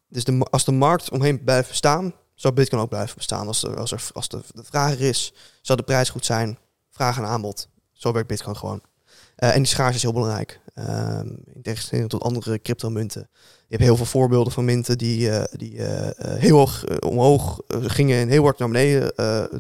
dus 0.09 0.25
de, 0.25 0.47
als 0.51 0.65
de 0.65 0.73
markt 0.73 1.11
omheen 1.11 1.45
blijft 1.45 1.69
bestaan, 1.69 2.15
zal 2.35 2.53
Bitcoin 2.53 2.83
ook 2.83 2.89
blijven 2.89 3.17
bestaan. 3.17 3.47
Als, 3.47 3.63
er, 3.63 3.77
als, 3.77 3.93
er, 3.93 4.11
als 4.13 4.29
de, 4.29 4.41
de 4.55 4.65
vraag 4.65 4.93
er 4.93 5.01
is, 5.01 5.33
zal 5.63 5.77
de 5.77 5.83
prijs 5.83 6.09
goed 6.11 6.25
zijn. 6.25 6.59
Vraag 6.91 7.17
en 7.17 7.25
aanbod. 7.25 7.69
Zo 7.99 8.13
werkt 8.13 8.29
Bitcoin 8.29 8.57
gewoon. 8.57 8.81
Eh, 9.37 9.55
en 9.55 9.57
die 9.57 9.67
schaars 9.67 9.97
is 9.97 10.03
heel 10.03 10.13
belangrijk. 10.13 10.61
Ehm, 10.75 11.29
in 11.55 11.63
tegenstelling 11.63 12.09
tot 12.09 12.23
andere 12.23 12.61
cryptomunten. 12.63 13.29
Je 13.69 13.75
hebt 13.75 13.83
heel 13.83 13.97
veel 13.97 14.07
voorbeelden 14.07 14.53
van 14.53 14.65
munten 14.65 14.99
die, 14.99 15.31
eh, 15.31 15.59
die 15.59 15.85
eh, 15.85 16.39
heel 16.41 16.69
eh, 16.69 16.97
omhoog 17.11 17.61
gingen 17.69 18.19
en 18.21 18.29
heel 18.29 18.43
hard 18.43 18.59
naar 18.59 18.69
beneden 18.69 19.13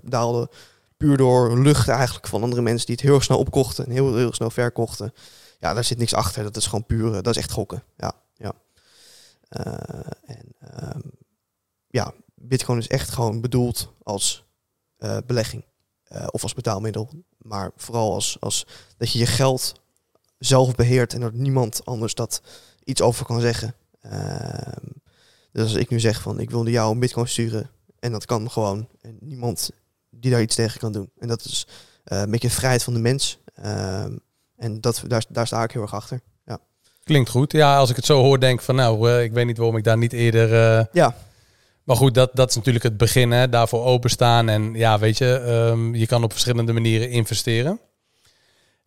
daalden. 0.04 0.48
Puur 0.96 1.16
door 1.16 1.58
lucht 1.58 1.88
eigenlijk 1.88 2.26
van 2.26 2.42
andere 2.42 2.62
mensen 2.62 2.86
die 2.86 2.94
het 2.94 3.04
heel 3.04 3.14
erg 3.14 3.24
snel 3.24 3.38
opkochten 3.38 3.84
en 3.84 3.90
heel, 3.90 4.16
heel 4.16 4.32
snel 4.32 4.50
verkochten. 4.50 5.12
Ja, 5.60 5.74
daar 5.74 5.84
zit 5.84 5.98
niks 5.98 6.14
achter. 6.14 6.42
Dat 6.42 6.56
is 6.56 6.66
gewoon 6.66 6.86
puur, 6.86 7.12
dat 7.12 7.26
is 7.26 7.36
echt 7.36 7.50
gokken. 7.50 7.82
Ja, 7.96 8.12
ja. 8.34 8.52
En 10.24 10.54
ehm, 10.60 11.00
ja, 11.86 12.12
Bitcoin 12.34 12.78
is 12.78 12.88
echt 12.88 13.10
gewoon 13.10 13.40
bedoeld 13.40 13.92
als 14.02 14.44
belegging 15.26 15.64
of 16.30 16.42
als 16.42 16.54
betaalmiddel. 16.54 17.10
Maar 17.48 17.70
vooral 17.76 18.14
als, 18.14 18.36
als 18.40 18.66
dat 18.96 19.12
je 19.12 19.18
je 19.18 19.26
geld 19.26 19.72
zelf 20.38 20.74
beheert 20.74 21.14
en 21.14 21.20
dat 21.20 21.32
niemand 21.32 21.80
anders 21.84 22.14
dat 22.14 22.40
iets 22.84 23.00
over 23.02 23.26
kan 23.26 23.40
zeggen. 23.40 23.74
Ehm, 24.00 24.86
dus 25.52 25.62
als 25.62 25.74
ik 25.74 25.88
nu 25.90 26.00
zeg 26.00 26.20
van 26.22 26.40
ik 26.40 26.50
wilde 26.50 26.70
jou 26.70 26.92
een 26.92 26.98
bitcoin 27.00 27.28
sturen 27.28 27.70
en 28.00 28.12
dat 28.12 28.24
kan 28.26 28.50
gewoon 28.50 28.88
en 29.00 29.16
niemand 29.20 29.70
die 30.10 30.30
daar 30.30 30.40
iets 30.42 30.54
tegen 30.54 30.80
kan 30.80 30.92
doen. 30.92 31.10
En 31.18 31.28
dat 31.28 31.44
is 31.44 31.66
eh, 32.04 32.20
een 32.20 32.30
beetje 32.30 32.50
vrijheid 32.50 32.82
van 32.82 32.94
de 32.94 33.00
mens. 33.00 33.38
Ehm, 33.54 34.12
en 34.56 34.80
dat, 34.80 35.02
daar, 35.06 35.24
daar 35.28 35.46
sta 35.46 35.62
ik 35.62 35.72
heel 35.72 35.82
erg 35.82 35.94
achter. 35.94 36.20
Klinkt 37.04 37.30
goed. 37.30 37.52
Ja, 37.52 37.76
als 37.78 37.90
ik 37.90 37.96
het 37.96 38.04
zo 38.04 38.22
hoor, 38.22 38.40
denk 38.40 38.58
ik 38.58 38.64
van 38.64 38.74
nou, 38.74 39.10
eh, 39.10 39.22
ik 39.22 39.32
weet 39.32 39.46
niet 39.46 39.56
waarom 39.56 39.76
ik 39.76 39.84
daar 39.84 39.98
niet 39.98 40.12
eerder. 40.12 40.78
eh, 40.78 40.84
Ja. 40.92 41.14
Maar 41.88 41.96
goed, 41.96 42.14
dat, 42.14 42.30
dat 42.34 42.48
is 42.48 42.56
natuurlijk 42.56 42.84
het 42.84 42.96
begin, 42.96 43.30
hè? 43.30 43.48
daarvoor 43.48 43.84
openstaan. 43.84 44.48
En 44.48 44.74
ja, 44.74 44.98
weet 44.98 45.18
je, 45.18 45.34
ehm, 45.34 45.94
je 45.94 46.06
kan 46.06 46.22
op 46.24 46.32
verschillende 46.32 46.72
manieren 46.72 47.10
investeren. 47.10 47.80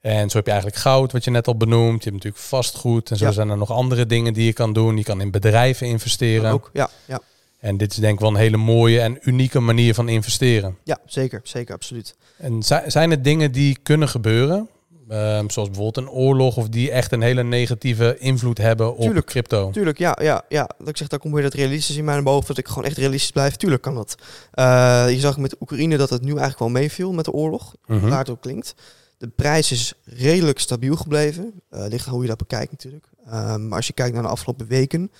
En 0.01 0.29
zo 0.29 0.37
heb 0.37 0.45
je 0.45 0.51
eigenlijk 0.51 0.81
goud, 0.81 1.11
wat 1.11 1.23
je 1.23 1.31
net 1.31 1.47
al 1.47 1.57
benoemd. 1.57 2.03
Je 2.03 2.09
hebt 2.09 2.23
natuurlijk 2.23 2.43
vastgoed. 2.43 3.11
En 3.11 3.17
zo 3.17 3.25
Ja. 3.25 3.31
zijn 3.31 3.49
er 3.49 3.57
nog 3.57 3.71
andere 3.71 4.05
dingen 4.05 4.33
die 4.33 4.45
je 4.45 4.53
kan 4.53 4.73
doen. 4.73 4.97
Je 4.97 5.03
kan 5.03 5.21
in 5.21 5.31
bedrijven 5.31 5.87
investeren. 5.87 6.51
Ook, 6.51 6.69
ja, 6.73 6.89
ja, 7.05 7.19
En 7.59 7.77
dit 7.77 7.91
is 7.91 7.97
denk 7.97 8.13
ik 8.13 8.19
wel 8.19 8.29
een 8.29 8.35
hele 8.35 8.57
mooie 8.57 8.99
en 9.01 9.17
unieke 9.21 9.59
manier 9.59 9.93
van 9.93 10.09
investeren. 10.09 10.77
ja, 10.83 10.97
zeker, 11.05 11.39
zeker, 11.43 11.73
absoluut. 11.75 12.15
En 12.37 12.63
zi- 12.63 12.83
zijn 12.89 13.11
er 13.11 13.21
dingen 13.21 13.51
die 13.51 13.77
kunnen 13.83 14.09
gebeuren? 14.09 14.69
Ehm, 15.11 15.49
zoals 15.49 15.69
bijvoorbeeld 15.69 16.07
een 16.07 16.13
oorlog 16.13 16.57
of 16.57 16.69
die 16.69 16.91
echt 16.91 17.11
een 17.11 17.21
hele 17.21 17.43
negatieve 17.43 18.17
invloed 18.17 18.57
hebben 18.57 18.95
op 18.95 19.01
Tuurlijk. 19.01 19.25
crypto. 19.25 19.69
Tuurlijk, 19.71 19.97
ja, 19.97 20.17
ja, 20.21 20.43
ja. 20.49 20.69
Dat 20.77 20.87
ik 20.87 20.97
zeg, 20.97 21.07
daar 21.07 21.19
komt 21.19 21.33
weer 21.33 21.43
dat 21.43 21.53
realistisch 21.53 21.95
in 21.95 22.03
mij 22.05 22.13
naar 22.13 22.23
boven. 22.23 22.47
Dat 22.47 22.57
ik 22.57 22.67
gewoon 22.67 22.83
echt 22.83 22.97
realistisch 22.97 23.31
blijf. 23.31 23.55
Tuurlijk 23.55 23.81
kan 23.81 23.95
dat. 23.95 24.15
Eh, 24.51 25.05
je 25.09 25.19
zag 25.19 25.37
met 25.37 25.55
Oekraïne 25.61 25.97
dat 25.97 26.09
het 26.09 26.21
nu 26.21 26.29
eigenlijk 26.29 26.59
wel 26.59 26.69
meeviel 26.69 27.11
met 27.13 27.25
de 27.25 27.31
oorlog. 27.31 27.75
Mhm. 27.85 28.07
Waar 28.09 28.19
het 28.19 28.29
ook 28.29 28.41
klinkt. 28.41 28.73
De 29.17 29.27
prijs 29.27 29.71
is 29.71 29.93
redelijk 30.05 30.59
stabiel 30.59 30.95
gebleven. 30.95 31.61
Eh 31.69 31.85
ligt 31.87 32.07
aan 32.07 32.13
hoe 32.13 32.21
je 32.21 32.27
dat 32.27 32.37
bekijkt 32.37 32.71
natuurlijk. 32.71 33.05
Ehm, 33.25 33.67
maar 33.67 33.77
als 33.77 33.87
je 33.87 33.93
kijkt 33.93 34.13
naar 34.13 34.23
de 34.23 34.29
afgelopen 34.29 34.67
weken, 34.67 35.11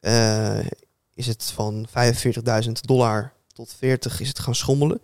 eh, 0.00 0.58
is 1.14 1.26
het 1.26 1.52
van 1.54 1.86
45.000 1.90 2.86
dollar 2.86 3.32
tot 3.52 3.74
40 3.78 4.20
is 4.20 4.28
het 4.28 4.38
gaan 4.38 4.54
schommelen. 4.54 5.00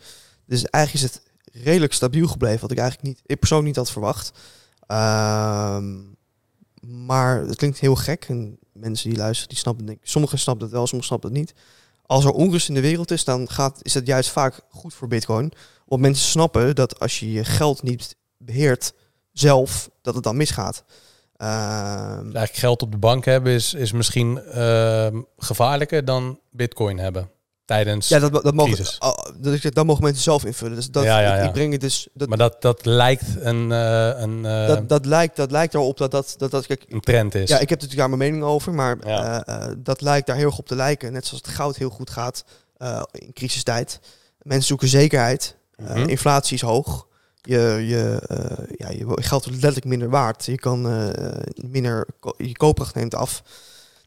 Dus 0.46 0.64
eigenlijk 0.64 1.04
is 1.04 1.12
het 1.12 1.22
redelijk 1.62 1.92
stabiel 1.92 2.28
gebleven, 2.28 2.60
wat 2.60 2.70
ik 2.70 2.78
eigenlijk 2.78 3.08
niet, 3.08 3.22
ik 3.26 3.38
persoonlijk 3.38 3.68
niet 3.68 3.78
had 3.78 3.90
verwacht. 3.90 4.32
Ehm, 4.86 6.00
maar 6.80 7.40
het 7.40 7.56
klinkt 7.56 7.78
heel 7.78 7.94
gek 7.94 8.24
en 8.28 8.58
mensen 8.72 9.08
die 9.08 9.18
luisteren, 9.18 9.48
die 9.48 9.58
snappen 9.58 9.86
denk 9.86 9.98
ik, 9.98 10.08
sommigen 10.08 10.38
snappen 10.38 10.64
het 10.64 10.74
wel, 10.74 10.86
sommigen 10.86 11.08
snappen 11.08 11.30
het 11.30 11.38
niet. 11.38 11.54
Als 12.06 12.24
er 12.24 12.30
onrust 12.30 12.68
in 12.68 12.74
de 12.74 12.80
wereld 12.80 13.10
is, 13.10 13.24
dan 13.24 13.50
gaat, 13.50 13.78
is 13.82 13.94
het 13.94 14.06
juist 14.06 14.30
vaak 14.30 14.60
goed 14.68 14.94
voor 14.94 15.08
Bitcoin. 15.08 15.52
Want 15.86 16.00
mensen 16.00 16.28
snappen 16.28 16.74
dat 16.74 17.00
als 17.00 17.20
je 17.20 17.32
je 17.32 17.44
geld 17.44 17.82
niet 17.82 18.16
beheert 18.36 18.92
zelf, 19.32 19.90
dat 20.02 20.14
het 20.14 20.24
dan 20.24 20.36
misgaat. 20.36 20.84
Ehm, 21.36 22.22
eigenlijk 22.22 22.54
geld 22.54 22.82
op 22.82 22.92
de 22.92 22.98
bank 22.98 23.24
hebben 23.24 23.52
is, 23.52 23.74
is 23.74 23.92
misschien 23.92 24.42
ehm, 24.42 25.22
gevaarlijker 25.36 26.04
dan 26.04 26.40
bitcoin 26.50 26.98
hebben. 26.98 27.30
Tijdens... 27.64 28.08
ja, 28.08 28.18
dat, 28.18 28.32
dat, 28.32 28.54
mogen, 28.54 28.72
crisis. 28.74 28.98
oh, 28.98 29.18
dat, 29.38 29.54
ik 29.54 29.60
zeg, 29.60 29.72
dat 29.72 29.86
mogen 29.86 30.02
mensen 30.02 30.22
zelf 30.22 30.44
invullen. 30.44 30.74
Dus 30.76 30.90
dat, 30.90 31.04
Ja, 31.04 31.20
ja, 31.20 31.32
ik- 31.34 31.40
ja. 31.40 31.46
Ik, 31.46 31.52
breng 31.52 31.72
het 31.72 31.80
dus. 31.80 32.08
Dat, 32.14 32.28
maar 32.28 32.38
dat, 32.38 32.62
dat 32.62 32.84
lijkt 32.86 33.24
een, 33.40 33.72
eh, 33.72 34.20
een, 34.20 34.44
eh, 34.44 34.66
dat, 34.66 34.88
dat, 34.88 35.06
lijkt, 35.06 35.36
dat 35.36 35.50
lijkt 35.50 35.74
erop 35.74 35.96
dat 35.96 36.10
dat. 36.10 36.34
dat, 36.38 36.50
dat 36.50 36.66
kijk, 36.66 36.84
een 36.88 37.00
trend 37.00 37.34
is. 37.34 37.48
ja, 37.48 37.54
ik 37.58 37.68
heb 37.68 37.80
natuurlijk 37.80 38.08
daar 38.08 38.18
mijn 38.18 38.30
mening 38.30 38.50
over, 38.50 38.74
maar 38.74 38.98
eh, 38.98 39.66
dat 39.78 40.00
lijkt 40.00 40.26
daar 40.26 40.36
heel 40.36 40.46
erg 40.46 40.58
op 40.58 40.66
te 40.66 40.74
lijken. 40.76 41.12
Net 41.12 41.26
zoals 41.26 41.42
het 41.46 41.54
goud 41.54 41.76
heel 41.76 41.90
goed 41.90 42.10
gaat 42.10 42.44
in 43.12 43.32
crisistijd. 43.32 44.00
Mensen 44.42 44.66
zoeken 44.66 44.88
zekerheid. 44.88 45.56
Mhm. 45.76 46.08
inflatie 46.08 46.54
is 46.54 46.60
hoog. 46.62 47.06
Je, 47.42 47.84
je, 47.86 48.22
ja, 48.76 48.90
je 48.90 49.04
geld 49.06 49.44
wordt 49.44 49.50
letterlijk 49.62 49.84
minder 49.84 50.10
waard. 50.10 50.44
Je 50.44 50.58
kan 50.58 50.82
minder, 51.54 52.06
je 52.36 52.52
koopkracht 52.56 52.94
neemt 52.94 53.14
af. 53.14 53.42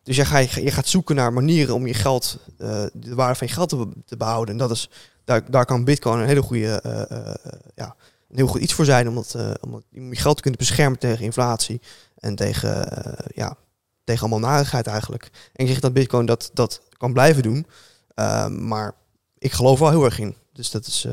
Dus 0.08 0.16
je, 0.16 0.26
ga, 0.26 0.38
je 0.38 0.72
gaat 0.72 0.88
zoeken 0.88 1.16
naar 1.16 1.34
manieren 1.34 1.76
om 1.76 1.88
je 1.88 1.94
geld, 1.94 2.38
eh, 2.58 2.86
de 2.94 3.16
waarde 3.16 3.36
van 3.36 3.48
je 3.48 3.54
geld 3.54 3.70
te, 3.70 3.76
be- 3.76 4.04
te 4.06 4.18
behouden. 4.18 4.54
En 4.54 4.60
dat 4.60 4.72
is, 4.72 4.90
daar, 5.24 5.52
daar 5.52 5.66
kan 5.66 5.84
Bitcoin 5.84 6.20
een 6.20 6.28
hele 6.28 6.42
goede, 6.42 6.82
eh, 6.82 7.54
ja, 7.76 7.96
een 8.30 8.38
heel 8.38 8.48
goed 8.48 8.62
iets 8.62 8.74
voor 8.74 8.86
zijn. 8.86 9.08
Omdat, 9.08 9.36
omdat 9.62 9.84
om 9.96 10.10
je 10.14 10.20
geld 10.20 10.36
te 10.36 10.42
kunnen 10.42 10.60
beschermen 10.60 11.00
tegen 11.00 11.26
inflatie 11.26 11.82
en 12.16 12.36
tegen, 12.36 12.88
ja, 13.36 13.58
tegen 14.04 14.22
allemaal 14.22 14.50
narigheid 14.50 14.88
eigenlijk. 14.88 15.24
En 15.54 15.66
ik 15.66 15.72
zeg 15.72 15.80
dat 15.80 15.94
Bitcoin 15.94 16.26
dat, 16.26 16.50
dat 16.54 16.82
kan 16.98 17.14
blijven 17.14 17.44
doen. 17.44 17.66
Maar 18.50 18.94
ik 19.38 19.52
geloof 19.52 19.80
wel 19.80 19.90
heel 19.90 20.06
erg 20.06 20.20
in. 20.20 20.36
Dus 20.54 20.72
dat 20.72 20.86
is, 20.86 21.08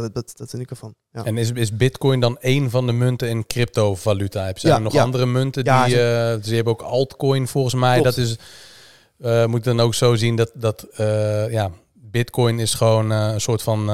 dat, 0.00 0.14
dat, 0.14 0.32
dat 0.36 0.50
vind 0.50 0.62
ik 0.62 0.70
ervan. 0.70 0.94
Ja. 1.12 1.24
En 1.24 1.38
is, 1.38 1.50
is 1.52 1.76
bitcoin 1.76 2.20
dan 2.20 2.38
één 2.38 2.70
van 2.70 2.86
de 2.86 2.92
munten 2.92 3.28
in 3.28 3.46
cryptovaluta? 3.46 4.44
Heb 4.44 4.58
je 4.58 4.68
Ja, 4.68 4.74
er 4.74 4.80
nog 4.80 4.92
ja. 4.92 5.02
andere 5.02 5.26
munten 5.26 5.64
Ja, 5.64 5.84
die... 5.84 5.94
dus 6.40 6.48
je 6.48 6.54
hebt 6.54 6.68
ook 6.68 6.82
altcoin 6.82 7.48
volgens 7.48 7.74
mij. 7.74 8.00
Klopt. 8.00 8.16
Dat 8.16 8.24
is... 8.24 8.36
eh 9.18 9.46
moet 9.46 9.64
dan 9.64 9.80
ook 9.80 9.94
zo 9.94 10.14
zien 10.14 10.36
dat, 10.36 10.50
dat 10.54 10.82
eh, 10.82 11.50
ja, 11.50 11.70
bitcoin 11.92 12.58
is 12.58 12.74
gewoon 12.74 13.10
een 13.10 13.40
soort 13.40 13.62
van... 13.62 13.90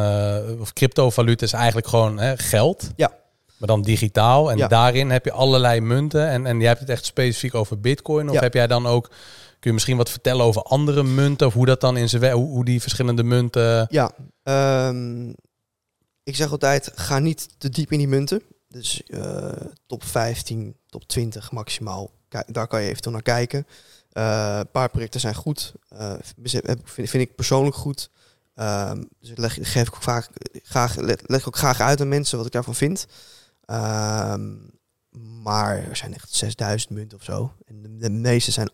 of 0.60 0.72
cryptovaluta 0.72 1.44
is 1.44 1.52
eigenlijk 1.52 1.86
gewoon 1.86 2.18
hè, 2.18 2.36
geld. 2.36 2.90
Ja. 2.96 3.12
Maar 3.58 3.68
dan 3.68 3.82
digitaal. 3.82 4.50
En 4.50 4.68
daarin 4.68 5.10
heb 5.10 5.24
je 5.24 5.32
allerlei 5.32 5.80
munten. 5.80 6.28
En, 6.28 6.46
en 6.46 6.58
jij 6.58 6.68
hebt 6.68 6.80
het 6.80 6.88
echt 6.90 7.04
specifiek 7.04 7.54
over 7.54 7.80
bitcoin. 7.80 8.30
Of 8.30 8.40
heb 8.40 8.54
jij 8.54 8.66
dan 8.66 8.86
ook... 8.86 9.10
Kun 9.58 9.70
je 9.70 9.76
misschien 9.76 9.96
wat 9.96 10.10
vertellen 10.10 10.44
over 10.44 10.62
andere 10.62 11.02
munten? 11.02 11.46
Of 11.46 11.54
hoe 11.54 11.66
dat 11.66 11.80
dan 11.80 11.96
in 11.96 12.08
zijn... 12.08 12.32
Hoe, 12.32 12.48
hoe 12.48 12.64
die 12.64 12.80
verschillende 12.80 13.22
munten... 13.22 13.86
Ja, 13.90 14.12
ehm, 14.42 15.32
ik 16.22 16.36
zeg 16.36 16.50
altijd, 16.50 16.90
ga 16.94 17.18
niet 17.18 17.48
te 17.58 17.68
diep 17.68 17.92
in 17.92 17.98
die 17.98 18.08
munten. 18.08 18.42
Dus 18.68 19.02
eh, 19.02 19.52
top 19.86 20.04
15, 20.04 20.76
top 20.86 21.08
20 21.08 21.52
maximaal. 21.52 22.10
Kijk, 22.28 22.54
daar 22.54 22.66
kan 22.66 22.82
je 22.82 22.88
eventueel 22.88 23.14
naar 23.14 23.22
kijken. 23.22 23.66
Eh, 24.12 24.56
een 24.58 24.70
paar 24.70 24.88
projecten 24.88 25.20
zijn 25.20 25.34
goed. 25.34 25.74
Eh, 25.88 26.14
vind, 26.42 26.64
vind 26.84 27.14
ik 27.14 27.34
persoonlijk 27.34 27.76
goed. 27.76 28.10
Ehm, 28.54 29.02
dus 29.20 29.30
leg, 29.34 29.58
geef 29.60 29.86
ik 29.88 29.94
ook 29.94 30.02
vaak, 30.02 30.28
graag, 30.62 30.96
leg 30.96 31.40
ik 31.40 31.46
ook 31.46 31.56
graag 31.56 31.80
uit 31.80 32.00
aan 32.00 32.08
mensen 32.08 32.36
wat 32.36 32.46
ik 32.46 32.52
daarvan 32.52 32.74
vind. 32.74 33.06
Ehm, 33.64 34.54
maar 35.42 35.88
er 35.88 35.96
zijn 35.96 36.14
echt 36.14 36.34
6000 36.34 36.92
munten 36.92 37.18
of 37.18 37.24
zo. 37.24 37.52
En 37.66 37.82
de, 37.82 37.96
de 37.96 38.10
meeste 38.10 38.50
zijn, 38.50 38.70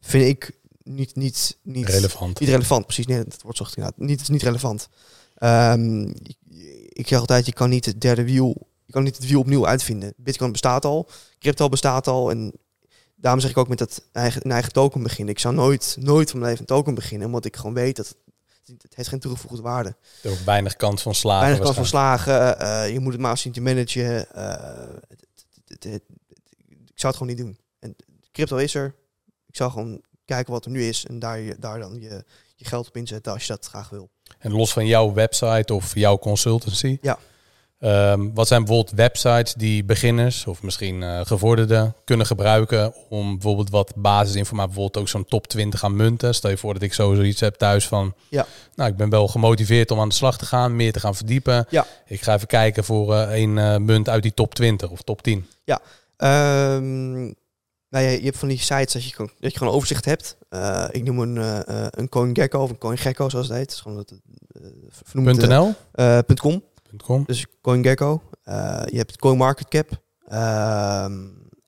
vind 0.00 0.24
ik, 0.28 0.58
niet, 0.82 1.14
niet, 1.14 1.58
niet 1.62 1.88
relevant. 1.88 2.40
niet 2.40 2.48
relevant, 2.48 2.84
precies. 2.84 3.06
Nee, 3.06 3.24
dat 3.24 3.42
wordt 3.42 3.58
zo 3.58 3.64
gezegd, 3.64 3.76
inderdaad. 3.76 3.98
Niet, 3.98 4.10
het 4.10 4.20
is 4.20 4.28
niet 4.28 4.42
relevant. 4.42 4.88
Ehm, 5.34 6.12
ik, 6.98 7.08
zeg 7.08 7.18
altijd, 7.18 7.46
je 7.46 7.52
kan 7.52 7.68
niet 7.68 7.84
het 7.84 8.00
derde 8.00 8.24
wiel, 8.24 8.68
je 8.84 8.92
kan 8.92 9.02
niet 9.02 9.16
het 9.16 9.26
wiel 9.26 9.40
opnieuw 9.40 9.66
uitvinden. 9.66 10.14
Bitcoin 10.16 10.52
bestaat 10.52 10.84
al, 10.84 11.08
crypto 11.38 11.68
bestaat 11.68 12.06
al 12.06 12.30
en 12.30 12.52
daarom 13.14 13.40
zeg 13.40 13.50
ik 13.50 13.56
ook 13.56 13.68
met 13.68 13.78
dat 13.78 14.02
eigen, 14.12 14.44
een 14.44 14.50
eigen 14.50 14.72
token 14.72 15.02
beginnen. 15.02 15.34
Ik 15.34 15.40
zou 15.40 15.54
nooit, 15.54 15.96
nooit 16.00 16.30
van 16.30 16.38
mijn 16.38 16.50
leven 16.50 16.66
een 16.68 16.76
token 16.76 16.94
beginnen, 16.94 17.26
omdat 17.26 17.44
ik 17.44 17.56
gewoon 17.56 17.74
weet 17.74 17.96
dat 17.96 18.16
het, 18.64 18.82
het 18.82 18.94
heeft 18.96 19.08
geen 19.08 19.20
toegevoegde 19.20 19.62
waarde. 19.62 19.96
Er 20.22 20.30
ook 20.30 20.38
weinig 20.38 20.76
kans 20.76 21.02
van 21.02 21.14
slagen. 21.14 21.40
Weinig 21.46 21.62
kans 21.64 21.76
van 21.76 21.86
slagen, 21.86 22.58
eh, 22.60 22.92
je 22.92 23.00
moet 23.00 23.12
het 23.12 23.20
maar 23.20 23.38
zien 23.38 23.52
te 23.52 23.60
managen. 23.60 24.34
eh, 24.34 24.94
het- 25.66 25.84
ik 25.84 27.02
zou 27.02 27.12
het 27.14 27.16
gewoon 27.16 27.26
niet 27.28 27.36
doen. 27.38 27.58
En 27.78 27.96
crypto 28.32 28.56
is 28.56 28.74
er. 28.74 28.94
Ik 29.46 29.56
zou 29.56 29.70
gewoon 29.70 30.02
kijken 30.24 30.52
wat 30.52 30.64
er 30.64 30.70
nu 30.70 30.82
is 30.84 31.04
en 31.06 31.18
daar, 31.18 31.38
je, 31.38 31.56
daar 31.58 31.78
dan 31.78 32.00
je, 32.00 32.24
je 32.56 32.64
geld 32.64 32.88
op 32.88 32.96
inzetten 32.96 33.32
als 33.32 33.42
je 33.46 33.52
dat 33.52 33.66
graag 33.66 33.88
wil. 33.88 34.10
En 34.46 34.52
los 34.52 34.72
van 34.72 34.86
jouw 34.86 35.12
website 35.12 35.74
of 35.74 35.94
jouw 35.94 36.18
consultancy. 36.18 36.98
Ja. 37.00 37.18
Ehm, 37.80 38.28
wat 38.34 38.46
zijn 38.48 38.64
bijvoorbeeld 38.64 38.96
websites 38.96 39.54
die 39.54 39.84
beginners 39.84 40.46
of 40.46 40.62
misschien 40.62 41.02
eh 41.02 41.20
gevorderden 41.24 41.94
kunnen 42.04 42.26
gebruiken 42.26 42.94
om 43.08 43.32
bijvoorbeeld 43.32 43.70
wat 43.70 43.92
basisinformatie, 43.96 44.72
bijvoorbeeld 44.72 45.02
ook 45.02 45.08
zo'n 45.08 45.24
top 45.24 45.46
20 45.46 45.84
aan 45.84 45.96
munten. 45.96 46.34
Stel 46.34 46.50
je 46.50 46.56
voor 46.56 46.72
dat 46.72 46.82
ik 46.82 46.92
zo 46.92 47.14
zoiets 47.14 47.40
heb 47.40 47.54
thuis 47.54 47.86
van, 47.88 48.14
Ja. 48.28 48.46
nou 48.74 48.90
ik 48.90 48.96
ben 48.96 49.10
wel 49.10 49.28
gemotiveerd 49.28 49.90
om 49.90 50.00
aan 50.00 50.08
de 50.08 50.14
slag 50.14 50.38
te 50.38 50.46
gaan, 50.46 50.76
meer 50.76 50.92
te 50.92 51.00
gaan 51.00 51.14
verdiepen. 51.14 51.66
Ja. 51.70 51.86
Ik 52.06 52.22
ga 52.22 52.34
even 52.34 52.46
kijken 52.46 52.84
voor 52.84 53.14
eh, 53.14 53.38
een 53.40 53.58
eh, 53.58 53.76
munt 53.76 54.08
uit 54.08 54.22
die 54.22 54.34
top 54.34 54.54
20 54.54 54.90
of 54.90 55.02
top 55.02 55.22
10. 55.22 55.46
Ehm, 56.16 57.32
nou 57.88 58.04
ja, 58.04 58.10
je 58.10 58.24
hebt 58.24 58.38
van 58.38 58.48
die 58.48 58.58
sites 58.58 58.92
dat 58.92 59.04
je, 59.04 59.14
gewoon- 59.14 59.30
dat 59.40 59.52
je 59.52 59.58
gewoon 59.58 59.72
overzicht 59.74 60.04
hebt. 60.04 60.36
Eh, 60.48 60.84
ik 60.90 61.04
noem 61.04 61.18
een, 61.18 61.36
eh, 61.38 61.68
eh, 61.84 61.86
een 61.90 62.08
CoinGecko 62.08 62.62
of 62.62 62.70
een 62.70 62.78
CoinGecko 62.78 63.28
zoals 63.28 63.48
het 63.48 63.56
heet. 63.56 63.70
Is 63.72 63.80
gewoon 63.80 64.04
eh, 65.12 65.48
.nl? 65.48 65.74
.com. 66.34 66.62
.com. 67.04 67.24
Dus 67.26 67.46
CoinGecko. 67.62 68.22
Je 68.84 68.96
hebt 68.96 69.16
CoinMarketCap. 69.16 69.88
Ehm 70.28 71.12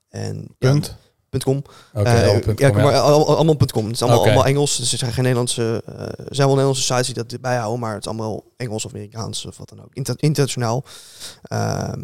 en 0.09 0.37
ja, 0.37 0.45
Punt. 0.57 0.95
.com. 1.43 1.57
Oké, 1.93 2.09
Eh, 2.09 2.29
oh, 2.35 2.39
punt 2.39 2.59
ja, 2.59 2.69
com, 2.69 2.77
ja. 2.77 2.83
maar 2.83 2.93
al- 2.99 3.27
al- 3.27 3.35
allemaal 3.35 3.55
.com. 3.55 3.85
Het 3.85 3.93
is 3.95 4.01
allemaal, 4.01 4.23
allemaal 4.23 4.45
Engels. 4.45 4.77
Dus 4.77 4.91
er 4.91 4.97
zijn 4.97 5.11
geen 5.11 5.23
Nederlandse, 5.23 5.83
er 5.85 6.15
zijn 6.35 6.47
wel 6.47 6.55
Nederlandse 6.55 6.83
sites 6.83 7.05
die 7.05 7.15
dat 7.23 7.41
bijhouden, 7.41 7.79
maar 7.79 7.93
het 7.93 8.01
is 8.01 8.07
allemaal 8.07 8.43
Engels 8.57 8.85
of 8.85 8.91
Amerikaans 8.91 9.45
of 9.45 9.57
wat 9.57 9.69
dan 9.69 9.81
ook. 9.83 9.93
Inter- 9.93 10.15
internationaal. 10.17 10.83
Ehm, 11.41 12.01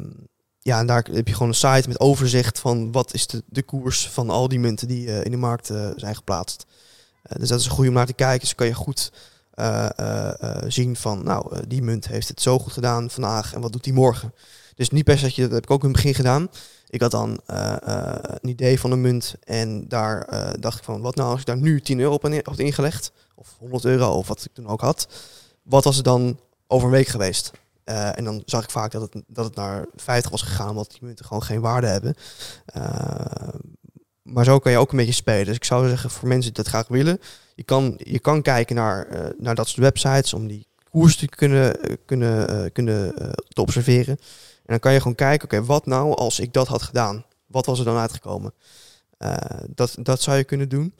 ja, 0.66 0.80
en 0.80 0.86
daar 0.86 1.07
heb 1.11 1.28
je 1.28 1.34
gewoon 1.34 1.47
een 1.47 1.53
site 1.53 1.88
met 1.88 1.99
overzicht 1.99 2.59
van 2.59 2.91
wat 2.91 3.13
is 3.13 3.28
de, 3.28 3.43
de 3.45 3.63
koers 3.63 4.09
van 4.09 4.30
al 4.30 4.47
die 4.47 4.59
munten 4.59 4.88
die 4.88 5.07
eh, 5.07 5.24
in 5.24 5.32
de 5.32 5.38
markt 5.38 5.70
eh, 5.70 5.89
zijn 5.95 6.16
geplaatst. 6.16 6.66
Eh, 7.22 7.39
dus 7.39 7.49
dat 7.49 7.59
is 7.59 7.66
een 7.66 7.72
goede 7.72 7.89
om 7.89 7.95
naar 7.95 8.05
te 8.05 8.13
kijken. 8.13 8.39
Dus 8.39 8.55
kan 8.55 8.68
je 8.68 8.74
goed 8.74 9.11
zien 10.68 10.95
van, 10.95 11.24
nou, 11.24 11.68
die 11.68 11.82
munt 11.82 12.07
heeft 12.07 12.28
het 12.28 12.41
zo 12.41 12.59
goed 12.59 12.74
gedaan 12.74 13.09
vandaag 13.09 13.53
en 13.53 13.61
wat 13.61 13.72
doet 13.72 13.84
die 13.84 13.93
morgen. 13.93 14.34
Dus 14.76 14.89
niet 14.89 15.03
per 15.03 15.18
se 15.18 15.24
dat 15.24 15.36
je, 15.36 15.41
dat 15.41 15.51
heb 15.51 15.63
ik 15.63 15.72
ook 15.72 15.84
in 15.84 15.88
het 15.88 15.95
begin 15.95 16.16
gedaan. 16.16 16.49
Ik 16.89 17.01
had 17.01 17.11
dan 17.11 17.39
een 17.45 18.49
idee 18.49 18.80
van 18.80 18.91
een 18.91 19.01
munt 19.01 19.36
en 19.43 19.88
daar 19.88 20.28
dacht 20.59 20.78
ik 20.78 20.84
van, 20.84 21.01
wat 21.01 21.16
nou 21.16 21.30
als 21.30 21.39
ik 21.39 21.45
daar 21.45 21.57
nu 21.57 21.82
10 21.82 21.99
euro 21.99 22.13
op 22.13 22.45
had 22.45 22.59
ingelegd, 22.59 23.11
of 23.36 23.55
100 23.59 23.86
euro, 23.86 24.11
of 24.11 24.28
wat 24.28 24.45
ik 24.45 24.53
toen 24.53 24.68
ook 24.68 24.82
had, 24.82 25.07
wat 25.63 25.84
was 25.84 25.95
het 25.95 26.05
dan 26.05 26.39
over 26.68 26.88
een 26.88 26.93
week 26.93 27.07
geweest? 27.07 27.51
Eh, 27.86 28.18
en 28.18 28.24
dan 28.24 28.42
zag 28.46 28.64
ik 28.64 28.70
vaak 28.70 28.92
dat 28.92 29.02
het, 29.02 29.24
dat 29.28 29.46
het 29.46 29.56
naar 29.56 29.86
50 29.96 30.32
was 30.32 30.42
gegaan, 30.42 30.70
omdat 30.70 30.90
die 30.92 31.00
munten 31.02 31.26
gewoon 31.26 31.44
geen 31.44 31.62
waarde 31.62 31.88
hebben. 31.88 32.16
Eh, 32.66 33.48
maar 34.22 34.46
zo 34.46 34.60
kan 34.60 34.72
je 34.72 34.78
ook 34.78 34.92
een 34.92 34.98
beetje 34.98 35.14
spelen. 35.14 35.46
Dus 35.46 35.56
ik 35.56 35.64
zou 35.64 35.88
zeggen, 35.88 36.10
voor 36.10 36.28
mensen 36.28 36.54
die 36.54 36.64
dat 36.64 36.72
graag 36.72 36.88
willen, 36.88 37.20
je 37.56 37.64
kan, 37.64 37.94
je 37.98 38.20
kan 38.20 38.42
kijken 38.42 38.76
naar, 38.76 39.08
eh, 39.08 39.30
naar 39.38 39.56
dat 39.56 39.68
soort 39.68 39.82
websites 39.82 40.34
om 40.34 40.48
die 40.48 40.68
koers 40.90 41.16
te 41.16 41.28
kunnen, 41.28 41.78
kunnen, 42.06 42.72
kunnen 42.72 43.14
te 43.48 43.62
observeren. 43.62 44.18
En 44.58 44.72
dan 44.72 44.80
kan 44.80 44.94
je 44.94 45.00
gewoon 45.00 45.16
kijken, 45.16 45.46
oké, 45.46 45.66
wat 45.66 45.86
nou 45.86 46.16
als 46.16 46.40
ik 46.40 46.54
dat 46.54 46.68
had 46.68 46.84
gedaan? 46.84 47.26
Wat 47.46 47.66
was 47.66 47.80
er 47.80 47.86
dan 47.86 47.98
uitgekomen? 47.98 48.54
Dat, 49.70 49.96
dat 50.00 50.22
zou 50.22 50.38
je 50.38 50.44
kunnen 50.44 50.70
doen. 50.70 50.94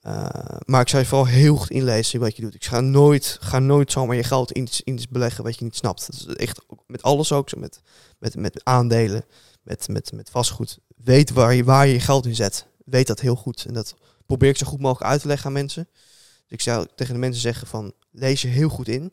Eh, 0.00 0.28
maar 0.64 0.80
ik 0.80 0.88
zou 0.88 1.02
je 1.02 1.08
vooral 1.08 1.26
heel 1.26 1.56
goed 1.56 1.70
inlezen 1.70 2.20
wat 2.20 2.36
je 2.36 2.42
doet. 2.42 2.54
Ik 2.54 2.64
ga 2.64 2.80
nooit, 2.80 3.36
ga 3.40 3.58
nooit 3.58 3.92
zomaar 3.92 4.16
je 4.16 4.22
geld 4.22 4.52
in 4.52 4.62
iets, 4.62 4.80
in 4.82 5.00
beleggen 5.10 5.44
wat 5.44 5.58
je 5.58 5.64
niet 5.64 5.76
snapt. 5.76 6.26
Echt 6.36 6.60
met 6.86 7.02
alles 7.02 7.32
ook, 7.32 7.56
met, 7.56 7.80
met, 8.18 8.36
met 8.36 8.64
aandelen, 8.64 9.24
met, 9.62 9.88
met, 9.88 10.12
met 10.12 10.30
vastgoed. 10.30 10.78
Weet 10.96 11.30
waar 11.30 11.54
je, 11.54 11.64
waar 11.64 11.86
je 11.86 11.92
je 11.92 12.00
geld 12.00 12.26
in 12.26 12.34
zet. 12.34 12.66
Weet 12.84 13.06
dat 13.06 13.20
heel 13.20 13.36
goed. 13.36 13.64
En 13.64 13.74
dat 13.74 13.94
probeer 14.26 14.48
ik 14.48 14.56
zo 14.56 14.66
goed 14.66 14.80
mogelijk 14.80 15.10
uit 15.10 15.20
te 15.20 15.26
leggen 15.26 15.46
aan 15.46 15.52
mensen. 15.52 15.88
Dus 15.92 16.58
ik 16.58 16.60
zou 16.60 16.86
tegen 16.94 17.14
de 17.14 17.20
mensen 17.20 17.42
zeggen 17.42 17.66
van, 17.66 17.92
lees 18.10 18.42
je 18.42 18.48
heel 18.48 18.68
goed 18.68 18.88
in. 18.88 19.12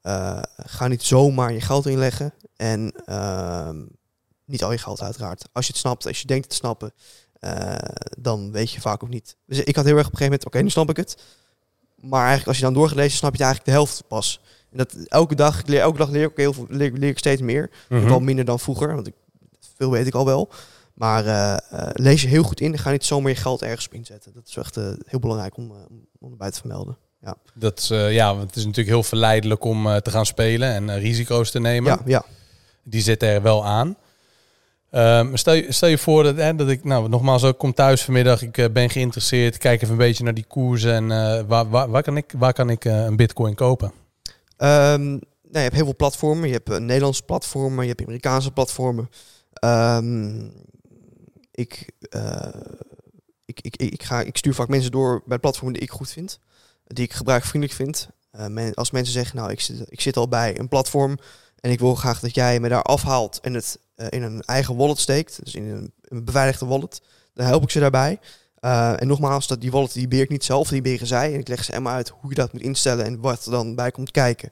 Eh, 0.00 0.42
ga 0.56 0.88
niet 0.88 1.02
zomaar 1.02 1.52
je 1.52 1.60
geld 1.60 1.86
inleggen. 1.86 2.34
En 2.56 2.92
ehm, 3.04 3.84
niet 4.44 4.64
al 4.64 4.72
je 4.72 4.78
geld 4.78 5.02
uiteraard. 5.02 5.48
Als 5.52 5.66
je 5.66 5.72
het 5.72 5.80
snapt, 5.80 6.06
als 6.06 6.20
je 6.20 6.26
denkt 6.26 6.48
te 6.48 6.54
snappen, 6.54 6.92
eh, 7.44 8.06
dan 8.18 8.52
weet 8.52 8.70
je 8.70 8.80
vaak 8.80 9.02
ook 9.02 9.08
niet. 9.08 9.36
Dus 9.46 9.60
ik 9.60 9.76
had 9.76 9.84
heel 9.84 9.96
erg 9.96 10.06
op 10.06 10.12
een 10.12 10.18
gegeven 10.18 10.24
moment, 10.24 10.46
oké, 10.46 10.62
nu 10.62 10.70
snap 10.70 10.90
ik 10.90 10.96
het. 10.96 11.16
Maar 12.00 12.20
eigenlijk 12.20 12.48
als 12.48 12.56
je 12.56 12.62
dan 12.62 12.74
doorgelezen, 12.74 13.16
snap 13.16 13.36
je 13.36 13.44
het 13.44 13.46
eigenlijk 13.46 13.76
de 13.76 13.82
helft 13.82 14.08
pas. 14.08 14.40
En 14.70 14.76
dat 14.76 14.94
elke 15.08 15.34
dag, 15.34 15.66
leer, 15.66 15.80
elke 15.80 15.98
dag 15.98 16.10
leer 16.10 16.24
ik 16.24 16.36
heel 16.36 16.52
veel, 16.52 16.66
leer, 16.68 16.92
leer 16.92 17.08
ik 17.08 17.18
steeds 17.18 17.40
meer. 17.40 17.70
Mhm. 17.88 18.04
Wel 18.04 18.20
minder 18.20 18.44
dan 18.44 18.60
vroeger, 18.60 18.94
want 18.94 19.06
ik, 19.06 19.14
veel 19.76 19.90
weet 19.90 20.06
ik 20.06 20.14
al 20.14 20.24
wel. 20.24 20.50
Maar 20.94 21.26
eh, 21.26 21.52
eh, 21.52 21.90
lees 21.92 22.22
je 22.22 22.28
heel 22.28 22.42
goed 22.42 22.60
in 22.60 22.72
en 22.72 22.78
ga 22.78 22.90
niet 22.90 23.04
zomaar 23.04 23.30
je 23.30 23.36
geld 23.36 23.62
ergens 23.62 23.86
op 23.86 23.94
inzetten. 23.94 24.32
Dat 24.34 24.48
is 24.48 24.56
echt 24.56 24.74
heel 25.06 25.18
belangrijk 25.20 25.56
om, 25.56 25.72
om 26.20 26.30
erbij 26.30 26.50
te 26.50 26.58
vermelden. 26.58 26.98
Ja, 27.20 27.36
Dat 27.54 27.78
is, 27.78 27.88
ja, 27.88 28.34
want 28.34 28.46
het 28.46 28.56
is 28.56 28.64
natuurlijk 28.64 28.94
heel 28.94 29.02
verleidelijk 29.02 29.64
om 29.64 30.00
te 30.02 30.10
gaan 30.10 30.26
spelen 30.26 30.68
en 30.68 30.98
risico's 30.98 31.50
te 31.50 31.60
nemen. 31.60 31.92
ja, 31.92 32.00
ja. 32.04 32.24
Die 32.84 33.02
zitten 33.02 33.28
er 33.28 33.42
wel 33.42 33.64
aan. 33.64 33.96
Ehm, 34.94 35.36
stel, 35.36 35.54
je, 35.54 35.72
stel 35.72 35.88
je 35.88 35.98
voor 35.98 36.22
dat, 36.22 36.36
hè, 36.36 36.54
dat 36.54 36.68
ik, 36.68 36.84
nou 36.84 37.08
nogmaals, 37.08 37.42
ik 37.42 37.58
kom 37.58 37.74
thuis 37.74 38.02
vanmiddag, 38.02 38.42
ik 38.42 38.58
eh, 38.58 38.70
ben 38.72 38.90
geïnteresseerd, 38.90 39.58
kijk 39.58 39.82
even 39.82 39.92
een 39.92 39.98
beetje 39.98 40.24
naar 40.24 40.34
die 40.34 40.44
koersen 40.44 40.92
en 40.92 41.10
eh, 41.10 41.42
waar, 41.46 41.90
waar, 41.90 42.02
kan 42.02 42.16
ik, 42.16 42.32
waar 42.38 42.52
kan 42.52 42.70
ik 42.70 42.84
eh, 42.84 43.04
een 43.04 43.16
bitcoin 43.16 43.54
kopen? 43.54 43.92
Ehm, 44.56 45.02
nou, 45.10 45.20
je 45.50 45.58
hebt 45.58 45.74
heel 45.74 45.84
veel 45.84 45.96
platformen. 45.96 46.48
Je 46.48 46.54
hebt 46.54 46.78
Nederlandse 46.78 47.22
platformen, 47.22 47.82
je 47.82 47.88
hebt 47.88 48.02
Amerikaanse 48.02 48.50
platformen. 48.50 49.10
Ehm, 49.52 50.44
ik, 51.50 51.92
ik, 53.44 53.60
ik, 53.60 53.76
ik, 53.76 54.02
ga, 54.02 54.20
ik 54.20 54.36
stuur 54.36 54.54
vaak 54.54 54.68
mensen 54.68 54.90
door 54.90 55.22
bij 55.26 55.38
platformen 55.38 55.72
die 55.74 55.82
ik 55.82 55.90
goed 55.90 56.10
vind. 56.10 56.38
Die 56.86 57.04
ik 57.04 57.12
gebruiksvriendelijk 57.12 57.78
vind. 57.80 58.08
Men- 58.48 58.74
als 58.74 58.90
mensen 58.90 59.12
zeggen, 59.12 59.36
nou, 59.36 59.50
ik 59.50 59.60
zit, 59.60 59.84
ik 59.88 60.00
zit 60.00 60.16
al 60.16 60.28
bij 60.28 60.58
een 60.58 60.68
platform 60.68 61.18
en 61.60 61.70
ik 61.70 61.78
wil 61.78 61.94
graag 61.94 62.20
dat 62.20 62.34
jij 62.34 62.60
me 62.60 62.68
daar 62.68 62.82
afhaalt 62.82 63.40
en 63.40 63.54
het 63.54 63.78
in 64.08 64.22
een 64.22 64.42
eigen 64.42 64.76
wallet 64.76 64.98
steekt. 64.98 65.44
Dus 65.44 65.54
in 65.54 65.64
een, 65.64 65.92
een 66.02 66.24
beveiligde 66.24 66.66
wallet. 66.66 67.00
Dan 67.34 67.46
help 67.46 67.62
ik 67.62 67.70
ze 67.70 67.80
daarbij. 67.80 68.18
Eh, 68.64 69.00
en 69.00 69.06
nogmaals, 69.06 69.46
dat 69.46 69.60
die 69.60 69.70
wallet 69.70 69.92
die 69.92 70.08
beheer 70.08 70.24
ik 70.24 70.30
niet 70.30 70.44
zelf, 70.44 70.68
die 70.68 70.82
beheren 70.82 71.06
zij. 71.06 71.32
En 71.32 71.38
ik 71.38 71.48
leg 71.48 71.64
ze 71.64 71.70
helemaal 71.70 71.94
uit 71.94 72.08
hoe 72.08 72.30
je 72.30 72.36
dat 72.36 72.52
moet 72.52 72.62
instellen 72.62 73.04
en 73.04 73.20
wat 73.20 73.44
er 73.44 73.50
dan 73.50 73.74
bij 73.74 73.90
komt 73.90 74.10
kijken. 74.10 74.50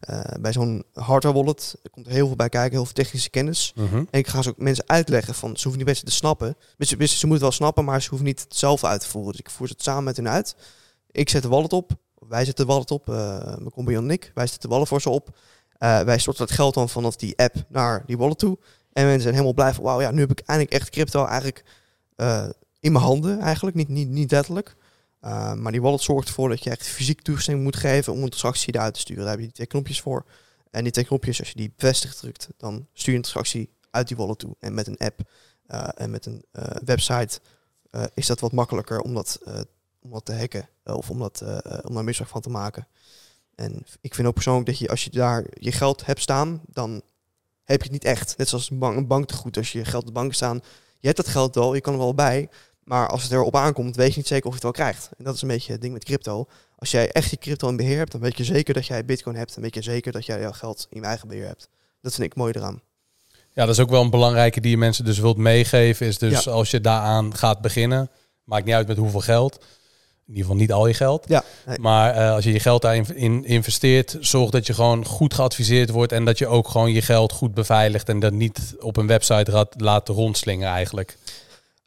Eh, 0.00 0.20
bij 0.40 0.52
zo'n 0.52 0.84
hardware 0.92 1.34
wallet 1.34 1.74
komt 1.90 2.06
er 2.06 2.12
heel 2.12 2.26
veel 2.26 2.36
bij 2.36 2.48
kijken, 2.48 2.72
heel 2.72 2.84
veel 2.84 2.94
technische 2.94 3.30
kennis. 3.30 3.72
En 4.10 4.18
ik 4.18 4.26
ga 4.26 4.42
ze 4.42 4.48
ook 4.48 4.58
mensen 4.58 4.84
uitleggen 4.86 5.34
van, 5.34 5.56
ze 5.56 5.62
hoeven 5.62 5.76
niet 5.76 5.92
best 5.92 6.04
te 6.04 6.12
snappen. 6.12 6.56
Ze, 6.78 6.86
ze, 6.86 6.96
ze 6.96 7.04
moeten 7.06 7.30
het 7.30 7.40
wel 7.40 7.50
snappen, 7.50 7.84
maar 7.84 8.02
ze 8.02 8.08
hoeven 8.08 8.26
niet 8.26 8.40
het 8.40 8.56
zelf 8.56 8.84
uit 8.84 9.00
te 9.00 9.08
voeren. 9.08 9.30
Dus 9.30 9.40
ik 9.40 9.50
voer 9.50 9.68
het 9.68 9.82
samen 9.82 10.04
met 10.04 10.16
hen 10.16 10.28
uit. 10.28 10.56
Ik 11.10 11.28
zet 11.28 11.42
de 11.42 11.48
wallet 11.48 11.72
op, 11.72 11.90
wij 12.28 12.44
zetten 12.44 12.66
de 12.66 12.72
wallet 12.72 12.90
op, 12.90 13.08
eh 13.08 13.38
mijn 13.44 13.70
compagnon 13.70 14.04
en 14.04 14.10
ik. 14.10 14.30
Wij 14.34 14.46
zetten 14.46 14.68
de 14.68 14.74
wallet 14.74 14.88
voor 14.88 15.00
ze 15.00 15.10
op. 15.10 15.36
Eh, 15.78 16.00
wij 16.00 16.18
storten 16.18 16.46
dat 16.46 16.54
geld 16.54 16.74
dan 16.74 16.88
vanaf 16.88 17.16
die 17.16 17.38
app 17.38 17.54
naar 17.68 18.02
die 18.06 18.18
wallet 18.18 18.38
toe. 18.38 18.58
En 18.98 19.04
mensen 19.04 19.22
zijn 19.22 19.34
helemaal 19.34 19.54
blij 19.54 19.74
van, 19.74 19.84
wauw, 19.84 20.00
ja, 20.00 20.10
nu 20.10 20.20
heb 20.20 20.30
ik 20.30 20.40
eindelijk 20.40 20.76
echt 20.76 20.90
crypto 20.90 21.24
eigenlijk 21.24 21.64
eh, 22.16 22.48
in 22.80 22.92
mijn 22.92 23.04
handen 23.04 23.40
eigenlijk, 23.40 23.76
niet, 23.76 23.88
niet, 23.88 24.08
niet 24.08 24.30
letterlijk. 24.30 24.76
Uh, 25.24 25.52
maar 25.52 25.72
die 25.72 25.82
wallet 25.82 26.00
zorgt 26.00 26.28
ervoor 26.28 26.48
dat 26.48 26.64
je 26.64 26.70
echt 26.70 26.86
fysiek 26.86 27.22
toestemming 27.22 27.64
moet 27.64 27.76
geven 27.76 28.12
om 28.12 28.22
een 28.22 28.28
transactie 28.28 28.74
eruit 28.74 28.94
te 28.94 29.00
sturen. 29.00 29.22
Daar 29.22 29.30
heb 29.30 29.38
je 29.38 29.46
die 29.46 29.54
twee 29.54 29.66
knopjes 29.66 30.00
voor. 30.00 30.24
En 30.70 30.82
die 30.82 30.92
twee 30.92 31.04
knopjes, 31.04 31.38
als 31.38 31.48
je 31.48 31.54
die 31.54 31.72
bevestigd 31.76 32.18
drukt, 32.18 32.48
dan 32.56 32.86
stuur 32.92 33.12
je 33.12 33.16
een 33.16 33.24
transactie 33.24 33.70
uit 33.90 34.08
die 34.08 34.16
wallet 34.16 34.38
toe. 34.38 34.56
En 34.58 34.74
met 34.74 34.86
een 34.86 34.98
app 34.98 35.20
uh, 35.66 35.88
en 35.94 36.10
met 36.10 36.26
een 36.26 36.44
website 36.84 37.40
is 38.14 38.26
dat 38.26 38.40
wat 38.40 38.52
makkelijker 38.52 39.00
om 39.00 39.14
dat, 39.14 39.38
om 40.00 40.10
dat 40.10 40.24
te 40.24 40.34
hacken 40.34 40.68
of 40.84 41.10
om, 41.10 41.18
dat, 41.18 41.42
om 41.84 41.94
daar 41.94 42.04
misbruik 42.04 42.30
van 42.30 42.40
te 42.40 42.50
maken. 42.50 42.88
En 43.54 43.84
ik 44.00 44.14
vind 44.14 44.26
ook 44.26 44.34
persoonlijk 44.34 44.66
dat 44.66 44.78
je 44.78 44.88
als 44.88 45.04
je 45.04 45.10
daar 45.10 45.46
je 45.50 45.72
geld 45.72 46.06
hebt 46.06 46.20
staan, 46.20 46.60
dan 46.66 47.02
heb 47.72 47.82
je 47.82 47.92
het 47.92 47.92
niet 47.92 48.04
echt. 48.04 48.34
Net 48.36 48.48
zoals 48.48 48.70
een, 48.70 48.78
bank, 48.78 48.96
een 48.96 49.06
banktegoed. 49.06 49.56
Als 49.56 49.72
je 49.72 49.84
geld 49.84 50.02
op 50.02 50.06
de 50.06 50.14
bank 50.14 50.34
staan, 50.34 50.60
je 50.98 51.06
hebt 51.06 51.16
dat 51.16 51.28
geld 51.28 51.54
wel, 51.54 51.74
je 51.74 51.80
kan 51.80 51.92
er 51.92 51.98
wel 51.98 52.14
bij. 52.14 52.48
Maar 52.84 53.08
als 53.08 53.22
het 53.22 53.32
erop 53.32 53.56
aankomt, 53.56 53.96
weet 53.96 54.10
je 54.10 54.16
niet 54.16 54.26
zeker 54.26 54.46
of 54.46 54.50
je 54.50 54.54
het 54.54 54.76
wel 54.76 54.86
krijgt. 54.86 55.10
En 55.18 55.24
dat 55.24 55.34
is 55.34 55.42
een 55.42 55.48
beetje 55.48 55.72
het 55.72 55.80
ding 55.80 55.92
met 55.92 56.04
crypto. 56.04 56.46
Als 56.76 56.90
jij 56.90 57.10
echt 57.10 57.30
je 57.30 57.38
crypto 57.38 57.68
in 57.68 57.76
beheer 57.76 57.96
hebt, 57.96 58.12
dan 58.12 58.20
weet 58.20 58.36
je 58.36 58.44
zeker 58.44 58.74
dat 58.74 58.86
jij 58.86 59.04
bitcoin 59.04 59.36
hebt. 59.36 59.54
Dan 59.54 59.62
weet 59.62 59.74
je 59.74 59.82
zeker 59.82 60.12
dat 60.12 60.26
jij 60.26 60.40
jouw 60.40 60.52
geld 60.52 60.86
in 60.90 61.00
je 61.00 61.06
eigen 61.06 61.28
beheer 61.28 61.46
hebt. 61.46 61.68
Dat 62.00 62.14
vind 62.14 62.26
ik 62.26 62.36
mooi 62.36 62.52
eraan. 62.56 62.80
Ja, 63.52 63.64
dat 63.64 63.74
is 63.74 63.80
ook 63.80 63.90
wel 63.90 64.02
een 64.02 64.10
belangrijke 64.10 64.60
die 64.60 64.70
je 64.70 64.76
mensen 64.76 65.04
dus 65.04 65.18
wilt 65.18 65.36
meegeven. 65.36 66.06
Is 66.06 66.18
dus 66.18 66.44
ja. 66.44 66.50
als 66.50 66.70
je 66.70 66.80
daaraan 66.80 67.36
gaat 67.36 67.60
beginnen, 67.60 68.10
maakt 68.44 68.64
niet 68.64 68.74
uit 68.74 68.86
met 68.86 68.96
hoeveel 68.96 69.20
geld. 69.20 69.64
In 70.28 70.34
ieder 70.34 70.50
geval 70.50 70.60
niet 70.60 70.72
al 70.72 70.86
je 70.86 70.94
geld. 70.94 71.24
Ja, 71.28 71.44
nee. 71.66 71.78
Maar 71.78 72.16
uh, 72.16 72.32
als 72.32 72.44
je 72.44 72.52
je 72.52 72.60
geld 72.60 72.82
daarin 72.82 73.16
in 73.16 73.44
investeert, 73.44 74.16
zorg 74.20 74.50
dat 74.50 74.66
je 74.66 74.74
gewoon 74.74 75.04
goed 75.04 75.34
geadviseerd 75.34 75.90
wordt. 75.90 76.12
En 76.12 76.24
dat 76.24 76.38
je 76.38 76.46
ook 76.46 76.68
gewoon 76.68 76.92
je 76.92 77.02
geld 77.02 77.32
goed 77.32 77.54
beveiligt. 77.54 78.08
En 78.08 78.20
dat 78.20 78.32
niet 78.32 78.74
op 78.80 78.96
een 78.96 79.06
website 79.06 79.50
laat, 79.50 79.74
laat 79.76 80.08
rondslingen 80.08 80.68
eigenlijk. 80.68 81.16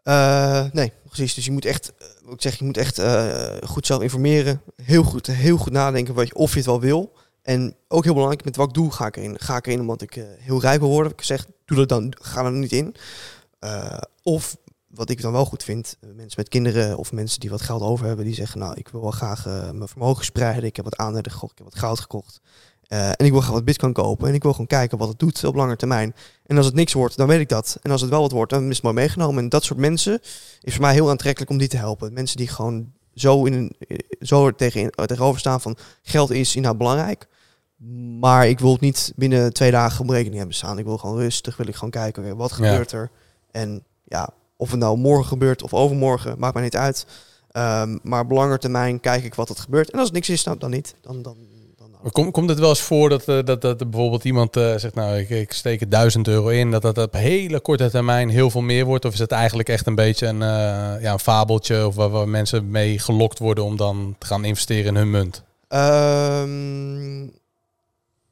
Uh, 0.03 0.65
nee, 0.71 0.91
precies. 1.07 1.33
Dus 1.33 1.45
je 1.45 1.51
moet 1.51 1.65
echt, 1.65 1.93
ik 2.29 2.41
zeg, 2.41 2.57
je 2.57 2.65
moet 2.65 2.77
echt 2.77 2.99
uh, 2.99 3.35
goed 3.63 3.85
zelf 3.85 4.01
informeren. 4.01 4.61
Heel 4.83 5.03
goed, 5.03 5.27
heel 5.27 5.57
goed 5.57 5.71
nadenken 5.71 6.13
wat 6.13 6.27
je, 6.27 6.35
of 6.35 6.51
je 6.51 6.57
het 6.57 6.65
wel 6.65 6.79
wil. 6.79 7.13
En 7.41 7.75
ook 7.87 8.03
heel 8.03 8.13
belangrijk, 8.13 8.45
met 8.45 8.55
welk 8.55 8.73
doel 8.73 8.89
ga 8.89 9.05
ik 9.05 9.17
erin? 9.17 9.39
Ga 9.39 9.57
ik 9.57 9.67
erin 9.67 9.79
omdat 9.79 10.01
ik 10.01 10.25
heel 10.39 10.61
rijk 10.61 10.79
wil 10.79 10.89
worden? 10.89 11.11
Ik 11.11 11.23
zeg, 11.23 11.45
doe 11.65 11.77
dat 11.77 11.89
dan, 11.89 12.13
ga 12.21 12.45
er 12.45 12.51
niet 12.51 12.71
in. 12.71 12.95
of 14.23 14.57
wat 14.93 15.09
ik 15.09 15.21
dan 15.21 15.31
wel 15.31 15.45
goed 15.45 15.63
vind, 15.63 15.97
mensen 16.15 16.33
met 16.37 16.49
kinderen 16.49 16.97
of 16.97 17.11
mensen 17.11 17.39
die 17.39 17.49
wat 17.49 17.61
geld 17.61 17.81
over 17.81 18.05
hebben, 18.05 18.25
die 18.25 18.33
zeggen, 18.33 18.59
nou, 18.59 18.73
ik 18.75 18.87
wil 18.87 19.01
wel 19.01 19.11
graag 19.11 19.45
mijn 19.45 19.87
vermogen 19.87 20.25
spreiden. 20.25 20.63
Ik 20.63 20.75
heb 20.75 20.85
wat 20.85 20.97
aandelen 20.97 21.31
gekocht, 21.31 21.51
ik 21.51 21.57
heb 21.57 21.67
wat 21.67 21.79
goud 21.79 21.99
gekocht. 21.99 22.41
Uh, 22.93 23.07
en 23.07 23.25
ik 23.25 23.31
wil 23.31 23.41
graag 23.41 23.53
wat 23.53 23.65
bitcoin 23.65 23.93
kopen. 23.93 24.27
En 24.27 24.33
ik 24.33 24.43
wil 24.43 24.51
gewoon 24.51 24.67
kijken 24.67 24.97
wat 24.97 25.07
het 25.07 25.19
doet 25.19 25.43
op 25.43 25.55
lange 25.55 25.75
termijn. 25.75 26.15
En 26.45 26.57
als 26.57 26.65
het 26.65 26.75
niks 26.75 26.93
wordt, 26.93 27.17
dan 27.17 27.27
weet 27.27 27.39
ik 27.39 27.49
dat. 27.49 27.77
En 27.81 27.91
als 27.91 28.01
het 28.01 28.09
wel 28.09 28.21
wat 28.21 28.31
wordt, 28.31 28.51
dan 28.51 28.69
is 28.69 28.75
het 28.75 28.83
mooi 28.83 28.95
meegenomen. 28.95 29.43
En 29.43 29.49
dat 29.49 29.63
soort 29.63 29.79
mensen 29.79 30.19
is 30.61 30.73
voor 30.73 30.81
mij 30.81 30.93
heel 30.93 31.09
aantrekkelijk 31.09 31.51
om 31.51 31.57
die 31.57 31.67
te 31.67 31.77
helpen. 31.77 32.13
Mensen 32.13 32.37
die 32.37 32.47
gewoon 32.47 32.91
zo, 33.13 33.45
in 33.45 33.53
een, 33.53 33.75
zo 34.19 34.51
tegen, 34.51 34.91
tegenover 34.91 35.39
staan 35.39 35.61
van 35.61 35.77
geld 36.01 36.31
is 36.31 36.55
inderdaad 36.55 36.79
belangrijk. 36.79 37.27
Maar 38.19 38.47
ik 38.47 38.59
wil 38.59 38.71
het 38.71 38.81
niet 38.81 39.13
binnen 39.15 39.53
twee 39.53 39.71
dagen 39.71 40.03
op 40.03 40.09
rekening 40.09 40.37
hebben 40.37 40.55
staan. 40.55 40.77
Ik 40.77 40.85
wil 40.85 40.97
gewoon 40.97 41.17
rustig, 41.17 41.57
wil 41.57 41.67
ik 41.67 41.75
gewoon 41.75 41.89
kijken, 41.89 42.23
okay, 42.23 42.35
wat 42.35 42.51
gebeurt 42.51 42.91
ja. 42.91 42.97
er. 42.97 43.11
En 43.51 43.83
ja, 44.03 44.29
of 44.61 44.71
het 44.71 44.79
nou 44.79 44.97
morgen 44.97 45.25
gebeurt 45.25 45.63
of 45.63 45.73
overmorgen, 45.73 46.35
maakt 46.39 46.53
mij 46.53 46.63
niet 46.63 46.75
uit. 46.75 47.05
Um, 47.51 47.99
maar 48.03 48.21
op 48.21 48.31
lange 48.31 48.57
termijn 48.57 48.99
kijk 48.99 49.23
ik 49.23 49.35
wat 49.35 49.49
er 49.49 49.55
gebeurt. 49.55 49.89
En 49.89 49.97
als 49.97 50.07
het 50.07 50.13
niks 50.15 50.29
is, 50.29 50.43
dan, 50.43 50.57
dan 50.57 50.69
niet. 50.69 50.95
Dan, 51.01 51.21
dan, 51.21 51.35
maar 52.01 52.11
komt, 52.11 52.31
komt 52.31 52.49
het 52.49 52.59
wel 52.59 52.69
eens 52.69 52.81
voor 52.81 53.09
dat, 53.09 53.27
uh, 53.27 53.43
dat, 53.43 53.61
dat 53.61 53.77
bijvoorbeeld 53.89 54.23
iemand 54.23 54.57
uh, 54.57 54.75
zegt, 54.75 54.95
nou, 54.95 55.17
ik, 55.17 55.29
ik 55.29 55.51
steek 55.51 55.81
er 55.81 55.89
duizend 55.89 56.27
euro 56.27 56.47
in, 56.47 56.71
dat 56.71 56.81
dat 56.81 56.97
op 56.97 57.13
hele 57.13 57.59
korte 57.59 57.89
termijn 57.89 58.29
heel 58.29 58.49
veel 58.49 58.61
meer 58.61 58.85
wordt? 58.85 59.05
Of 59.05 59.13
is 59.13 59.19
het 59.19 59.31
eigenlijk 59.31 59.69
echt 59.69 59.87
een 59.87 59.95
beetje 59.95 60.27
een, 60.27 60.41
uh, 60.41 61.01
ja, 61.01 61.11
een 61.13 61.19
fabeltje 61.19 61.87
of 61.87 61.95
waar, 61.95 62.09
waar, 62.09 62.29
mensen 62.29 62.71
mee 62.71 62.99
gelokt 62.99 63.39
worden 63.39 63.63
om 63.63 63.77
dan 63.77 64.15
te 64.17 64.25
gaan 64.25 64.45
investeren 64.45 64.85
in 64.85 64.95
hun 64.95 65.11
munt? 65.11 65.43
Um, 65.69 67.40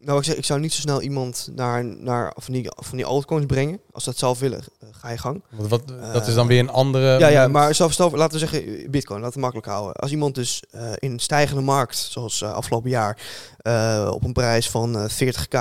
nou, 0.02 0.20
ik 0.20 0.26
zeg, 0.26 0.36
ik 0.36 0.46
zou 0.46 0.60
niet 0.60 0.74
zo 0.74 0.82
snel 0.82 1.02
iemand 1.02 1.50
naar, 1.56 1.86
naar 1.86 2.34
van, 2.36 2.54
die, 2.54 2.72
van 2.76 2.98
die 2.98 3.06
altcoins 3.06 3.46
brengen. 3.46 3.80
Als 3.92 4.04
dat 4.04 4.18
zelf 4.18 4.40
willen, 4.40 4.64
ga 4.92 5.10
je 5.10 5.18
gang. 5.18 5.44
Wat, 5.50 5.68
wat, 5.68 5.88
dat 6.14 6.28
is 6.28 6.34
dan 6.34 6.48
weer 6.48 6.60
een 6.60 6.70
andere... 6.70 7.20
Ja, 7.20 7.28
ja 7.28 7.48
maar 7.48 7.76
zelfs, 7.76 7.98
laten 7.98 8.32
we 8.32 8.48
zeggen 8.48 8.92
bitcoin, 8.92 9.20
laten 9.20 9.36
we 9.36 9.42
makkelijk 9.42 9.68
houden. 9.68 9.94
Als 9.94 10.12
iemand 10.12 10.36
dus 10.36 10.64
uh, 10.76 10.92
in 10.96 11.12
een 11.12 11.20
stijgende 11.20 11.62
markt, 11.62 11.98
zoals 11.98 12.42
uh, 12.42 12.54
afgelopen 12.54 12.90
jaar, 12.90 13.18
uh, 13.62 14.12
op 14.14 14.24
een 14.24 14.34
prijs 14.34 14.70
van 14.70 15.10
40k, 15.10 15.60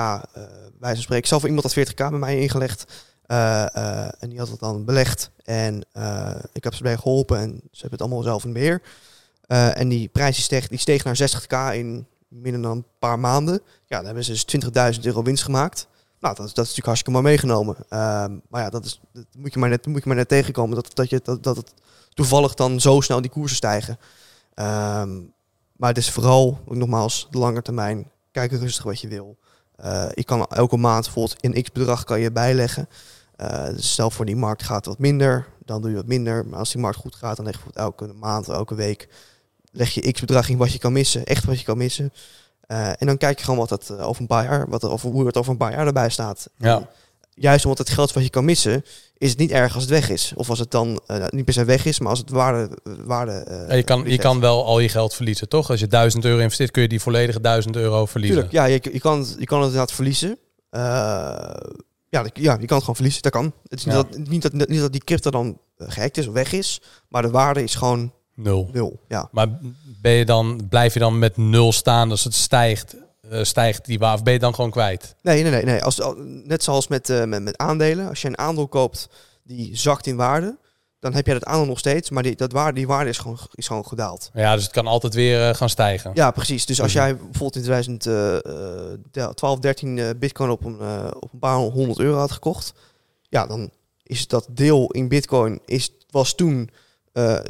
wij 0.79 0.93
van 0.93 0.97
spreken, 0.97 1.27
zelf 1.27 1.43
iemand 1.43 1.63
had 1.63 1.87
40k 1.87 1.95
bij 1.95 2.09
mij 2.11 2.39
ingelegd. 2.39 2.85
en 3.25 4.29
die 4.29 4.39
had 4.39 4.49
het 4.49 4.59
dan 4.59 4.85
belegd. 4.85 5.31
En 5.43 5.85
ik 6.53 6.63
heb 6.63 6.73
ze 6.73 6.83
bij 6.83 6.97
geholpen 6.97 7.37
en 7.37 7.49
ze 7.71 7.81
hebben 7.81 7.91
het 7.91 8.01
allemaal 8.01 8.23
zelf 8.23 8.43
in 8.43 8.53
beheer. 8.53 8.81
en 9.47 9.89
die 9.89 10.07
prijs 10.07 10.35
die 10.35 10.43
steeg, 10.43 10.67
die 10.67 10.79
steeg 10.79 11.03
naar 11.03 11.17
60k 11.17 11.75
in 11.75 12.07
minder 12.29 12.61
dan 12.61 12.77
een 12.77 12.85
paar 12.99 13.19
maanden. 13.19 13.61
Ja, 13.85 13.95
dan 13.97 14.05
hebben 14.05 14.23
ze 14.23 14.31
dus 14.31 14.95
20.000 14.95 15.01
euro 15.01 15.23
winst 15.23 15.43
gemaakt. 15.43 15.87
Nou, 16.19 16.35
dat 16.35 16.37
dat 16.37 16.47
is 16.47 16.55
natuurlijk 16.55 16.85
hartstikke 16.85 17.11
maar 17.11 17.29
meegenomen. 17.29 17.75
Um, 17.77 18.41
maar 18.49 18.61
ja, 18.61 18.69
dat, 18.69 18.85
is, 18.85 19.01
moet, 19.37 19.53
je 19.53 19.59
maar 19.59 19.69
net, 19.69 19.85
moet 19.85 20.01
je 20.01 20.07
maar 20.07 20.17
net 20.17 20.27
tegenkomen. 20.27 20.75
Dat, 20.75 20.95
dat, 20.95 21.09
je, 21.09 21.19
dat, 21.23 21.43
dat 21.43 21.55
het 21.55 21.73
toevallig 22.09 22.53
dan 22.53 22.79
zo 22.79 23.01
snel 23.01 23.21
die 23.21 23.31
koersen 23.31 23.57
stijgen. 23.57 23.99
Um, 24.55 25.33
maar 25.75 25.89
het 25.89 25.97
is 25.97 26.11
vooral, 26.11 26.59
ook 26.65 26.75
nogmaals, 26.75 27.27
de 27.29 27.37
lange 27.37 27.61
termijn. 27.61 28.11
Kijk 28.31 28.51
rustig 28.51 28.83
wat 28.83 28.99
je 28.99 29.07
wil. 29.07 29.37
Uh, 29.83 30.05
je 30.13 30.23
kan 30.23 30.45
elke 30.47 30.77
maand 30.77 31.03
bijvoorbeeld 31.03 31.41
in 31.41 31.63
x 31.63 31.71
bedrag 31.71 32.03
kan 32.03 32.19
je 32.19 32.31
bijleggen. 32.31 32.89
Uh, 33.37 33.65
dus 33.65 33.91
stel 33.91 34.11
voor 34.11 34.25
die 34.25 34.35
markt 34.35 34.63
gaat 34.63 34.85
wat 34.85 34.99
minder, 34.99 35.47
dan 35.65 35.81
doe 35.81 35.89
je 35.89 35.95
wat 35.95 36.05
minder. 36.05 36.45
Maar 36.45 36.59
als 36.59 36.71
die 36.71 36.81
markt 36.81 36.97
goed 36.97 37.15
gaat, 37.15 37.35
dan 37.35 37.45
leg 37.45 37.53
je 37.53 37.63
bijvoorbeeld 37.63 37.99
elke 37.99 38.13
maand, 38.13 38.47
elke 38.47 38.75
week 38.75 39.09
leg 39.71 39.89
je 39.89 40.11
x 40.11 40.19
bedrag 40.19 40.49
in 40.49 40.57
wat 40.57 40.71
je 40.71 40.79
kan 40.79 40.93
missen, 40.93 41.25
echt 41.25 41.45
wat 41.45 41.59
je 41.59 41.65
kan 41.65 41.77
missen. 41.77 42.13
Uh, 42.71 42.87
en 42.87 43.07
dan 43.07 43.17
kijk 43.17 43.37
je 43.37 43.43
gewoon 43.43 43.59
wat 43.59 43.69
dat 43.69 43.89
uh, 43.91 44.07
over 44.07 44.21
een 44.21 44.27
paar 44.27 44.43
jaar, 44.43 44.69
wat 44.69 44.83
er, 44.83 44.89
over, 44.89 45.09
hoe 45.09 45.25
het 45.25 45.37
over 45.37 45.51
een 45.51 45.57
paar 45.57 45.71
jaar 45.71 45.85
erbij 45.85 46.09
staat. 46.09 46.49
Ja. 46.57 46.89
Juist 47.33 47.63
omdat 47.63 47.79
het 47.79 47.89
geld 47.89 48.13
wat 48.13 48.23
je 48.23 48.29
kan 48.29 48.45
missen, 48.45 48.83
is 49.17 49.29
het 49.29 49.39
niet 49.39 49.51
erg 49.51 49.73
als 49.73 49.83
het 49.83 49.91
weg 49.91 50.09
is. 50.09 50.33
Of 50.35 50.49
als 50.49 50.59
het 50.59 50.71
dan 50.71 51.01
uh, 51.07 51.25
niet 51.29 51.45
per 51.45 51.53
se 51.53 51.65
weg 51.65 51.85
is, 51.85 51.99
maar 51.99 52.09
als 52.09 52.19
het 52.19 52.29
waarde... 52.29 52.77
waarde 53.05 53.65
ja, 53.67 53.73
je 53.73 53.83
kan, 53.83 54.03
je 54.05 54.17
kan 54.17 54.39
wel 54.39 54.65
al 54.65 54.79
je 54.79 54.89
geld 54.89 55.13
verliezen, 55.13 55.49
toch? 55.49 55.69
Als 55.69 55.79
je 55.79 55.87
1000 55.87 56.25
euro 56.25 56.41
investeert, 56.41 56.71
kun 56.71 56.81
je 56.81 56.87
die 56.87 57.01
volledige 57.01 57.41
1000 57.41 57.75
euro 57.75 58.05
verliezen. 58.05 58.49
Tuurlijk, 58.49 58.55
ja, 58.55 58.65
je, 58.65 58.93
je, 58.93 58.99
kan, 58.99 59.25
je 59.37 59.45
kan 59.45 59.57
het 59.57 59.67
inderdaad 59.67 59.91
verliezen. 59.91 60.37
ja, 60.71 61.59
ja, 62.09 62.23
je 62.33 62.43
kan 62.43 62.57
het 62.59 62.69
gewoon 62.69 62.95
verliezen, 62.95 63.21
dat 63.21 63.31
kan. 63.31 63.53
Het 63.67 63.79
is 63.79 63.85
niet, 63.85 63.95
dat, 63.95 64.17
niet, 64.17 64.41
dat, 64.41 64.67
niet 64.67 64.79
dat 64.79 64.91
die 64.91 65.03
crypto 65.03 65.29
dan 65.31 65.59
gehackt 65.77 66.17
is 66.17 66.27
of 66.27 66.33
weg 66.33 66.53
is, 66.53 66.81
maar 67.07 67.21
de 67.21 67.29
waarde 67.29 67.63
is 67.63 67.75
gewoon 67.75 68.13
Nul. 68.39 68.69
Nul, 68.73 68.99
ja. 69.07 69.29
Maar 69.31 69.47
ben 70.01 70.11
je 70.11 70.25
dan, 70.25 70.67
blijf 70.69 70.93
je 70.93 70.99
dan 70.99 71.19
met 71.19 71.37
nul 71.37 71.71
staan 71.71 72.11
als 72.11 72.23
het 72.23 72.33
stijgt? 72.33 72.95
Uh, 73.31 73.43
stijgt 73.43 73.85
die 73.85 73.99
waar 73.99 74.13
of 74.13 74.23
ben 74.23 74.33
je 74.33 74.39
dan 74.39 74.55
gewoon 74.55 74.71
kwijt? 74.71 75.15
Nee, 75.21 75.41
nee, 75.41 75.51
nee. 75.51 75.63
nee. 75.63 75.83
Als, 75.83 76.01
net 76.43 76.63
zoals 76.63 76.87
met, 76.87 77.09
uh, 77.09 77.23
met, 77.23 77.41
met 77.41 77.57
aandelen. 77.57 78.09
Als 78.09 78.21
je 78.21 78.27
een 78.27 78.37
aandeel 78.37 78.67
koopt 78.67 79.09
die 79.43 79.75
zakt 79.77 80.07
in 80.07 80.15
waarde, 80.15 80.57
dan 80.99 81.13
heb 81.13 81.25
je 81.25 81.33
dat 81.33 81.45
aandeel 81.45 81.65
nog 81.65 81.79
steeds, 81.79 82.09
maar 82.09 82.23
die, 82.23 82.35
dat 82.35 82.51
waarde, 82.51 82.73
die 82.73 82.87
waarde 82.87 83.09
is 83.09 83.17
gewoon, 83.17 83.37
is 83.53 83.67
gewoon 83.67 83.87
gedaald. 83.87 84.29
Ja, 84.33 84.53
dus 84.55 84.63
het 84.63 84.73
kan 84.73 84.87
altijd 84.87 85.13
weer 85.13 85.49
uh, 85.49 85.55
gaan 85.55 85.69
stijgen. 85.69 86.11
Ja, 86.13 86.31
precies. 86.31 86.65
Dus 86.65 86.81
als 86.81 86.93
jij 86.93 87.15
bijvoorbeeld 87.15 87.55
in 87.55 87.61
2012, 87.61 89.59
13 89.59 90.15
bitcoin 90.19 90.49
op 90.49 90.65
een, 90.65 90.79
op 91.19 91.33
een 91.33 91.39
paar 91.39 91.57
honderd 91.57 91.99
euro 91.99 92.17
had 92.17 92.31
gekocht, 92.31 92.73
ja, 93.29 93.47
dan 93.47 93.69
is 94.03 94.27
dat 94.27 94.47
deel 94.49 94.91
in 94.91 95.07
bitcoin 95.07 95.59
is, 95.65 95.91
was 96.09 96.35
toen 96.35 96.69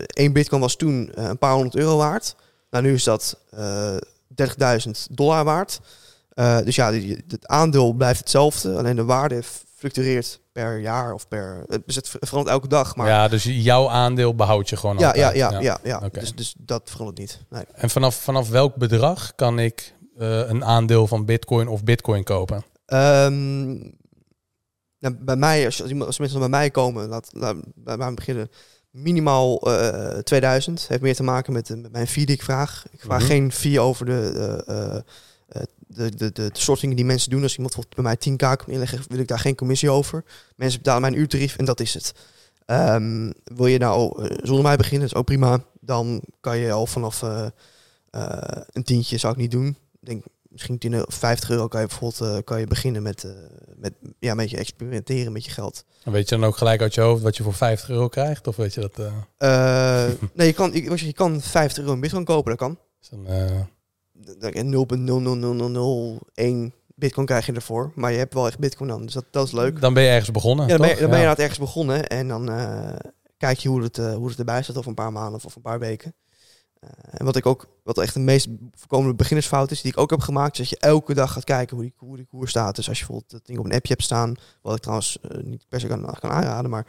één 0.08 0.34
bitcoin 0.34 0.62
was 0.62 0.76
toen 0.76 1.12
uh, 1.18 1.28
een 1.28 1.38
paar 1.38 1.54
honderd 1.54 1.76
euro 1.76 1.98
waard. 1.98 2.36
Nou, 2.70 2.84
nu 2.84 2.94
is 2.94 3.04
dat 3.04 3.38
uh, 3.54 3.96
30.000 3.96 4.92
dollar 5.12 5.44
waard. 5.44 5.80
dus 6.64 6.76
ja, 6.76 6.94
het 7.28 7.48
aandeel 7.48 7.94
blijft 7.94 8.20
hetzelfde. 8.20 8.78
Alleen 8.78 8.96
de 8.96 9.04
waarde 9.04 9.44
fluctueert 9.76 10.40
per 10.52 10.80
jaar 10.80 11.14
of 11.14 11.28
per... 11.28 11.66
Het 11.86 12.10
verandert 12.20 12.56
elke 12.56 12.68
dag. 12.68 12.96
Maar 12.96 13.08
ja, 13.08 13.28
dus 13.28 13.44
jouw 13.44 13.90
aandeel 13.90 14.36
behoud 14.36 14.70
je 14.70 14.78
gewoon 14.78 14.98
ja, 14.98 15.08
altijd. 15.08 15.36
Ja, 15.36 15.52
ja, 15.52 15.60
ja. 15.60 15.80
ja, 15.84 15.96
okay. 15.96 16.22
dus, 16.22 16.36
dus 16.36 16.56
dat 16.58 16.82
verandert 16.86 17.18
niet. 17.18 17.40
Nee. 17.50 17.64
En 17.74 17.90
vanaf, 17.90 18.16
vanaf 18.16 18.50
welk 18.50 18.76
bedrag 18.76 19.36
kan 19.36 19.60
ik 19.60 19.94
een 20.18 20.66
aandeel 20.66 21.08
van 21.08 21.26
bitcoin 21.26 21.68
of 21.68 21.84
bitcoin 21.84 22.24
kopen? 22.24 22.64
Um, 22.86 23.98
nou, 25.00 25.16
bij 25.20 25.36
mij, 25.36 25.66
als, 25.66 25.82
als, 25.82 26.00
als 26.00 26.20
mensen 26.20 26.40
bij 26.40 26.50
mij 26.50 26.70
komen, 26.70 27.08
laat, 27.08 27.30
laat 27.32 27.56
bij 27.76 27.98
mij 27.98 28.14
beginnen 28.14 28.50
minimaal 28.92 29.68
uh, 29.68 30.18
2000. 30.18 30.88
Heeft 30.88 31.02
meer 31.02 31.16
te 31.16 31.24
maken 31.24 31.54
met, 31.54 31.70
met 31.70 31.92
mijn 31.92 32.08
fee 32.08 32.26
die 32.26 32.36
ik 32.36 32.44
vraag. 32.44 32.86
Ik 32.92 33.00
vraag 33.00 33.22
mm 33.22 33.28
-hmm. 33.28 33.36
geen 33.36 33.52
fee 33.52 33.80
over 33.80 34.06
de, 34.06 34.64
uh, 34.70 35.02
de, 35.88 36.16
de, 36.16 36.16
de, 36.16 36.32
de 36.32 36.50
sortingen 36.54 36.96
die 36.96 37.06
mensen 37.06 37.30
doen. 37.30 37.44
Als 37.44 37.56
iemand 37.56 37.76
bij 37.96 38.04
mij 38.04 38.16
10k 38.16 38.36
kan 38.36 38.68
inleggen, 38.68 39.00
wil 39.08 39.20
ik 39.20 39.28
daar 39.28 39.40
geen 39.40 39.56
commissie 39.56 39.90
over. 39.90 40.24
Mensen 40.56 40.80
betalen 40.80 41.02
mijn 41.02 41.18
uurtarief 41.18 41.58
en 41.58 41.66
dat 41.66 41.80
is 41.80 41.94
het. 41.94 42.14
Um, 42.66 43.34
wil 43.44 43.68
je 43.68 43.78
nou 43.78 44.28
zonder 44.42 44.64
mij 44.64 44.78
beginnen, 44.78 45.08
is 45.08 45.16
ook 45.16 45.26
prima. 45.26 45.64
Dan 45.80 46.22
kan 46.40 46.58
je 46.58 46.72
al 46.72 46.86
vanaf 46.86 47.22
een 48.72 48.84
tientje, 48.84 49.18
zou 49.18 49.34
ik 49.34 49.40
niet 49.40 49.52
doen. 49.52 49.78
Denk, 50.00 50.24
misschien 50.50 50.78
10 50.78 50.94
euro, 50.94 51.06
50 51.08 51.50
euro 51.50 51.68
kan 51.68 51.82
je 51.82 51.88
bijvoorbeeld 51.88 52.22
eh, 52.38 52.44
kan 52.44 52.60
je 52.60 52.68
beginnen 52.68 53.02
met, 53.02 53.24
eh, 53.24 53.32
met 53.76 53.94
ja, 54.20 54.32
een 54.32 54.38
beetje 54.38 54.58
experimenteren 54.58 55.32
met 55.32 55.46
je 55.46 55.52
geld. 55.52 55.86
En 56.04 56.12
weet 56.12 56.30
je 56.30 56.36
dan 56.36 56.46
ook 56.46 56.58
gelijk 56.58 56.82
uit 56.82 56.94
je 56.94 57.02
hoofd 57.02 57.22
wat 57.24 57.38
je 57.38 57.44
voor 57.44 57.54
50 57.54 57.90
euro 57.90 58.08
krijgt? 58.08 58.48
Of 58.48 58.56
weet 58.56 58.74
je 58.74 58.82
dat? 58.82 59.00
eh, 59.38 60.06
nee, 60.34 60.48
je 60.48 60.54
kan, 60.54 60.72
je, 60.74 61.06
je 61.06 61.14
kan 61.14 61.42
50 61.42 61.80
euro 61.84 61.94
in 61.94 62.00
bitcoin 62.00 62.26
kopen, 62.26 62.50
dat 62.50 62.60
kan. 62.60 62.78
is 63.02 63.10
dan, 63.10 63.28
eh, 63.28 63.60
Dat- 64.14 64.64
0.00001 64.64 66.74
bitcoin 66.96 67.26
krijg 67.26 67.46
je 67.46 67.54
ervoor. 67.54 67.92
Maar 67.96 68.12
je 68.12 68.18
hebt 68.18 68.34
wel 68.34 68.48
echt 68.48 68.60
bitcoin 68.60 68.90
dan, 68.90 69.02
dus 69.04 69.14
dat, 69.14 69.26
dat 69.32 69.46
is 69.46 69.52
leuk. 69.52 69.82
dan 69.82 69.94
ben 69.94 70.04
je 70.04 70.10
ergens 70.10 70.32
begonnen. 70.32 70.68
Ja, 70.68 70.72
dan, 70.78 70.82
ben 70.82 70.90
je, 70.96 71.02
dan 71.02 71.10
ben 71.10 71.20
je 71.20 71.26
ergens 71.26 71.60
begonnen 71.60 72.08
en 72.08 72.28
dan 72.28 72.46
kijk 73.38 73.60
je 73.60 73.70
hoe 73.70 73.84
het, 73.84 73.98
hoe 73.98 74.30
het 74.30 74.40
erbij 74.40 74.64
staat 74.64 74.78
over 74.78 74.90
een 74.90 74.96
paar 74.96 75.12
maanden 75.12 75.42
of 75.46 75.56
een 75.56 75.62
paar 75.62 75.80
weken. 75.80 76.14
Eh, 76.80 76.90
en 77.12 77.26
wat 77.26 77.36
ik 77.36 77.46
ook, 77.46 77.68
wat 77.84 77.98
echt 77.98 78.14
de 78.14 78.20
meest 78.20 78.48
voorkomende 78.74 79.16
beginnersfout 79.16 79.72
is, 79.72 79.82
die 79.82 79.92
ik 79.92 79.98
ook 79.98 80.10
heb 80.10 80.20
gemaakt, 80.20 80.60
is 80.60 80.70
dat 80.70 80.80
je 80.80 80.88
elke 80.88 81.14
dag 81.14 81.32
gaat 81.34 81.44
kijken 81.44 81.76
hoe 81.76 81.86
die, 81.86 81.94
hoe 81.98 82.16
die 82.16 82.26
koers 82.26 82.50
staat. 82.50 82.76
Dus 82.76 82.88
als 82.88 83.00
je 83.00 83.06
bijvoorbeeld 83.06 83.32
dat 83.32 83.46
ding 83.46 83.60
op 83.60 83.66
een 83.66 83.74
appje 83.74 83.94
hebt 83.94 84.06
staan, 84.06 84.36
wat 84.62 84.76
ik 84.76 84.82
trouwens 84.82 85.18
eh, 85.22 85.44
niet 85.44 85.66
per 85.70 85.80
se 85.80 85.88
kan, 85.88 86.16
kan 86.20 86.32
aanraden, 86.32 86.70
maar 86.70 86.86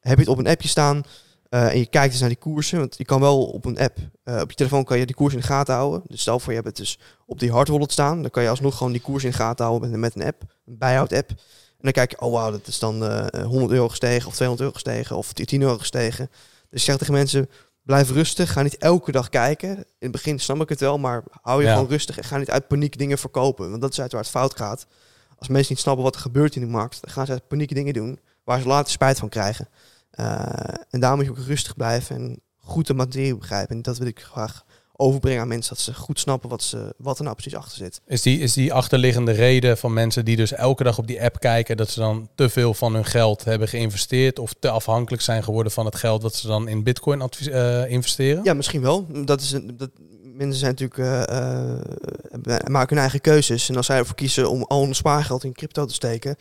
heb 0.00 0.14
je 0.14 0.20
het 0.20 0.32
op 0.32 0.38
een 0.38 0.48
appje 0.48 0.68
staan 0.68 1.02
eh, 1.48 1.70
en 1.70 1.78
je 1.78 1.86
kijkt 1.86 2.10
dus 2.10 2.20
naar 2.20 2.28
die 2.28 2.38
koersen, 2.38 2.78
want 2.78 2.98
je 2.98 3.04
kan 3.04 3.20
wel 3.20 3.46
op 3.46 3.64
een 3.64 3.78
app, 3.78 3.98
op 4.24 4.50
je 4.50 4.56
telefoon 4.56 4.84
kan 4.84 4.98
je 4.98 5.06
die 5.06 5.14
koers 5.14 5.34
in 5.34 5.42
gaten 5.42 5.74
houden. 5.74 6.02
Dus 6.06 6.20
stel 6.20 6.38
voor 6.38 6.52
je 6.52 6.60
hebt 6.62 6.68
het 6.68 6.76
dus 6.76 6.98
op 7.26 7.38
die 7.38 7.50
hard 7.50 7.68
wallet 7.68 7.92
staan, 7.92 8.22
dan 8.22 8.30
kan 8.30 8.42
je 8.42 8.48
alsnog 8.48 8.76
gewoon 8.76 8.92
die 8.92 9.00
koers 9.00 9.24
in 9.24 9.32
gaten 9.32 9.64
houden 9.64 9.90
met, 9.90 10.00
met 10.00 10.14
een 10.14 10.26
app, 10.26 10.42
een 10.66 10.78
bijhoud 10.78 11.12
app. 11.12 11.30
En 11.30 11.92
dan 11.92 11.92
kijk 11.92 12.10
je, 12.10 12.20
oh 12.20 12.32
wauw, 12.32 12.50
dat 12.50 12.66
is 12.66 12.78
dan 12.78 13.04
eh 13.04 13.44
100 13.44 13.72
euro 13.72 13.88
gestegen 13.88 14.28
of 14.28 14.34
200 14.34 14.60
euro 14.60 14.72
gestegen 14.72 15.16
of 15.16 15.32
10 15.32 15.62
euro 15.62 15.78
gestegen. 15.78 16.30
Dus 16.70 16.80
ik 16.80 16.86
zeg 16.86 16.96
tegen 16.96 17.12
mensen, 17.14 17.48
blijf 17.82 18.10
rustig. 18.10 18.52
Ga 18.52 18.62
niet 18.62 18.76
elke 18.78 19.12
dag 19.12 19.28
kijken. 19.28 19.68
In 19.76 19.84
het 19.98 20.10
begin 20.12 20.40
snap 20.40 20.60
ik 20.60 20.68
het 20.68 20.80
wel, 20.80 20.98
maar 20.98 21.22
hou 21.42 21.60
je 21.60 21.66
Ja. 21.66 21.74
gewoon 21.74 21.88
rustig 21.88 22.18
en 22.18 22.24
ga 22.24 22.36
niet 22.36 22.50
uit 22.50 22.68
paniek 22.68 22.98
dingen 22.98 23.18
verkopen. 23.18 23.68
Want 23.70 23.82
dat 23.82 23.92
is 23.92 24.00
uit 24.00 24.12
waar 24.12 24.20
het 24.20 24.30
fout 24.30 24.56
gaat. 24.56 24.86
Als 25.38 25.48
mensen 25.48 25.72
niet 25.72 25.82
snappen 25.82 26.04
wat 26.04 26.14
er 26.14 26.20
gebeurt 26.20 26.54
in 26.54 26.60
de 26.62 26.68
markt, 26.68 26.98
dan 27.02 27.10
gaan 27.10 27.26
ze 27.26 27.32
uit 27.32 27.48
paniek 27.48 27.74
dingen 27.74 27.92
doen 27.94 28.20
waar 28.44 28.60
ze 28.60 28.66
later 28.66 28.92
spijt 28.92 29.18
van 29.18 29.28
krijgen. 29.28 29.68
Eh, 30.10 30.46
en 30.90 31.00
daar 31.00 31.16
moet 31.16 31.24
je 31.24 31.30
ook 31.30 31.38
rustig 31.38 31.76
blijven 31.76 32.16
en 32.16 32.40
goed 32.56 32.86
de 32.86 32.94
materie 32.94 33.36
begrijpen. 33.36 33.76
En 33.76 33.82
dat 33.82 33.98
wil 33.98 34.06
ik 34.06 34.20
graag 34.20 34.64
overbrengen 34.96 35.40
aan 35.40 35.48
mensen, 35.48 35.74
dat 35.74 35.84
ze 35.84 35.94
goed 35.94 36.18
snappen 36.18 36.48
wat, 36.48 36.62
ze, 36.62 36.94
wat 36.96 37.18
er 37.18 37.24
nou 37.24 37.36
precies 37.36 37.54
achter 37.58 37.76
zit. 37.76 38.00
Is 38.06 38.22
die, 38.22 38.38
is 38.38 38.52
die 38.52 38.72
achterliggende 38.72 39.32
reden 39.32 39.78
van 39.78 39.92
mensen 39.92 40.24
die 40.24 40.36
dus 40.36 40.52
elke 40.52 40.84
dag 40.84 40.98
op 40.98 41.06
die 41.06 41.22
app 41.22 41.40
kijken, 41.40 41.76
dat 41.76 41.90
ze 41.90 42.00
dan 42.00 42.28
te 42.34 42.48
veel 42.48 42.74
van 42.74 42.94
hun 42.94 43.04
geld 43.04 43.44
hebben 43.44 43.68
geïnvesteerd 43.68 44.38
of 44.38 44.54
te 44.58 44.70
afhankelijk 44.70 45.22
zijn 45.22 45.44
geworden 45.44 45.72
van 45.72 45.84
het 45.84 45.96
geld 45.96 46.22
dat 46.22 46.34
ze 46.34 46.46
dan 46.46 46.68
in 46.68 46.82
bitcoin 46.82 47.20
advies, 47.20 47.48
eh, 47.48 47.90
investeren? 47.90 48.44
Ja, 48.44 48.54
misschien 48.54 48.82
wel. 48.82 49.06
Dat 49.24 49.40
is 49.40 49.52
een, 49.52 49.74
dat, 49.76 49.90
mensen 50.34 50.58
zijn 50.58 50.70
natuurlijk, 50.78 50.98
eh, 50.98 51.72
eh, 51.72 52.66
maken 52.66 52.88
hun 52.88 52.98
eigen 52.98 53.20
keuzes. 53.20 53.68
En 53.68 53.76
als 53.76 53.86
zij 53.86 53.98
ervoor 53.98 54.14
kiezen 54.14 54.50
om 54.50 54.62
al 54.62 54.84
hun 54.84 54.94
spaargeld 54.94 55.44
in 55.44 55.52
crypto 55.52 55.84
te 55.84 55.94
steken, 55.94 56.36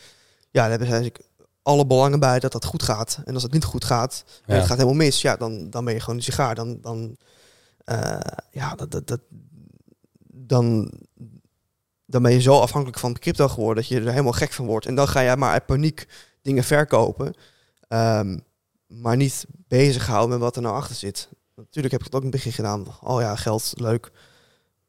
ja, 0.51 0.61
dan 0.61 0.69
hebben 0.69 0.87
zij 0.87 0.97
natuurlijk 0.97 1.25
alle 1.63 1.85
belangen 1.85 2.19
bij 2.19 2.39
dat 2.39 2.51
dat 2.51 2.65
goed 2.65 2.83
gaat. 2.83 3.19
En 3.25 3.33
als 3.33 3.43
het 3.43 3.51
niet 3.53 3.63
goed 3.63 3.85
gaat, 3.85 4.23
en 4.45 4.53
Ja. 4.53 4.59
het 4.59 4.67
gaat 4.67 4.77
helemaal 4.77 4.97
mis, 5.05 5.21
ja, 5.21 5.35
dan, 5.35 5.69
dan 5.69 5.85
ben 5.85 5.93
je 5.93 5.99
gewoon 5.99 6.15
een 6.15 6.23
sigaar. 6.23 6.55
Dan, 6.55 6.77
dan, 6.81 7.17
eh, 7.91 8.37
ja, 8.51 8.75
dat, 8.75 8.91
dat, 8.91 9.07
dat, 9.07 9.21
dan, 10.33 10.91
dan 12.05 12.21
ben 12.21 12.31
je 12.31 12.41
zo 12.41 12.59
afhankelijk 12.59 12.99
van 12.99 13.13
crypto 13.13 13.47
geworden 13.47 13.83
dat 13.83 13.87
je 13.87 13.99
er 13.99 14.09
helemaal 14.09 14.31
gek 14.31 14.51
van 14.53 14.65
wordt. 14.65 14.85
En 14.85 14.95
dan 14.95 15.07
ga 15.07 15.19
je 15.19 15.35
maar 15.35 15.51
uit 15.51 15.65
paniek 15.65 16.07
dingen 16.41 16.63
verkopen. 16.63 17.33
Ehm, 17.87 18.37
maar 18.87 19.15
niet 19.15 19.45
bezighouden 19.67 20.29
met 20.29 20.39
wat 20.39 20.55
er 20.55 20.61
nou 20.61 20.75
achter 20.75 20.95
zit. 20.95 21.29
Natuurlijk 21.55 21.93
heb 21.93 21.99
ik 22.01 22.05
het 22.05 22.15
ook 22.15 22.23
in 22.23 22.27
het 22.27 22.35
begin 22.35 22.53
gedaan. 22.53 22.85
Oh 23.01 23.21
ja, 23.21 23.35
geld, 23.35 23.73
leuk. 23.75 24.11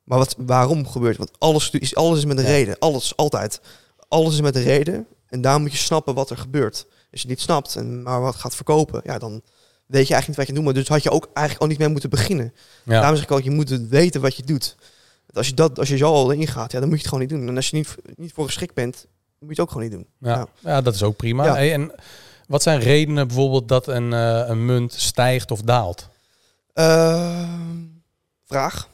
Maar 0.05 0.19
wat, 0.19 0.35
waarom 0.39 0.89
gebeurt 0.89 1.17
het? 1.19 1.29
Want 1.29 1.41
alles 1.41 1.71
is, 1.71 1.95
alles 1.95 2.19
is 2.19 2.25
met 2.25 2.39
een 2.39 2.45
Ja. 2.45 2.51
reden. 2.51 2.79
Alles, 2.79 3.17
altijd. 3.17 3.61
Alles 4.09 4.33
is 4.35 4.41
met 4.41 4.57
een 4.57 4.63
reden. 4.63 5.07
En 5.27 5.41
daar 5.41 5.61
moet 5.61 5.73
je 5.73 5.79
snappen 5.79 6.15
wat 6.15 6.31
er 6.31 6.37
gebeurt. 6.37 6.87
Als 7.13 7.23
je 7.23 7.29
niet 7.29 7.41
snapt 7.41 7.77
en 7.77 8.03
maar 8.03 8.21
wat 8.21 8.35
gaat 8.35 8.55
verkopen, 8.55 9.01
ja, 9.05 9.19
dan 9.19 9.43
weet 9.93 10.07
je 10.09 10.15
eigenlijk 10.15 10.27
niet 10.29 10.37
wat 10.37 10.47
je 10.47 10.53
doet. 10.53 10.65
Maar 10.65 10.75
dus 10.75 10.89
had 10.89 11.03
je 11.03 11.11
ook 11.11 11.29
eigenlijk 11.33 11.65
al 11.65 11.71
niet 11.71 11.79
mee 11.79 11.89
moeten 11.89 12.11
beginnen. 12.11 12.53
Ja. 12.85 12.93
Daarom 13.01 13.17
zeg 13.17 13.25
ik 13.25 13.31
ook, 13.31 13.43
je 13.43 13.51
moet 13.51 13.69
weten 13.89 14.21
wat 14.21 14.37
je 14.37 14.43
doet. 14.43 14.75
Want 15.27 15.37
Als 15.37 15.47
je, 15.49 15.55
dat, 15.55 15.79
als 15.79 15.89
je 15.89 15.97
zo 15.97 16.13
al 16.13 16.31
in 16.31 16.47
gaat, 16.47 16.73
ja, 16.73 16.81
dan 16.81 16.89
moet 16.89 16.99
je 16.99 17.05
het 17.05 17.13
gewoon 17.13 17.29
niet 17.29 17.39
doen. 17.39 17.49
En 17.49 17.57
als 17.57 17.71
je 17.71 17.77
niet, 17.77 17.95
niet 18.17 18.33
voor 18.33 18.45
geschikt 18.45 18.75
bent, 18.75 19.07
moet 19.39 19.39
je 19.39 19.49
het 19.49 19.61
ook 19.61 19.69
gewoon 19.71 19.83
niet 19.83 19.93
doen. 19.93 20.07
Ja, 20.19 20.37
Ja. 20.37 20.47
ja, 20.71 20.81
dat 20.81 20.95
is 20.95 21.03
ook 21.03 21.17
prima. 21.17 21.45
Ja. 21.45 21.53
Hey, 21.55 21.73
en 21.73 21.93
wat 22.47 22.63
zijn 22.63 22.81
redenen 22.81 23.27
bijvoorbeeld 23.27 23.69
dat 23.69 23.87
een, 23.87 24.13
eh, 24.13 24.45
een 24.49 24.65
munt 24.65 24.93
stijgt 24.93 25.51
of 25.51 25.61
daalt? 25.61 26.09
Ehm, 26.73 27.79
vraag. 28.45 28.89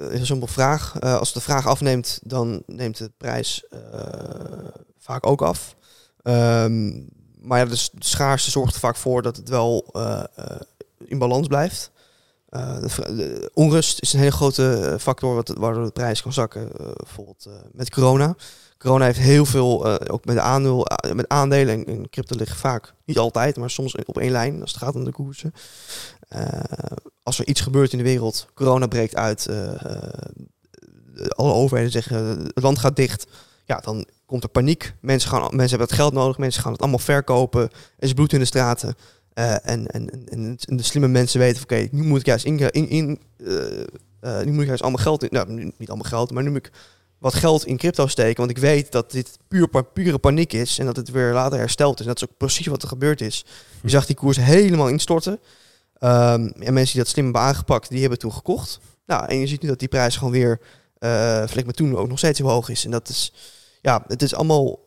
Uh, 0.00 0.12
een 0.12 0.26
simpel 0.26 0.46
vraag. 0.46 0.96
Eh, 0.98 1.18
als 1.18 1.32
de 1.32 1.40
vraag 1.40 1.66
afneemt, 1.66 2.20
dan 2.22 2.62
neemt 2.66 2.98
de 2.98 3.10
prijs 3.16 3.64
eh, 3.70 3.78
vaak 4.98 5.26
ook 5.26 5.42
af. 5.42 5.76
Ehm, 6.22 6.90
maar 7.42 7.58
ja, 7.58 7.64
de 7.64 7.88
schaarste 7.98 8.50
zorgt 8.50 8.74
er 8.74 8.80
vaak 8.80 8.96
voor 8.96 9.22
dat 9.22 9.36
het 9.36 9.48
wel 9.48 9.86
eh, 9.92 10.22
eh, 10.34 10.60
in 10.98 11.18
balans 11.18 11.46
blijft. 11.46 11.90
Eh, 12.48 12.82
de, 12.82 13.50
onrust 13.54 14.00
is 14.00 14.12
een 14.12 14.18
hele 14.18 14.32
grote 14.32 14.96
factor 15.00 15.44
waardoor 15.58 15.84
de 15.84 15.90
prijs 15.90 16.22
kan 16.22 16.32
zakken. 16.32 16.70
Bijvoorbeeld 16.96 17.48
met 17.72 17.90
corona. 17.90 18.34
Corona 18.78 19.04
heeft 19.04 19.18
heel 19.18 19.44
veel, 19.44 20.00
ook 20.08 20.24
met, 20.24 20.36
met 21.14 21.28
aandelen 21.28 21.74
en, 21.74 21.86
en 21.86 22.10
crypto 22.10 22.36
liggen 22.36 22.56
vaak, 22.56 22.94
niet 23.04 23.18
altijd, 23.18 23.56
maar 23.56 23.70
soms 23.70 23.94
op 24.04 24.18
één 24.18 24.30
lijn 24.30 24.60
als 24.60 24.72
het 24.72 24.82
gaat 24.82 24.94
om 24.94 25.04
de 25.04 25.12
koersen. 25.12 25.52
Als 27.22 27.38
er 27.38 27.46
iets 27.46 27.60
gebeurt 27.60 27.92
in 27.92 27.98
de 27.98 28.04
wereld, 28.04 28.46
corona 28.54 28.86
breekt 28.86 29.16
uit, 29.16 29.48
alle 31.28 31.52
overheden 31.52 31.92
zeggen 31.92 32.16
het 32.38 32.62
land 32.62 32.78
gaat 32.78 32.96
dicht, 32.96 33.26
ja, 33.64 33.80
dan 33.80 34.06
komt 34.30 34.42
er 34.42 34.48
paniek. 34.48 34.94
Mensen, 35.00 35.30
gaan, 35.30 35.40
mensen 35.40 35.68
hebben 35.68 35.86
het 35.86 35.96
geld 35.96 36.12
nodig, 36.12 36.38
mensen 36.38 36.62
gaan 36.62 36.72
het 36.72 36.80
allemaal 36.80 36.98
verkopen, 36.98 37.62
er 37.62 37.70
is 37.96 38.12
bloed 38.12 38.32
in 38.32 38.38
de 38.38 38.44
straten. 38.44 38.94
Eh, 39.32 39.68
en, 39.68 39.86
en, 39.86 40.28
en, 40.28 40.58
de 40.76 40.82
slimme 40.82 41.08
mensen 41.08 41.40
weten, 41.40 41.62
oké, 41.62 41.88
nu 41.90 42.02
moet 42.02 42.20
ik 42.20 42.26
juist 42.26 42.44
in, 42.44 42.58
in, 42.58 42.88
in 42.88 43.20
eh, 43.44 43.80
eh, 44.20 44.44
nu 44.44 44.52
moet 44.52 44.60
ik 44.60 44.66
juist 44.66 44.82
allemaal 44.82 45.02
geld 45.02 45.22
in, 45.22 45.28
nou, 45.32 45.72
niet 45.78 45.88
allemaal 45.88 46.10
geld, 46.10 46.30
maar 46.30 46.42
nu 46.42 46.50
moet 46.50 46.66
ik 46.66 46.72
wat 47.18 47.34
geld 47.34 47.66
in 47.66 47.76
crypto 47.76 48.06
steken, 48.06 48.36
want 48.36 48.50
ik 48.50 48.58
weet 48.58 48.92
dat 48.92 49.10
dit 49.10 49.38
puur, 49.48 49.84
pure 49.92 50.18
paniek 50.18 50.52
is 50.52 50.78
en 50.78 50.86
dat 50.86 50.96
het 50.96 51.10
weer 51.10 51.32
later 51.32 51.58
hersteld 51.58 51.94
is. 51.94 52.06
En 52.06 52.12
dat 52.12 52.22
is 52.22 52.28
ook 52.28 52.36
precies 52.36 52.66
wat 52.66 52.82
er 52.82 52.88
gebeurd 52.88 53.20
is. 53.20 53.44
Je 53.82 53.88
zag 53.88 54.06
die 54.06 54.16
koers 54.16 54.36
helemaal 54.36 54.88
instorten. 54.88 55.40
Ehm, 55.98 56.46
en 56.46 56.72
mensen 56.72 56.94
die 56.94 57.02
dat 57.02 57.08
slim 57.08 57.24
hebben 57.24 57.42
aangepakt, 57.42 57.88
die 57.88 58.00
hebben 58.00 58.18
toen 58.18 58.32
gekocht. 58.32 58.80
Nou, 59.06 59.26
en 59.26 59.38
je 59.38 59.46
ziet 59.46 59.62
nu 59.62 59.68
dat 59.68 59.78
die 59.78 59.88
prijs 59.88 60.16
gewoon 60.16 60.32
weer, 60.32 60.60
vergeleken 60.98 61.66
met 61.66 61.76
toen, 61.76 61.96
ook 61.96 62.08
nog 62.08 62.18
steeds 62.18 62.38
heel 62.38 62.48
hoog 62.48 62.68
is. 62.68 62.84
En 62.84 62.90
dat 62.90 63.08
is, 63.08 63.32
ja, 63.80 64.04
het 64.06 64.22
is 64.22 64.34
allemaal, 64.34 64.78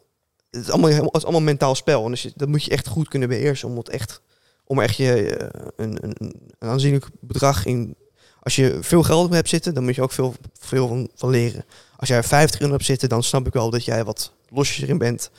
het 0.50 0.62
is 0.62 0.70
allemaal, 0.70 0.90
het 0.90 1.16
is 1.16 1.24
allemaal 1.24 1.42
mentaal 1.42 1.76
spel. 1.76 2.06
En 2.06 2.12
dus 2.12 2.22
je, 2.22 2.32
dat 2.36 2.48
moet 2.48 2.64
je 2.64 2.72
echt 2.72 2.88
goed 2.88 3.08
kunnen 3.08 3.30
beheersen 3.30 3.70
om 3.70 3.78
het 3.78 3.90
echt, 3.90 4.22
om 4.64 4.80
echt 4.80 4.96
je, 4.96 5.36
eh, 5.36 5.68
een, 5.76 5.98
een, 6.04 6.16
een 6.60 6.70
aanzienlijk 6.70 7.06
bedrag 7.20 7.66
in. 7.66 7.96
Als 8.40 8.56
je 8.56 8.78
veel 8.82 9.04
geld 9.04 9.26
op 9.26 9.32
hebt 9.32 9.50
zitten, 9.50 9.74
dan 9.74 9.84
moet 9.84 9.96
je 9.96 10.02
ook 10.02 10.12
veel, 10.12 10.34
veel 10.60 10.88
van, 10.88 11.10
van 11.16 11.30
leren. 11.30 11.66
Als 11.96 12.10
jij 12.10 12.18
er 12.18 12.24
50 12.24 12.60
in 12.60 12.72
hebt 12.72 12.86
zitten, 12.86 13.10
dan 13.10 13.24
snap 13.24 13.48
ik 13.48 13.54
wel 13.54 13.70
dat 13.70 13.86
jij 13.86 14.04
wat 14.04 14.32
losjes 14.50 14.84
erin 14.84 14.98
bent. 14.98 15.30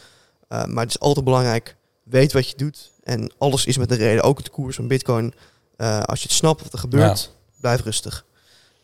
Uh, 0.48 0.64
maar 0.64 0.82
het 0.82 0.94
is 0.94 1.00
altijd 1.00 1.24
belangrijk, 1.24 1.76
weet 2.02 2.32
wat 2.32 2.48
je 2.48 2.56
doet. 2.56 2.92
En 3.02 3.32
alles 3.38 3.66
is 3.66 3.76
met 3.76 3.90
een 3.90 3.96
reden, 3.96 4.22
ook 4.22 4.38
het 4.38 4.50
koers 4.50 4.76
van 4.76 4.88
bitcoin. 4.88 5.34
Uh, 5.76 6.00
als 6.00 6.20
je 6.20 6.28
het 6.28 6.36
snapt 6.36 6.62
wat 6.62 6.72
er 6.72 6.78
gebeurt, 6.78 7.20
ja. 7.20 7.60
blijf 7.60 7.82
rustig. 7.82 8.24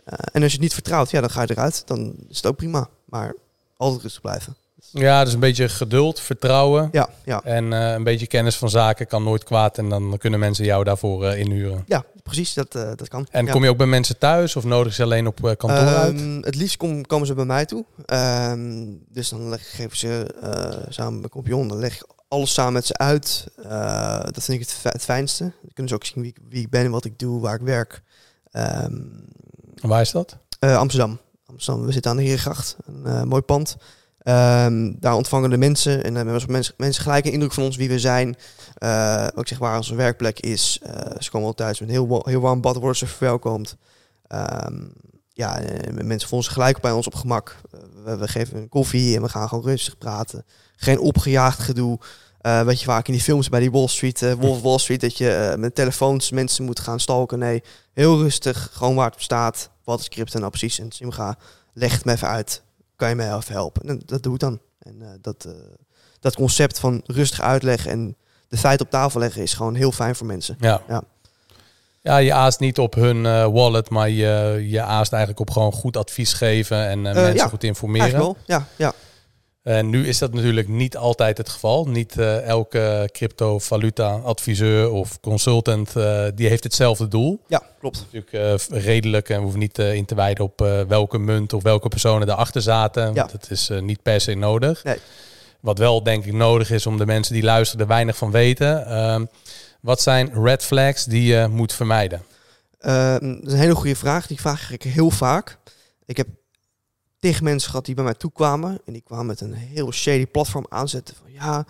Uh, 0.07 0.18
en 0.33 0.43
als 0.43 0.51
je 0.51 0.57
het 0.57 0.61
niet 0.61 0.75
vertrouwt, 0.75 1.11
ja, 1.11 1.21
dan 1.21 1.31
ga 1.31 1.43
je 1.43 1.51
eruit. 1.51 1.83
Dan 1.87 2.14
is 2.29 2.37
het 2.37 2.47
ook 2.47 2.57
prima. 2.57 2.89
Maar 3.05 3.35
altijd 3.77 4.03
rustig 4.03 4.21
blijven. 4.21 4.57
Ja, 4.93 5.24
dus 5.24 5.33
een 5.33 5.41
beetje 5.41 5.68
geduld, 5.68 6.20
vertrouwen. 6.20 6.89
Ja, 6.93 7.09
ja. 7.24 7.43
En 7.45 7.72
uh, 7.72 7.93
een 7.93 8.05
beetje 8.05 8.26
kennis 8.26 8.57
van 8.57 8.70
zaken 8.70 9.07
kan 9.07 9.22
nooit 9.22 9.45
kwaad. 9.45 9.78
En 9.78 9.89
dan 9.89 10.18
kunnen 10.18 10.41
mensen 10.41 10.64
jou 10.64 10.85
daarvoor 10.85 11.24
uh, 11.24 11.39
inhuren. 11.39 11.85
Ja, 11.87 12.05
precies. 12.22 12.55
Dat, 12.55 12.74
uh, 12.74 12.91
dat 12.97 13.09
kan. 13.09 13.26
En 13.31 13.47
ja. 13.47 13.53
kom 13.53 13.62
je 13.62 13.70
ook 13.70 13.76
bij 13.76 13.87
mensen 13.87 14.18
thuis 14.18 14.57
of 14.57 14.64
nodig 14.64 14.95
ze 14.95 15.03
alleen 15.03 15.26
op 15.26 15.41
kantoor 15.41 15.78
um, 15.78 15.87
uit? 15.87 16.45
Het 16.45 16.55
liefst 16.55 16.76
kom, 16.76 17.07
komen 17.07 17.26
ze 17.26 17.35
bij 17.35 17.45
mij 17.45 17.66
toe. 17.66 17.85
Um, 18.07 19.05
dus 19.09 19.28
dan 19.28 19.49
leg, 19.49 19.76
geven 19.76 19.97
ze 19.97 20.35
samen 20.89 21.20
met 21.20 21.31
Kompion, 21.31 21.68
dan 21.68 21.78
leg 21.78 21.95
ik 21.95 22.07
alles 22.28 22.53
samen 22.53 22.72
met 22.72 22.87
ze 22.87 22.99
uit. 22.99 23.47
Dat 24.33 24.45
vind 24.45 24.61
ik 24.61 24.68
het, 24.68 24.93
het 24.93 25.05
fijnste. 25.05 25.43
Dan 25.43 25.70
kunnen 25.72 25.89
ze 25.89 25.95
ook 25.95 26.05
zien 26.05 26.22
wie, 26.22 26.35
wie 26.49 26.62
ik 26.62 26.70
ben, 26.70 26.91
wat 26.91 27.05
ik 27.05 27.18
doe, 27.18 27.41
waar 27.41 27.55
ik 27.55 27.61
werk. 27.61 28.03
Um, 28.53 29.24
waar 29.81 30.01
is 30.01 30.11
dat? 30.11 30.37
Amsterdam. 30.59 31.18
Amsterdam. 31.47 31.87
We 31.87 31.93
zitten 31.93 32.11
aan 32.11 32.16
de 32.16 32.22
Herengracht, 32.22 32.76
een 33.05 33.28
mooi 33.28 33.43
pand. 33.43 33.76
Um, 34.31 34.97
daar 35.01 35.14
ontvangen 35.14 35.51
de 35.51 35.57
mensen 35.57 36.05
en 36.05 36.14
hebben 36.14 36.43
mensen, 36.49 36.74
mensen 36.76 37.03
gelijk 37.03 37.24
een 37.24 37.33
indruk 37.33 37.53
van 37.53 37.62
ons 37.62 37.76
wie 37.76 37.89
we 37.89 37.99
zijn. 37.99 38.37
Uh, 38.78 39.26
ook 39.35 39.49
zeg 39.49 39.59
waar 39.59 39.76
onze 39.76 39.95
werkplek 39.95 40.41
is. 40.41 40.81
Uh, 40.83 40.91
ze 41.18 41.31
komen 41.31 41.47
wel 41.47 41.55
thuis 41.55 41.81
met 41.81 41.91
heel, 41.91 42.22
heel 42.24 42.41
warm 42.41 42.61
bad, 42.61 42.76
worden 42.76 42.97
ze 42.97 43.07
verwelkomd. 43.07 43.76
Um, 44.28 44.93
ja, 45.28 45.61
mensen 46.03 46.28
voelen 46.28 46.45
zich 46.45 46.53
gelijk 46.53 46.81
bij 46.81 46.93
ons 46.93 47.07
op 47.07 47.14
gemak. 47.14 47.57
We, 48.05 48.16
we, 48.16 48.28
geven 48.28 48.57
een 48.57 48.68
koffie 48.68 49.16
en 49.16 49.22
we 49.22 49.28
gaan 49.28 49.49
gewoon 49.49 49.64
rustig 49.64 49.99
praten. 49.99 50.45
Geen 50.76 50.99
opgejaagd 50.99 51.59
gedoe. 51.59 51.99
Weet 52.41 52.78
je 52.81 52.85
vaak 52.85 53.07
in 53.07 53.12
die 53.12 53.22
films 53.22 53.49
bij 53.49 53.61
die 53.61 53.70
Wall 53.70 53.87
Street, 53.87 54.35
Wolf 54.39 54.62
Wall 54.62 54.78
Street, 54.78 55.01
dat 55.01 55.16
je 55.16 55.55
met 55.59 55.74
telefoons 55.74 56.31
mensen 56.31 56.64
moet 56.64 56.81
gaan 56.81 57.01
stalken. 57.01 57.39
Nee, 57.39 57.62
heel 57.93 58.18
rustig, 58.18 58.70
gewoon 58.72 58.95
waar 58.95 59.05
het 59.05 59.14
op 59.14 59.22
staat. 59.22 59.70
Wat 59.85 60.01
is 60.01 60.09
crypto 60.09 60.39
nou 60.39 60.51
precies? 60.51 60.78
En 60.78 60.93
Simga 60.93 61.39
legt 61.72 62.05
me 62.05 62.12
even 62.12 62.28
uit. 62.28 62.62
Kan 63.01 63.09
je 63.09 63.15
mij 63.15 63.37
even 63.37 63.53
helpen? 63.53 63.89
En 63.89 64.03
dat 64.07 64.23
doe 64.23 64.35
ik 64.35 64.41
dan. 64.41 64.61
En 64.79 64.97
eh, 65.01 65.09
dat, 65.21 65.45
eh, 65.45 65.53
dat 66.21 66.35
concept 66.35 66.79
van 66.79 67.03
rustig 67.07 67.41
uitleggen 67.41 67.91
en 67.91 68.17
de 68.49 68.57
feiten 68.57 68.87
op 68.87 68.93
tafel 68.93 69.21
leggen 69.21 69.43
is 69.43 69.55
gewoon 69.55 69.75
heel 69.75 69.93
fijn 69.93 70.15
voor 70.15 70.27
mensen. 70.27 70.57
Ja. 70.61 70.83
Ja. 70.89 71.03
Ja, 72.03 72.17
je 72.17 72.33
aast 72.33 72.61
niet 72.61 72.79
op 72.79 72.95
hun 72.95 73.27
eh, 73.27 73.47
wallet, 73.47 73.91
maar 73.91 74.09
je, 74.09 74.65
je 74.69 74.83
aast 74.83 75.13
eigenlijk 75.13 75.41
op 75.41 75.51
gewoon 75.51 75.73
goed 75.73 75.97
advies 75.97 76.33
geven 76.33 76.89
en 76.89 77.01
mensen 77.01 77.35
ja, 77.35 77.49
goed 77.49 77.65
informeren. 77.65 78.19
Wel, 78.19 78.37
ja. 78.47 78.67
ja. 78.77 78.93
En 79.63 79.91
nu 79.91 80.07
is 80.07 80.19
dat 80.19 80.33
natuurlijk 80.33 80.69
niet 80.69 80.97
altijd 80.97 81.39
het 81.39 81.49
geval. 81.49 81.89
Niet 81.89 82.19
eh, 82.19 82.43
elke 82.43 83.09
cryptovaluta 83.13 84.17
adviseur 84.17 84.91
of 84.91 85.21
consultant 85.21 85.97
eh, 85.97 86.25
die 86.35 86.49
heeft 86.49 86.65
hetzelfde 86.65 87.09
doel. 87.09 87.41
Ja, 87.47 87.63
klopt. 87.79 88.07
Natuurlijk 88.13 88.33
eh, 88.71 88.83
redelijk 88.83 89.29
en 89.29 89.37
we 89.37 89.43
hoeven 89.43 89.61
niet 89.61 89.79
in 89.79 90.05
te 90.05 90.15
wijden 90.15 90.45
op 90.45 90.59
welke 90.89 91.19
munt 91.19 91.53
of 91.53 91.63
welke 91.63 91.89
personen 91.89 92.29
erachter 92.29 92.63
zaten. 92.63 93.03
Ja. 93.03 93.13
Want 93.13 93.31
dat 93.33 93.51
is 93.51 93.71
niet 93.81 94.03
per 94.03 94.21
se 94.21 94.35
nodig. 94.35 94.85
Nee. 94.85 94.99
Wat 95.61 95.79
wel 95.79 96.03
denk 96.03 96.25
ik 96.25 96.33
nodig 96.33 96.71
is 96.71 96.87
om 96.87 96.99
de 96.99 97.07
mensen 97.07 97.35
die 97.35 97.43
luisteren 97.43 97.83
er 97.83 97.89
weinig 97.89 98.17
van 98.17 98.31
weten. 98.31 98.87
Ehm, 98.87 99.25
wat 99.81 100.01
zijn 100.01 100.31
red 100.45 100.65
flags 100.65 101.05
die 101.05 101.23
je 101.23 101.49
moet 101.51 101.73
vermijden? 101.73 102.23
Eh, 102.79 103.13
dat 103.13 103.47
is 103.47 103.53
een 103.53 103.59
hele 103.59 103.75
goede 103.75 103.97
vraag. 103.97 104.27
Die 104.27 104.41
vraag 104.41 104.73
ik 104.73 104.83
heel 104.83 105.11
vaak. 105.11 105.59
Ik 106.07 106.17
heb 106.17 106.29
tegen 107.21 107.45
mensen 107.45 107.71
gehad 107.71 107.85
die 107.85 107.95
bij 107.95 108.05
mij 108.05 108.14
toekwamen. 108.14 108.81
En 108.87 108.93
die 108.93 109.03
kwamen 109.03 109.27
met 109.27 109.41
een 109.41 109.53
heel 109.53 109.93
shady 109.93 110.27
platform 110.27 110.66
aanzetten. 110.68 111.14
Van 111.23 111.33
ja, 111.33 111.66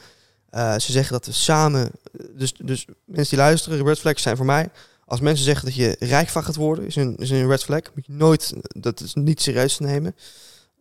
eh, 0.48 0.78
ze 0.78 0.92
zeggen 0.92 1.12
dat 1.12 1.26
we 1.26 1.32
samen... 1.32 1.90
Dus, 2.34 2.52
dus 2.52 2.86
mensen 3.04 3.36
die 3.36 3.44
luisteren, 3.44 3.84
red 3.84 3.98
flags 3.98 4.22
zijn 4.22 4.36
voor 4.36 4.46
mij. 4.46 4.70
Als 5.04 5.20
mensen 5.20 5.44
zeggen 5.44 5.64
dat 5.64 5.74
je 5.74 5.96
rijk 5.98 6.28
van 6.28 6.44
gaat 6.44 6.56
worden, 6.56 6.86
is 6.86 6.96
een, 6.96 7.16
is 7.16 7.30
een 7.30 7.48
red 7.48 7.64
flag. 7.64 7.80
Moet 7.94 8.06
je 8.06 8.12
nooit, 8.12 8.52
dat 8.62 9.00
is 9.00 9.14
niet 9.14 9.42
serieus 9.42 9.76
te 9.76 9.82
nemen. 9.82 10.14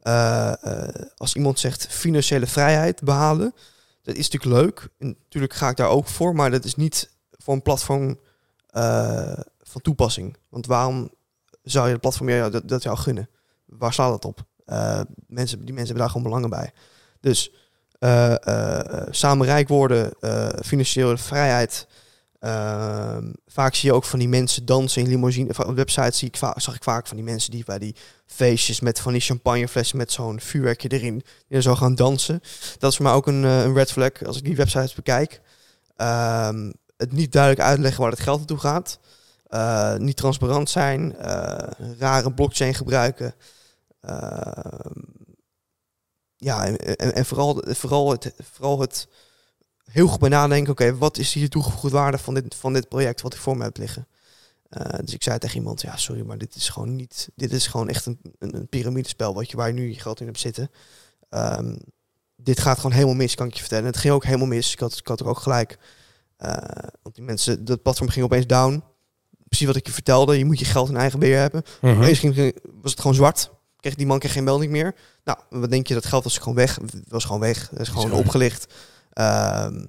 Eh, 0.01 0.63
eh, 0.63 1.05
als 1.17 1.35
iemand 1.35 1.59
zegt 1.59 1.87
financiële 1.87 2.47
vrijheid 2.47 3.01
behalen, 3.01 3.53
dat 4.01 4.15
is 4.15 4.29
natuurlijk 4.29 4.61
leuk. 4.61 4.89
En 4.97 5.07
natuurlijk 5.23 5.53
ga 5.53 5.69
ik 5.69 5.75
daar 5.75 5.89
ook 5.89 6.07
voor, 6.07 6.35
maar 6.35 6.51
dat 6.51 6.65
is 6.65 6.75
niet 6.75 7.09
voor 7.31 7.53
een 7.53 7.61
platform 7.61 8.19
eh, 8.67 9.39
van 9.61 9.81
toepassing. 9.81 10.37
Want 10.49 10.65
waarom 10.65 11.09
zou 11.63 11.85
je 11.85 11.91
het 11.91 12.01
platform 12.01 12.51
dat, 12.51 12.67
dat 12.67 12.83
jou 12.83 12.97
gunnen? 12.97 13.29
Waar 13.65 13.93
slaat 13.93 14.11
dat 14.11 14.25
op? 14.25 14.45
Eh, 14.69 15.01
mensen, 15.27 15.57
die 15.65 15.73
mensen 15.73 15.95
hebben 15.95 15.97
daar 15.97 16.09
gewoon 16.09 16.23
belangen 16.23 16.49
bij. 16.49 16.71
Dus 17.19 17.51
eh, 17.99 18.47
eh, 18.47 19.07
samen 19.09 19.45
rijk 19.45 19.67
worden, 19.67 20.13
financiële 20.65 21.17
vrijheid. 21.17 21.87
Ehm, 22.39 23.31
vaak 23.47 23.75
zie 23.75 23.89
je 23.89 23.95
ook 23.95 24.03
van 24.03 24.19
die 24.19 24.27
mensen 24.27 24.65
dansen 24.65 25.01
in 25.01 25.07
limousine. 25.07 25.65
Op 25.65 25.75
websites 25.75 26.17
zie 26.17 26.31
zag 26.55 26.75
ik 26.75 26.83
vaak 26.83 27.07
van 27.07 27.17
die 27.17 27.25
mensen 27.25 27.51
die 27.51 27.63
bij 27.65 27.79
die 27.79 27.95
feestjes 28.25 28.79
met 28.79 28.99
van 28.99 29.11
die 29.11 29.21
champagneflessen 29.21 29.97
met 29.97 30.11
zo'n 30.11 30.39
vuurwerkje 30.39 30.89
erin, 30.89 31.23
die 31.47 31.57
er 31.57 31.61
zo 31.61 31.75
gaan 31.75 31.95
dansen. 31.95 32.41
Dat 32.77 32.89
is 32.91 32.95
voor 32.97 33.05
mij 33.05 33.13
ook 33.13 33.27
een, 33.27 33.43
een 33.43 33.73
red 33.73 33.91
flag 33.91 34.23
als 34.25 34.37
ik 34.37 34.43
die 34.43 34.55
websites 34.55 34.93
bekijk. 34.93 35.41
Ehm, 35.95 36.71
het 36.97 37.11
niet 37.11 37.31
duidelijk 37.31 37.63
uitleggen 37.63 38.01
waar 38.01 38.11
het 38.11 38.19
geld 38.19 38.37
naartoe 38.37 38.59
gaat. 38.59 38.99
Niet 40.01 40.17
transparant 40.17 40.69
zijn. 40.69 41.15
eh, 41.15 41.67
rare 41.99 42.33
blockchain 42.33 42.73
gebruiken. 42.73 43.33
Ehm, 44.01 45.01
ja, 46.35 46.65
en, 46.65 46.77
en, 46.77 47.13
en 47.13 47.25
vooral, 47.25 47.63
vooral, 47.67 48.11
het, 48.11 48.33
vooral 48.37 48.79
het 48.79 49.07
heel 49.83 50.07
goed 50.07 50.19
bij 50.19 50.29
nadenken. 50.29 50.71
Oké, 50.71 50.97
wat 50.97 51.17
is 51.17 51.33
hier 51.33 51.49
toegevoegde 51.49 51.89
waarde 51.89 52.17
van 52.17 52.33
dit, 52.33 52.55
van 52.55 52.73
dit 52.73 52.87
project 52.87 53.21
wat 53.21 53.33
ik 53.33 53.39
voor 53.39 53.57
me 53.57 53.63
heb 53.63 53.77
liggen? 53.77 54.07
Eh, 54.69 54.99
dus 55.01 55.13
ik 55.13 55.23
zei 55.23 55.37
tegen 55.37 55.57
iemand, 55.57 55.81
ja, 55.81 55.97
sorry, 55.97 56.21
maar 56.21 56.37
dit 56.37 56.55
is 56.55 56.69
gewoon 56.69 56.95
niet. 56.95 57.29
Dit 57.35 57.51
is 57.51 57.67
gewoon 57.67 57.89
echt 57.89 58.05
een, 58.05 58.19
een, 58.39 58.55
een 58.55 58.67
piramidespel 58.67 59.33
wat 59.33 59.51
je, 59.51 59.57
waar 59.57 59.67
je 59.67 59.73
nu 59.73 59.89
je 59.89 59.99
geld 59.99 60.19
in 60.19 60.25
hebt 60.25 60.39
zitten. 60.39 60.71
Ehm, 61.29 61.75
dit 62.35 62.59
gaat 62.59 62.75
gewoon 62.75 62.91
helemaal 62.91 63.15
mis, 63.15 63.35
kan 63.35 63.47
ik 63.47 63.53
je 63.53 63.59
vertellen. 63.59 63.85
Het 63.85 63.97
ging 63.97 64.13
ook 64.13 64.23
helemaal 64.23 64.47
mis. 64.47 64.73
Ik 64.73 64.79
had, 64.79 64.97
ik 64.97 65.07
had 65.07 65.19
er 65.19 65.27
ook 65.27 65.39
gelijk. 65.39 65.77
Eh, 66.37 66.53
want 67.01 67.15
die 67.15 67.23
mensen, 67.23 67.65
dat 67.65 67.81
platform 67.81 68.09
ging 68.09 68.25
opeens 68.25 68.47
down. 68.47 68.83
Precies 69.47 69.67
wat 69.67 69.75
ik 69.75 69.85
je 69.85 69.93
vertelde. 69.93 70.37
Je 70.37 70.45
moet 70.45 70.59
je 70.59 70.65
geld 70.65 70.89
in 70.89 70.97
eigen 70.97 71.19
beheer 71.19 71.39
hebben. 71.39 71.63
Mhm. 71.81 71.97
Opeens 71.97 72.19
ging, 72.19 72.35
was 72.81 72.91
het 72.91 72.99
gewoon 72.99 73.15
zwart. 73.15 73.51
Kreeg 73.79 73.95
die 73.95 74.05
man 74.05 74.19
kreeg 74.19 74.31
geen 74.31 74.43
melding 74.43 74.71
meer. 74.71 74.95
Nou, 75.23 75.37
wat 75.49 75.69
denk 75.69 75.87
je? 75.87 75.93
Dat 75.93 76.05
geld 76.05 76.23
was 76.23 76.37
gewoon 76.37 76.55
weg. 76.55 76.79
Was 77.07 77.25
gewoon 77.25 77.39
weg. 77.41 77.71
Is 77.71 77.89
gewoon 77.89 78.11
opgelicht. 78.11 78.73
Ehm, 79.13 79.85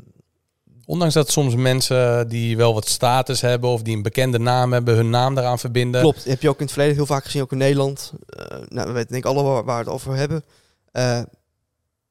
Ondanks 0.87 1.15
dat 1.15 1.31
soms 1.31 1.55
mensen 1.55 2.29
die 2.29 2.57
wel 2.57 2.75
wat 2.75 2.89
status 2.89 3.41
hebben 3.41 3.71
of 3.71 3.83
die 3.83 3.97
een 3.97 4.03
bekende 4.03 4.39
naam 4.39 4.73
hebben, 4.73 4.95
hun 4.95 5.11
naam 5.11 5.39
eraan 5.39 5.59
verbinden. 5.59 6.01
Klopt, 6.01 6.25
heb 6.25 6.43
je 6.43 6.49
ook 6.49 6.59
in 6.59 6.63
het 6.65 6.73
verleden 6.73 6.97
heel 6.97 7.07
vaak 7.07 7.25
gezien, 7.25 7.43
ook 7.43 7.53
in 7.53 7.59
Nederland. 7.59 8.13
Eh, 8.27 8.59
nou, 8.69 8.87
we 8.87 8.93
weten 8.93 9.11
denk 9.11 9.25
ik 9.25 9.31
alle 9.31 9.43
waar, 9.43 9.65
waar 9.65 9.79
we 9.79 9.85
het 9.85 9.95
over 9.95 10.17
hebben. 10.17 10.45
Eh, 10.93 11.21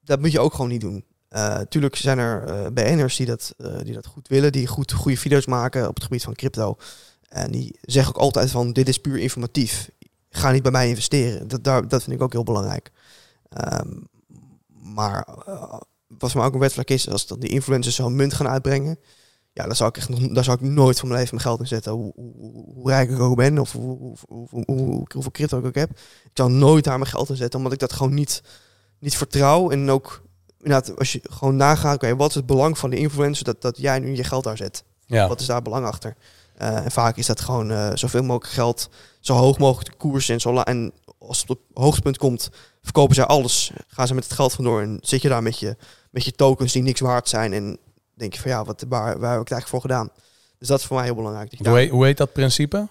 dat 0.03 0.19
moet 0.19 0.32
je 0.32 0.39
ook 0.39 0.53
gewoon 0.53 0.69
niet 0.69 0.82
doen. 0.82 1.05
Eh 1.30 1.59
tuurlijk 1.69 1.95
zijn 1.95 2.17
er 2.17 2.73
BN'ers 2.73 3.15
die 3.15 3.25
dat, 3.25 3.53
die 3.84 3.93
dat 3.93 4.05
goed 4.05 4.27
willen, 4.27 4.51
die 4.51 4.67
goed 4.67 4.91
goede 4.91 5.17
video's 5.17 5.45
maken 5.45 5.88
op 5.88 5.95
het 5.95 6.03
gebied 6.03 6.23
van 6.23 6.34
crypto. 6.34 6.77
En 7.30 7.51
die 7.51 7.75
zeggen 7.82 8.15
ook 8.15 8.21
altijd 8.21 8.51
van, 8.51 8.73
dit 8.73 8.88
is 8.88 8.97
puur 8.97 9.17
informatief. 9.17 9.89
Ga 10.30 10.51
niet 10.51 10.63
bij 10.63 10.71
mij 10.71 10.89
investeren. 10.89 11.47
Dat, 11.47 11.63
daar, 11.63 11.88
dat 11.88 12.03
vind 12.03 12.15
ik 12.15 12.21
ook 12.21 12.32
heel 12.32 12.43
belangrijk. 12.43 12.91
Ehm, 13.49 13.89
maar 14.67 15.27
wat 16.07 16.32
voor 16.32 16.39
mij 16.41 16.49
ook 16.49 16.61
een 16.61 16.69
flag 16.69 16.86
is, 16.86 17.09
als 17.09 17.27
dan 17.27 17.39
die 17.39 17.49
influencers 17.49 17.95
zo'n 17.95 18.15
munt 18.15 18.34
gaan 18.34 18.47
uitbrengen, 18.47 18.99
ja, 19.53 19.65
daar 19.65 19.75
zou 19.75 19.89
ik 19.89 19.97
echt 19.97 20.09
nog, 20.09 20.19
daar 20.19 20.43
zou 20.43 20.57
ik 20.61 20.69
nooit 20.69 20.99
van 20.99 21.07
mijn 21.07 21.19
leven 21.19 21.36
mijn 21.36 21.47
geld 21.47 21.59
in 21.59 21.67
zetten. 21.67 21.91
Hoe, 21.91 22.11
hoe, 22.15 22.51
hoe- 22.73 22.89
rijk 22.89 23.09
ik 23.09 23.19
ook 23.19 23.36
ben 23.36 23.59
of 23.59 23.71
hoe, 23.71 23.97
hoe, 23.97 24.17
hoe, 24.27 24.47
hoe- 24.49 24.63
hoe- 24.65 25.05
hoeveel 25.13 25.32
crypto 25.32 25.57
ik 25.59 25.65
ook 25.65 25.75
heb. 25.75 25.89
Ik 26.23 26.30
zou 26.34 26.51
nooit 26.51 26.84
daar 26.84 26.99
mijn 26.99 27.09
geld 27.11 27.30
in 27.30 27.36
zetten, 27.36 27.57
omdat 27.57 27.73
ik 27.73 27.80
dat 27.80 27.93
gewoon 27.93 28.13
niet, 28.13 28.41
niet 28.99 29.17
vertrouw. 29.17 29.69
En 29.69 29.89
ook, 29.89 30.21
inderdaad, 30.57 30.97
als 30.97 31.11
je 31.11 31.19
gewoon 31.23 31.55
nagaat, 31.55 31.95
oké, 31.95 32.15
wat 32.15 32.30
is 32.30 32.36
het 32.36 32.45
belang 32.45 32.77
van 32.77 32.89
de 32.89 32.97
influencer 32.97 33.45
dat, 33.45 33.61
dat 33.61 33.77
jij 33.77 33.99
nu 33.99 34.15
je 34.15 34.23
geld 34.23 34.43
daar 34.43 34.57
zet? 34.57 34.84
Ja. 35.05 35.27
Wat 35.27 35.39
is 35.39 35.45
daar 35.45 35.61
belang 35.61 35.86
achter? 35.86 36.15
Eh, 36.60 36.76
en 36.86 36.91
vaak 36.91 37.18
is 37.18 37.26
dat 37.26 37.41
gewoon 37.41 37.72
eh, 37.72 37.89
zoveel 37.93 38.22
mogelijk 38.24 38.53
geld, 38.53 38.89
zo 39.20 39.34
hoog 39.34 39.57
mogelijk 39.57 39.91
de 39.91 39.97
koers 39.97 40.30
en 40.30 40.39
zo 40.39 40.53
la- 40.53 40.66
En 40.66 40.91
als 41.20 41.41
het 41.41 41.49
op 41.49 41.60
het 41.68 41.78
hoogtepunt 41.84 42.18
komt, 42.18 42.49
verkopen 42.82 43.16
zij 43.16 43.26
alles. 43.26 43.72
Gaan 43.88 44.07
ze 44.07 44.14
met 44.14 44.24
het 44.24 44.34
geld 44.34 44.53
vandoor 44.53 44.82
en 44.82 44.97
zit 45.01 45.22
je 45.22 45.30
daar 45.30 45.43
met 45.43 45.60
je, 45.60 45.76
met 46.12 46.26
je 46.26 46.32
tokens 46.32 46.72
die 46.74 46.84
niks 46.84 46.99
waard 46.99 47.30
zijn. 47.30 47.53
En 47.53 47.78
denk 48.14 48.34
je 48.34 48.41
van 48.41 48.51
ja, 48.51 48.64
wat, 48.66 48.86
waar, 48.89 49.20
waar 49.20 49.32
heb 49.32 49.41
ik 49.41 49.47
het 49.49 49.51
eigenlijk 49.51 49.68
voor 49.68 49.82
gedaan? 49.82 50.10
Dus 50.57 50.68
dat 50.68 50.80
is 50.80 50.86
voor 50.86 50.95
mij 50.95 51.05
heel 51.05 51.16
belangrijk. 51.16 51.53
Hoe, 51.57 51.78
heet, 51.78 51.89
hoe 51.89 52.05
heet 52.05 52.18
dat 52.18 52.34
principe? 52.34 52.88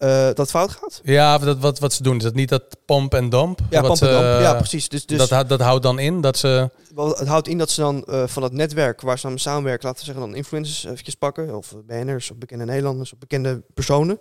Eh, 0.00 0.08
dat 0.24 0.36
het 0.36 0.50
fout 0.50 0.70
gaat? 0.70 1.00
Ja, 1.04 1.38
dat, 1.38 1.58
wat, 1.58 1.78
wat 1.78 1.92
ze 1.92 2.02
doen. 2.02 2.16
Is 2.16 2.22
dat 2.22 2.34
niet 2.34 2.48
dat 2.48 2.62
pomp 2.84 3.14
en 3.14 3.28
dump? 3.28 3.60
Ja, 3.70 3.80
and 3.80 3.98
ze- 3.98 4.04
dump. 4.04 4.40
ja 4.40 4.54
precies. 4.54 4.88
Dus, 4.88 5.06
dus 5.06 5.18
dat, 5.18 5.30
houdt- 5.30 5.48
dat 5.48 5.60
houdt 5.60 5.82
dan 5.82 5.98
in 5.98 6.20
dat 6.20 6.36
ze... 6.36 6.70
het 6.96 7.28
houdt 7.28 7.48
in 7.48 7.58
dat 7.58 7.70
ze 7.70 7.80
dan 7.80 8.04
eh, 8.04 8.22
van 8.26 8.42
dat 8.42 8.52
netwerk 8.52 9.00
waar 9.00 9.18
ze 9.18 9.32
samenwerken, 9.34 9.86
laten 9.86 10.00
we 10.00 10.06
zeggen 10.12 10.26
dan 10.26 10.34
influencers 10.36 10.84
eventjes 10.84 11.14
pakken, 11.14 11.56
of 11.56 11.74
BN'ers, 11.86 12.30
of 12.30 12.36
bekende 12.36 12.64
Nederlanders, 12.64 13.12
of 13.12 13.18
bekende 13.18 13.62
personen. 13.74 14.18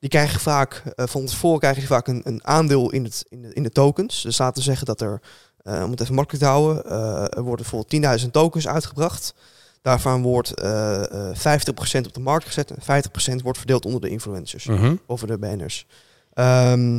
Die 0.00 0.10
krijgen 0.10 0.40
vaak, 0.40 0.82
eh, 0.96 1.06
van 1.06 1.26
tevoren 1.26 1.58
krijgen 1.58 1.80
die 1.80 1.88
vaak 1.90 2.08
een, 2.08 2.20
een 2.24 2.46
aandeel 2.46 2.90
in, 2.90 3.04
het, 3.04 3.24
in, 3.28 3.42
de, 3.42 3.52
in 3.54 3.62
de 3.62 3.70
tokens. 3.70 4.22
Dus 4.22 4.38
laten 4.38 4.56
we 4.58 4.62
zeggen 4.68 4.86
dat 4.86 5.00
er, 5.00 5.20
eh, 5.62 5.82
om 5.84 5.90
het 5.90 6.00
even 6.00 6.14
makkelijk 6.14 6.44
te 6.44 6.50
houden, 6.50 6.84
eh, 6.84 7.22
er 7.22 7.42
worden 7.42 7.66
bijvoorbeeld 7.70 8.20
10.000 8.22 8.30
tokens 8.32 8.68
uitgebracht. 8.68 9.34
Daarvan 9.82 10.22
wordt 10.22 10.54
eh 10.54 11.30
eh 11.30 11.36
50% 11.36 12.06
op 12.06 12.14
de 12.14 12.20
markt 12.20 12.44
gezet 12.46 12.70
en 12.70 12.82
50% 12.82 13.42
wordt 13.42 13.58
verdeeld 13.58 13.84
onder 13.84 14.00
de 14.00 14.08
influencers 14.08 14.64
Mhm. 14.64 14.96
over 15.06 15.26
de 15.26 15.38
banners. 15.38 15.86
Ehm 16.32 16.92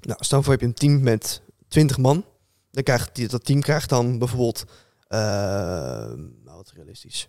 nou, 0.00 0.18
stel 0.24 0.42
voor 0.42 0.52
je 0.52 0.58
hebt 0.58 0.62
een 0.62 0.88
team 0.88 1.02
met 1.02 1.42
20 1.68 1.98
man. 1.98 2.24
Dan 2.70 2.82
krijgt 2.82 3.14
die, 3.14 3.28
dat 3.28 3.44
team 3.44 3.60
krijgt 3.60 3.88
dan 3.88 4.18
bijvoorbeeld, 4.18 4.64
ehm, 5.08 6.20
nou 6.44 6.56
wat 6.56 6.72
realistisch, 6.74 7.28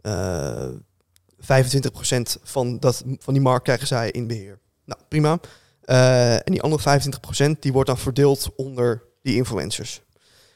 eh 0.00 0.68
25% 1.38 2.38
van, 2.42 2.78
dat, 2.78 3.02
van 3.18 3.34
die 3.34 3.42
markt 3.42 3.64
krijgen 3.64 3.86
zij 3.86 4.10
in 4.10 4.26
beheer. 4.26 4.58
Nou, 4.84 5.00
prima. 5.08 5.38
Eh, 5.80 6.34
en 6.34 6.44
die 6.52 6.62
andere 6.62 6.82
25% 6.82 7.62
die 7.62 7.72
wordt 7.72 7.88
dan 7.88 7.98
verdeeld 7.98 8.48
onder 8.56 9.02
die 9.22 9.36
influencers. 9.36 10.02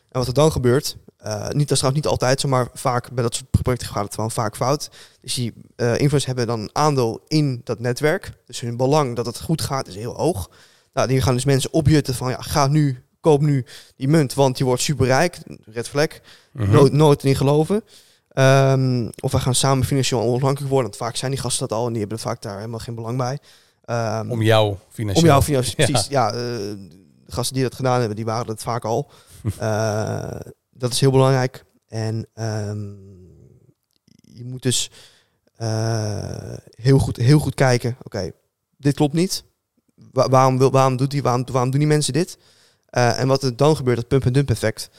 En 0.09 0.19
wat 0.19 0.27
er 0.27 0.35
dan 0.35 0.53
gebeurt, 0.53 0.97
eh, 1.19 1.49
niet, 1.49 1.69
dat 1.69 1.71
is 1.71 1.79
trouwens 1.79 1.95
niet 1.95 2.07
altijd 2.07 2.41
zo, 2.41 2.49
maar 2.49 2.69
vaak 2.75 3.11
bij 3.12 3.23
dat 3.23 3.35
soort 3.35 3.51
projecten 3.51 3.89
gaat 3.89 4.05
het 4.05 4.16
wel 4.16 4.31
vaak 4.31 4.57
fout. 4.57 4.91
Dus 5.21 5.35
die 5.35 5.53
influencers 5.77 6.27
hebben 6.27 6.47
dan 6.47 6.61
een 6.61 6.71
aandeel 6.73 7.21
in 7.29 7.61
dat 7.64 7.81
netwerk. 7.81 8.33
Dus 8.47 8.61
hun 8.61 8.77
belang 8.77 9.16
dat 9.16 9.27
het 9.27 9.41
goed 9.41 9.62
gaat 9.62 9.87
is 9.87 9.95
heel 9.95 10.14
hoog. 10.14 10.51
Nou, 10.93 11.09
die 11.09 11.21
gaan 11.21 11.35
dus 11.35 11.45
mensen 11.45 11.73
opjutten 11.73 12.14
van 12.14 12.31
ja, 12.31 12.41
ga 12.41 12.66
nu, 12.66 13.03
koop 13.21 13.41
nu 13.41 13.64
die 13.97 14.09
munt, 14.09 14.35
want 14.35 14.59
je 14.59 14.64
wordt 14.64 14.83
superrijk. 14.83 15.39
Red 15.64 15.89
flag. 15.89 16.09
Mhm. 16.53 16.71
Nooit, 16.71 16.93
nooit 16.93 17.25
in 17.25 17.37
geloven. 17.37 17.83
Ehm, 18.29 19.09
of 19.21 19.33
wij 19.33 19.41
gaan 19.41 19.55
samen 19.55 19.85
financieel 19.85 20.23
onafhankelijk 20.23 20.71
worden. 20.71 20.91
Want 20.91 21.03
vaak 21.03 21.16
zijn 21.16 21.31
die 21.31 21.41
gasten 21.41 21.69
dat 21.69 21.79
al 21.79 21.87
en 21.87 21.91
die 21.93 22.01
hebben 22.01 22.19
er 22.19 22.25
vaak 22.25 22.43
daar 22.43 22.57
helemaal 22.57 22.79
geen 22.79 22.95
belang 22.95 23.16
bij. 23.16 23.39
Ehm, 23.85 24.31
Om 24.31 24.43
jou 24.43 24.77
financieel... 24.91 25.25
om 25.25 25.31
jou 25.31 25.43
financieel, 25.43 25.87
precies. 25.87 26.09
Ja, 26.09 26.29
eh, 26.29 26.35
de 26.35 27.33
gasten 27.33 27.55
die 27.55 27.62
dat 27.62 27.75
gedaan 27.75 27.99
hebben, 27.99 28.16
die 28.16 28.25
waren 28.25 28.47
dat 28.47 28.62
vaak 28.62 28.85
al. 28.85 29.11
dat 30.79 30.93
is 30.93 31.01
heel 31.01 31.11
belangrijk. 31.11 31.64
En 31.89 32.26
ehm, 32.35 32.95
je 34.20 34.45
moet 34.45 34.62
dus 34.62 34.91
eh, 35.57 36.57
heel, 36.70 36.99
goed, 36.99 37.16
heel 37.16 37.39
goed 37.39 37.55
kijken. 37.55 37.97
Oké, 38.03 38.31
dit 38.76 38.95
klopt 38.95 39.14
niet. 39.14 39.45
Wa- 40.12 40.29
waarom, 40.29 40.59
wil, 40.59 40.70
waarom, 40.70 40.97
doet 40.97 41.11
die, 41.11 41.22
waarom, 41.22 41.45
waarom 41.53 41.70
doen 41.70 41.81
die 41.81 41.89
mensen 41.89 42.12
dit? 42.12 42.39
Eh, 42.87 43.20
en 43.20 43.29
wat 43.29 43.43
er 43.43 43.57
dan 43.57 43.76
gebeurt, 43.76 43.97
dat 43.97 44.09
pump-and-dump 44.09 44.51
effect. 44.51 44.91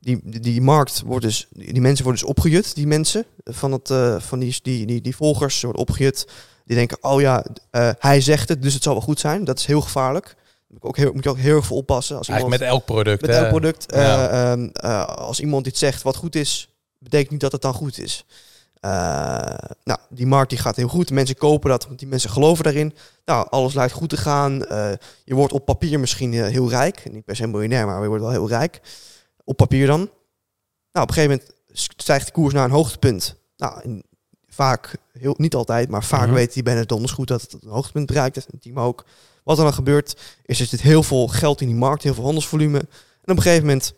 Die, 0.00 0.40
die, 0.40 0.60
markt 0.60 1.02
wordt 1.02 1.24
dus, 1.24 1.46
die 1.50 1.80
mensen 1.80 2.04
worden 2.04 2.22
dus 2.22 2.30
opgejut, 2.30 2.74
die 2.74 2.86
mensen 2.86 3.24
van, 3.44 3.72
het, 3.72 3.90
eh, 3.90 4.20
van 4.20 4.38
die, 4.38 4.58
die, 4.62 4.86
die, 4.86 5.00
die 5.00 5.16
volgers 5.16 5.62
worden 5.62 5.80
opgejut. 5.80 6.28
Die 6.64 6.76
denken, 6.76 6.98
oh 7.00 7.20
ja, 7.20 7.44
hij 7.98 8.20
zegt 8.20 8.48
het, 8.48 8.62
dus 8.62 8.74
het 8.74 8.82
zal 8.82 8.92
wel 8.92 9.02
goed 9.02 9.20
zijn. 9.20 9.44
Dat 9.44 9.58
is 9.58 9.66
heel 9.66 9.80
gevaarlijk. 9.80 10.36
Moet, 10.76 10.82
ook 10.84 10.96
heel, 10.96 11.12
moet 11.12 11.24
je 11.24 11.30
ook 11.30 11.38
heel 11.38 11.56
erg 11.56 11.66
voor 11.66 11.76
oppassen. 11.76 12.16
Als 12.16 12.28
Eigenlijk 12.28 12.60
met 12.60 12.68
elk 12.70 12.84
product. 12.84 13.20
met 13.20 13.30
hè? 13.30 13.36
elk 13.36 13.48
product. 13.48 13.84
Ja. 13.94 14.28
eh, 14.28 14.52
ehm, 14.52 14.68
eh, 14.72 15.04
als 15.04 15.40
iemand 15.40 15.66
iets 15.66 15.78
zegt 15.78 16.02
wat 16.02 16.16
goed 16.16 16.34
is, 16.34 16.68
betekent 16.98 17.30
niet 17.30 17.40
dat 17.40 17.52
het 17.52 17.62
dan 17.62 17.74
goed 17.74 17.98
is. 17.98 18.24
Eh, 18.80 18.90
nou, 19.84 19.98
die 20.08 20.26
markt 20.26 20.50
die 20.50 20.58
gaat 20.58 20.76
heel 20.76 20.88
goed. 20.88 21.10
Mensen 21.10 21.36
kopen 21.36 21.70
dat, 21.70 21.86
want 21.86 21.98
die 21.98 22.08
mensen 22.08 22.30
geloven 22.30 22.64
daarin. 22.64 22.94
Nou, 23.24 23.46
alles 23.50 23.74
lijkt 23.74 23.92
goed 23.92 24.08
te 24.08 24.16
gaan. 24.16 24.64
Eh, 24.64 24.92
je 25.24 25.34
wordt 25.34 25.52
op 25.52 25.64
papier 25.64 26.00
misschien 26.00 26.32
eh, 26.34 26.46
heel 26.46 26.68
rijk. 26.68 27.12
Niet 27.12 27.24
per 27.24 27.36
se 27.36 27.46
miljonair, 27.46 27.86
maar 27.86 28.02
je 28.02 28.08
wordt 28.08 28.22
wel 28.22 28.32
heel 28.32 28.48
rijk. 28.48 28.80
Op 29.44 29.56
papier 29.56 29.86
dan. 29.86 29.98
Nou, 30.92 31.08
op 31.08 31.08
een 31.08 31.14
gegeven 31.14 31.30
moment 31.30 31.54
stijgt 31.96 32.26
de 32.26 32.32
koers 32.32 32.54
naar 32.54 32.64
een 32.64 32.70
hoogtepunt. 32.70 33.36
Nou, 33.56 34.02
vaak, 34.48 34.96
heel, 35.18 35.34
niet 35.38 35.54
altijd, 35.54 35.88
maar 35.88 36.04
vaak 36.04 36.26
Mhm. 36.26 36.34
weet 36.34 36.52
die 36.52 36.62
Bennett 36.62 36.88
donders 36.88 37.12
goed 37.12 37.28
dat 37.28 37.42
het 37.42 37.52
een 37.62 37.68
hoogtepunt 37.70 38.06
bereikt. 38.06 38.36
En 38.36 38.42
het 38.50 38.62
team 38.62 38.78
ook. 38.78 39.04
Wat 39.46 39.58
er 39.58 39.64
dan 39.64 39.74
gebeurt, 39.74 40.16
is 40.44 40.60
er 40.60 40.66
zit 40.66 40.80
heel 40.80 41.02
veel 41.02 41.26
geld 41.26 41.60
in 41.60 41.66
die 41.66 41.76
markt, 41.76 42.02
heel 42.02 42.14
veel 42.14 42.24
handelsvolume. 42.24 42.78
En 42.78 42.86
op 43.32 43.36
een 43.36 43.42
gegeven 43.42 43.66
moment 43.66 43.92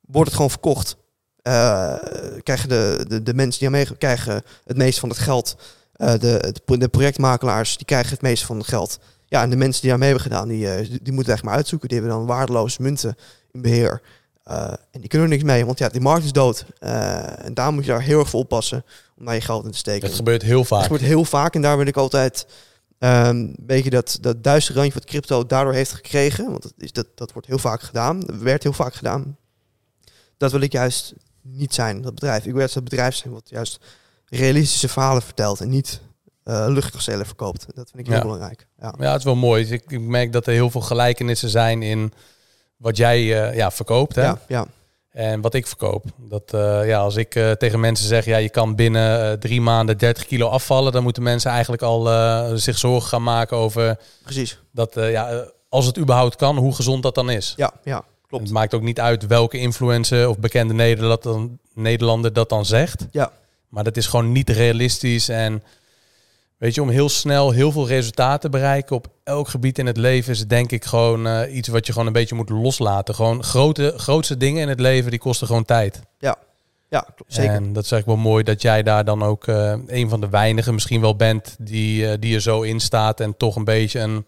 wordt 0.00 0.26
het 0.26 0.34
gewoon 0.34 0.50
verkocht. 0.50 0.96
Eh, 1.42 1.94
krijgen 2.42 2.68
de, 2.68 3.04
de, 3.08 3.22
de 3.22 3.34
mensen 3.34 3.58
die 3.58 3.68
aan 3.68 3.74
meegaan, 3.74 3.98
krijgen 3.98 4.42
het 4.64 4.76
meeste 4.76 5.00
van 5.00 5.08
het 5.08 5.18
geld. 5.18 5.56
Eh, 5.92 6.18
de, 6.18 6.26
het 6.66 6.80
de 6.80 6.88
projectmakelaars 6.88 7.76
die 7.76 7.86
krijgen 7.86 8.10
het 8.10 8.22
meeste 8.22 8.46
van 8.46 8.58
het 8.58 8.66
geld. 8.66 8.98
Ja, 9.26 9.42
en 9.42 9.50
de 9.50 9.56
mensen 9.56 9.82
die 9.82 9.92
aan 9.92 9.98
mee 9.98 10.08
hebben 10.08 10.26
gedaan, 10.26 10.48
die, 10.48 10.70
eh, 10.70 10.98
die, 11.02 11.12
moeten 11.12 11.32
echt 11.32 11.42
maar 11.42 11.54
uitzoeken. 11.54 11.88
Die 11.88 11.98
hebben 11.98 12.16
dan 12.16 12.26
waardeloze 12.26 12.82
munten 12.82 13.16
in 13.52 13.62
beheer. 13.62 14.02
Eh, 14.42 14.72
en 14.90 15.00
die 15.00 15.08
kunnen 15.08 15.28
er 15.28 15.34
niks 15.34 15.46
mee, 15.46 15.66
want 15.66 15.78
ja, 15.78 15.88
die 15.88 16.00
markt 16.00 16.24
is 16.24 16.32
dood. 16.32 16.64
En 16.78 17.54
daar 17.54 17.72
moet 17.72 17.84
je 17.84 17.90
daar 17.90 18.02
heel 18.02 18.18
erg 18.18 18.28
voor 18.28 18.40
oppassen 18.40 18.84
om 19.18 19.24
daar 19.24 19.34
je 19.34 19.40
geld 19.40 19.64
in 19.64 19.70
te 19.70 19.78
steken. 19.78 20.08
Dat 20.08 20.16
gebeurt 20.16 20.42
heel 20.42 20.58
Dat 20.58 20.66
vaak. 20.66 20.82
gebeurt 20.82 21.02
heel 21.02 21.24
vaak 21.24 21.54
en 21.54 21.62
daar 21.62 21.76
wil 21.76 21.86
ik 21.86 21.96
altijd 21.96 22.46
ehm, 22.98 23.28
een 23.28 23.56
beetje 23.60 23.90
dat, 23.90 24.18
dat 24.20 24.42
duistere 24.44 24.78
randje 24.78 24.98
wat 24.98 25.08
crypto 25.08 25.46
daardoor 25.46 25.72
heeft 25.74 25.92
gekregen. 25.92 26.50
Want 26.50 26.62
dat, 26.62 26.72
is, 26.78 26.92
dat, 26.92 27.06
dat 27.14 27.32
wordt 27.32 27.48
heel 27.48 27.58
vaak 27.58 27.82
gedaan, 27.82 28.20
dat 28.20 28.36
werd 28.36 28.62
heel 28.62 28.72
vaak 28.72 28.94
gedaan. 28.94 29.36
Dat 30.36 30.50
wil 30.52 30.60
ik 30.60 30.72
juist 30.72 31.14
niet 31.42 31.74
zijn, 31.74 32.02
dat 32.02 32.14
bedrijf. 32.14 32.38
Ik 32.44 32.50
wil 32.50 32.58
juist 32.58 32.74
dat 32.74 32.84
bedrijf 32.84 33.14
zijn 33.14 33.32
wat 33.32 33.48
juist 33.48 33.80
realistische 34.26 34.88
verhalen 34.88 35.22
vertelt 35.22 35.60
en 35.60 35.68
niet 35.68 36.00
luchtkastelen 36.44 37.26
verkoopt. 37.26 37.66
Dat 37.74 37.90
vind 37.90 37.98
ik 37.98 38.06
heel 38.06 38.16
Ja. 38.16 38.22
belangrijk. 38.22 38.66
Ja. 38.78 38.94
Ja, 38.98 39.08
het 39.10 39.18
is 39.18 39.24
wel 39.24 39.36
mooi. 39.36 39.64
Ik, 39.72 39.84
ik 39.88 40.00
merk 40.00 40.32
dat 40.32 40.46
er 40.46 40.52
heel 40.52 40.70
veel 40.70 40.80
gelijkenissen 40.80 41.48
zijn 41.48 41.82
in 41.82 42.12
wat 42.76 42.96
jij 42.96 43.48
eh, 43.48 43.56
ja, 43.56 43.70
verkoopt. 43.70 44.14
Hè? 44.14 44.22
Ja, 44.22 44.40
ja, 44.48 44.66
En 45.18 45.40
wat 45.40 45.54
ik 45.54 45.66
verkoop. 45.66 46.04
Dat, 46.16 46.52
eh, 46.54 46.86
ja, 46.86 46.98
als 46.98 47.16
ik 47.16 47.34
eh, 47.34 47.50
tegen 47.50 47.80
mensen 47.80 48.06
zeg, 48.06 48.24
ja, 48.24 48.36
je 48.36 48.48
kan 48.48 48.74
binnen 48.74 49.30
eh, 49.30 49.32
drie 49.32 49.60
maanden 49.60 49.98
30 49.98 50.26
kilo 50.26 50.48
afvallen, 50.48 50.92
dan 50.92 51.02
moeten 51.02 51.22
mensen 51.22 51.50
eigenlijk 51.50 51.82
al 51.82 52.06
zich 52.58 52.78
zorgen 52.78 53.08
gaan 53.08 53.22
maken 53.22 53.56
over 53.56 53.98
precies. 54.22 54.58
dat, 54.72 54.94
ja, 54.94 55.44
als 55.68 55.86
het 55.86 55.98
überhaupt 55.98 56.36
kan, 56.36 56.56
hoe 56.56 56.74
gezond 56.74 57.02
dat 57.02 57.14
dan 57.14 57.30
is. 57.30 57.54
Ja, 57.56 57.72
ja, 57.84 58.04
klopt. 58.28 58.44
Het 58.44 58.52
maakt 58.52 58.74
ook 58.74 58.82
niet 58.82 59.00
uit 59.00 59.26
welke 59.26 59.58
influencer 59.58 60.28
of 60.28 60.38
bekende 60.38 60.74
Nederlander 60.74 61.08
dat 61.08 61.22
dan, 61.22 61.58
Nederlander 61.74 62.32
dat 62.32 62.48
dan 62.48 62.64
zegt. 62.64 63.06
Ja. 63.10 63.32
Maar 63.68 63.84
dat 63.84 63.96
is 63.96 64.06
gewoon 64.06 64.32
niet 64.32 64.50
realistisch. 64.50 65.28
En 65.28 65.62
weet 66.58 66.74
je, 66.74 66.82
om 66.82 66.88
heel 66.88 67.08
snel 67.08 67.50
heel 67.50 67.72
veel 67.72 67.88
resultaten 67.88 68.40
te 68.40 68.48
bereiken 68.48 68.96
op 68.96 69.06
elk 69.24 69.48
gebied 69.48 69.78
in 69.78 69.86
het 69.86 69.96
leven 69.96 70.32
is 70.32 70.38
het 70.38 70.48
denk 70.48 70.72
ik 70.72 70.84
gewoon 70.84 71.26
eh, 71.26 71.54
iets 71.56 71.68
wat 71.68 71.86
je 71.86 71.92
gewoon 71.92 72.06
een 72.06 72.12
beetje 72.12 72.34
moet 72.34 72.50
loslaten. 72.50 73.14
Gewoon 73.14 73.44
grote, 73.44 73.94
grootste 73.96 74.36
dingen 74.36 74.62
in 74.62 74.68
het 74.68 74.80
leven 74.80 75.10
die 75.10 75.20
kosten 75.20 75.46
gewoon 75.46 75.64
tijd. 75.64 76.00
Ja, 76.90 77.00
klopt. 77.00 77.34
zeker. 77.34 77.54
En 77.54 77.72
dat 77.72 77.84
is 77.84 77.92
eigenlijk 77.92 78.22
wel 78.22 78.30
mooi 78.30 78.44
dat 78.44 78.62
jij 78.62 78.82
daar 78.82 79.04
dan 79.04 79.22
ook 79.22 79.46
eh, 79.46 79.74
een 79.86 80.08
van 80.08 80.20
de 80.20 80.28
weinigen 80.28 80.74
misschien 80.74 81.00
wel 81.00 81.16
bent 81.16 81.56
die, 81.58 82.10
eh, 82.10 82.16
die 82.20 82.34
er 82.34 82.40
zo 82.40 82.62
in 82.62 82.80
staat 82.80 83.20
en 83.20 83.36
toch 83.36 83.56
een 83.56 83.64
beetje 83.64 84.00
een, 84.00 84.26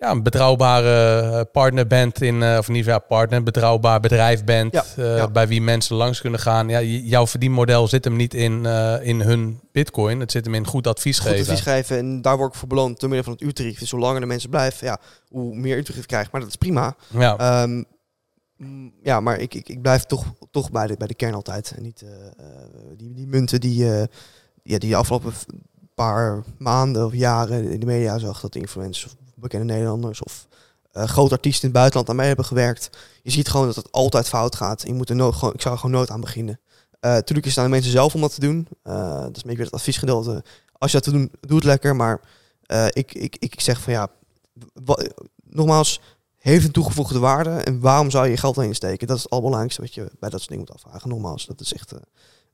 ja, 0.00 0.10
een 0.10 0.22
betrouwbare 0.22 1.20
eh, 1.20 1.40
partner 1.52 1.86
bent 1.86 2.22
in, 2.22 2.42
eh, 2.42 2.58
of 2.58 2.68
niet 2.68 2.84
ja, 2.84 2.98
partner, 2.98 3.42
betrouwbaar 3.42 4.00
bedrijf 4.00 4.44
bent 4.44 4.72
Ja, 4.72 4.84
eh, 4.96 5.16
ja. 5.16 5.28
bij 5.28 5.48
wie 5.48 5.62
mensen 5.62 5.96
langs 5.96 6.20
kunnen 6.20 6.40
gaan. 6.40 6.68
Ja, 6.68 6.80
jouw 6.82 7.26
verdienmodel 7.26 7.88
zit 7.88 8.04
hem 8.04 8.16
niet 8.16 8.34
in, 8.34 8.64
in 9.02 9.20
hun 9.20 9.60
bitcoin, 9.72 10.20
het 10.20 10.30
zit 10.30 10.44
hem 10.44 10.54
in 10.54 10.66
goed 10.66 10.86
advies 10.86 11.18
Goed 11.18 11.28
geven. 11.30 11.44
advies 11.52 11.60
geven 11.60 11.98
en 11.98 12.22
daar 12.22 12.36
word 12.36 12.52
ik 12.52 12.58
voor 12.58 12.68
beloond 12.68 13.00
door 13.00 13.08
middel 13.08 13.24
van 13.24 13.32
het 13.32 13.42
uurtarief. 13.42 13.78
Dus 13.78 13.90
hoe 13.90 14.00
langer 14.00 14.20
de 14.20 14.26
mensen 14.26 14.50
blijven, 14.50 14.86
ja, 14.86 14.98
hoe 15.28 15.54
meer 15.54 15.76
uurtarief 15.76 16.06
krijg. 16.06 16.30
Maar 16.30 16.40
dat 16.40 16.50
is 16.50 16.56
prima. 16.56 16.96
Ja, 17.08 17.36
Ehm, 17.36 17.82
mm, 18.56 18.92
ja, 19.02 19.20
maar 19.20 19.38
ik, 19.38 19.54
ik, 19.54 19.68
ik 19.68 19.82
blijf 19.82 20.04
toch, 20.04 20.24
toch 20.50 20.70
bij, 20.70 20.86
de, 20.86 20.94
bij 20.96 21.06
de 21.06 21.14
kern 21.14 21.34
altijd. 21.34 21.72
En 21.76 21.82
niet 21.82 22.04
die, 22.96 23.12
die 23.14 23.26
munten 23.26 23.60
die, 23.60 23.84
ja, 24.62 24.78
die 24.78 24.90
de 24.90 24.96
afgelopen 24.96 25.32
paar 25.94 26.44
maanden 26.58 27.04
of 27.04 27.14
jaren 27.14 27.70
in 27.70 27.80
de 27.80 27.86
media 27.86 28.18
zag. 28.18 28.40
Dat 28.40 28.54
influencers 28.54 29.14
bekende 29.40 29.64
Nederlanders 29.64 30.22
of 30.22 30.46
eh, 30.92 31.04
grote 31.04 31.34
artiesten 31.34 31.62
in 31.62 31.68
het 31.68 31.78
buitenland 31.78 32.08
aan 32.08 32.16
mee 32.16 32.26
hebben 32.26 32.44
gewerkt. 32.44 32.90
Je 33.22 33.30
ziet 33.30 33.48
gewoon 33.48 33.66
dat 33.66 33.76
het 33.76 33.92
altijd 33.92 34.28
fout 34.28 34.56
gaat. 34.56 34.82
Je 34.86 34.94
moet 34.94 35.10
er 35.10 35.32
gewoon, 35.32 35.54
ik 35.54 35.60
zou 35.60 35.74
er 35.74 35.80
gewoon 35.80 35.96
nooit 35.96 36.10
aan 36.10 36.20
beginnen. 36.20 36.60
Eh 37.00 37.16
tuurlijk 37.16 37.46
is 37.46 37.54
het 37.54 37.58
aan 37.58 37.64
de 37.64 37.70
mensen 37.70 37.90
zelf 37.92 38.14
om 38.14 38.20
dat 38.20 38.34
te 38.34 38.40
doen. 38.40 38.68
Eh, 38.82 39.20
dat 39.20 39.36
is 39.36 39.42
een 39.42 39.48
beetje 39.48 39.64
het 39.64 39.72
adviesgedeelte. 39.72 40.44
Als 40.72 40.90
je 40.90 40.96
dat 40.96 41.06
te 41.06 41.12
doen, 41.12 41.30
doe 41.40 41.56
het 41.56 41.66
lekker. 41.66 41.96
Maar 41.96 42.20
ik, 42.90 43.14
ik, 43.14 43.36
ik 43.38 43.60
zeg 43.60 43.80
van 43.80 43.92
ja, 43.92 44.08
nogmaals, 45.44 46.00
heeft 46.38 46.64
een 46.64 46.72
toegevoegde 46.72 47.18
waarde 47.18 47.50
en 47.50 47.80
waarom 47.80 48.10
zou 48.10 48.24
je 48.24 48.30
je 48.30 48.36
geld 48.36 48.56
erin 48.56 48.74
steken? 48.74 49.06
Dat 49.06 49.16
is 49.16 49.22
het 49.22 49.32
allerbelangrijkste 49.32 49.82
wat 49.82 49.94
je 49.94 50.10
bij 50.18 50.30
dat 50.30 50.38
soort 50.40 50.48
dingen 50.48 50.64
moet 50.68 50.74
afvragen. 50.74 51.08
Nogmaals, 51.08 51.46
dat 51.46 51.60
is 51.60 51.72
echt, 51.72 51.92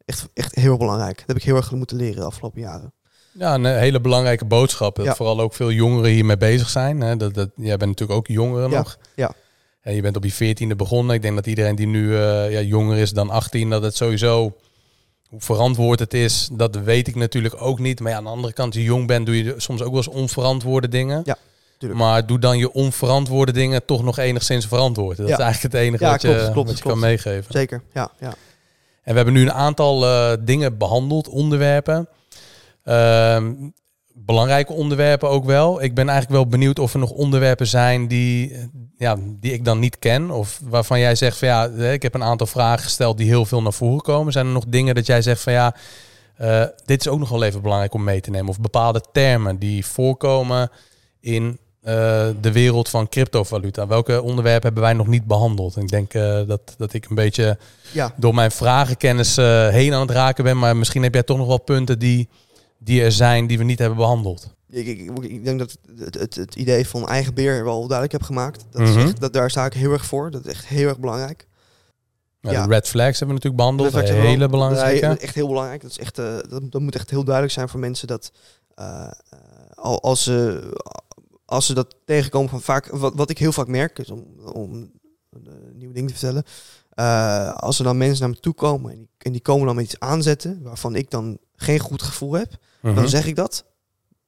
echt, 0.04 0.28
echt 0.34 0.54
heel 0.54 0.76
belangrijk. 0.76 1.16
Dat 1.18 1.26
heb 1.26 1.36
ik 1.36 1.42
heel 1.42 1.56
erg 1.56 1.70
moeten 1.72 1.96
leren 1.96 2.16
de 2.16 2.26
afgelopen 2.26 2.60
jaren. 2.60 2.92
Ja, 3.38 3.54
een 3.54 3.64
hele 3.64 4.00
belangrijke 4.00 4.44
boodschap. 4.44 4.96
Dat 4.96 5.04
Ja. 5.04 5.14
vooral 5.14 5.40
ook 5.40 5.54
veel 5.54 5.70
jongeren 5.72 6.10
hiermee 6.10 6.36
bezig 6.36 6.68
zijn. 6.68 7.00
Hè. 7.00 7.16
Dat, 7.16 7.34
dat, 7.34 7.48
jij 7.56 7.76
bent 7.76 7.90
natuurlijk 7.90 8.18
ook 8.18 8.26
jongeren 8.26 8.70
Ja, 8.70 8.76
nog. 8.76 8.98
ja. 9.14 9.32
En 9.80 9.94
je 9.94 10.00
bent 10.02 10.16
op 10.16 10.24
je 10.24 10.32
veertiende 10.32 10.76
begonnen. 10.76 11.14
Ik 11.14 11.22
denk 11.22 11.34
dat 11.34 11.46
iedereen 11.46 11.74
die 11.74 11.86
nu 11.86 12.16
eh, 12.16 12.50
ja, 12.50 12.60
jonger 12.60 12.96
is 12.98 13.10
dan 13.12 13.30
18, 13.30 13.70
dat 13.70 13.82
het 13.82 13.96
sowieso 13.96 14.56
hoe 15.28 15.40
verantwoord 15.40 15.98
het 15.98 16.14
is, 16.14 16.48
dat 16.52 16.76
weet 16.76 17.08
ik 17.08 17.14
natuurlijk 17.14 17.54
ook 17.58 17.78
niet. 17.78 18.00
Maar 18.00 18.10
ja, 18.12 18.16
aan 18.18 18.24
de 18.24 18.30
andere 18.30 18.52
kant, 18.52 18.68
als 18.68 18.82
je 18.82 18.88
jong 18.88 19.06
bent, 19.06 19.26
doe 19.26 19.44
je 19.44 19.54
soms 19.56 19.80
ook 19.80 19.88
wel 19.88 19.96
eens 19.96 20.08
onverantwoorde 20.08 20.88
dingen. 20.88 21.22
Ja, 21.24 21.36
tuurlijk. 21.78 22.00
Maar 22.00 22.26
doe 22.26 22.38
dan 22.38 22.58
je 22.58 22.72
onverantwoorde 22.72 23.52
dingen 23.52 23.84
toch 23.84 24.02
nog 24.02 24.18
enigszins 24.18 24.66
verantwoord. 24.66 25.16
Dat 25.16 25.28
Ja. 25.28 25.34
is 25.34 25.40
eigenlijk 25.40 25.74
het 25.74 25.82
enige 25.82 26.04
Ja, 26.04 26.10
wat 26.10 26.22
je, 26.22 26.28
klopt, 26.52 26.68
wat 26.68 26.76
je 26.76 26.82
klopt. 26.82 26.98
kan 27.00 27.08
meegeven. 27.08 27.44
Zeker, 27.52 27.82
ja. 27.92 28.10
ja. 28.20 28.34
En 29.02 29.10
we 29.10 29.16
hebben 29.16 29.34
nu 29.34 29.40
een 29.42 29.52
aantal 29.52 30.04
eh, 30.06 30.32
dingen 30.40 30.78
behandeld, 30.78 31.28
onderwerpen. 31.28 32.08
Ehm, 32.86 33.52
belangrijke 34.14 34.72
onderwerpen 34.72 35.28
ook 35.28 35.44
wel. 35.44 35.82
Ik 35.82 35.94
ben 35.94 36.08
eigenlijk 36.08 36.40
wel 36.40 36.50
benieuwd 36.50 36.78
of 36.78 36.92
er 36.92 36.98
nog 36.98 37.10
onderwerpen 37.10 37.66
zijn 37.66 38.08
die, 38.08 38.52
eh, 38.52 38.64
ja, 38.98 39.16
die 39.40 39.52
ik 39.52 39.64
dan 39.64 39.78
niet 39.78 39.98
ken. 39.98 40.30
Of 40.30 40.60
waarvan 40.64 40.98
jij 40.98 41.14
zegt 41.14 41.38
van 41.38 41.48
ja, 41.48 41.68
eh, 41.68 41.92
ik 41.92 42.02
heb 42.02 42.14
een 42.14 42.22
aantal 42.22 42.46
vragen 42.46 42.84
gesteld 42.84 43.18
die 43.18 43.26
heel 43.26 43.44
veel 43.44 43.62
naar 43.62 43.72
voren 43.72 44.00
komen. 44.00 44.32
Zijn 44.32 44.46
er 44.46 44.52
nog 44.52 44.64
dingen 44.68 44.94
dat 44.94 45.06
jij 45.06 45.22
zegt 45.22 45.40
van 45.40 45.52
ja, 45.52 45.74
eh, 46.36 46.62
dit 46.84 47.00
is 47.00 47.08
ook 47.08 47.18
nog 47.18 47.28
wel 47.28 47.42
even 47.42 47.62
belangrijk 47.62 47.94
om 47.94 48.04
mee 48.04 48.20
te 48.20 48.30
nemen. 48.30 48.48
Of 48.48 48.60
bepaalde 48.60 49.02
termen 49.12 49.58
die 49.58 49.86
voorkomen 49.86 50.70
in 51.20 51.58
de 52.40 52.52
wereld 52.52 52.88
van 52.88 53.08
cryptovaluta. 53.08 53.86
Welke 53.86 54.22
onderwerpen 54.22 54.62
hebben 54.62 54.82
wij 54.82 54.92
nog 54.92 55.06
niet 55.06 55.26
behandeld? 55.26 55.76
En 55.76 55.82
ik 55.82 55.88
denk 55.88 56.12
dat, 56.48 56.74
dat 56.78 56.92
ik 56.92 57.06
een 57.08 57.14
beetje 57.14 57.58
ja. 57.92 58.12
door 58.16 58.34
mijn 58.34 58.50
vragenkennis 58.50 59.36
heen 59.36 59.94
aan 59.94 60.00
het 60.00 60.10
raken 60.10 60.44
ben. 60.44 60.58
Maar 60.58 60.76
misschien 60.76 61.02
heb 61.02 61.14
jij 61.14 61.22
toch 61.22 61.36
nog 61.36 61.46
wel 61.46 61.60
punten 61.60 61.98
die, 61.98 62.28
die 62.86 63.02
er 63.02 63.12
zijn 63.12 63.46
die 63.46 63.58
we 63.58 63.64
niet 63.64 63.78
hebben 63.78 63.98
behandeld. 63.98 64.54
Ik, 64.70 64.86
ik, 64.86 65.10
ik- 65.24 65.44
denk 65.44 65.58
dat 65.58 65.78
het, 65.98 66.14
het, 66.14 66.34
het 66.34 66.54
idee 66.54 66.86
van 66.88 67.08
eigen 67.08 67.34
beheer 67.34 67.64
wel 67.64 67.78
duidelijk 67.80 68.12
heb 68.12 68.22
gemaakt. 68.22 68.64
Dat 68.70 68.82
echt, 68.96 69.20
dat, 69.20 69.32
daar 69.32 69.50
sta 69.50 69.64
ik 69.64 69.72
heel 69.72 69.92
erg 69.92 70.04
voor. 70.06 70.30
Dat 70.30 70.44
is 70.46 70.52
echt 70.52 70.66
heel 70.66 70.88
erg 70.88 70.98
belangrijk. 70.98 71.46
Ja, 72.40 72.64
red 72.64 72.88
flags 72.88 73.18
hebben 73.18 73.36
we 73.36 73.42
natuurlijk 73.44 73.56
behandeld. 73.56 73.92
Dat 73.92 74.02
is 74.02 74.08
Een 74.10 74.16
echt 74.16 74.24
hele 74.26 74.48
belangrijke. 74.48 75.06
Dat 75.08 75.16
is 75.16 75.22
echt 75.24 75.34
heel 75.34 75.48
belangrijk. 75.48 75.82
Dat, 75.82 75.90
is 75.90 75.98
echt, 75.98 76.18
eh, 76.18 76.36
dat, 76.48 76.72
dat 76.72 76.80
moet 76.80 76.94
echt 76.94 77.10
heel 77.10 77.24
duidelijk 77.24 77.54
zijn 77.54 77.68
voor 77.68 77.80
mensen 77.80 78.06
dat 78.06 78.32
eh, 78.74 79.02
eh, 79.30 79.38
al- 79.74 80.02
als, 80.02 80.22
ze, 80.22 80.68
als 81.44 81.66
ze 81.66 81.74
dat 81.74 81.94
tegenkomen 82.04 82.48
van 82.50 82.60
vaak, 82.62 82.86
wat, 82.86 83.12
wat 83.14 83.30
ik 83.30 83.38
heel 83.38 83.52
vaak 83.52 83.66
merk, 83.68 83.98
is 83.98 84.10
om, 84.10 84.24
om 84.52 84.72
een 85.32 85.48
nieuwe 85.74 85.94
ding 85.94 86.08
te 86.08 86.14
vertellen. 86.14 86.44
eh, 86.90 87.52
als 87.54 87.78
er 87.78 87.84
dan 87.84 87.96
mensen 87.96 88.20
naar 88.20 88.30
me 88.30 88.40
toe 88.40 88.54
komen 88.54 88.90
en 88.92 88.96
die, 88.98 89.08
en 89.18 89.32
die 89.32 89.40
komen 89.40 89.66
dan 89.66 89.74
met 89.76 89.84
iets 89.84 90.00
aanzetten 90.00 90.62
waarvan 90.62 90.94
ik 90.94 91.10
dan 91.10 91.38
geen 91.56 91.78
goed 91.78 92.02
gevoel 92.02 92.32
heb, 92.32 92.52
Mhm. 92.86 92.94
dan 92.94 93.08
zeg 93.08 93.26
ik 93.26 93.36
dat. 93.36 93.64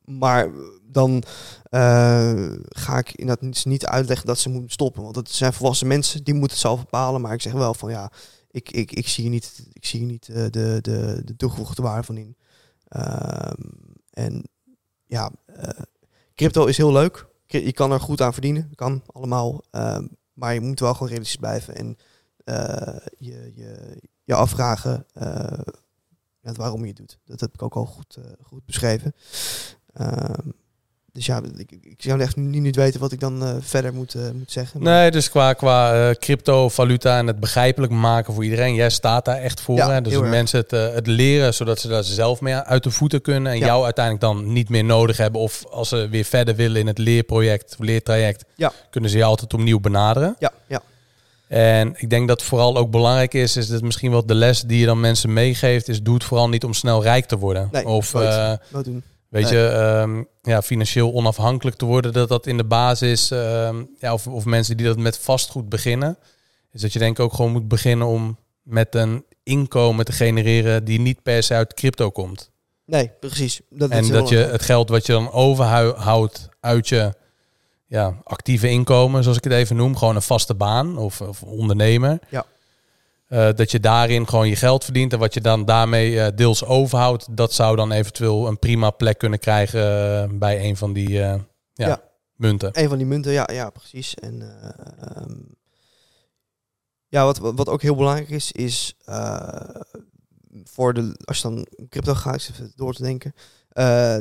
Maar 0.05 0.51
dan 0.83 1.23
eh, 1.63 2.53
ga 2.69 2.99
ik 2.99 3.13
inderdaad 3.13 3.45
niet, 3.45 3.65
niet 3.65 3.87
uitleggen 3.87 4.27
dat 4.27 4.39
ze 4.39 4.49
moeten 4.49 4.71
stoppen. 4.71 5.03
Want 5.03 5.17
het 5.17 5.31
zijn 5.31 5.53
volwassen 5.53 5.87
mensen, 5.87 6.25
die 6.25 6.35
moeten 6.35 6.53
het 6.53 6.67
zelf 6.67 6.81
bepalen. 6.81 7.21
Maar 7.21 7.33
ik 7.33 7.43
zeg 7.43 7.53
wel 7.53 7.75
van 7.75 7.91
ja, 7.91 8.11
ik, 8.51 8.71
ik, 8.71 8.93
ik 8.93 9.09
zie 9.09 9.23
hier 9.23 9.33
niet, 9.33 9.69
ik 9.73 9.87
zie 9.87 10.03
niet 10.03 10.29
eh, 10.29 10.35
de, 10.51 10.79
de, 10.81 11.23
de 11.25 11.37
toegevoegde 11.37 11.83
waarde 11.83 12.03
van 12.03 12.17
in. 12.17 12.37
Ehm, 12.89 13.63
en 14.11 14.49
ja, 15.07 15.31
eh, 15.47 15.83
crypto 16.35 16.67
is 16.67 16.77
heel 16.77 16.93
leuk. 16.93 17.27
Je 17.47 17.73
kan 17.73 17.93
er 17.93 18.01
goed 18.01 18.21
aan 18.21 18.33
verdienen. 18.33 18.71
Kan 18.75 19.03
allemaal. 19.07 19.63
Ehm, 19.71 20.07
Maar 20.33 20.55
je 20.55 20.61
moet 20.61 20.81
wel 20.81 20.93
gewoon 20.93 21.09
realistisch 21.09 21.37
blijven 21.37 21.77
en 21.77 21.97
eh, 22.45 22.97
je, 23.19 23.53
je, 23.55 24.01
je 24.25 24.35
afvragen 24.35 25.07
ja, 26.43 26.53
waarom 26.53 26.81
je 26.83 26.87
het 26.89 26.97
doet. 26.97 27.19
Dat 27.25 27.41
heb 27.41 27.55
ik 27.55 27.63
ook 27.63 27.75
al 27.75 27.85
goed, 27.85 28.17
eh, 28.17 28.25
goed 28.43 28.65
beschreven. 28.67 29.15
Ehm, 29.95 30.33
dus 31.13 31.27
ja, 31.27 31.43
ik, 31.57 31.71
ik 31.83 32.03
zou 32.03 32.21
echt 32.21 32.37
nu 32.37 32.59
niet 32.59 32.77
weten 32.77 33.01
wat 33.01 33.13
ik 33.13 33.21
dan 33.21 33.43
eh, 33.45 33.57
verder 33.61 33.95
moet, 33.95 34.15
eh, 34.15 34.31
moet 34.31 34.51
zeggen. 34.53 34.83
Maar- 34.83 34.93
Nee, 34.93 35.11
dus 35.11 35.31
qua, 35.31 35.53
qua 35.53 36.13
crypto, 36.19 36.69
valuta 36.69 37.19
en 37.19 37.27
het 37.27 37.41
begrijpelijk 37.41 37.93
maken 37.93 38.35
voor 38.35 38.45
iedereen. 38.45 38.75
Jij 38.75 38.91
staat 38.91 39.25
daar 39.25 39.37
echt 39.39 39.61
voor. 39.61 39.77
Ja, 39.77 39.91
hè? 39.91 40.01
Dus 40.03 40.13
dat 40.13 40.23
mensen 40.27 40.59
het, 40.61 40.71
het 40.71 41.07
leren, 41.07 41.55
zodat 41.55 41.79
ze 41.81 41.89
daar 41.89 42.05
zelf 42.05 42.41
mee 42.41 42.55
uit 42.55 42.83
de 42.83 42.91
voeten 42.91 43.21
kunnen. 43.21 43.53
En 43.53 43.59
Ja. 43.59 43.67
jou 43.67 43.85
uiteindelijk 43.85 44.25
dan 44.25 44.53
niet 44.53 44.69
meer 44.69 44.85
nodig 44.85 45.17
hebben. 45.17 45.41
Of 45.41 45.65
als 45.67 45.89
ze 45.89 46.09
weer 46.09 46.25
verder 46.25 46.55
willen 46.55 46.81
in 46.81 46.87
het 46.87 46.99
leerproject, 46.99 47.75
leertraject, 47.79 48.45
Ja. 48.55 48.73
kunnen 48.91 49.11
ze 49.11 49.17
je 49.17 49.25
altijd 49.25 49.55
opnieuw 49.55 49.81
benaderen. 49.81 50.37
Ja, 50.39 50.53
ja. 50.67 50.83
En 51.49 51.95
ik 51.97 52.11
denk 52.11 52.29
dat 52.29 52.43
vooral 52.43 52.77
ook 52.77 52.91
belangrijk 52.91 53.35
is, 53.35 53.57
is 53.57 53.69
dat 53.69 53.83
misschien 53.83 54.11
wel 54.11 54.27
de 54.27 54.35
les 54.35 54.61
die 54.61 54.79
je 54.79 54.87
dan 54.87 55.01
mensen 55.01 55.33
meegeeft, 55.33 55.89
is 55.89 56.03
doe 56.03 56.15
het 56.15 56.25
vooral 56.25 56.49
niet 56.49 56.65
om 56.65 56.75
snel 56.75 57.03
rijk 57.03 57.25
te 57.25 57.39
worden. 57.39 57.69
Nee, 57.73 57.87
of 57.87 58.13
nooit. 58.13 58.27
eh, 58.29 58.83
doen? 58.83 59.03
weet 59.29 59.51
Nee. 59.51 59.53
je, 59.53 59.67
ehm, 59.69 60.23
ja, 60.43 60.63
financieel 60.63 61.13
onafhankelijk 61.13 61.77
te 61.77 61.85
worden, 61.85 62.13
dat 62.13 62.29
dat 62.29 62.47
in 62.47 62.57
de 62.57 62.65
basis, 62.65 63.31
ehm, 63.31 63.83
ja, 63.99 64.13
of, 64.13 64.27
of 64.27 64.45
mensen 64.45 64.77
die 64.77 64.87
dat 64.87 64.99
met 64.99 65.19
vastgoed 65.19 65.69
beginnen, 65.69 66.19
is 66.73 66.81
dat 66.81 66.93
je 66.93 66.99
denk 66.99 67.19
ik 67.19 67.25
ook 67.25 67.35
gewoon 67.35 67.53
moet 67.53 67.69
beginnen 67.69 68.07
om 68.07 68.39
met 68.63 68.95
een 68.95 69.25
inkomen 69.43 70.05
te 70.05 70.13
genereren 70.13 70.85
die 70.85 71.01
niet 71.01 71.23
per 71.23 71.43
se 71.43 71.55
uit 71.55 71.75
crypto 71.75 72.11
komt. 72.11 72.51
Nee, 72.85 73.11
precies. 73.21 73.61
Dat 73.71 73.91
is 73.91 73.97
en 73.97 74.13
dat 74.13 74.29
je 74.29 74.37
het 74.37 74.63
geld 74.63 74.89
wat 74.89 75.07
je 75.07 75.13
dan 75.13 75.33
overhoudt 75.33 76.49
uit 76.61 76.89
je 76.89 77.15
ja, 77.89 78.21
actieve 78.25 78.69
inkomen, 78.69 79.23
zoals 79.23 79.39
ik 79.39 79.45
het 79.45 79.53
even 79.53 79.77
noem, 79.77 79.97
gewoon 79.97 80.17
een 80.17 80.23
vaste 80.23 80.55
baan 80.55 80.99
of, 80.99 81.21
of 81.21 81.43
ondernemer. 81.43 82.19
Ja. 82.31 82.45
Eh, 83.27 83.49
dat 83.55 83.71
je 83.71 83.81
daarin 83.81 84.29
gewoon 84.29 84.49
je 84.49 84.57
geld 84.57 84.85
verdient 84.85 85.13
en 85.13 85.19
wat 85.19 85.35
je 85.35 85.41
dan 85.41 85.65
daarmee 85.65 86.21
eh, 86.21 86.37
deels 86.37 86.65
overhoudt, 86.65 87.37
dat 87.37 87.53
zou 87.53 87.77
dan 87.77 87.93
eventueel 87.93 88.47
een 88.47 88.59
prima 88.59 88.91
plek 88.91 89.19
kunnen 89.19 89.39
krijgen 89.39 89.81
eh, 90.23 90.39
bij 90.39 90.65
een 90.65 90.77
van 90.77 90.93
die 90.93 91.11
ja, 91.11 91.47
Ja. 91.75 92.03
munten. 92.35 92.71
Een 92.73 92.89
van 92.89 92.99
die 92.99 93.07
munten, 93.07 93.33
ja, 93.33 93.49
ja 93.53 93.71
precies. 93.71 94.15
En 94.15 94.43
eh, 94.43 94.71
ehm, 95.17 95.37
ja, 97.07 97.25
wat, 97.25 97.39
wat 97.39 97.69
ook 97.69 97.83
heel 97.83 97.97
belangrijk 97.97 98.29
is, 98.31 98.53
is 98.53 98.97
voor 100.65 100.95
de, 100.95 101.15
als 101.25 101.37
je 101.37 101.43
dan 101.43 101.67
crypto 101.89 102.15
gaat, 102.15 102.35
ik 102.35 102.41
zit 102.41 102.55
even 102.55 102.73
door 102.77 102.95
te 102.95 103.03
denken, 103.03 103.35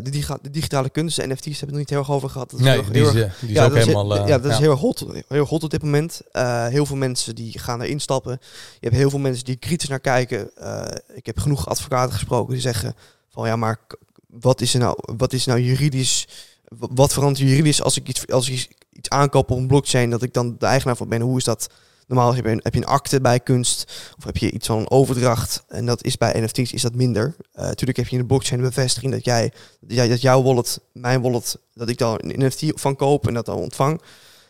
de, 0.03 0.09
diga- 0.09 0.37
de 0.41 0.49
digitale 0.49 0.89
kunst, 0.89 1.15
de 1.15 1.27
NFT's, 1.27 1.45
hebben 1.45 1.53
we 1.59 1.65
het 1.65 1.69
nog 1.69 1.77
niet 1.79 1.89
heel 1.89 1.99
erg 1.99 2.11
over 2.11 2.29
gehad. 2.29 2.49
Dat 2.49 2.59
is 2.59 2.65
Nee, 2.65 2.73
heel, 2.81 2.91
die 2.91 3.01
heel 3.01 3.09
is, 3.09 3.15
erg- 3.15 3.33
eh, 3.35 3.39
die 3.39 3.49
is 3.49 3.55
ja, 3.55 3.63
ook 3.65 3.69
dat 3.73 3.79
helemaal... 3.79 4.13
Is, 4.13 4.19
eh, 4.21 4.27
ja, 4.27 4.37
dat 4.39 4.51
is 4.51 4.57
heel 4.57 4.75
hot, 4.75 5.05
heel 5.27 5.45
hot 5.45 5.63
op 5.63 5.69
dit 5.69 5.83
moment. 5.83 6.21
Eh, 6.31 6.67
heel 6.67 6.85
veel 6.85 6.95
mensen 6.95 7.35
die 7.35 7.59
gaan 7.59 7.81
erin 7.81 7.99
stappen. 7.99 8.31
Je 8.73 8.77
hebt 8.79 8.95
heel 8.95 9.09
veel 9.09 9.19
mensen 9.19 9.45
die 9.45 9.55
kritisch 9.55 9.89
naar 9.89 9.99
kijken. 9.99 10.55
Eh, 10.55 10.83
ik 11.13 11.25
heb 11.25 11.39
genoeg 11.39 11.67
advocaten 11.69 12.13
gesproken 12.13 12.53
die 12.53 12.61
zeggen 12.61 12.95
van 13.29 13.47
ja, 13.47 13.55
maar 13.55 13.79
wat 14.27 14.61
is 14.61 14.73
er 14.73 14.79
nou, 14.79 14.97
wat 15.17 15.33
is 15.33 15.45
nou 15.45 15.59
juridisch? 15.59 16.27
Wat 16.77 17.13
verandert 17.13 17.41
er 17.41 17.47
juridisch 17.49 17.81
als 17.81 17.97
ik 17.97 18.07
iets, 18.07 18.27
als 18.27 18.49
ik 18.49 18.67
iets 18.91 19.09
aankoop 19.09 19.51
op 19.51 19.57
een 19.57 19.67
blockchain 19.67 20.09
dat 20.09 20.23
ik 20.23 20.33
dan 20.33 20.55
de 20.59 20.65
eigenaar 20.65 20.95
van 20.97 21.09
ben? 21.09 21.21
Hoe 21.21 21.37
is 21.37 21.43
dat? 21.43 21.67
Normaal 22.07 22.35
heb 22.35 22.45
je 22.45 22.51
een, 22.51 22.59
heb 22.63 22.73
je 22.73 22.79
een 22.79 22.85
akte 22.85 23.21
bij 23.21 23.39
kunst 23.39 23.91
of 24.17 24.23
heb 24.23 24.37
je 24.37 24.51
iets 24.51 24.67
van 24.67 24.77
een 24.77 24.89
overdracht 24.89 25.63
en 25.67 25.85
dat 25.85 26.03
is 26.03 26.17
bij 26.17 26.41
NFT's 26.41 26.71
is 26.71 26.81
dat 26.81 26.95
minder. 26.95 27.35
Eh 27.51 27.63
natuurlijk 27.63 27.97
heb 27.97 28.07
je 28.07 28.15
in 28.15 28.21
de 28.21 28.27
blockchain 28.27 28.59
een 28.59 28.67
bevestiging 28.67 29.11
dat 29.11 29.25
jij, 29.25 29.51
dat 29.79 30.21
jouw 30.21 30.43
wallet, 30.43 30.79
mijn 30.91 31.21
wallet, 31.21 31.57
dat 31.73 31.89
ik 31.89 31.97
daar 31.97 32.19
een 32.23 32.45
NFT 32.45 32.63
van 32.75 32.95
koop 32.95 33.27
en 33.27 33.33
dat 33.33 33.45
dan 33.45 33.57
ontvang. 33.57 34.01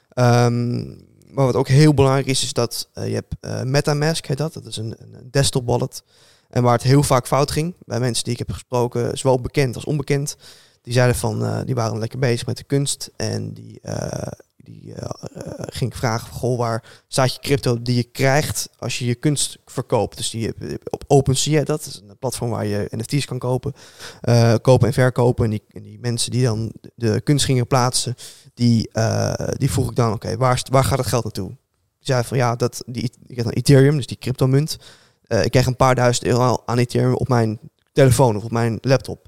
Ehm, 0.09 0.85
maar 1.27 1.45
wat 1.45 1.55
ook 1.55 1.67
heel 1.67 1.93
belangrijk 1.93 2.27
is, 2.27 2.43
is 2.43 2.53
dat 2.53 2.89
eh, 2.93 3.07
je 3.07 3.13
hebt 3.13 3.35
eh, 3.39 3.61
MetaMask, 3.61 4.25
heet 4.25 4.37
dat. 4.37 4.53
Dat 4.53 4.65
is 4.65 4.77
een, 4.77 4.95
een 4.99 5.27
desktop 5.31 5.65
wallet. 5.65 6.03
En 6.49 6.63
waar 6.63 6.73
het 6.73 6.83
heel 6.83 7.03
vaak 7.03 7.27
fout 7.27 7.51
ging, 7.51 7.73
bij 7.85 7.99
mensen 7.99 8.23
die 8.23 8.33
ik 8.33 8.39
heb 8.39 8.51
gesproken, 8.51 9.17
zowel 9.17 9.41
bekend 9.41 9.75
als 9.75 9.85
onbekend, 9.85 10.37
die 10.81 10.93
zeiden 10.93 11.15
van, 11.15 11.45
eh, 11.45 11.59
die 11.65 11.75
waren 11.75 11.99
lekker 11.99 12.19
bezig 12.19 12.45
met 12.45 12.57
de 12.57 12.63
kunst 12.63 13.11
en 13.15 13.53
die, 13.53 13.79
eh, 13.81 14.31
die 14.67 14.93
eh, 14.93 15.09
eh, 15.33 15.51
ging 15.57 15.91
ik 15.91 15.97
vragen, 15.97 16.33
goh, 16.33 16.57
waar 16.57 16.83
staat 17.07 17.33
je 17.33 17.39
crypto 17.39 17.81
die 17.81 17.95
je 17.95 18.03
krijgt 18.03 18.69
als 18.77 18.99
je 18.99 19.05
je 19.05 19.15
kunst 19.15 19.57
verkoopt? 19.65 20.17
Dus 20.17 20.29
die 20.29 20.53
op 20.89 21.03
OpenSea, 21.07 21.63
dat 21.63 21.85
is 21.85 22.01
een 22.07 22.17
platform 22.17 22.49
waar 22.49 22.65
je 22.65 22.87
NFT's 22.89 23.25
kan 23.25 23.39
kopen, 23.39 23.73
eh, 24.21 24.53
kopen 24.61 24.87
en 24.87 24.93
verkopen. 24.93 25.45
En 25.45 25.51
die, 25.51 25.63
en 25.71 25.83
die 25.83 25.99
mensen 25.99 26.31
die 26.31 26.43
dan 26.43 26.71
de 26.95 27.21
kunst 27.21 27.45
gingen 27.45 27.67
plaatsen, 27.67 28.15
die, 28.53 28.89
eh, 28.91 29.47
die 29.57 29.71
vroeg 29.71 29.89
ik 29.89 29.95
dan, 29.95 30.13
oké, 30.13 30.37
waar, 30.37 30.61
waar 30.71 30.83
gaat 30.83 30.97
het 30.97 31.07
geld 31.07 31.23
naartoe? 31.23 31.47
Die 31.47 31.57
zei 32.15 32.23
van, 32.23 32.37
ja, 32.37 32.55
dat, 32.55 32.83
die, 32.85 33.11
ik 33.27 33.35
heb 33.35 33.45
dan 33.45 33.53
Ethereum, 33.53 33.95
dus 33.95 34.07
die 34.07 34.17
cryptomunt. 34.17 34.77
Eh 35.27 35.43
ik 35.43 35.51
krijg 35.51 35.65
een 35.65 35.75
paar 35.75 35.95
duizend 35.95 36.27
euro 36.27 36.63
aan 36.65 36.77
Ethereum 36.77 37.13
op 37.13 37.27
mijn 37.27 37.59
telefoon 37.91 38.35
of 38.35 38.43
op 38.43 38.51
mijn 38.51 38.77
laptop. 38.81 39.27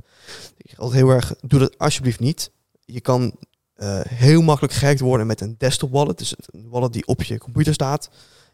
Ik 0.57 0.77
altijd 0.77 0.99
heel 0.99 1.09
erg, 1.09 1.33
doe 1.41 1.59
dat 1.59 1.77
alsjeblieft 1.77 2.19
niet. 2.19 2.51
Je 2.85 3.01
kan 3.01 3.33
eh, 3.79 3.99
heel 4.07 4.41
makkelijk 4.41 4.73
gehackt 4.73 4.99
worden 4.99 5.27
met 5.27 5.41
een 5.41 5.55
desktop 5.57 5.91
wallet. 5.91 6.17
Dus 6.17 6.35
een 6.51 6.69
wallet 6.69 6.93
die 6.93 7.07
op 7.07 7.23
je 7.23 7.37
computer 7.37 7.73
staat. 7.73 8.09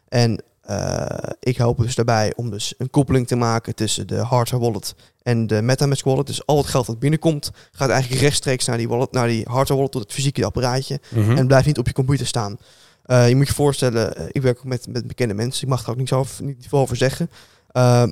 En 0.08 0.42
eh, 0.60 1.06
ik 1.40 1.56
help 1.56 1.78
dus 1.78 1.94
daarbij 1.94 2.32
om 2.36 2.50
dus 2.50 2.74
een 2.78 2.90
koppeling 2.90 3.26
te 3.26 3.36
maken 3.36 3.74
tussen 3.74 4.06
de 4.06 4.16
hardware 4.16 4.62
wallet 4.62 4.94
en 5.22 5.46
de 5.46 5.62
MetaMask 5.62 6.04
wallet. 6.04 6.26
Dus 6.26 6.46
al 6.46 6.56
het 6.56 6.66
geld 6.66 6.86
dat 6.86 6.98
binnenkomt, 6.98 7.50
gaat 7.72 7.88
eigenlijk 7.90 8.20
rechtstreeks 8.20 8.66
naar 8.66 8.76
die 8.76 8.88
wallet, 8.88 9.12
naar 9.12 9.28
die 9.28 9.44
hardware 9.44 9.74
wallet 9.74 9.92
tot 9.92 10.02
het 10.02 10.12
fysieke 10.12 10.44
apparaatje. 10.44 11.00
Mhm. 11.08 11.36
En 11.36 11.46
blijft 11.46 11.66
niet 11.66 11.78
op 11.78 11.86
je 11.86 11.92
computer 11.92 12.26
staan. 12.26 12.58
Eh, 13.02 13.28
je 13.28 13.36
moet 13.36 13.48
je 13.48 13.54
voorstellen, 13.54 14.28
ik 14.30 14.42
werk 14.42 14.58
ook 14.58 14.64
met, 14.64 14.86
met 14.88 15.06
bekende 15.06 15.34
mensen. 15.34 15.62
Ik 15.62 15.68
mag 15.68 15.84
er 15.84 15.90
ook 15.90 15.96
niet, 15.96 16.08
zo 16.08 16.18
over, 16.18 16.44
niet 16.44 16.66
veel 16.68 16.78
over 16.78 16.96
zeggen. 16.96 17.30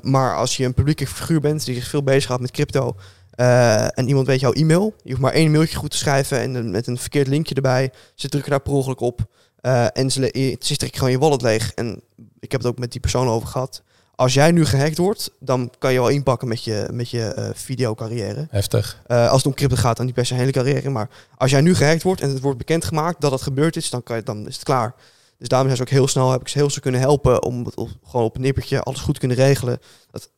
Maar 0.01 0.35
als 0.35 0.57
je 0.57 0.65
een 0.65 0.73
publieke 0.73 1.07
figuur 1.07 1.39
bent 1.39 1.65
die 1.65 1.75
zich 1.75 1.87
veel 1.87 2.03
bezighoudt 2.03 2.41
met 2.41 2.51
crypto. 2.51 2.95
Eh, 3.35 3.97
en 3.97 4.07
iemand 4.07 4.27
weet 4.27 4.39
jouw 4.39 4.51
e-mail. 4.53 4.93
Je 5.03 5.09
hoeft 5.09 5.21
maar 5.21 5.33
één 5.33 5.51
mailtje 5.51 5.77
goed 5.77 5.91
te 5.91 5.97
schrijven 5.97 6.39
en 6.39 6.53
een- 6.55 6.71
met 6.71 6.87
een 6.87 6.97
verkeerd 6.97 7.27
linkje 7.27 7.55
erbij. 7.55 7.91
Ze 8.15 8.27
drukken 8.29 8.51
daar 8.51 8.59
per 8.61 8.73
ongeluk 8.73 8.99
op. 8.99 9.19
eh, 9.61 9.85
en 9.97 10.11
ze, 10.11 10.55
ze 10.59 10.75
trekken 10.77 10.97
gewoon 10.97 11.11
je 11.11 11.19
wallet 11.19 11.41
leeg. 11.41 11.73
En 11.73 12.01
ik 12.39 12.51
heb 12.51 12.61
het 12.61 12.69
ook 12.69 12.77
met 12.79 12.91
die 12.91 13.01
persoon 13.01 13.27
over 13.27 13.47
gehad. 13.47 13.81
Als 14.15 14.33
jij 14.33 14.51
nu 14.51 14.65
gehackt 14.65 14.97
wordt, 14.97 15.31
dan 15.39 15.71
kan 15.79 15.93
je 15.93 15.99
wel 15.99 16.07
inpakken 16.09 16.47
met 16.47 16.63
je, 16.63 16.87
met 16.91 17.09
je 17.09 17.21
eh, 17.23 17.49
videocarrière. 17.53 18.47
Heftig. 18.49 19.01
Als 19.07 19.37
het 19.37 19.45
om 19.45 19.53
crypto 19.53 19.75
gaat, 19.75 19.97
dan 19.97 20.05
niet 20.05 20.15
per 20.15 20.25
se 20.25 20.33
een 20.33 20.39
hele 20.39 20.51
carrière. 20.51 20.89
Maar 20.89 21.09
als 21.37 21.51
jij 21.51 21.61
nu 21.61 21.75
gehackt 21.75 22.03
wordt 22.03 22.21
en 22.21 22.29
het 22.29 22.39
wordt 22.41 22.57
bekendgemaakt 22.57 23.21
dat 23.21 23.31
het 23.31 23.41
gebeurd 23.41 23.75
is, 23.75 23.89
dan, 23.89 24.03
kan 24.03 24.15
je, 24.15 24.23
dan 24.23 24.47
is 24.47 24.55
het 24.55 24.63
klaar. 24.63 24.95
Dus 25.37 25.47
daarom 25.47 25.67
zijn 25.67 25.77
ze 25.81 25.83
ook 25.93 25.97
heel 25.99 26.07
snel, 26.07 26.31
heb 26.31 26.41
ik 26.41 26.47
ze 26.47 26.57
heel 26.57 26.69
snel 26.69 26.81
kunnen 26.81 27.01
helpen 27.01 27.43
om 27.43 27.65
het 27.65 27.75
op, 27.75 27.89
gewoon 28.05 28.25
op 28.25 28.35
een 28.35 28.41
nippertje 28.41 28.81
alles 28.81 28.99
goed 28.99 29.13
te 29.13 29.19
kunnen 29.19 29.37
regelen. 29.37 29.79
Dat, 30.11 30.29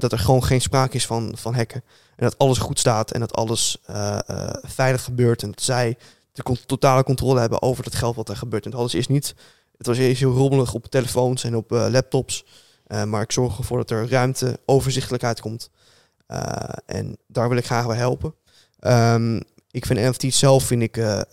dat 0.00 0.12
er 0.12 0.18
gewoon 0.18 0.44
geen 0.44 0.60
sprake 0.60 0.96
is 0.96 1.06
van, 1.06 1.32
van 1.36 1.54
hacken. 1.54 1.82
En 2.20 2.26
dat 2.26 2.38
alles 2.38 2.58
goed 2.58 2.78
staat 2.78 3.10
en 3.10 3.20
dat 3.20 3.34
alles 3.34 3.78
eh, 3.86 4.18
eh, 4.26 4.54
veilig 4.62 5.04
gebeurt. 5.04 5.42
En 5.42 5.50
dat 5.50 5.62
zij 5.62 5.98
de 6.32 6.42
totale 6.66 7.02
controle 7.02 7.40
hebben 7.40 7.62
over 7.62 7.84
het 7.84 7.94
geld 7.94 8.16
wat 8.16 8.28
er 8.28 8.36
gebeurt. 8.36 8.66
En 8.66 8.74
alles 8.74 8.94
is 8.94 9.06
niet. 9.06 9.34
Het 9.78 9.86
was 9.86 9.98
eerst 9.98 10.20
heel 10.20 10.32
rommelig 10.32 10.74
op 10.74 10.86
telefoons 10.86 11.44
en 11.44 11.56
op 11.56 11.72
eh, 11.72 11.86
laptops. 11.90 12.44
Maar 13.06 13.22
ik 13.22 13.32
zorg 13.32 13.58
ervoor 13.58 13.76
dat 13.76 13.90
er 13.90 14.08
ruimte, 14.08 14.60
overzichtelijkheid 14.64 15.40
komt. 15.40 15.70
En 16.86 17.16
daar 17.26 17.48
wil 17.48 17.58
ik 17.58 17.64
graag 17.64 17.86
bij 17.86 17.96
helpen. 17.96 18.34
Ehm, 18.78 19.40
ik 19.70 19.86
vind 19.86 20.00
NFT's 20.00 20.38
zelf 20.38 20.64
vind 20.64 20.82
ik, 20.82 20.96
eh, 20.96 21.20
eh, 21.20 21.24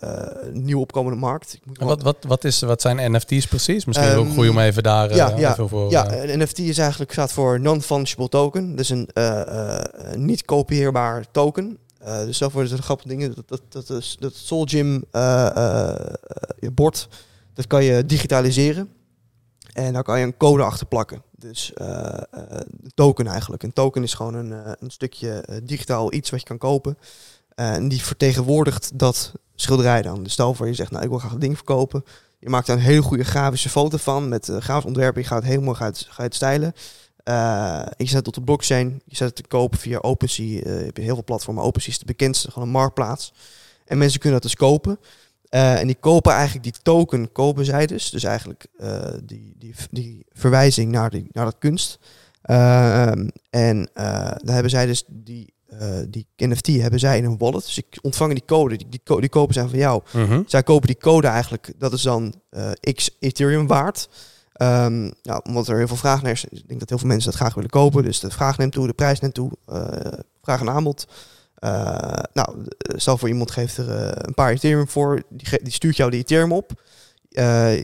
een 0.42 0.66
nieuw 0.66 0.80
opkomende 0.80 1.18
markt. 1.20 1.54
Ik 1.54 1.66
moet 1.66 1.78
wat, 1.78 2.02
wat, 2.02 2.18
wat, 2.28 2.44
is, 2.44 2.60
wat 2.60 2.82
zijn 2.82 3.12
NFT's 3.12 3.46
precies? 3.48 3.86
Misschien 3.86 4.10
ook 4.16 4.26
Ehm, 4.26 4.34
goed 4.36 4.50
om 4.50 4.60
even 4.60 4.84
daar 4.84 5.10
eh, 5.10 5.16
ja, 5.16 5.52
even 5.52 5.70
voor... 5.70 5.90
ja, 5.92 6.08
eh, 6.10 6.34
een 6.34 6.40
NFT 6.40 6.60
is 6.60 6.78
eigenlijk 6.78 7.12
staat 7.12 7.32
voor 7.32 7.60
non-fungible 7.60 8.30
token. 8.30 8.76
Dus 8.76 8.90
een 8.90 9.10
eh, 9.14 9.78
eh, 9.80 10.16
niet 10.16 10.46
kopieerbaar 10.46 11.26
token. 11.32 11.78
Eh, 12.00 12.20
dus 12.26 12.38
zelf 12.38 12.54
worden 12.54 12.84
grappige 12.84 13.08
dingen. 13.08 13.36
Dat, 13.36 13.48
dat, 13.48 13.62
dat, 13.88 13.90
is, 13.90 14.18
dat 14.20 14.36
Soul 14.36 14.66
Gym 14.66 15.04
eh, 15.12 15.46
eh, 15.46 15.90
eh, 15.90 16.14
je 16.60 16.72
bord, 16.72 17.08
dat 17.54 17.68
kan 17.68 17.84
je 17.84 18.06
digitaliseren. 18.06 18.90
En 19.74 19.94
daar 19.94 20.04
kan 20.04 20.20
je 20.20 20.26
een 20.26 20.38
code 20.38 20.64
achter 20.64 20.88
plakken. 20.88 21.22
Dus 21.40 21.74
eh, 21.74 21.88
eh, 22.08 22.22
een 22.32 22.92
token 22.96 23.28
eigenlijk. 23.28 23.64
Een 23.64 23.74
token 23.74 24.04
is 24.04 24.14
gewoon 24.14 24.34
een, 24.34 24.54
eh, 24.54 24.72
een 24.80 24.92
stukje 24.92 25.32
eh, 25.32 25.58
digitaal 25.64 26.14
iets 26.14 26.30
wat 26.30 26.40
je 26.40 26.46
kan 26.46 26.58
kopen. 26.58 26.98
Eh, 27.58 27.74
en 27.74 27.88
die 27.88 28.02
vertegenwoordigt 28.02 29.00
dat 29.00 29.32
schilderij 29.56 30.02
dan. 30.02 30.24
Dus 30.24 30.34
stel 30.34 30.54
voor 30.54 30.68
je 30.68 30.74
zegt, 30.74 30.92
nou 30.92 31.04
ik 31.04 31.10
wil 31.10 31.20
graag 31.20 31.32
een 31.32 31.40
ding 31.40 31.56
verkopen. 31.56 32.06
Je 32.40 32.50
maakt 32.50 32.68
daar 32.68 32.76
een 32.76 32.82
hele 32.82 33.02
goede 33.02 33.24
grafische 33.24 33.70
foto 33.70 33.98
van 33.98 34.30
met 34.30 34.48
uh, 34.48 34.58
grafisch 34.58 34.86
ontwerp. 34.86 35.16
Je 35.16 35.24
gaat 35.24 35.42
het 35.42 35.52
helemaal 35.52 35.74
gaat, 35.74 36.06
ga 36.10 36.24
je 36.24 36.30
stijlen. 36.34 36.74
Uh, 37.24 37.86
je 37.98 38.06
zet 38.06 38.16
het 38.16 38.28
op 38.28 38.34
de 38.34 38.42
blockchain. 38.42 39.02
Je 39.06 39.16
zet 39.16 39.28
het 39.28 39.36
te 39.36 39.48
kopen 39.48 39.80
via 39.80 39.98
OpenSea. 39.98 40.46
Je 40.46 40.84
hebt 40.84 40.98
heel 40.98 41.14
veel 41.14 41.24
platformen. 41.24 41.64
OpenSea 41.64 41.92
is 41.92 42.00
de 42.00 42.06
bekendste, 42.06 42.52
gewoon 42.52 42.68
een 42.68 42.74
marktplaats. 42.74 43.34
En 43.86 43.98
mensen 43.98 44.20
kunnen 44.20 44.42
dat 44.42 44.50
dus 44.50 44.60
kopen. 44.60 45.00
En 45.50 45.88
die 45.88 45.98
kopen 46.00 46.32
eigenlijk 46.32 46.64
die 46.64 46.82
token, 46.82 47.32
kopen 47.32 47.66
zij 47.66 47.86
dus. 47.86 48.10
Dus 48.10 48.24
eigenlijk 48.24 48.66
die, 49.24 49.56
die, 49.58 49.76
die 49.92 50.26
verwijzing 50.32 50.92
naar, 50.92 51.10
die, 51.10 51.28
naar 51.32 51.46
dat 51.46 51.58
kunst. 51.60 52.00
Uh, 52.46 53.12
en 53.50 53.90
daar 53.94 54.40
hebben 54.44 54.70
zij 54.70 54.86
dus 54.86 55.04
die 55.08 55.54
eh, 55.80 55.90
die 56.10 56.28
NFT 56.38 56.68
hebben 56.68 57.00
zij 57.00 57.18
in 57.18 57.26
een 57.26 57.38
wallet. 57.38 57.66
Dus 57.66 57.78
ik 57.78 58.00
ontvangen 58.02 58.36
die 58.36 58.46
code, 58.46 58.78
die, 58.78 58.90
die, 58.90 59.02
co- 59.04 59.20
die 59.20 59.30
kopen 59.30 59.54
zijn 59.54 59.70
van 59.70 59.80
jou. 59.80 60.02
Mhm. 60.14 60.42
Zij 60.46 60.64
kopen 60.64 60.88
die 60.88 60.98
code 60.98 61.28
eigenlijk, 61.28 61.74
dat 61.78 61.94
is 61.94 62.02
dan 62.02 62.34
eh, 62.50 62.72
x 62.94 63.10
Ethereum 63.20 63.68
waard. 63.68 64.10
Ehm, 64.54 65.02
nou, 65.24 65.42
omdat 65.44 65.68
er 65.68 65.78
heel 65.78 65.88
veel 65.88 65.96
vraag 65.96 66.22
naar 66.22 66.32
is, 66.32 66.46
ik 66.46 66.68
denk 66.68 66.80
dat 66.80 66.90
heel 66.90 66.98
veel 66.98 67.08
mensen 67.08 67.30
dat 67.32 67.40
graag 67.40 67.54
willen 67.54 67.70
kopen. 67.70 68.04
Dus 68.04 68.20
de 68.20 68.30
vraag 68.30 68.58
neemt 68.58 68.72
toe, 68.72 68.88
de 68.88 68.94
prijs 68.94 69.20
neemt 69.20 69.34
toe, 69.34 69.52
eh, 69.66 69.88
vraag 70.42 70.60
en 70.60 70.70
aanbod. 70.70 71.08
Nou, 72.34 72.64
stel 72.96 73.18
voor 73.18 73.28
iemand 73.30 73.52
geeft 73.52 73.78
er 73.78 73.90
een 74.28 74.34
paar 74.34 74.52
Ethereum 74.52 74.88
voor, 74.88 75.22
die, 75.30 75.64
die 75.64 75.74
stuurt 75.74 75.96
jou 75.98 76.12
die 76.12 76.20
Ethereum 76.20 76.52
op. 76.52 76.72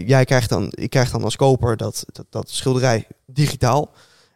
Jij 0.05 0.25
krijgt 0.25 0.49
dan, 0.49 0.67
ik 0.69 0.89
krijg 0.89 1.11
dan 1.11 1.23
als 1.23 1.35
koper 1.35 1.77
dat, 1.77 2.05
dat, 2.11 2.25
dat 2.29 2.49
schilderij 2.49 3.07
digitaal. 3.25 3.91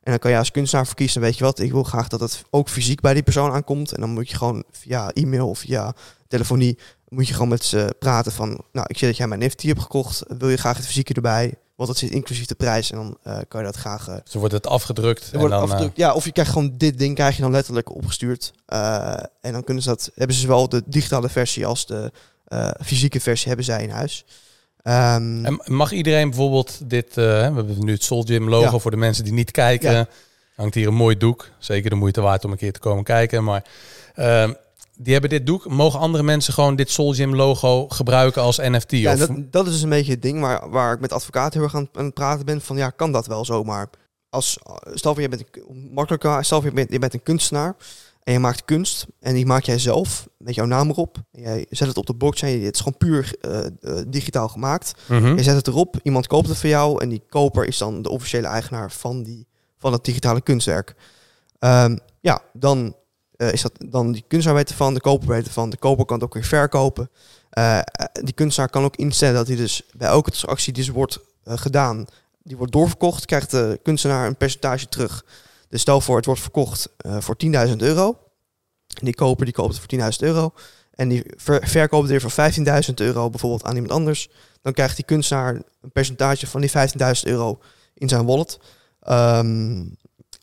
En 0.08 0.14
dan 0.14 0.22
kan 0.22 0.32
je 0.32 0.38
als 0.38 0.52
kunstenaar 0.52 0.86
verkiezen, 0.86 1.22
weet 1.22 1.38
je 1.38 1.44
wat, 1.44 1.60
ik 1.60 1.72
wil 1.72 1.84
graag 1.84 2.08
dat 2.08 2.20
het 2.20 2.44
ook 2.50 2.70
fysiek 2.70 3.02
bij 3.02 3.14
die 3.14 3.24
persoon 3.24 3.52
aankomt. 3.52 3.92
En 3.92 4.02
dan 4.02 4.10
moet 4.10 4.30
je 4.30 4.36
gewoon 4.36 4.64
via 4.72 5.12
e-mail 5.12 5.50
of 5.50 5.60
via 5.60 5.94
telefonie, 6.28 6.78
moet 7.08 7.28
je 7.28 7.34
gewoon 7.34 7.48
met 7.48 7.64
ze 7.64 7.96
praten 8.00 8.32
van, 8.32 8.62
nou, 8.72 8.86
ik 8.90 8.98
zie 8.98 9.08
dat 9.08 9.18
jij 9.18 9.28
mijn 9.28 9.46
NFT 9.46 9.62
hebt 9.62 9.82
gekocht, 9.82 10.24
wil 10.28 10.50
je 10.50 10.58
graag 10.58 10.78
het 10.78 10.86
fysieke 10.86 11.14
erbij? 11.14 11.54
Want 11.76 11.90
dat 11.90 11.98
zit 11.98 12.10
inclusief 12.10 12.46
de 12.46 12.56
prijs 12.56 12.92
en 12.92 12.98
dan 12.98 13.18
eh, 13.24 13.40
kan 13.48 13.60
je 13.60 13.66
dat 13.66 13.76
graag... 13.76 14.06
Dus 14.06 14.32
dan 14.32 14.40
wordt 14.40 14.54
het 14.54 14.68
afgedrukt. 14.68 15.30
en 15.32 15.40
wordt 15.40 15.54
dan, 15.54 15.74
eh, 15.74 15.90
ja, 15.94 16.14
of 16.14 16.26
je 16.26 16.32
krijgt 16.32 16.52
gewoon 16.52 16.74
dit 16.78 16.98
ding 16.98 17.16
krijg 17.16 17.36
je 17.36 17.42
dan 17.42 17.52
letterlijk 17.52 17.96
opgestuurd. 17.96 18.54
En 19.42 19.52
dan 19.52 19.64
kunnen 19.64 19.84
ze 19.84 19.90
dat, 19.90 20.12
hebben 20.16 20.36
ze 20.36 20.42
zowel 20.42 20.70
de 20.70 20.84
digitale 20.86 21.30
versie 21.30 21.66
als 21.66 21.86
de 21.86 22.12
fysieke 22.84 23.20
versie 23.20 23.48
hebben 23.48 23.66
zij 23.66 23.84
in 23.84 23.90
huis. 23.90 24.26
Ehm, 24.88 25.46
En 25.46 25.62
mag 25.66 25.92
iedereen 25.92 26.30
bijvoorbeeld 26.30 26.90
dit, 26.90 27.08
eh, 27.10 27.16
we 27.16 27.22
hebben 27.22 27.76
nu 27.80 27.92
het 27.92 28.04
Soul 28.04 28.24
Gym 28.24 28.50
logo 28.50 28.72
Ja. 28.74 28.80
voor 28.80 28.92
de 28.92 28.98
mensen 28.98 29.24
die 29.24 29.34
niet 29.34 29.52
kijken. 29.52 29.92
Ja. 29.92 30.08
Hangt 30.56 30.76
hier 30.76 30.88
een 30.88 30.94
mooi 30.94 31.18
doek. 31.18 31.50
Zeker 31.60 31.90
de 31.90 31.96
moeite 31.96 32.22
waard 32.22 32.46
om 32.46 32.52
een 32.52 32.58
keer 32.58 32.72
te 32.72 32.80
komen 32.80 33.04
kijken. 33.04 33.44
Maar 33.44 33.64
ehm, 34.16 34.54
die 34.98 35.12
hebben 35.12 35.30
dit 35.30 35.46
doek. 35.46 35.70
Mogen 35.70 36.00
andere 36.00 36.24
mensen 36.24 36.54
gewoon 36.54 36.76
dit 36.76 36.90
Soul 36.92 37.14
Gym 37.14 37.36
logo 37.36 37.88
gebruiken 37.88 38.42
als 38.42 38.58
NFT? 38.58 38.92
ja, 38.92 39.14
of, 39.14 39.20
dat, 39.20 39.30
dat 39.52 39.66
is 39.66 39.72
dus 39.72 39.82
een 39.82 39.90
beetje 39.90 40.12
het 40.12 40.22
ding 40.22 40.40
waar, 40.42 40.70
waar 40.70 40.94
ik 40.94 41.00
met 41.00 41.14
advocaten 41.14 41.54
heel 41.60 41.64
erg 41.64 41.76
aan, 41.76 41.90
aan 41.94 42.06
het 42.06 42.14
praten 42.14 42.46
ben. 42.46 42.62
Van 42.62 42.78
ja, 42.78 42.90
kan 42.90 43.12
dat 43.12 43.28
wel 43.28 43.46
zomaar? 43.46 43.90
Als, 44.30 44.58
stel 44.94 45.14
voor 45.14 45.22
je 45.22 45.30
bent, 45.30 45.44
een, 45.52 45.90
makkelijker, 45.94 46.46
stel 46.46 46.58
voor 46.62 46.70
je 46.70 46.76
bent, 46.76 46.92
je 46.92 47.00
bent 47.00 47.14
een 47.14 47.24
kunstenaar 47.24 47.76
en 48.28 48.34
je 48.34 48.40
maakt 48.40 48.66
kunst 48.66 49.06
en 49.20 49.34
die 49.34 49.46
maak 49.46 49.64
jij 49.64 49.80
zelf 49.80 50.28
met 50.38 50.56
jouw 50.56 50.66
naam 50.66 50.90
erop. 50.90 51.18
En 51.32 51.42
jij 51.42 51.66
zet 51.70 51.88
het 51.88 51.98
op 51.98 52.06
de 52.06 52.16
blockchain, 52.16 52.64
het 52.64 52.74
is 52.74 52.82
gewoon 52.82 52.98
puur 52.98 53.36
eh, 53.42 53.66
eh, 53.66 53.72
digitaal 54.08 54.48
gemaakt. 54.48 54.94
Mhm. 55.06 55.36
Je 55.36 55.44
zet 55.44 55.56
het 55.56 55.68
erop, 55.68 56.00
iemand 56.04 56.28
koopt 56.28 56.48
het 56.48 56.58
voor 56.58 56.70
jou 56.70 57.02
en 57.02 57.10
die 57.10 57.24
koper 57.30 57.66
is 57.66 57.78
dan 57.78 58.02
de 58.02 58.10
officiële 58.10 58.48
eigenaar 58.48 58.92
van, 58.92 59.24
die, 59.24 59.48
van 59.78 59.92
het 59.92 60.06
digitale 60.06 60.42
kunstwerk. 60.42 60.96
Ehm, 61.60 61.98
ja, 62.20 62.42
dan 62.54 62.96
eh, 63.36 63.54
is 63.54 63.62
dat 63.62 63.72
dan 63.86 64.12
die 64.12 64.24
kunstenaar 64.28 64.58
weet 64.58 64.70
ervan, 64.70 64.94
de 64.94 65.02
koper 65.02 65.28
weet 65.28 65.46
ervan, 65.46 65.70
de 65.70 65.78
koper 65.78 66.06
kan 66.06 66.16
het 66.16 66.26
ook 66.26 66.34
weer 66.34 66.44
verkopen. 66.44 67.10
Die 68.24 68.34
kunstenaar 68.34 68.70
kan 68.70 68.84
ook 68.84 68.96
instellen 68.96 69.36
dat 69.36 69.48
hij 69.48 69.56
dus 69.56 69.84
bij 69.98 70.08
elke 70.08 70.30
transactie 70.30 70.74
die 70.74 70.84
dus 70.84 70.94
wordt 70.94 71.20
gedaan, 71.46 72.06
die 72.44 72.58
wordt 72.58 72.72
doorverkocht, 72.72 73.26
krijgt 73.26 73.52
de 73.52 73.80
kunstenaar 73.84 74.28
een 74.28 74.38
percentage 74.38 74.88
terug. 74.88 75.26
Dus 75.70 75.82
stel 75.82 76.02
voor, 76.02 76.16
het 76.16 76.26
wordt 76.26 76.42
verkocht 76.42 76.90
eh, 76.98 77.18
voor 77.20 77.36
10.000 77.70 77.76
euro. 77.78 78.18
En 79.00 79.06
die 79.06 79.16
koper 79.16 79.46
die 79.46 79.54
koopt 79.54 79.76
het 79.78 79.80
voor 79.80 80.12
10.000 80.14 80.18
euro. 80.20 80.54
En 80.92 81.10
die 81.10 81.24
ver- 81.36 81.68
verkoopt 81.68 82.10
het 82.10 82.12
weer 82.12 82.32
voor 82.32 82.86
15.000 82.88 82.94
euro 82.96 83.30
bijvoorbeeld 83.30 83.64
aan 83.64 83.74
iemand 83.76 83.92
anders. 83.94 84.30
Dan 84.62 84.74
krijgt 84.74 84.96
die 84.96 85.06
kunstenaar 85.06 85.56
een 85.82 85.92
percentage 85.92 86.48
van 86.48 86.62
die 86.62 86.70
15.000 86.70 87.24
euro 87.24 87.60
in 87.94 88.10
zijn 88.10 88.26
wallet. 88.26 88.60
Ehm, 89.00 89.86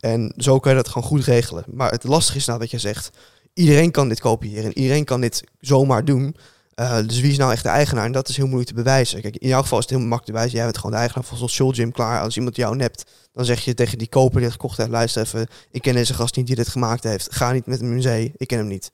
en 0.01 0.33
zo 0.37 0.59
kan 0.59 0.71
je 0.73 0.79
dat 0.79 0.89
gewoon 0.89 1.09
goed 1.09 1.25
regelen. 1.25 1.65
Maar 1.67 1.91
het 1.91 2.05
lastige 2.05 2.39
is 2.39 2.47
nou 2.47 2.59
wat 2.59 2.71
je 2.71 2.79
zegt. 2.79 3.11
Iedereen 3.53 3.91
kan 3.91 4.09
dit 4.09 4.21
kopiëren. 4.21 4.79
Iedereen 4.79 5.05
kan 5.05 5.21
dit 5.21 5.45
zomaar 5.61 6.05
doen. 6.05 6.37
Eh, 6.75 6.97
dus 7.07 7.21
wie 7.21 7.31
is 7.31 7.39
nou 7.39 7.53
echt 7.53 7.63
de 7.63 7.69
eigenaar? 7.69 8.05
En 8.05 8.13
dat 8.13 8.29
is 8.29 8.37
heel 8.37 8.47
moeilijk 8.47 8.69
te 8.69 8.75
bewijzen. 8.75 9.21
Kijk, 9.21 9.37
in 9.37 9.49
jouw 9.49 9.63
geval 9.63 9.79
is 9.79 9.85
het 9.85 9.93
heel 9.93 10.07
makkelijk 10.07 10.27
te 10.27 10.33
bewijzen. 10.33 10.57
Jij 10.57 10.65
bent 10.65 10.77
gewoon 10.77 10.93
de 10.93 10.99
eigenaar 10.99 11.25
van 11.25 11.37
zo'n 11.37 11.49
Soul 11.49 11.73
Gym. 11.73 11.93
Klaar, 11.93 12.21
als 12.21 12.37
iemand 12.37 12.57
jou 12.57 12.77
nept, 12.77 13.05
dan 13.33 13.45
zeg 13.45 13.65
je 13.65 13.75
tegen 13.75 13.99
die 13.99 14.09
koper 14.09 14.37
die 14.37 14.45
het 14.45 14.53
gekocht 14.53 14.77
heeft... 14.77 14.91
luister 14.91 15.23
even, 15.23 15.47
ik 15.71 15.83
ken 15.83 15.95
deze 15.95 16.15
gast 16.15 16.37
niet 16.37 16.47
die 16.47 16.57
dit 16.57 16.69
gemaakt 16.69 17.03
heeft. 17.03 17.35
Ga 17.35 17.53
niet 17.53 17.67
met 17.67 17.81
in 17.81 18.03
zee, 18.03 18.33
ik 18.37 18.47
ken 18.47 18.59
hem 18.59 18.67
niet. 18.67 18.93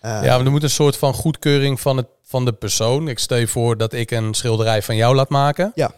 Eh, 0.00 0.10
ja, 0.10 0.36
maar 0.36 0.44
er 0.44 0.50
moet 0.50 0.62
een 0.62 0.70
soort 0.70 0.96
van 0.96 1.14
goedkeuring 1.14 1.80
van, 1.80 1.96
het, 1.96 2.06
van 2.24 2.44
de 2.44 2.52
persoon. 2.52 3.08
Ik 3.08 3.18
stel 3.18 3.38
je 3.38 3.48
voor 3.48 3.76
dat 3.76 3.92
ik 3.92 4.10
een 4.10 4.34
schilderij 4.34 4.82
van 4.82 4.96
jou 4.96 5.14
laat 5.14 5.28
maken. 5.28 5.72
Ja. 5.74 5.90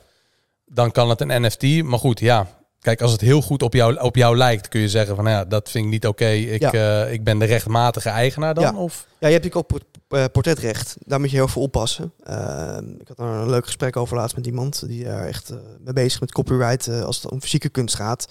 Dan 0.66 0.92
kan 0.92 1.08
het 1.08 1.20
een 1.20 1.42
NFT. 1.42 1.82
Maar 1.82 1.98
goed, 1.98 2.20
ja. 2.20 2.46
Kijk, 2.80 3.00
als 3.00 3.12
het 3.12 3.20
heel 3.20 3.42
goed 3.42 3.62
op 3.62 3.74
jou, 3.74 4.00
op 4.00 4.16
jou 4.16 4.36
lijkt, 4.36 4.68
kun 4.68 4.80
je 4.80 4.88
zeggen 4.88 5.14
van 5.14 5.24
nou 5.24 5.36
ja, 5.36 5.44
dat 5.44 5.70
vind 5.70 5.84
ik 5.84 5.90
niet 5.90 6.06
oké. 6.06 6.26
Ik, 6.28 6.60
Ja. 6.60 6.72
eh, 7.04 7.12
ik 7.12 7.24
ben 7.24 7.38
de 7.38 7.44
rechtmatige 7.44 8.08
eigenaar 8.08 8.54
dan. 8.54 8.64
Ja. 8.64 8.74
Of? 8.74 9.06
Ja, 9.18 9.26
je 9.28 9.32
hebt 9.32 9.44
natuurlijk 9.44 9.72
ook 9.74 9.80
eh, 10.08 10.24
portretrecht. 10.32 10.96
Daar 11.06 11.20
moet 11.20 11.30
je 11.30 11.36
heel 11.36 11.48
veel 11.48 11.62
oppassen. 11.62 12.12
Ehm, 12.24 12.84
ik 12.98 13.08
had 13.08 13.18
er 13.18 13.24
een 13.24 13.50
leuk 13.50 13.64
gesprek 13.64 13.96
over 13.96 14.16
laatst 14.16 14.36
met 14.36 14.46
iemand 14.46 14.86
die 14.86 15.04
daar 15.04 15.26
echt 15.26 15.50
eh, 15.50 15.56
mee 15.84 15.92
bezig 15.92 16.12
is 16.12 16.18
met 16.20 16.32
copyright 16.32 16.86
eh, 16.86 17.02
als 17.02 17.22
het 17.22 17.30
om 17.32 17.40
fysieke 17.40 17.68
kunst 17.68 17.94
gaat. 17.94 18.28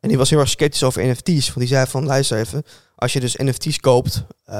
En 0.00 0.08
die 0.08 0.18
was 0.18 0.30
heel 0.30 0.38
erg 0.38 0.48
sceptisch 0.48 0.82
over 0.82 1.06
NFT's. 1.06 1.46
Want 1.46 1.58
die 1.58 1.66
zei 1.66 1.86
van, 1.86 2.04
luister 2.06 2.38
even, 2.38 2.62
als 2.96 3.12
je 3.12 3.20
dus 3.20 3.36
NFT's 3.36 3.80
koopt, 3.80 4.24
eh, 4.44 4.54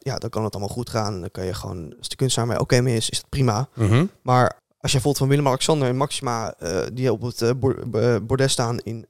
ja, 0.00 0.16
dan 0.16 0.30
kan 0.30 0.44
het 0.44 0.52
allemaal 0.54 0.74
goed 0.74 0.90
gaan. 0.90 1.20
Dan 1.20 1.30
kan 1.30 1.44
je 1.44 1.54
gewoon, 1.54 1.94
als 1.98 2.08
de 2.08 2.16
kunstenaar 2.16 2.48
mee 2.48 2.60
oké 2.60 2.80
mee 2.80 2.96
is, 2.96 3.10
is 3.10 3.16
het 3.18 3.28
prima. 3.28 3.68
Mhm. 3.74 4.04
Maar 4.22 4.60
als 4.80 4.92
je 4.92 4.98
bijvoorbeeld 5.00 5.18
van 5.18 5.28
Willem-Alexander 5.28 5.88
en 5.88 5.96
Maxima, 5.96 6.54
eh, 6.58 6.78
die 6.92 7.12
op 7.12 7.22
het 7.22 7.60
bordes 8.26 8.52
staan 8.52 8.78
in, 8.78 9.06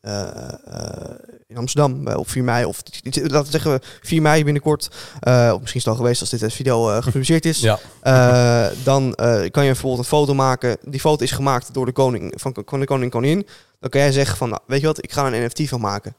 in 1.47 1.57
Amsterdam 1.57 2.09
op 2.09 2.31
4 2.31 2.45
mei, 2.45 2.65
of 2.65 2.83
laten 3.03 3.43
we 3.45 3.51
zeggen 3.51 3.81
4 4.03 4.23
mei 4.23 4.45
binnenkort, 4.45 4.89
of 5.21 5.61
misschien 5.61 5.81
is 5.81 5.85
het 5.85 5.87
al 5.87 5.95
geweest 5.95 6.21
als 6.21 6.31
dit 6.31 6.53
video 6.53 6.91
eh, 6.91 7.03
gepubliceerd 7.03 7.45
is, 7.45 7.61
Ja. 7.71 7.79
dan 8.85 9.15
kan 9.51 9.65
je 9.65 9.71
bijvoorbeeld 9.71 9.99
een 9.99 10.05
foto 10.05 10.35
maken. 10.35 10.77
Die 10.83 11.01
foto 11.01 11.25
is 11.25 11.31
gemaakt 11.31 11.75
door 11.75 11.87
de 11.87 11.93
koning, 11.93 12.33
van, 12.37 12.53
de 12.53 12.63
koning 12.63 13.03
en 13.03 13.11
koningin. 13.11 13.47
Dan 13.81 13.91
kan 13.91 14.01
jij 14.01 14.13
zeggen 14.13 14.37
van, 14.37 14.49
nou, 14.49 14.61
weet 14.67 14.81
je 14.81 14.87
wat, 14.87 15.03
ik 15.05 15.13
ga 15.13 15.27
er 15.27 15.35
een 15.35 15.45
NFT 15.47 15.69
van 15.69 15.81
maken. 15.81 16.17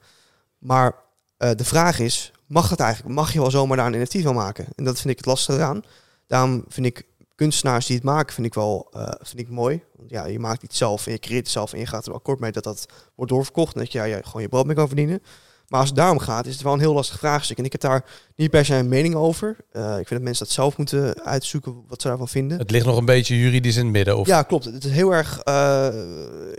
Maar 0.57 0.95
de 1.37 1.63
vraag 1.63 1.99
is, 1.99 2.31
mag 2.47 2.69
dat 2.69 2.79
eigenlijk? 2.79 3.15
Mag 3.15 3.33
je 3.33 3.39
wel 3.39 3.51
zomaar 3.51 3.77
daar 3.77 3.93
een 3.93 4.01
NFT 4.01 4.21
van 4.21 4.35
maken? 4.35 4.65
En 4.75 4.83
dat 4.83 4.99
vind 4.99 5.09
ik 5.09 5.17
het 5.17 5.25
lastige 5.25 5.57
eraan. 5.57 5.81
Daarom 6.27 6.63
vind 6.67 6.85
ik 6.85 7.03
kunstenaars 7.37 7.85
die 7.85 7.95
het 7.95 8.05
maken, 8.05 8.33
vind 8.33 8.47
ik 8.47 8.53
wel 8.53 8.87
eh, 8.93 9.11
vind 9.21 9.39
ik 9.39 9.49
mooi. 9.49 9.83
Want 9.97 10.09
ja, 10.09 10.25
je 10.25 10.39
maakt 10.39 10.63
iets 10.63 10.77
zelf 10.77 11.05
en 11.05 11.11
je 11.11 11.19
creëert 11.19 11.43
het 11.43 11.49
zelf 11.51 11.73
en 11.73 11.79
je 11.79 11.85
gaat 11.85 12.05
er 12.07 12.13
akkoord 12.13 12.39
mee 12.39 12.51
dat 12.51 12.63
dat 12.63 12.85
wordt 13.15 13.31
doorverkocht. 13.31 13.73
En 13.75 13.79
dat 13.81 13.91
je 13.91 13.97
daar 13.99 14.23
gewoon 14.23 14.41
je 14.41 14.49
brood 14.49 14.65
mee 14.65 14.75
kan 14.75 14.87
verdienen. 14.87 15.21
Maar 15.67 15.79
als 15.79 15.89
het 15.89 15.97
daarom 15.97 16.19
gaat, 16.19 16.45
is 16.45 16.53
het 16.53 16.63
wel 16.63 16.73
een 16.73 16.79
heel 16.79 16.93
lastig 16.93 17.17
vraagstuk. 17.19 17.57
En 17.57 17.65
ik 17.65 17.71
heb 17.71 17.81
daar 17.81 18.05
niet 18.35 18.49
per 18.49 18.65
se 18.65 18.75
een 18.75 18.87
mening 18.87 19.15
over. 19.15 19.55
Eh, 19.71 19.83
ik 19.89 19.95
vind 19.95 20.09
dat 20.09 20.21
mensen 20.21 20.45
dat 20.45 20.53
zelf 20.53 20.77
moeten 20.77 21.23
uitzoeken 21.23 21.83
wat 21.87 22.01
ze 22.01 22.07
daarvan 22.07 22.27
vinden. 22.27 22.57
Het 22.57 22.71
ligt 22.71 22.85
nog 22.85 22.97
een 22.97 23.05
beetje 23.05 23.37
juridisch 23.39 23.75
in 23.75 23.83
het 23.83 23.91
midden. 23.93 24.17
Of? 24.17 24.27
Ja, 24.27 24.41
klopt. 24.43 24.65
Het 24.65 24.83
is 24.85 24.91
heel 24.91 25.11
erg 25.13 25.39
eh, 25.39 25.87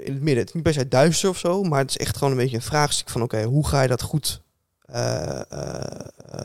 in 0.05 0.13
het 0.13 0.23
midden. 0.23 0.37
Het 0.39 0.49
is 0.49 0.53
niet 0.55 0.63
per 0.63 0.73
se 0.73 0.89
duister 0.89 1.29
of 1.29 1.39
zo, 1.39 1.63
maar 1.63 1.79
het 1.81 1.91
is 1.91 1.97
echt 1.97 2.17
gewoon 2.17 2.33
een 2.33 2.39
beetje 2.39 2.57
een 2.57 2.63
vraagstuk 2.63 3.09
van 3.09 3.23
oké, 3.23 3.43
hoe 3.43 3.67
ga 3.67 3.83
je 3.83 3.89
dat 3.89 4.03
goed 4.03 4.43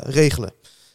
regelen? 0.03 0.51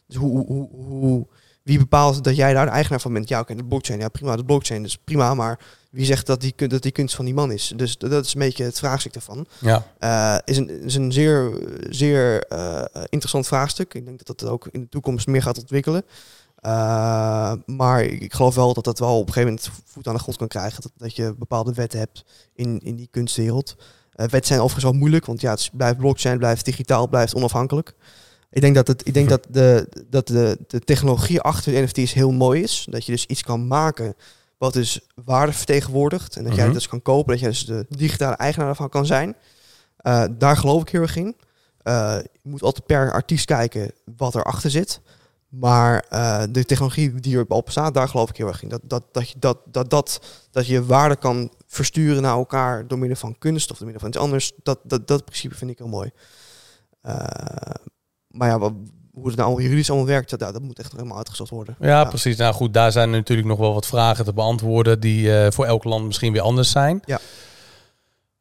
Dus 0.07 0.17
hoe, 0.17 0.47
hoe, 0.47 0.69
hoe, 0.71 0.99
hoe- 1.01 1.27
wie 1.69 1.79
bepaalt 1.79 2.25
dat 2.25 2.37
jij 2.37 2.53
daar 2.53 2.65
de 2.65 2.71
eigenaar 2.73 3.01
van 3.01 3.13
bent? 3.13 3.29
Ja, 3.29 3.41
oké, 3.41 3.55
de 3.55 3.65
blockchain. 3.65 4.01
Ja, 4.01 4.09
prima, 4.09 4.37
de 4.37 4.45
blockchain 4.45 4.85
is 4.85 4.99
prima, 5.05 5.35
maar 5.35 5.59
wie 5.91 6.05
zegt 6.05 6.27
dat 6.27 6.41
die, 6.41 6.69
dat 6.69 6.83
die 6.83 6.93
kunst 6.93 7.15
van 7.15 7.25
die 7.25 7.35
man 7.35 7.53
is? 7.53 7.73
Dus 7.77 7.99
dat 7.99 8.25
is 8.25 8.35
een 8.35 8.41
beetje 8.41 8.65
het 8.65 8.79
vraagstuk 8.79 9.13
daarvan. 9.13 9.47
Ja. 9.59 9.87
Eh, 9.99 10.39
is 10.45 10.57
een, 10.57 10.71
is 10.83 10.95
een 10.95 11.13
zeer, 11.13 11.53
zeer 11.91 12.43
eh, 12.43 12.85
interessant 13.09 13.47
vraagstuk. 13.47 13.95
Ik 13.95 14.05
denk 14.05 14.25
dat 14.25 14.39
dat 14.39 14.49
ook 14.49 14.69
in 14.71 14.81
de 14.81 14.89
toekomst 14.89 15.27
meer 15.27 15.43
gaat 15.43 15.59
ontwikkelen. 15.59 16.05
Eh, 16.57 17.53
maar 17.67 18.03
ik 18.03 18.35
geloof 18.35 18.55
wel 18.55 18.75
dat 18.75 18.85
dat 18.85 18.99
wel 18.99 19.19
op 19.19 19.27
een 19.27 19.33
gegeven 19.33 19.55
moment 19.55 19.71
voet 19.85 20.07
aan 20.07 20.15
de 20.15 20.21
grond 20.21 20.37
kan 20.37 20.49
krijgen. 20.49 20.83
Dat, 20.83 20.93
dat 20.97 21.17
je 21.17 21.35
bepaalde 21.39 21.73
wetten 21.73 21.99
hebt 21.99 22.25
in, 22.55 22.79
in 22.79 22.97
die 22.97 23.09
kunstwereld. 23.11 23.77
Wetten 24.13 24.47
zijn 24.47 24.61
overigens 24.61 24.91
wel 24.91 25.01
moeilijk, 25.01 25.27
want 25.27 25.41
ja, 25.41 25.51
het 25.51 25.71
blijft 25.73 25.99
blockchain, 25.99 26.39
blijft 26.39 26.65
digitaal, 26.65 27.09
blijft 27.09 27.35
onafhankelijk. 27.35 27.95
Ik 28.51 28.61
denk 28.61 28.75
dat, 28.75 28.87
het, 28.87 29.07
ik 29.07 29.15
denk 29.15 29.29
dat, 29.29 29.47
de, 29.51 29.89
dat 30.11 30.27
de, 30.27 30.59
de 30.67 30.81
technologie 30.81 31.41
achter 31.41 31.73
de 31.73 31.81
NFT's 31.81 32.13
heel 32.13 32.31
mooi 32.33 32.63
is. 32.63 32.87
Dat 32.91 33.05
je 33.07 33.13
dus 33.13 33.27
iets 33.27 33.43
kan 33.43 33.67
maken 33.67 34.15
wat 34.59 34.73
dus 34.73 35.01
waarde 35.25 35.53
vertegenwoordigt. 35.53 36.37
En 36.37 36.43
dat 36.45 36.53
jij 36.53 36.65
Mhm. 36.65 36.73
het 36.73 36.79
dus 36.81 36.89
kan 36.89 37.03
kopen, 37.03 37.31
dat 37.33 37.41
jij 37.41 37.49
dus 37.49 37.67
de 37.67 37.87
digitale 37.89 38.37
eigenaar 38.37 38.67
daarvan 38.67 38.89
kan 38.89 39.07
zijn. 39.07 39.37
Eh, 39.97 40.25
daar 40.39 40.57
geloof 40.57 40.83
ik 40.83 40.89
heel 40.89 41.01
erg 41.01 41.17
in. 41.17 41.37
Eh, 41.83 42.19
je 42.43 42.49
moet 42.49 42.63
altijd 42.63 42.87
per 42.87 43.13
artiest 43.13 43.45
kijken 43.45 43.93
wat 44.17 44.35
erachter 44.35 44.71
zit. 44.71 45.01
Maar 45.49 46.05
eh, 46.09 46.43
de 46.51 46.65
technologie 46.65 47.15
die 47.15 47.35
erop 47.37 47.65
bestaat, 47.65 47.95
daar 47.95 48.09
geloof 48.09 48.29
ik 48.31 48.37
heel 48.37 48.47
erg 48.47 48.63
in. 48.63 48.69
Dat, 48.69 48.81
dat, 48.85 49.05
dat, 49.13 49.31
je, 49.31 49.39
dat, 49.39 49.59
dat, 49.65 49.91
dat, 49.91 50.21
dat 50.51 50.67
je 50.67 50.85
waarde 50.85 51.17
kan 51.17 51.53
versturen 51.67 52.23
naar 52.23 52.37
elkaar 52.37 52.87
door 52.87 52.99
middel 52.99 53.17
van 53.19 53.39
kunst 53.39 53.71
of 53.71 53.77
door 53.79 53.87
middel 53.87 54.01
van 54.01 54.09
iets 54.09 54.19
anders. 54.25 54.53
Dat, 54.63 54.79
dat, 54.83 55.09
dat 55.09 55.25
principe 55.25 55.55
vind 55.55 55.71
ik 55.71 55.79
heel 55.79 55.89
mooi. 55.89 56.11
Maar 58.29 58.49
ja, 58.49 58.59
wat, 58.59 58.73
hoe 59.13 59.27
het 59.27 59.37
nou 59.37 59.63
juridisch 59.63 59.89
allemaal 59.91 60.07
werkt, 60.09 60.31
dat, 60.31 60.41
ja, 60.41 60.53
dat 60.53 60.63
moet 60.63 60.79
echt 60.79 60.87
nog 60.89 60.97
helemaal 60.97 61.19
uitgezocht 61.19 61.51
worden. 61.51 61.77
Ja, 61.81 62.05
precies. 62.05 62.37
Nou 62.37 62.55
goed, 62.55 62.75
daar 62.75 62.93
zijn 62.93 63.11
natuurlijk 63.11 63.49
nog 63.49 63.59
wel 63.59 63.75
wat 63.75 63.87
vragen 63.87 64.25
te 64.25 64.33
beantwoorden 64.33 65.01
die 65.01 65.39
eh, 65.39 65.51
voor 65.51 65.65
elk 65.65 65.85
land 65.85 66.05
misschien 66.07 66.33
weer 66.33 66.43
anders 66.43 66.71
zijn. 66.71 67.03
Ja. 67.05 67.21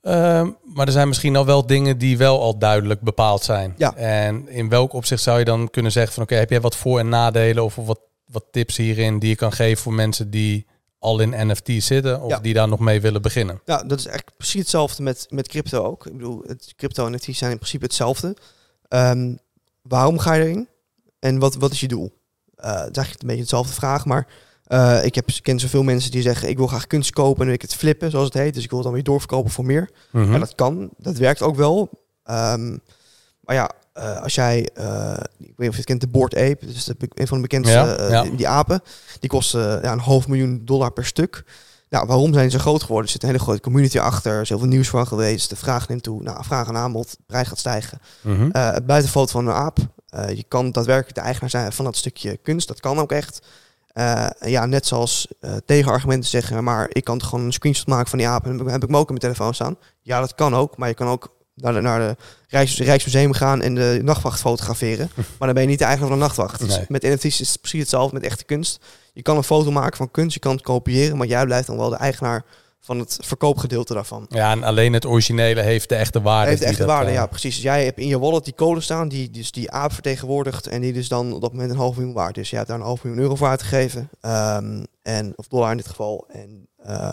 Ehm, 0.02 0.50
maar 0.74 0.86
er 0.86 0.92
zijn 0.92 1.08
misschien 1.08 1.36
al 1.36 1.46
wel 1.46 1.66
dingen 1.66 1.98
die 1.98 2.18
wel 2.18 2.42
al 2.42 2.58
duidelijk 2.58 3.02
bepaald 3.02 3.44
zijn. 3.44 3.74
Ja. 3.78 3.96
En 3.96 4.48
in 4.50 4.70
welk 4.70 4.94
opzicht 4.94 5.22
zou 5.24 5.40
je 5.40 5.46
dan 5.46 5.70
kunnen 5.70 5.92
zeggen 5.92 6.14
van 6.14 6.24
oké, 6.24 6.36
heb 6.36 6.50
jij 6.50 6.62
wat 6.62 6.76
voor- 6.76 7.00
en 7.00 7.10
nadelen 7.10 7.64
of 7.64 7.76
wat, 7.76 8.00
wat 8.26 8.44
tips 8.52 8.78
hierin 8.78 9.20
die 9.20 9.30
je 9.30 9.36
kan 9.36 9.52
geven 9.52 9.84
voor 9.84 9.94
mensen 9.94 10.30
die 10.30 10.66
al 11.00 11.20
in 11.20 11.48
NFT 11.48 11.70
zitten 11.78 12.22
of 12.22 12.30
Ja. 12.30 12.40
die 12.40 12.54
daar 12.54 12.68
nog 12.68 12.80
mee 12.80 13.02
willen 13.02 13.22
beginnen? 13.22 13.62
Ja, 13.66 13.84
dat 13.84 14.00
is 14.00 14.06
eigenlijk 14.06 14.38
precies 14.38 14.62
hetzelfde 14.62 15.04
met, 15.04 15.26
met 15.30 15.48
crypto 15.48 15.84
ook. 15.84 16.06
Ik 16.06 16.18
bedoel, 16.18 16.44
het, 16.48 16.74
crypto 16.76 17.06
en 17.06 17.12
NFT's 17.12 17.38
zijn 17.38 17.52
in 17.52 17.58
principe 17.58 17.86
hetzelfde. 17.86 18.36
Ehm, 18.88 19.36
waarom 19.88 20.20
ga 20.20 20.34
je 20.34 20.44
erin? 20.44 20.68
En 21.20 21.40
wat, 21.40 21.56
wat 21.56 21.72
is 21.72 21.80
je 21.80 21.88
doel? 21.88 22.14
Eh 22.56 22.70
het 22.70 22.90
is 22.90 22.98
eigenlijk 22.98 23.22
een 23.22 23.28
beetje 23.28 23.42
hetzelfde 23.42 23.74
vraag, 23.74 24.06
maar 24.06 24.28
eh, 24.68 25.06
ik 25.06 25.16
heb, 25.16 25.30
ken 25.42 25.60
zoveel 25.60 25.84
mensen 25.84 26.12
die 26.12 26.22
zeggen... 26.22 26.50
ik 26.50 26.58
wil 26.58 26.68
graag 26.68 26.88
kunst 26.88 27.12
kopen 27.12 27.40
en 27.40 27.46
wil 27.46 27.56
ik 27.56 27.62
het 27.62 27.76
flippen, 27.76 28.12
zoals 28.12 28.26
het 28.26 28.34
heet. 28.34 28.54
Dus 28.54 28.64
ik 28.64 28.70
wil 28.70 28.78
het 28.78 28.88
dan 28.88 28.96
weer 28.96 29.06
doorverkopen 29.06 29.52
voor 29.52 29.66
meer. 29.66 29.90
Mhm. 30.12 30.32
Ja, 30.32 30.40
dat 30.40 30.56
kan. 30.56 30.90
Dat 30.98 31.18
werkt 31.18 31.42
ook 31.42 31.56
wel. 31.56 31.90
Ehm, 32.24 32.78
maar 33.40 33.56
ja, 33.56 33.72
eh, 33.94 34.22
als 34.22 34.36
jij, 34.36 34.58
ik 34.60 34.74
weet 35.38 35.58
niet 35.58 35.70
of 35.70 35.72
je 35.72 35.76
het 35.76 35.86
kent, 35.86 36.02
de 36.02 36.08
Board 36.08 36.36
Ape, 36.36 36.66
dus 36.66 36.86
de, 36.86 36.96
een 37.14 37.28
van 37.28 37.38
de 37.38 37.44
bekendste 37.44 37.78
Ja, 37.78 38.10
ja. 38.10 38.22
die, 38.22 38.36
die 38.36 38.48
apen, 38.48 38.82
die 39.20 39.30
kosten 39.30 39.82
ja, 39.82 39.92
een 39.92 40.00
half 40.00 40.28
miljoen 40.28 40.62
dollar 40.66 40.92
per 40.92 41.06
stuk. 41.06 41.44
Nou, 41.90 42.08
waarom 42.08 42.34
zijn 42.34 42.52
ze 42.52 42.60
groot 42.60 42.82
geworden? 42.82 43.06
Er 43.06 43.12
zit 43.12 43.22
een 43.24 43.30
hele 43.30 43.42
grote 43.44 43.62
community 43.62 44.00
achter, 44.00 44.34
er 44.34 44.42
is 44.42 44.50
heel 44.50 44.60
veel 44.60 44.68
nieuws 44.68 44.90
van 44.90 45.08
geweest, 45.08 45.50
de 45.50 45.56
vraag 45.56 45.88
neemt 45.88 46.04
toe, 46.04 46.24
nou, 46.24 46.44
vraag 46.44 46.68
en 46.68 46.78
aanbod, 46.78 47.12
de 47.12 47.18
prijs 47.28 47.48
gaat 47.48 47.60
stijgen. 47.60 48.00
Mhm. 48.22 48.50
Eh 48.52 48.72
het 48.72 48.86
buitenfoto 48.86 49.32
van 49.32 49.48
een 49.48 49.54
aap, 49.54 49.78
eh, 50.10 50.30
je 50.30 50.44
kan 50.48 50.72
daadwerkelijk 50.72 51.16
de 51.16 51.22
eigenaar 51.22 51.50
zijn 51.50 51.72
van 51.74 51.86
dat 51.86 51.96
stukje 51.96 52.38
kunst, 52.38 52.68
dat 52.68 52.80
kan 52.80 53.00
ook 53.00 53.12
echt. 53.12 53.42
Eh, 53.88 54.28
ja, 54.46 54.66
net 54.66 54.86
zoals 54.86 55.28
tegenargumenten 55.66 56.30
zeggen, 56.30 56.64
maar 56.64 56.88
ik 56.92 57.04
kan 57.04 57.24
gewoon 57.24 57.46
een 57.46 57.54
screenshot 57.54 57.88
maken 57.88 58.10
van 58.10 58.18
die 58.20 58.28
aap 58.28 58.44
en 58.46 58.50
dan 58.50 58.58
heb 58.58 58.66
ik- 58.68 58.72
heb 58.74 58.82
ik 58.84 58.90
hem 58.90 58.98
ook 58.98 59.10
in 59.10 59.16
mijn 59.20 59.34
telefoon 59.34 59.54
staan. 59.54 59.76
Ja, 60.02 60.20
dat 60.20 60.36
kan 60.36 60.56
ook, 60.56 60.78
maar 60.78 60.88
je 60.88 60.94
kan 60.94 61.08
ook 61.08 61.36
naar 61.58 61.74
de, 61.74 61.82
naar 61.82 62.00
de 62.00 62.16
Rijks, 62.48 62.78
Rijksmuseum 62.78 63.34
gaan 63.34 63.62
en 63.62 63.76
de 63.76 64.00
nachtwacht 64.04 64.40
fotograferen. 64.40 65.10
maar 65.38 65.48
dan 65.48 65.54
ben 65.54 65.62
je 65.62 65.70
niet 65.70 65.80
de 65.80 65.86
eigenaar 65.86 66.10
van 66.10 66.20
de 66.20 66.26
nachtwacht. 66.26 66.60
Dus 66.60 66.80
met 66.88 67.02
NFT's 67.02 67.40
is 67.40 67.50
het 67.50 67.62
precies 67.62 67.80
hetzelfde 67.80 68.14
met 68.14 68.24
echte 68.24 68.46
kunst. 68.46 68.80
Je 69.14 69.22
kan 69.22 69.38
een 69.38 69.44
foto 69.44 69.72
maken 69.72 69.98
van 69.98 70.12
kunst, 70.12 70.34
je 70.34 70.40
kan 70.40 70.54
het 70.54 70.62
kopiëren, 70.62 71.18
maar 71.18 71.28
jij 71.28 71.46
blijft 71.46 71.68
dan 71.68 71.78
wel 71.78 71.90
de 71.90 71.96
eigenaar 71.96 72.46
van 72.80 73.00
het 73.00 73.18
verkoopgedeelte 73.22 73.94
daarvan. 73.94 74.26
Ja, 74.30 74.52
en 74.52 74.64
alleen 74.64 74.94
het 74.94 75.06
originele 75.06 75.62
heeft 75.62 75.90
de 75.90 75.96
echte 75.96 76.22
waarde. 76.22 76.50
heeft 76.50 76.62
die 76.62 76.70
echt 76.70 76.78
dat, 76.78 76.88
waarde, 76.88 77.10
eh, 77.10 77.16
ja, 77.16 77.26
precies. 77.26 77.54
Dus 77.54 77.64
jij 77.64 77.86
hebt 77.86 78.00
in 78.00 78.08
je 78.08 78.20
wallet 78.20 78.44
die 78.44 78.56
code 78.56 78.82
staan, 78.82 79.08
die 79.08 79.30
dus 79.30 79.52
die 79.52 79.72
aap 79.72 79.94
vertegenwoordigt 79.94 80.68
en 80.68 80.82
die 80.82 80.94
dus 80.94 81.08
dan 81.08 81.34
op 81.34 81.42
dat 81.42 81.52
moment 81.52 81.72
een 81.72 81.78
half 81.78 81.96
miljoen 81.96 82.14
waard 82.14 82.38
is. 82.38 82.50
Je 82.50 82.56
hebt 82.56 82.68
daar 82.68 82.78
een 82.78 82.84
half 82.84 83.04
miljoen 83.04 83.22
euro 83.22 83.36
voor 83.36 83.48
uitgegeven, 83.48 84.10
ehm, 84.22 84.84
en, 85.02 85.34
of 85.36 85.48
dollar 85.48 85.72
in 85.72 85.78
dit 85.78 85.88
geval. 85.88 86.26
En 86.28 86.67
eh, 86.78 87.12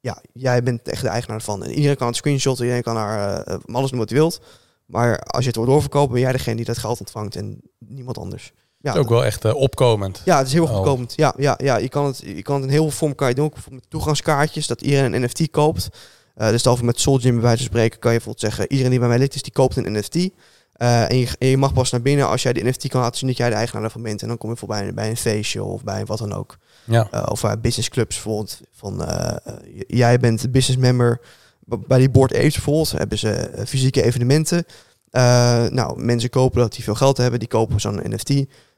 ja, 0.00 0.22
jij 0.32 0.62
bent 0.62 0.88
echt 0.88 1.02
de 1.02 1.08
eigenaar 1.08 1.42
van. 1.42 1.64
En 1.64 1.70
iedereen 1.72 1.96
kan 1.96 2.06
het 2.06 2.16
screenshotten, 2.16 2.64
iedereen 2.64 2.84
kan 2.84 2.94
daar 2.94 3.42
eh, 3.42 3.58
alles 3.72 3.90
doen 3.90 3.98
wat 3.98 4.08
hij 4.10 4.18
wilt. 4.18 4.40
Maar 4.86 5.18
als 5.18 5.40
je 5.42 5.46
het 5.46 5.56
wordt 5.56 5.70
doorverkopen, 5.70 6.12
ben 6.12 6.20
jij 6.20 6.32
degene 6.32 6.56
die 6.56 6.64
dat 6.64 6.78
geld 6.78 7.00
ontvangt 7.00 7.36
en 7.36 7.60
niemand 7.78 8.18
anders. 8.18 8.52
Ja, 8.80 8.92
is 8.92 8.98
ook 8.98 9.08
wel 9.08 9.24
echt 9.24 9.44
eh, 9.44 9.54
opkomend. 9.54 10.22
ja, 10.24 10.38
het 10.38 10.46
is 10.46 10.52
heel 10.52 10.64
Oh. 10.64 10.70
voorkomend. 10.74 11.12
Ja, 11.16 11.34
ja, 11.36 11.54
ja 11.62 11.76
je, 11.76 11.88
kan 11.88 12.04
het, 12.06 12.18
je 12.18 12.42
kan 12.42 12.54
het 12.54 12.64
in 12.64 12.70
heel 12.70 12.82
veel 12.82 12.90
vorm 12.90 13.14
kan 13.14 13.28
je 13.28 13.34
doen. 13.34 13.44
Ook 13.44 13.52
bijvoorbeeld 13.52 13.82
met 13.82 13.90
toegangskaartjes, 13.90 14.66
dat 14.66 14.82
iedereen 14.82 15.12
een 15.12 15.22
NFT 15.22 15.50
koopt. 15.50 15.88
Eh 16.34 16.48
dus 16.48 16.66
over 16.66 16.84
met 16.84 17.00
Soul 17.00 17.18
Gym 17.18 17.32
bij 17.32 17.42
wijze 17.42 17.56
van 17.56 17.66
spreken 17.66 17.98
kan 17.98 18.12
je 18.12 18.16
bijvoorbeeld 18.18 18.44
zeggen... 18.44 18.70
iedereen 18.70 18.90
die 18.90 19.00
bij 19.00 19.08
mij 19.08 19.18
lid 19.18 19.34
is, 19.34 19.42
die 19.42 19.52
koopt 19.52 19.76
een 19.76 19.92
NFT. 19.92 20.28
Eh, 20.76 21.10
en, 21.10 21.16
je, 21.16 21.28
en 21.38 21.48
je 21.48 21.56
mag 21.56 21.72
pas 21.72 21.90
naar 21.90 22.02
binnen 22.02 22.28
als 22.28 22.42
jij 22.42 22.52
de 22.52 22.64
NFT 22.64 22.88
kan 22.88 23.00
laten 23.00 23.18
zien 23.18 23.28
dat 23.28 23.36
jij 23.36 23.48
de 23.48 23.54
eigenaar 23.54 23.82
daarvan 23.82 24.02
bent. 24.02 24.22
En 24.22 24.28
dan 24.28 24.38
kom 24.38 24.50
je 24.50 24.56
voorbij 24.56 24.94
bij 24.94 25.10
een 25.10 25.16
feestje 25.16 25.62
of 25.62 25.84
bij 25.84 26.04
wat 26.04 26.18
dan 26.18 26.32
ook. 26.32 26.56
Ja. 26.84 27.08
Eh, 27.10 27.26
of 27.28 27.40
bij 27.40 27.60
business 27.60 27.88
clubs 27.88 28.14
bijvoorbeeld. 28.14 28.60
Van, 28.72 29.04
eh, 29.04 29.54
jij 29.86 30.18
bent 30.18 30.52
business 30.52 30.80
member. 30.80 31.20
Bij 31.86 31.98
die 31.98 32.10
Board 32.10 32.34
Apes 32.34 32.54
bijvoorbeeld 32.54 32.92
hebben 32.92 33.18
ze 33.18 33.50
fysieke 33.66 34.02
evenementen. 34.02 34.64
Nou, 35.70 36.02
mensen 36.02 36.30
kopen 36.30 36.60
dat 36.60 36.72
die 36.72 36.84
veel 36.84 36.94
geld 36.94 37.16
hebben, 37.16 37.38
die 37.38 37.48
kopen 37.48 37.80
zo'n 37.80 38.00
NFT. 38.04 38.30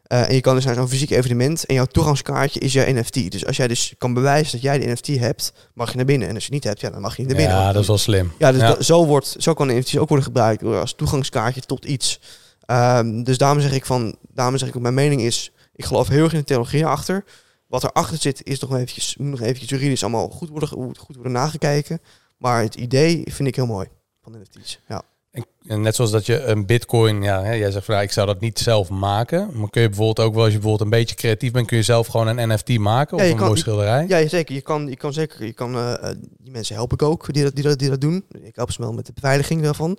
Eh, 0.09 0.29
en 0.29 0.35
je 0.35 0.41
kan 0.41 0.55
dus 0.55 0.65
naar 0.65 0.75
zo'n 0.75 0.89
fysiek 0.89 1.11
evenement 1.11 1.67
en 1.67 1.75
jouw 1.75 1.85
toegangskaartje 1.85 2.61
is 2.61 2.73
je 2.73 2.93
NFT. 2.93 3.31
Dus 3.31 3.47
als 3.47 3.57
jij 3.57 3.69
dus 3.69 3.95
kan 3.99 4.15
bewijzen 4.15 4.53
dat 4.53 4.61
jij 4.61 4.79
de 4.79 4.87
NFT 4.93 5.07
hebt, 5.07 5.53
mag 5.75 5.91
je 5.91 5.97
naar 5.97 6.05
binnen. 6.05 6.29
En 6.29 6.35
als 6.35 6.45
je 6.47 6.53
niet 6.53 6.65
hebt, 6.65 6.81
ja, 6.81 6.91
dan 6.91 7.01
mag 7.01 7.17
je 7.17 7.23
niet 7.23 7.31
naar 7.31 7.41
binnen. 7.41 7.57
Ja, 7.57 7.73
dat 7.73 7.83
is 7.83 7.89
wel 7.89 7.99
slim. 7.99 8.33
Ja, 8.39 8.53
dus 8.53 8.61
Ja. 8.61 8.69
dat- 8.69 8.85
zo, 8.85 9.07
wordt, 9.07 9.35
zo 9.39 9.55
kan 9.55 9.67
NFT's 9.79 9.97
ook 9.97 10.09
worden 10.09 10.27
gebruikt 10.27 10.63
als 10.63 10.95
toegangskaartje 10.95 11.61
tot 11.61 11.85
iets. 11.85 12.21
Ehm, 12.61 13.23
dus 13.23 13.39
daarom 13.39 13.61
zeg 13.61 13.73
ik 13.73 13.87
van, 13.87 14.17
daarom 14.33 14.59
zeg 14.59 14.69
ik 14.69 14.77
ook 14.77 14.83
mijn 14.83 14.95
mening 14.95 15.21
is, 15.21 15.53
ik 15.75 15.85
geloof 15.85 16.09
heel 16.09 16.25
erg 16.25 16.33
in 16.33 16.39
de 16.39 16.45
theologie 16.45 16.87
achter. 16.87 17.25
Wat 17.67 17.85
erachter 17.85 18.19
zit 18.19 18.41
is 18.45 18.59
nog 18.59 18.75
eventjes, 18.75 19.17
moet 19.17 19.31
nog 19.31 19.41
eventjes 19.41 19.69
juridisch 19.69 20.03
allemaal 20.03 20.29
goed 20.29 20.49
worden, 20.49 20.69
goed 20.69 21.15
worden 21.15 21.33
nagekeken. 21.33 22.01
Maar 22.39 22.63
het 22.63 22.75
idee 22.75 23.23
vind 23.31 23.49
ik 23.49 23.57
heel 23.57 23.67
mooi 23.67 23.89
van 24.23 24.33
de 24.33 24.39
NFT's. 24.39 24.79
Ja. 24.89 25.03
En- 25.31 25.47
En 25.67 25.81
net 25.81 25.95
zoals 25.95 26.11
dat 26.11 26.27
je 26.27 26.43
een 26.45 26.67
bitcoin, 26.67 27.23
ja, 27.23 27.43
hè, 27.43 27.53
jij 27.53 27.71
zegt 27.71 27.85
van 27.85 27.95
ja, 27.95 28.01
ik 28.01 28.13
zou 28.13 28.27
dat 28.27 28.41
niet 28.41 28.59
zelf 28.59 28.89
maken. 28.91 29.51
Maar 29.55 29.71
kun 29.71 29.83
je 29.83 29.89
bijvoorbeeld 29.89 30.27
ook 30.29 30.35
wel, 30.35 30.43
als 30.45 30.53
je 30.53 30.59
bijvoorbeeld 30.59 30.93
een 30.93 30.99
beetje 30.99 31.15
creatief 31.15 31.53
bent, 31.53 31.67
kun 31.67 31.77
je 31.77 31.83
zelf 31.83 32.07
gewoon 32.07 32.27
een 32.39 32.49
NFT 32.55 32.79
maken 32.79 33.17
of 33.17 33.23
een 33.23 33.37
kan- 33.37 33.47
mooie 33.47 33.59
schilderij. 33.59 34.05
Ja, 34.09 34.29
zeker. 34.29 34.55
Je 34.55 34.61
kan, 34.61 34.87
je 34.89 34.97
kan 34.97 35.13
zeker, 35.13 35.45
je 35.47 35.53
kan, 35.53 35.75
eh, 35.75 35.93
eh, 36.11 36.17
die 36.39 36.51
mensen 36.53 36.75
help 36.75 36.93
ik 36.93 37.03
ook, 37.03 37.33
die 37.33 37.43
dat, 37.43 37.55
die 37.55 37.65
dat, 37.65 37.79
die 37.79 37.89
dat 37.91 38.01
doen. 38.01 38.25
Ik 38.43 38.57
help 38.57 38.73
ze 38.73 38.83
wel 38.83 38.93
met 38.93 39.07
de 39.07 39.13
beveiliging 39.15 39.63
daarvan. 39.63 39.99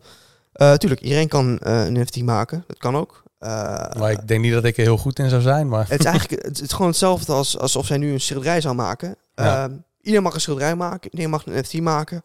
Eh 0.53 0.73
tuurlijk, 0.73 1.01
iedereen 1.01 1.27
kan 1.27 1.57
een 1.59 1.93
NFT 1.99 2.21
maken. 2.23 2.63
Dat 2.67 2.77
kan 2.77 2.95
ook. 2.97 3.23
Maar 3.39 4.11
ik 4.11 4.27
denk 4.27 4.41
niet 4.41 4.53
dat 4.53 4.63
ik 4.63 4.77
er 4.77 4.83
heel 4.83 4.97
goed 4.97 5.19
in 5.19 5.29
zou 5.29 5.41
zijn, 5.41 5.67
maar 5.67 5.85
het 5.89 5.99
is 5.99 6.05
eigenlijk 6.13 6.43
het 6.45 6.61
is 6.61 6.71
gewoon 6.71 6.87
hetzelfde 6.87 7.33
als 7.33 7.57
alsof 7.57 7.85
zij 7.85 7.97
nu 7.97 8.11
een 8.11 8.21
schilderij 8.21 8.61
zou 8.61 8.75
maken. 8.75 9.15
Ja. 9.35 9.63
Ehm, 9.63 9.73
iedereen 10.01 10.23
mag 10.23 10.33
een 10.33 10.41
schilderij 10.41 10.75
maken. 10.75 11.03
Iedereen 11.11 11.29
mag 11.29 11.45
een 11.45 11.53
NFT 11.59 11.81
maken. 11.81 12.23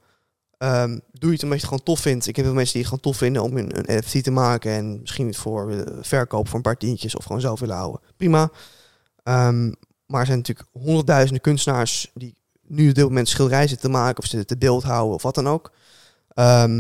Ehm, 0.65 0.99
doe 1.13 1.29
je 1.29 1.35
het 1.35 1.43
omdat 1.43 1.61
je 1.61 1.67
het 1.67 1.73
gewoon 1.75 1.83
tof 1.83 2.01
vindt. 2.01 2.27
Ik 2.27 2.37
heb 2.37 2.45
veel 2.45 2.55
mensen 2.55 2.73
die 2.73 2.83
het 2.83 2.91
gewoon 2.91 3.13
tof 3.13 3.17
vinden 3.17 3.43
om 3.43 3.57
een, 3.57 3.79
een 3.79 3.99
NFT 3.99 4.25
te 4.25 4.31
maken. 4.31 4.73
En 4.73 5.01
misschien 5.01 5.35
voor 5.35 5.85
verkoop 6.01 6.47
voor 6.47 6.57
een 6.57 6.63
paar 6.63 6.77
tientjes 6.77 7.17
of 7.17 7.25
gewoon 7.25 7.41
zelf 7.41 7.61
willen 7.61 7.77
houden. 7.77 8.01
Prima. 8.17 8.51
Ehm, 9.23 9.73
maar 10.07 10.21
er 10.21 10.27
zijn 10.27 10.39
natuurlijk 10.39 10.69
honderdduizenden 10.73 11.43
kunstenaars 11.43 12.11
die 12.15 12.35
nu 12.67 12.89
op 12.89 12.95
dit 12.95 13.05
moment 13.05 13.29
schilderij 13.29 13.67
zitten 13.67 13.91
te 13.91 13.97
maken 13.97 14.23
of 14.23 14.29
zitten 14.29 14.47
te 14.47 14.57
beeld 14.57 14.83
houden 14.83 15.15
of 15.15 15.23
wat 15.23 15.35
dan 15.35 15.49
ook. 15.49 15.73
Ehm, 16.29 16.77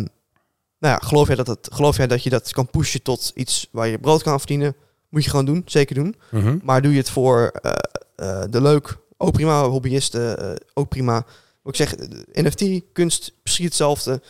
nou 0.78 0.94
ja, 0.94 0.98
geloof 0.98 1.27
jij, 1.27 1.36
dat 1.36 1.47
het, 1.47 1.69
geloof 1.73 1.97
jij 1.97 2.06
dat 2.06 2.23
je 2.23 2.31
dat 2.31 2.52
kan 2.52 2.70
pushen 2.70 3.02
tot 3.02 3.32
iets 3.35 3.69
waar 3.70 3.86
je 3.86 3.98
brood 3.98 4.23
kan 4.23 4.39
verdienen? 4.39 4.77
Moet 5.09 5.24
je 5.24 5.31
gewoon 5.31 5.44
doen, 5.44 5.62
zeker 5.66 5.94
doen. 5.94 6.16
Mhm. 6.31 6.59
Maar 6.62 6.82
doe 6.82 6.93
je 6.93 6.98
het 6.98 7.11
voor 7.11 7.52
eh, 7.62 7.73
eh, 8.16 8.44
de 8.51 8.62
leuk, 8.62 8.97
ook 9.16 9.32
prima. 9.32 9.69
Hobbyisten, 9.69 10.39
eh, 10.39 10.66
ook 10.74 10.89
prima. 10.89 11.24
Wat 11.62 11.78
ik 11.78 11.89
zeg, 11.89 11.94
NFT, 12.32 12.82
kunst, 12.93 13.32
precies 13.55 13.64
hetzelfde. 13.78 14.22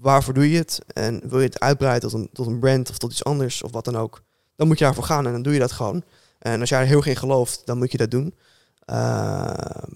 Waarvoor 0.00 0.34
doe 0.34 0.50
je 0.50 0.58
het? 0.58 0.78
En 0.92 1.20
wil 1.28 1.38
je 1.38 1.46
het 1.46 1.60
uitbreiden 1.60 2.10
tot 2.10 2.20
een, 2.20 2.28
tot 2.32 2.46
een 2.46 2.58
brand 2.58 2.90
of 2.90 2.98
tot 2.98 3.10
iets 3.10 3.24
anders 3.24 3.62
of 3.62 3.72
wat 3.72 3.84
dan 3.84 3.96
ook? 3.96 4.22
Dan 4.56 4.66
moet 4.66 4.78
je 4.78 4.84
daarvoor 4.84 5.04
gaan 5.04 5.26
en 5.26 5.32
dan 5.32 5.42
doe 5.42 5.52
je 5.52 5.58
dat 5.58 5.72
gewoon. 5.72 6.02
En 6.38 6.60
als 6.60 6.68
jij 6.68 6.80
er 6.80 6.86
heel 6.86 7.04
in 7.04 7.16
gelooft, 7.16 7.62
dan 7.64 7.78
moet 7.78 7.92
je 7.92 7.98
dat 7.98 8.10
doen. 8.10 8.34
Ehm, 8.84 9.92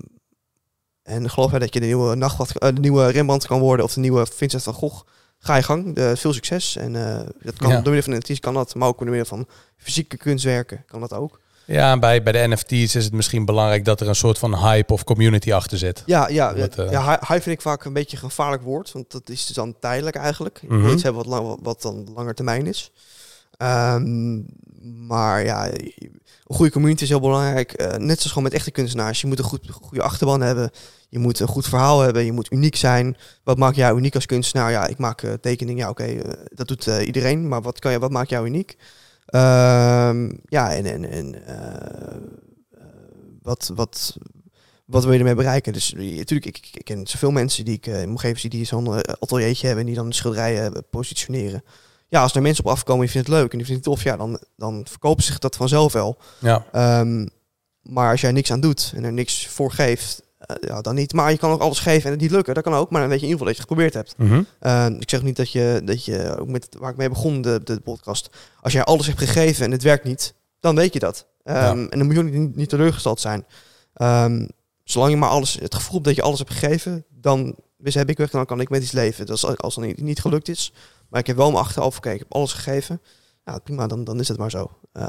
en 1.02 1.30
geloof 1.30 1.50
dat 1.50 1.74
je 1.74 1.80
de 1.80 1.86
nieuwe, 1.86 2.14
nachtwacht, 2.14 2.58
eh, 2.58 2.74
de 2.74 2.80
nieuwe 2.80 3.10
Rembrandt 3.10 3.46
kan 3.46 3.60
worden 3.60 3.84
of 3.84 3.94
de 3.94 4.00
nieuwe 4.00 4.26
Vincent 4.26 4.62
van 4.62 4.74
Gogh? 4.74 5.02
Ga 5.38 5.56
je 5.56 5.62
gang. 5.62 5.94
De, 5.94 6.16
veel 6.16 6.32
succes. 6.32 6.76
En 6.76 6.96
eh, 6.96 7.26
dat 7.42 7.56
kan, 7.56 7.68
Ja. 7.70 7.80
door 7.80 7.92
middel 7.92 8.12
van 8.12 8.20
NFT's 8.20 8.40
kan 8.40 8.54
dat, 8.54 8.74
maar 8.74 8.88
ook 8.88 8.98
door 8.98 9.08
middel 9.08 9.24
van 9.24 9.46
fysieke 9.76 10.16
kunstwerken 10.16 10.84
kan 10.86 11.00
dat 11.00 11.12
ook. 11.12 11.40
Ja, 11.72 11.98
bij, 11.98 12.22
bij 12.22 12.32
de 12.32 12.48
NFT's 12.54 12.94
is 12.94 13.04
het 13.04 13.12
misschien 13.12 13.44
belangrijk 13.44 13.84
dat 13.84 14.00
er 14.00 14.08
een 14.08 14.14
soort 14.14 14.38
van 14.38 14.56
hype 14.58 14.92
of 14.92 15.04
community 15.04 15.52
achter 15.52 15.78
zit. 15.78 16.02
Ja, 16.06 16.28
ja, 16.28 16.52
eh, 16.54 16.90
ja 16.90 17.02
hy- 17.04 17.26
hype 17.26 17.42
vind 17.42 17.56
ik 17.56 17.60
vaak 17.60 17.84
een 17.84 17.92
beetje 17.92 18.16
een 18.16 18.22
gevaarlijk 18.22 18.62
woord, 18.62 18.92
want 18.92 19.10
dat 19.10 19.28
is 19.28 19.46
dus 19.46 19.56
dan 19.56 19.74
tijdelijk 19.80 20.16
eigenlijk. 20.16 20.58
Je 20.62 20.66
Mhm. 20.74 20.82
wil 20.82 20.92
iets 20.92 21.02
hebben 21.02 21.24
wat, 21.24 21.32
lang, 21.40 21.58
wat 21.62 21.82
dan 21.82 22.06
langer 22.14 22.34
termijn 22.34 22.66
is. 22.66 22.90
Ehm, 23.56 24.40
maar 25.06 25.44
ja, 25.44 25.66
een 25.72 26.12
goede 26.46 26.72
community 26.72 27.02
is 27.02 27.08
heel 27.08 27.20
belangrijk. 27.20 27.72
Eh, 27.72 27.86
net 27.96 28.16
zoals 28.16 28.28
gewoon 28.28 28.42
met 28.42 28.52
echte 28.52 28.70
kunstenaars. 28.70 29.20
Je 29.20 29.26
moet 29.26 29.38
een 29.38 29.44
goed, 29.44 29.70
goede 29.70 30.02
achterban 30.02 30.40
hebben. 30.40 30.70
Je 31.08 31.18
moet 31.18 31.40
een 31.40 31.48
goed 31.48 31.66
verhaal 31.68 32.00
hebben. 32.00 32.24
Je 32.24 32.32
moet 32.32 32.52
uniek 32.52 32.76
zijn. 32.76 33.16
Wat 33.44 33.58
maakt 33.58 33.76
jou 33.76 33.96
uniek 33.98 34.14
als 34.14 34.26
kunstenaar? 34.26 34.70
Ja, 34.70 34.86
ik 34.86 34.98
maak 34.98 35.22
eh, 35.22 35.32
tekeningen. 35.32 35.82
Ja, 35.84 35.88
oké, 35.90 36.16
dat 36.54 36.68
doet 36.68 36.86
iedereen. 36.86 37.48
Maar 37.48 37.62
wat, 37.62 37.78
kan 37.78 37.92
je, 37.92 37.98
wat 37.98 38.10
maakt 38.10 38.30
jou 38.30 38.46
uniek? 38.46 38.76
Ehm, 39.30 40.30
ja, 40.44 40.74
en, 40.74 40.84
en, 40.86 41.10
en 41.10 41.46
eh, 41.46 42.16
eh, 42.70 42.86
wat, 43.42 43.70
wat, 43.74 44.16
wat 44.90 45.04
wil 45.04 45.12
je 45.12 45.18
ermee 45.18 45.34
bereiken? 45.34 45.72
Dus 45.72 45.92
natuurlijk, 45.92 46.46
ik, 46.46 46.58
ik, 46.58 46.68
ik 46.72 46.84
ken 46.84 47.06
zoveel 47.06 47.30
mensen 47.30 47.64
die 47.64 47.74
ik 47.74 47.86
uh, 47.86 48.02
omgeving 48.02 48.38
zie 48.38 48.50
die 48.50 48.64
zo'n 48.64 48.86
eh, 48.86 49.14
ateliertje 49.20 49.66
hebben 49.66 49.84
en 49.84 49.92
die 49.92 50.00
dan 50.00 50.12
schilderijen 50.12 50.74
eh, 50.74 50.80
positioneren. 50.90 51.62
Ja, 52.08 52.22
als 52.22 52.34
er 52.34 52.42
mensen 52.42 52.64
op 52.64 52.70
afkomen 52.70 53.00
en 53.00 53.06
je 53.06 53.12
vindt 53.12 53.28
het 53.28 53.36
leuk 53.36 53.52
en 53.52 53.58
die 53.58 53.66
vindt 53.66 53.84
het 53.84 53.94
tof, 53.94 54.04
ja, 54.04 54.16
dan, 54.16 54.40
dan 54.56 54.86
verkopen 54.88 55.24
zich 55.24 55.38
dat 55.38 55.56
vanzelf 55.56 55.92
wel. 55.92 56.18
Ja, 56.38 56.66
Ehm, 56.72 57.26
maar 57.82 58.10
als 58.10 58.20
jij 58.20 58.32
niks 58.32 58.52
aan 58.52 58.60
doet 58.60 58.92
en 58.94 59.04
er 59.04 59.12
niks 59.12 59.46
voor 59.46 59.72
geeft, 59.72 60.22
eh, 60.22 60.26
ja, 60.60 60.80
dan 60.80 60.94
niet. 60.94 61.12
Maar 61.12 61.30
je 61.30 61.38
kan 61.38 61.50
ook 61.50 61.60
alles 61.60 61.78
geven 61.78 62.04
en 62.04 62.10
het 62.10 62.20
niet 62.20 62.30
lukken, 62.30 62.54
dat 62.54 62.62
kan 62.62 62.74
ook. 62.74 62.90
Maar 62.90 63.00
dan 63.00 63.10
weet 63.10 63.20
je 63.20 63.26
in 63.26 63.32
ieder 63.32 63.46
geval 63.46 63.64
dat 63.64 63.68
je 63.68 63.82
het 63.82 63.92
geprobeerd 63.92 63.94
hebt. 63.94 64.14
Mhm. 64.18 64.42
Uh, 64.92 65.00
ik 65.00 65.10
zeg 65.10 65.22
niet 65.22 65.36
dat 65.36 65.52
je, 65.52 65.82
dat 65.84 66.04
je 66.04 66.36
ook 66.38 66.48
met 66.48 66.68
waar 66.78 66.90
ik 66.90 66.96
mee 66.96 67.08
begon, 67.08 67.42
de, 67.42 67.60
de 67.64 67.80
podcast. 67.80 68.30
Als 68.60 68.72
jij 68.72 68.84
alles 68.84 69.06
hebt 69.06 69.18
gegeven 69.18 69.64
en 69.64 69.70
het 69.70 69.82
werkt 69.82 70.04
niet, 70.04 70.34
dan 70.60 70.76
weet 70.76 70.92
je 70.92 70.98
dat. 70.98 71.26
Um, 71.44 71.54
Ja. 71.54 71.70
En 71.70 71.88
dan 71.88 72.04
moet 72.06 72.14
je 72.14 72.20
ook 72.20 72.30
niet, 72.30 72.56
niet 72.56 72.68
teleurgesteld 72.68 73.20
zijn. 73.20 73.46
Um, 74.02 74.48
zolang 74.84 75.12
je 75.12 75.18
maar 75.18 75.28
alles, 75.28 75.58
het 75.60 75.74
gevoel 75.74 75.92
hebt 75.92 76.04
dat 76.04 76.16
je 76.16 76.22
alles 76.22 76.38
hebt 76.38 76.50
gegeven, 76.50 77.04
dan 77.08 77.54
dus 77.78 77.94
heb 77.94 78.08
ik 78.08 78.18
weg, 78.18 78.30
dan 78.30 78.46
kan 78.46 78.60
ik 78.60 78.68
met 78.68 78.82
iets 78.82 78.92
leven. 78.92 79.26
Dat 79.26 79.36
is 79.36 79.44
als 79.56 79.76
het 79.76 79.84
niet, 79.84 80.00
niet 80.00 80.20
gelukt 80.20 80.48
is. 80.48 80.72
Maar 81.08 81.20
ik 81.20 81.26
heb 81.26 81.36
wel 81.36 81.50
mijn 81.50 81.64
achteraf 81.64 81.94
gekeken, 81.94 82.14
ik 82.14 82.22
heb 82.22 82.34
alles 82.34 82.52
gegeven. 82.52 83.00
Ja, 83.44 83.58
prima, 83.58 83.86
dan, 83.86 84.04
dan 84.04 84.20
is 84.20 84.28
het 84.28 84.38
maar 84.38 84.50
zo. 84.50 84.70
Uh, 84.92 85.04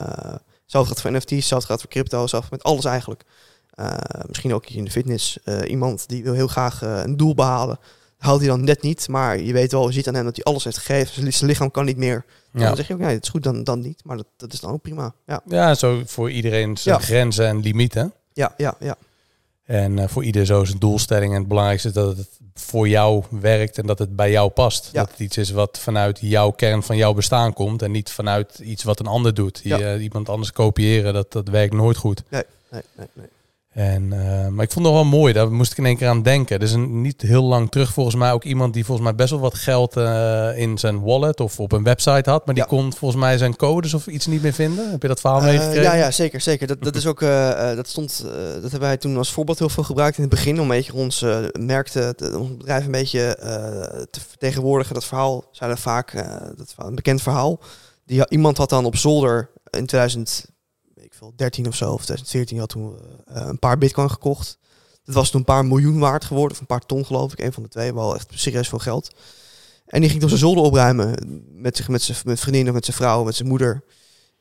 hetzelfde 0.61 0.93
gaat 0.93 1.01
voor 1.01 1.11
NFT's, 1.11 1.31
hetzelfde 1.31 1.67
gaat 1.67 1.81
voor 1.81 1.89
crypto, 1.89 2.27
zelfs 2.27 2.49
met 2.49 2.63
alles 2.63 2.85
eigenlijk. 2.85 3.23
Uh, 3.75 3.97
misschien 4.27 4.53
ook 4.53 4.65
in 4.65 4.83
de 4.83 4.91
fitness. 4.91 5.37
Uh, 5.45 5.69
iemand 5.69 6.07
die 6.07 6.23
wil 6.23 6.33
heel 6.33 6.47
graag 6.47 6.81
een 6.81 7.17
doel 7.17 7.35
behalen. 7.35 7.79
Haalt 8.17 8.39
hij 8.39 8.49
dan 8.49 8.63
net 8.63 8.81
niet, 8.81 9.07
maar 9.07 9.39
je 9.39 9.53
weet 9.53 9.71
wel, 9.71 9.87
je 9.87 9.93
ziet 9.93 10.07
aan 10.07 10.13
hem 10.13 10.25
dat 10.25 10.35
hij 10.35 10.43
alles 10.43 10.63
heeft 10.63 10.77
gegeven. 10.77 11.33
Zijn 11.33 11.49
lichaam 11.49 11.71
kan 11.71 11.85
niet 11.85 11.97
meer. 11.97 12.25
Ja. 12.53 12.67
Dan 12.67 12.75
zeg 12.75 12.87
je 12.87 12.93
ook, 12.93 12.99
nee, 12.99 13.13
het 13.13 13.23
is 13.23 13.29
goed, 13.29 13.43
dan, 13.43 13.63
dan 13.63 13.79
niet. 13.79 14.01
Maar 14.03 14.17
dat, 14.17 14.25
dat 14.37 14.53
is 14.53 14.59
dan 14.59 14.71
ook 14.71 14.81
prima. 14.81 15.13
Ja, 15.25 15.41
ja 15.45 15.75
zo 15.75 16.01
voor 16.05 16.31
iedereen 16.31 16.77
zijn 16.77 16.95
ja. 16.95 17.01
grenzen 17.01 17.47
en 17.47 17.59
limieten. 17.59 18.13
Ja, 18.33 18.53
ja, 18.57 18.75
ja. 18.79 18.95
En 19.65 19.97
uh, 19.97 20.07
voor 20.07 20.23
ieder 20.23 20.45
zo 20.45 20.63
zijn 20.63 20.79
doelstelling. 20.79 21.33
En 21.33 21.39
het 21.39 21.47
belangrijkste 21.47 21.87
is 21.87 21.93
dat 21.93 22.17
het 22.17 22.29
voor 22.53 22.87
jou 22.87 23.23
werkt 23.29 23.77
en 23.77 23.87
dat 23.87 23.99
het 23.99 24.15
bij 24.15 24.31
jou 24.31 24.49
past. 24.49 24.89
Ja. 24.91 24.99
Dat 24.99 25.11
het 25.11 25.19
iets 25.19 25.37
is 25.37 25.51
wat 25.51 25.79
vanuit 25.79 26.19
jouw 26.21 26.51
kern 26.51 26.83
van 26.83 26.97
jouw 26.97 27.13
bestaan 27.13 27.53
komt. 27.53 27.81
En 27.81 27.91
niet 27.91 28.11
vanuit 28.11 28.59
iets 28.59 28.83
wat 28.83 28.99
een 28.99 29.07
ander 29.07 29.33
doet. 29.33 29.59
Ja. 29.63 29.79
Uh, 29.79 30.03
iemand 30.03 30.29
anders 30.29 30.51
kopiëren, 30.51 31.13
dat, 31.13 31.31
dat 31.31 31.47
werkt 31.47 31.73
nooit 31.73 31.97
goed. 31.97 32.23
Nee, 32.29 32.43
nee, 32.69 32.81
nee. 32.95 33.07
nee. 33.13 33.27
En, 33.71 34.03
uh, 34.03 34.47
maar 34.47 34.65
ik 34.65 34.71
vond 34.71 34.85
het 34.85 34.95
wel 34.95 35.03
mooi, 35.03 35.33
daar 35.33 35.51
moest 35.51 35.71
ik 35.71 35.77
in 35.77 35.85
één 35.85 35.97
keer 35.97 36.07
aan 36.07 36.23
denken. 36.23 36.59
Is 36.59 36.73
een, 36.73 37.01
niet 37.01 37.21
heel 37.21 37.43
lang 37.43 37.71
terug 37.71 37.93
volgens 37.93 38.15
mij 38.15 38.31
ook 38.31 38.43
iemand 38.43 38.73
die 38.73 38.85
volgens 38.85 39.07
mij 39.07 39.15
best 39.15 39.29
wel 39.29 39.39
wat 39.39 39.55
geld 39.55 39.97
uh, 39.97 40.57
in 40.57 40.77
zijn 40.77 41.01
wallet 41.01 41.39
of 41.39 41.59
op 41.59 41.71
een 41.71 41.83
website 41.83 42.29
had. 42.29 42.45
Maar 42.45 42.55
die 42.55 42.65
kon 42.65 42.93
volgens 42.93 43.21
mij 43.21 43.37
zijn 43.37 43.55
codes 43.55 43.93
of 43.93 44.07
iets 44.07 44.27
niet 44.27 44.41
meer 44.41 44.53
vinden. 44.53 44.91
Heb 44.91 45.01
je 45.01 45.07
dat 45.07 45.19
verhaal 45.19 45.41
meegekregen? 45.41 45.81
Ja, 45.81 45.93
ja, 45.93 46.11
zeker. 46.11 46.41
zeker. 46.41 46.67
Dat, 46.67 46.83
dat 46.83 46.95
is 46.95 47.05
ook, 47.05 47.19
dat 47.75 47.87
stond, 47.87 48.25
dat 48.53 48.61
hebben 48.61 48.79
wij 48.79 48.97
toen 48.97 49.17
als 49.17 49.31
voorbeeld 49.31 49.59
heel 49.59 49.69
veel 49.69 49.83
gebruikt 49.83 50.17
in 50.17 50.23
het 50.23 50.31
begin. 50.31 50.55
Om 50.55 50.61
een 50.61 50.67
beetje 50.67 50.93
ons 50.93 51.25
merk, 51.59 51.87
te, 51.87 52.35
ons 52.39 52.57
bedrijf 52.57 52.85
een 52.85 52.91
beetje 52.91 53.35
te 54.09 54.19
vertegenwoordigen. 54.27 54.93
Dat 54.93 55.05
verhaal 55.05 55.43
zijn 55.51 55.69
er 55.69 55.77
vaak, 55.77 56.13
dat 56.57 56.73
een 56.77 56.95
bekend 56.95 57.21
verhaal. 57.21 57.59
Die, 58.05 58.29
iemand 58.29 58.57
had 58.57 58.69
dan 58.69 58.85
op 58.85 58.95
zolder 58.95 59.49
in 59.69 59.85
2000 59.85 60.45
veel, 61.15 61.33
13 61.35 61.67
of 61.67 61.75
zo, 61.75 61.93
of 61.93 62.03
2014 62.05 62.59
had 62.59 62.69
toen 62.69 62.91
uh, 62.91 62.95
een 63.27 63.59
paar 63.59 63.77
bitcoin 63.77 64.09
gekocht. 64.09 64.57
Dat 65.03 65.15
was 65.15 65.29
toen 65.29 65.39
een 65.39 65.45
paar 65.45 65.65
miljoen 65.65 65.99
waard 65.99 66.25
geworden, 66.25 66.51
of 66.51 66.59
een 66.59 66.65
paar 66.65 66.85
ton 66.85 67.05
geloof 67.05 67.31
ik, 67.31 67.39
een 67.39 67.53
van 67.53 67.63
de 67.63 67.69
twee, 67.69 67.93
wel 67.93 68.15
echt 68.15 68.31
serieus 68.33 68.69
veel 68.69 68.79
geld. 68.79 69.15
En 69.85 69.99
die 69.99 70.09
ging 70.09 70.21
toen 70.21 70.29
zijn 70.29 70.41
zolder 70.41 70.63
opruimen 70.63 71.15
met, 71.51 71.77
zich, 71.77 71.87
met 71.87 72.01
zijn 72.01 72.17
met 72.25 72.39
vriendin 72.39 72.67
of 72.67 72.73
met 72.73 72.85
zijn 72.85 72.97
vrouw, 72.97 73.23
met 73.23 73.35
zijn 73.35 73.47
moeder. 73.47 73.83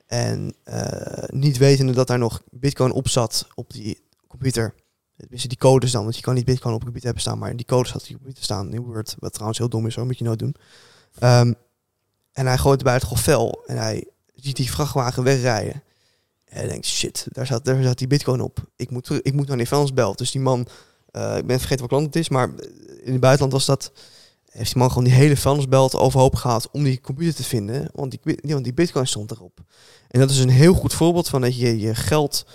En 0.06 0.55
uh, 0.64 1.24
niet 1.26 1.59
wetende 1.59 1.92
dat 1.92 2.06
daar 2.06 2.18
nog 2.18 2.42
bitcoin 2.51 2.92
op 2.92 3.09
zat 3.09 3.47
op 3.55 3.72
die 3.72 4.01
computer. 4.26 4.74
Tenminste, 5.16 5.48
die 5.48 5.59
codes 5.59 5.90
dan, 5.90 6.02
want 6.02 6.16
je 6.16 6.22
kan 6.22 6.34
niet 6.34 6.44
bitcoin 6.44 6.74
op 6.74 6.80
een 6.80 6.84
computer 6.84 7.06
hebben 7.06 7.22
staan, 7.22 7.38
maar 7.38 7.56
die 7.56 7.66
codes 7.66 7.92
had 7.92 8.02
op 8.02 8.16
computer 8.16 8.42
staan 8.42 8.72
in 8.72 8.80
Word, 8.80 9.16
wat 9.18 9.32
trouwens 9.32 9.59
heel 9.59 9.68
dom 9.68 9.86
is, 9.86 9.94
zo 9.94 10.05
moet 10.05 10.18
je 10.18 10.24
nooit 10.24 10.38
doen. 10.38 10.55
Um, 11.22 11.55
en 12.32 12.47
hij 12.47 12.59
gooit 12.59 12.82
bij 12.82 12.94
het 12.94 13.05
vel 13.09 13.62
en 13.66 13.76
hij 13.76 14.06
ziet 14.34 14.56
die 14.56 14.70
vrachtwagen 14.70 15.22
wegrijden. 15.22 15.82
En 16.51 16.59
hij 16.59 16.68
denkt, 16.68 16.86
shit, 16.86 17.27
daar 17.28 17.47
zat, 17.47 17.64
daar 17.64 17.82
zat 17.82 17.98
die 17.98 18.06
bitcoin 18.06 18.40
op. 18.40 18.59
Ik 18.77 18.90
moet, 18.90 19.10
ik 19.22 19.32
moet 19.32 19.48
naar 19.48 19.56
die 19.56 19.68
vuilnisbelt. 19.68 20.18
Dus 20.18 20.31
die 20.31 20.40
man, 20.40 20.68
uh, 21.12 21.36
ik 21.36 21.47
ben 21.47 21.59
vergeten 21.59 21.82
wat 21.82 21.90
land 21.90 22.06
het 22.06 22.16
is, 22.16 22.28
maar 22.28 22.51
in 23.02 23.12
het 23.12 23.20
buitenland 23.20 23.52
was 23.52 23.66
dat... 23.66 23.93
Heeft 24.51 24.72
die 24.72 24.78
man 24.78 24.89
gewoon 24.89 25.05
die 25.05 25.12
hele 25.12 25.36
vuilnisbelt 25.36 25.94
overhoop 25.94 26.35
gehad 26.35 26.68
om 26.70 26.85
die 26.85 27.01
computer 27.01 27.35
te 27.35 27.44
vinden. 27.44 27.90
Want 27.94 28.10
die, 28.10 28.39
want 28.43 28.64
die 28.64 28.74
bitcoin 28.74 29.06
stond 29.06 29.31
erop. 29.31 29.60
En 30.09 30.20
dat 30.20 30.31
is 30.31 30.39
een 30.39 30.48
heel 30.48 30.74
goed 30.74 30.94
voorbeeld 30.94 31.28
van 31.28 31.40
dat 31.40 31.59
je 31.59 31.78
je 31.78 31.94
geld 31.94 32.47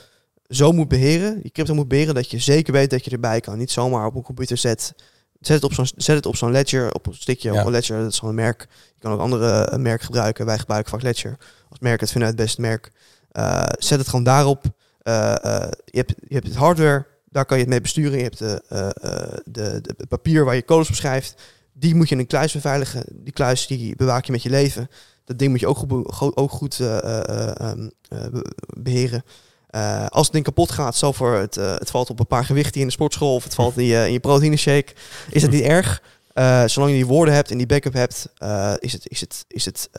zo 0.49 0.71
moet 0.71 0.87
beheren, 0.87 1.39
je 1.43 1.51
crypto 1.51 1.73
moet 1.73 1.87
beheren, 1.87 2.15
dat 2.15 2.31
je 2.31 2.39
zeker 2.39 2.73
weet 2.73 2.89
dat 2.89 3.05
je 3.05 3.11
erbij 3.11 3.39
kan. 3.39 3.57
Niet 3.57 3.71
zomaar 3.71 4.05
op 4.05 4.15
een 4.15 4.21
computer 4.21 4.57
zet. 4.57 4.93
Zet 5.39 5.55
het 5.55 5.63
op 5.63 5.73
zo'n, 5.73 5.87
zet 5.95 6.15
het 6.15 6.25
op 6.25 6.35
zo'n 6.35 6.51
ledger, 6.51 6.93
op 6.93 7.07
een 7.07 7.13
stickje, 7.13 7.51
ja. 7.51 7.59
op 7.59 7.65
een 7.65 7.71
ledger, 7.71 7.99
dat 7.99 8.11
is 8.11 8.19
gewoon 8.19 8.37
een 8.37 8.43
merk. 8.43 8.67
Je 8.69 8.99
kan 8.99 9.11
ook 9.11 9.19
andere 9.19 9.69
uh, 9.71 9.77
merken 9.77 10.05
gebruiken. 10.05 10.45
Wij 10.45 10.57
gebruiken 10.57 10.91
vaak 10.91 11.01
ledger 11.01 11.37
als 11.69 11.79
merk. 11.79 11.99
Het 11.99 12.11
vinden 12.11 12.29
wij 12.29 12.37
het 12.37 12.47
beste 12.47 12.61
merk. 12.61 12.91
Uh, 13.37 13.63
zet 13.77 13.99
het 13.99 14.07
gewoon 14.07 14.23
daarop. 14.23 14.65
Uh, 15.03 15.35
uh, 15.45 15.67
je, 15.85 15.97
hebt, 15.97 16.13
je 16.27 16.33
hebt 16.33 16.47
het 16.47 16.55
hardware, 16.55 17.05
daar 17.29 17.45
kan 17.45 17.57
je 17.57 17.63
het 17.63 17.71
mee 17.71 17.81
besturen. 17.81 18.17
Je 18.17 18.23
hebt 18.23 18.37
de, 18.37 18.61
de, 19.45 19.81
de, 19.81 20.07
papier 20.07 20.45
waar 20.45 20.55
je 20.55 20.65
codes 20.65 20.89
op 20.89 20.95
schrijft. 20.95 21.41
Die 21.73 21.95
moet 21.95 22.09
je 22.09 22.15
in 22.15 22.21
een 22.21 22.27
kluis 22.27 22.53
beveiligen. 22.53 23.05
Die 23.11 23.33
kluis 23.33 23.67
die 23.67 23.95
bewaak 23.95 24.25
je 24.25 24.31
met 24.31 24.43
je 24.43 24.49
leven. 24.49 24.87
Dat 25.25 25.39
ding 25.39 25.51
moet 25.51 25.59
je 25.59 25.67
ook 25.67 25.77
goed, 25.77 26.35
ook 26.35 26.51
goed 26.51 26.77
beheren. 28.77 29.23
als 30.09 30.23
het 30.23 30.31
ding 30.31 30.43
kapot 30.43 30.71
gaat, 30.71 30.95
zo 30.95 31.11
voor 31.11 31.33
het, 31.33 31.55
het 31.55 31.89
valt 31.89 32.09
op 32.09 32.19
een 32.19 32.27
paar 32.27 32.45
gewichten 32.45 32.81
in 32.81 32.87
de 32.87 32.93
sportschool 32.93 33.35
of 33.35 33.43
het 33.43 33.55
valt 33.55 33.77
in 33.77 33.85
je, 33.85 34.05
in 34.05 34.11
je 34.11 34.19
proteïne 34.19 34.55
shake, 34.55 34.93
is 35.29 35.41
dat 35.41 35.51
niet 35.51 35.63
erg. 35.77 36.01
zolang 36.65 36.91
je 36.91 36.97
die 36.97 37.05
woorden 37.05 37.33
hebt 37.33 37.51
en 37.51 37.57
die 37.57 37.67
backup 37.67 37.93
hebt, 37.93 38.29
is, 38.79 38.91
het, 38.93 39.09
is, 39.09 39.21
het, 39.21 39.45
is, 39.47 39.65
het, 39.65 39.89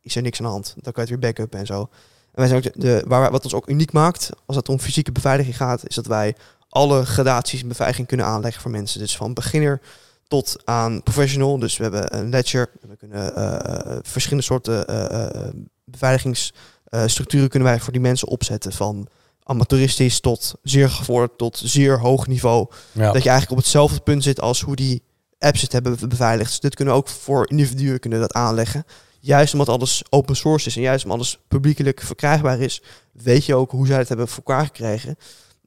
is 0.00 0.16
er 0.16 0.22
niks 0.22 0.38
aan 0.38 0.46
de 0.46 0.52
hand. 0.52 0.74
Dan 0.78 0.92
kan 0.92 1.04
je 1.04 1.10
het 1.12 1.20
weer 1.20 1.32
backup 1.32 1.54
en 1.54 1.66
zo. 1.66 1.88
En 2.38 2.48
wij 2.48 2.60
zijn 2.60 2.64
ook 2.64 2.82
de, 2.82 3.04
waar, 3.06 3.30
wat 3.30 3.44
ons 3.44 3.54
ook 3.54 3.68
uniek 3.68 3.92
maakt, 3.92 4.30
als 4.46 4.56
het 4.56 4.68
om 4.68 4.78
fysieke 4.78 5.12
beveiliging 5.12 5.56
gaat, 5.56 5.88
is 5.88 5.94
dat 5.94 6.06
wij 6.06 6.34
alle 6.68 7.04
gradaties 7.04 7.62
in 7.62 7.68
beveiliging 7.68 8.06
kunnen 8.06 8.26
aanleggen 8.26 8.62
voor 8.62 8.70
mensen. 8.70 9.00
Dus 9.00 9.16
van 9.16 9.34
beginner 9.34 9.80
tot 10.28 10.56
aan 10.64 11.02
professional. 11.02 11.58
Dus 11.58 11.76
we 11.76 11.82
hebben 11.82 12.16
een 12.16 12.28
ledger, 12.28 12.70
we 12.80 12.96
kunnen 12.96 13.32
uh, 13.38 13.96
verschillende 14.02 14.44
soorten 14.44 14.84
uh, 14.90 15.48
beveiligingsstructuren 15.84 17.48
kunnen 17.48 17.68
wij 17.68 17.80
voor 17.80 17.92
die 17.92 18.02
mensen 18.02 18.28
opzetten. 18.28 18.72
Van 18.72 19.08
amateuristisch 19.42 20.20
tot 20.20 20.54
zeer 20.62 20.90
gevorderd 20.90 21.38
tot 21.38 21.60
zeer 21.64 22.00
hoog 22.00 22.26
niveau. 22.26 22.66
Ja. 22.92 23.12
Dat 23.12 23.22
je 23.22 23.28
eigenlijk 23.28 23.50
op 23.50 23.64
hetzelfde 23.64 24.00
punt 24.00 24.22
zit 24.22 24.40
als 24.40 24.60
hoe 24.60 24.76
die 24.76 25.02
apps 25.38 25.60
het 25.60 25.72
hebben 25.72 26.08
beveiligd. 26.08 26.50
Dus 26.50 26.60
dit 26.60 26.74
kunnen 26.74 26.94
ook 26.94 27.08
voor 27.08 27.50
individuen 27.50 28.00
kunnen 28.00 28.20
dat 28.20 28.32
aanleggen 28.32 28.84
juist 29.28 29.52
omdat 29.52 29.68
alles 29.68 30.02
open 30.10 30.36
source 30.36 30.66
is 30.66 30.76
en 30.76 30.82
juist 30.82 31.04
omdat 31.04 31.18
alles 31.18 31.38
publiekelijk 31.48 32.00
verkrijgbaar 32.00 32.60
is, 32.60 32.82
weet 33.12 33.44
je 33.44 33.54
ook 33.54 33.70
hoe 33.70 33.86
zij 33.86 33.98
het 33.98 34.08
hebben 34.08 34.28
voor 34.28 34.44
elkaar 34.44 34.64
gekregen. 34.64 35.16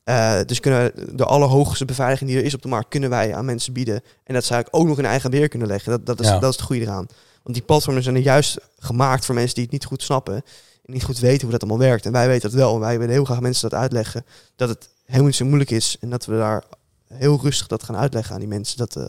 Uh, 0.05 0.39
dus 0.45 0.59
kunnen 0.59 0.91
de 1.17 1.25
allerhoogste 1.25 1.85
beveiliging 1.85 2.29
die 2.29 2.39
er 2.39 2.45
is 2.45 2.53
op 2.53 2.61
de 2.61 2.67
markt, 2.67 2.89
kunnen 2.89 3.09
wij 3.09 3.35
aan 3.35 3.45
mensen 3.45 3.73
bieden. 3.73 4.01
En 4.23 4.33
dat 4.33 4.45
zou 4.45 4.61
ik 4.61 4.67
ook 4.71 4.87
nog 4.87 4.97
in 4.97 5.05
eigen 5.05 5.31
beheer 5.31 5.47
kunnen 5.47 5.67
leggen. 5.67 5.91
Dat, 5.91 6.05
dat, 6.05 6.19
is, 6.19 6.27
dat 6.27 6.43
is 6.43 6.55
het 6.55 6.61
goede 6.61 6.81
eraan. 6.81 7.05
Want 7.43 7.55
die 7.55 7.63
platformen 7.65 8.03
zijn 8.03 8.15
er 8.15 8.21
juist 8.21 8.57
gemaakt 8.79 9.25
voor 9.25 9.35
mensen 9.35 9.55
die 9.55 9.63
het 9.63 9.73
niet 9.73 9.85
goed 9.85 10.03
snappen. 10.03 10.35
En 10.35 10.93
niet 10.93 11.03
goed 11.03 11.19
weten 11.19 11.41
hoe 11.41 11.51
dat 11.51 11.61
allemaal 11.61 11.87
werkt. 11.87 12.05
En 12.05 12.11
wij 12.11 12.27
weten 12.27 12.49
dat 12.49 12.59
wel. 12.59 12.73
En 12.73 12.79
wij 12.79 12.97
willen 12.99 13.13
heel 13.13 13.25
graag 13.25 13.39
mensen 13.39 13.69
dat 13.69 13.79
uitleggen. 13.79 14.25
Dat 14.55 14.69
het 14.69 14.89
helemaal 15.05 15.27
niet 15.27 15.35
zo 15.35 15.45
moeilijk 15.45 15.71
is. 15.71 15.97
En 15.99 16.09
dat 16.09 16.25
we 16.25 16.37
daar 16.37 16.63
heel 17.13 17.39
rustig 17.41 17.67
dat 17.67 17.83
gaan 17.83 17.97
uitleggen 17.97 18.33
aan 18.33 18.39
die 18.39 18.49
mensen. 18.49 18.77
Dat, 18.77 18.95
uh, 18.95 19.05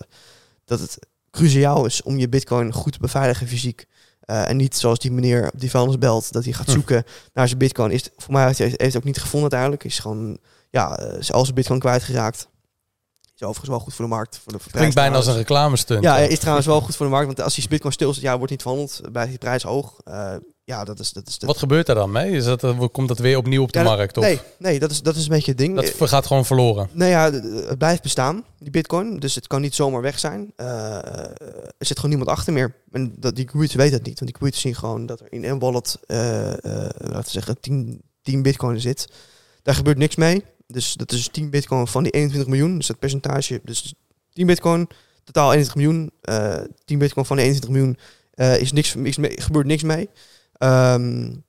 dat 0.64 0.80
het 0.80 0.98
cruciaal 1.30 1.84
is 1.84 2.02
om 2.02 2.18
je 2.18 2.28
bitcoin 2.28 2.72
goed 2.72 2.92
te 2.92 2.98
beveiligen 2.98 3.46
fysiek. 3.48 3.86
Uh, 4.26 4.48
en 4.48 4.56
niet 4.56 4.76
zoals 4.76 4.98
die 4.98 5.12
meneer 5.12 5.50
op 5.52 5.60
die 5.60 5.70
vuilnisbelt, 5.70 6.32
dat 6.32 6.44
hij 6.44 6.52
gaat 6.52 6.66
hm. 6.66 6.72
zoeken 6.72 7.04
naar 7.32 7.46
zijn 7.46 7.58
bitcoin. 7.58 7.90
Is, 7.90 8.08
voor 8.16 8.32
mij 8.32 8.46
heeft 8.46 8.58
hij 8.58 8.74
het 8.76 8.96
ook 8.96 9.04
niet 9.04 9.20
gevonden 9.20 9.50
uiteindelijk. 9.52 9.84
Is 9.84 9.98
gewoon, 9.98 10.38
ja, 10.70 11.00
uh, 11.00 11.18
is 11.18 11.32
al 11.32 11.42
zijn 11.42 11.54
bitcoin 11.54 11.80
kwijtgeraakt. 11.80 12.48
Is 13.42 13.48
overigens 13.48 13.76
wel 13.76 13.84
goed 13.84 13.94
voor 13.94 14.04
de 14.04 14.10
markt. 14.10 14.40
Voor 14.42 14.52
de 14.52 14.58
Klinkt 14.70 14.94
bijna 14.94 15.16
als 15.16 15.26
een 15.26 15.36
reclamestunt. 15.36 16.02
Ja, 16.02 16.16
is 16.16 16.38
trouwens 16.38 16.66
wel 16.66 16.80
goed 16.80 16.96
voor 16.96 17.06
de 17.06 17.12
markt. 17.12 17.26
Want 17.26 17.40
als 17.40 17.54
die 17.54 17.68
bitcoin 17.68 17.92
stil 17.92 18.14
zit, 18.14 18.22
ja, 18.22 18.36
wordt 18.36 18.50
niet 18.50 18.62
verhandeld. 18.62 19.00
Bij 19.12 19.26
die 19.26 19.38
prijs 19.38 19.62
hoog. 19.62 19.96
Uh, 20.08 20.34
ja, 20.64 20.84
dat 20.84 20.98
is, 20.98 21.12
dat 21.12 21.28
is 21.28 21.38
Wat 21.38 21.58
gebeurt 21.58 21.88
er 21.88 21.94
dan 21.94 22.10
mee? 22.10 22.30
Is 22.30 22.44
dat, 22.44 22.64
uh, 22.64 22.84
komt 22.92 23.08
dat 23.08 23.18
weer 23.18 23.36
opnieuw 23.36 23.62
op 23.62 23.72
de 23.72 23.82
markt? 23.82 24.16
Of? 24.16 24.24
Nee, 24.24 24.40
nee 24.58 24.78
dat, 24.78 24.90
is, 24.90 25.02
dat 25.02 25.16
is 25.16 25.22
een 25.22 25.28
beetje 25.28 25.50
het 25.50 25.58
ding. 25.58 25.76
Dat 25.76 26.08
gaat 26.08 26.26
gewoon 26.26 26.44
verloren. 26.44 26.88
Nou 26.92 27.10
ja, 27.10 27.30
het 27.32 27.78
blijft 27.78 28.02
bestaan, 28.02 28.44
die 28.58 28.70
bitcoin. 28.70 29.18
Dus 29.18 29.34
het 29.34 29.46
kan 29.46 29.60
niet 29.60 29.74
zomaar 29.74 30.02
weg 30.02 30.18
zijn. 30.18 30.52
Uh, 30.56 30.66
er 30.66 31.86
zit 31.86 31.96
gewoon 31.96 32.16
niemand 32.16 32.36
achter 32.36 32.52
meer. 32.52 32.74
En 32.90 33.14
dat, 33.18 33.36
die 33.36 33.46
computers 33.46 33.76
weten 33.78 33.98
dat 33.98 34.06
niet. 34.06 34.18
Want 34.18 34.30
die 34.30 34.38
computers 34.38 34.62
zien 34.62 34.74
gewoon 34.74 35.06
dat 35.06 35.20
er 35.20 35.26
in 35.30 35.44
een 35.44 35.58
wallet, 35.58 35.98
uh, 36.06 36.16
laten 36.98 37.24
we 37.24 37.30
zeggen, 37.30 37.60
10, 37.60 38.02
10 38.22 38.42
bitcoin 38.42 38.80
zit. 38.80 39.08
Daar 39.62 39.74
gebeurt 39.74 39.98
niks 39.98 40.16
mee. 40.16 40.44
Dus 40.72 40.94
dat 40.94 41.12
is 41.12 41.28
10 41.28 41.50
bitcoin 41.50 41.86
van 41.86 42.02
die 42.02 42.12
21 42.12 42.50
miljoen. 42.50 42.76
Dus 42.76 42.86
dat 42.86 42.98
percentage, 42.98 43.60
dus 43.64 43.94
10 44.32 44.46
bitcoin, 44.46 44.88
totaal 45.24 45.52
21 45.52 45.74
miljoen. 45.74 46.10
10 46.84 46.98
bitcoin 46.98 47.26
van 47.26 47.36
die 47.36 47.44
21 47.44 47.70
miljoen 47.70 47.96
is 48.60 48.72
niks, 48.72 48.94
niks 48.94 49.16
mee, 49.16 49.40
gebeurt 49.40 49.66
niks 49.66 49.82
mee. 49.82 50.08
Um, 50.58 51.44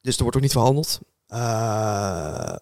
dus 0.00 0.16
er 0.16 0.22
wordt 0.22 0.36
ook 0.36 0.42
niet 0.42 0.52
verhandeld. 0.52 1.00
Uh, 1.28 1.38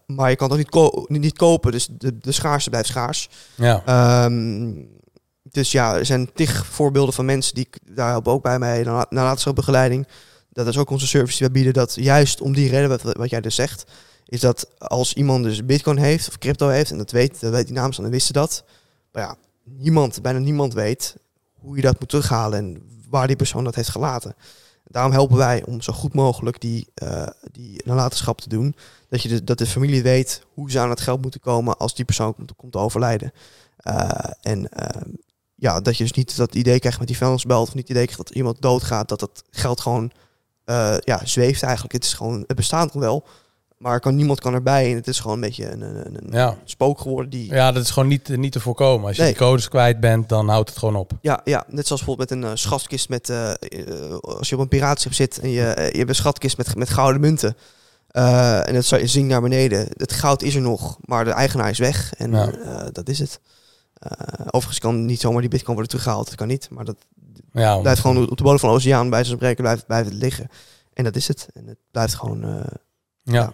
maar 0.06 0.30
je 0.30 0.36
kan 0.36 0.50
het 0.50 0.52
ook 0.52 0.58
niet, 0.58 0.70
ko 0.70 1.04
niet, 1.08 1.36
kopen, 1.36 1.72
dus 1.72 1.88
de, 1.90 2.18
de 2.18 2.32
schaarste 2.32 2.70
blijft 2.70 2.88
schaars. 2.88 3.28
Ja. 3.54 4.24
Um, 4.24 4.88
dus 5.42 5.72
ja, 5.72 5.96
er 5.96 6.06
zijn 6.06 6.32
tig 6.32 6.66
voorbeelden 6.66 7.14
van 7.14 7.24
mensen 7.24 7.54
die 7.54 7.68
daar 7.90 8.08
helpen 8.08 8.32
ook 8.32 8.42
bij 8.42 8.58
mij, 8.58 8.84
begeleiding. 9.54 10.06
Dat 10.52 10.66
is 10.66 10.78
ook 10.78 10.90
onze 10.90 11.06
service 11.06 11.38
die 11.38 11.46
we 11.46 11.52
bieden. 11.52 11.72
Dat 11.72 11.94
juist 11.94 12.40
om 12.40 12.54
die 12.54 12.70
reden, 12.70 12.88
wat, 12.88 13.02
wat 13.02 13.30
jij 13.30 13.40
dus 13.40 13.54
zegt, 13.54 13.84
is 14.28 14.40
dat 14.40 14.68
als 14.78 15.14
iemand 15.14 15.44
dus 15.44 15.64
bitcoin 15.64 15.96
heeft 15.96 16.28
of 16.28 16.38
crypto 16.38 16.68
heeft, 16.68 16.90
en 16.90 16.98
dat 16.98 17.10
weet, 17.10 17.40
dat 17.40 17.52
weet 17.52 17.66
die 17.66 17.76
namens 17.76 17.96
dan 17.96 18.10
wisten 18.10 18.34
dat. 18.34 18.64
Maar 19.12 19.22
ja, 19.22 19.36
niemand, 19.64 20.22
bijna 20.22 20.38
niemand 20.38 20.74
weet 20.74 21.16
hoe 21.52 21.76
je 21.76 21.82
dat 21.82 22.00
moet 22.00 22.08
terughalen 22.08 22.58
en 22.58 22.82
waar 23.08 23.26
die 23.26 23.36
persoon 23.36 23.64
dat 23.64 23.74
heeft 23.74 23.88
gelaten. 23.88 24.34
Daarom 24.84 25.12
helpen 25.12 25.36
wij 25.36 25.64
om 25.64 25.80
zo 25.80 25.92
goed 25.92 26.14
mogelijk 26.14 26.60
die, 26.60 26.88
uh, 27.02 27.26
die 27.52 27.82
nalatenschap 27.84 28.40
te 28.40 28.48
doen. 28.48 28.76
Dat, 29.08 29.22
je 29.22 29.28
de, 29.28 29.44
dat 29.44 29.58
de 29.58 29.66
familie 29.66 30.02
weet 30.02 30.42
hoe 30.54 30.70
ze 30.70 30.78
aan 30.78 30.90
het 30.90 31.00
geld 31.00 31.22
moeten 31.22 31.40
komen 31.40 31.76
als 31.76 31.94
die 31.94 32.04
persoon 32.04 32.34
komt, 32.56 32.72
te 32.72 32.78
overlijden. 32.78 33.32
Uh, 33.82 34.10
en 34.40 34.68
ehm, 34.68 35.08
ja, 35.54 35.80
dat 35.80 35.96
je 35.96 36.02
dus 36.02 36.12
niet 36.12 36.36
dat 36.36 36.54
idee 36.54 36.78
krijgt 36.78 36.98
met 36.98 37.08
die 37.08 37.16
vuilnisbelt 37.16 37.68
of 37.68 37.74
niet 37.74 37.82
het 37.82 37.90
idee 37.90 38.06
krijgt 38.06 38.26
dat 38.26 38.36
iemand 38.36 38.62
doodgaat, 38.62 39.08
dat 39.08 39.20
dat 39.20 39.44
geld 39.50 39.80
gewoon 39.80 40.10
ja, 41.04 41.20
zweeft 41.24 41.62
eigenlijk. 41.62 41.92
Het 41.92 42.04
is 42.04 42.12
gewoon, 42.12 42.44
het 42.46 42.56
bestaat 42.56 42.94
nog 42.94 43.02
wel. 43.02 43.26
Maar 43.76 44.00
kan, 44.00 44.14
niemand 44.14 44.40
kan 44.40 44.54
erbij 44.54 44.90
en 44.90 44.96
het 44.96 45.06
is 45.06 45.20
gewoon 45.20 45.36
een 45.36 45.42
beetje 45.42 45.70
een, 45.70 45.80
een, 45.80 46.16
een 46.24 46.32
ja. 46.32 46.56
spook 46.64 47.00
geworden. 47.00 47.30
Die... 47.30 47.54
Ja, 47.54 47.72
dat 47.72 47.82
is 47.82 47.90
gewoon 47.90 48.08
niet, 48.08 48.28
niet 48.28 48.52
te 48.52 48.60
voorkomen. 48.60 49.06
Als 49.06 49.16
je 49.16 49.22
nee. 49.22 49.30
die 49.30 49.40
codes 49.40 49.68
kwijt 49.68 50.00
bent, 50.00 50.28
dan 50.28 50.48
houdt 50.48 50.68
het 50.68 50.78
gewoon 50.78 50.96
op. 50.96 51.12
Ja, 51.20 51.40
ja 51.44 51.64
net 51.68 51.86
zoals 51.86 52.04
bijvoorbeeld 52.04 52.30
met 52.30 52.42
een 52.42 52.50
uh, 52.50 52.56
schatkist 52.56 53.08
met... 53.08 53.28
Uh, 53.28 53.52
als 54.20 54.48
je 54.48 54.54
op 54.54 54.60
een 54.60 54.68
piraatschip 54.68 55.12
zit 55.12 55.38
en 55.38 55.48
je, 55.48 55.88
je 55.92 55.98
hebt 55.98 56.08
een 56.08 56.14
schatkist 56.14 56.56
met, 56.56 56.76
met 56.76 56.90
gouden 56.90 57.20
munten. 57.20 57.56
en 58.08 58.74
dat 58.74 58.84
zinkt 58.84 59.28
naar 59.28 59.42
beneden. 59.42 59.88
Het 59.90 60.12
goud 60.12 60.42
is 60.42 60.54
er 60.54 60.60
nog, 60.60 60.98
maar 61.00 61.24
de 61.24 61.30
eigenaar 61.30 61.70
is 61.70 61.78
weg. 61.78 62.14
En 62.14 62.30
ja. 62.32 62.90
dat 62.92 63.08
is 63.08 63.18
het. 63.18 63.40
overigens 64.46 64.78
kan 64.78 65.04
niet 65.04 65.20
zomaar 65.20 65.40
die 65.40 65.50
bitcoin 65.50 65.74
worden 65.74 65.90
teruggehaald. 65.90 66.26
Dat 66.26 66.34
kan 66.34 66.48
niet, 66.48 66.68
maar 66.70 66.84
dat 66.84 66.96
ja, 67.52 67.78
blijft 67.78 68.00
gewoon 68.00 68.30
op 68.30 68.36
de 68.36 68.42
bodem 68.42 68.58
van 68.58 68.68
de 68.68 68.74
oceaan 68.74 69.10
bij 69.10 69.24
spreken 69.24 69.62
blijft, 69.62 69.86
blijft 69.86 70.08
het 70.08 70.18
liggen. 70.18 70.48
En 70.92 71.04
dat 71.04 71.16
is 71.16 71.28
het. 71.28 71.48
En 71.54 71.66
het 71.66 71.78
blijft 71.90 72.14
gewoon... 72.14 72.64
ja. 73.22 73.52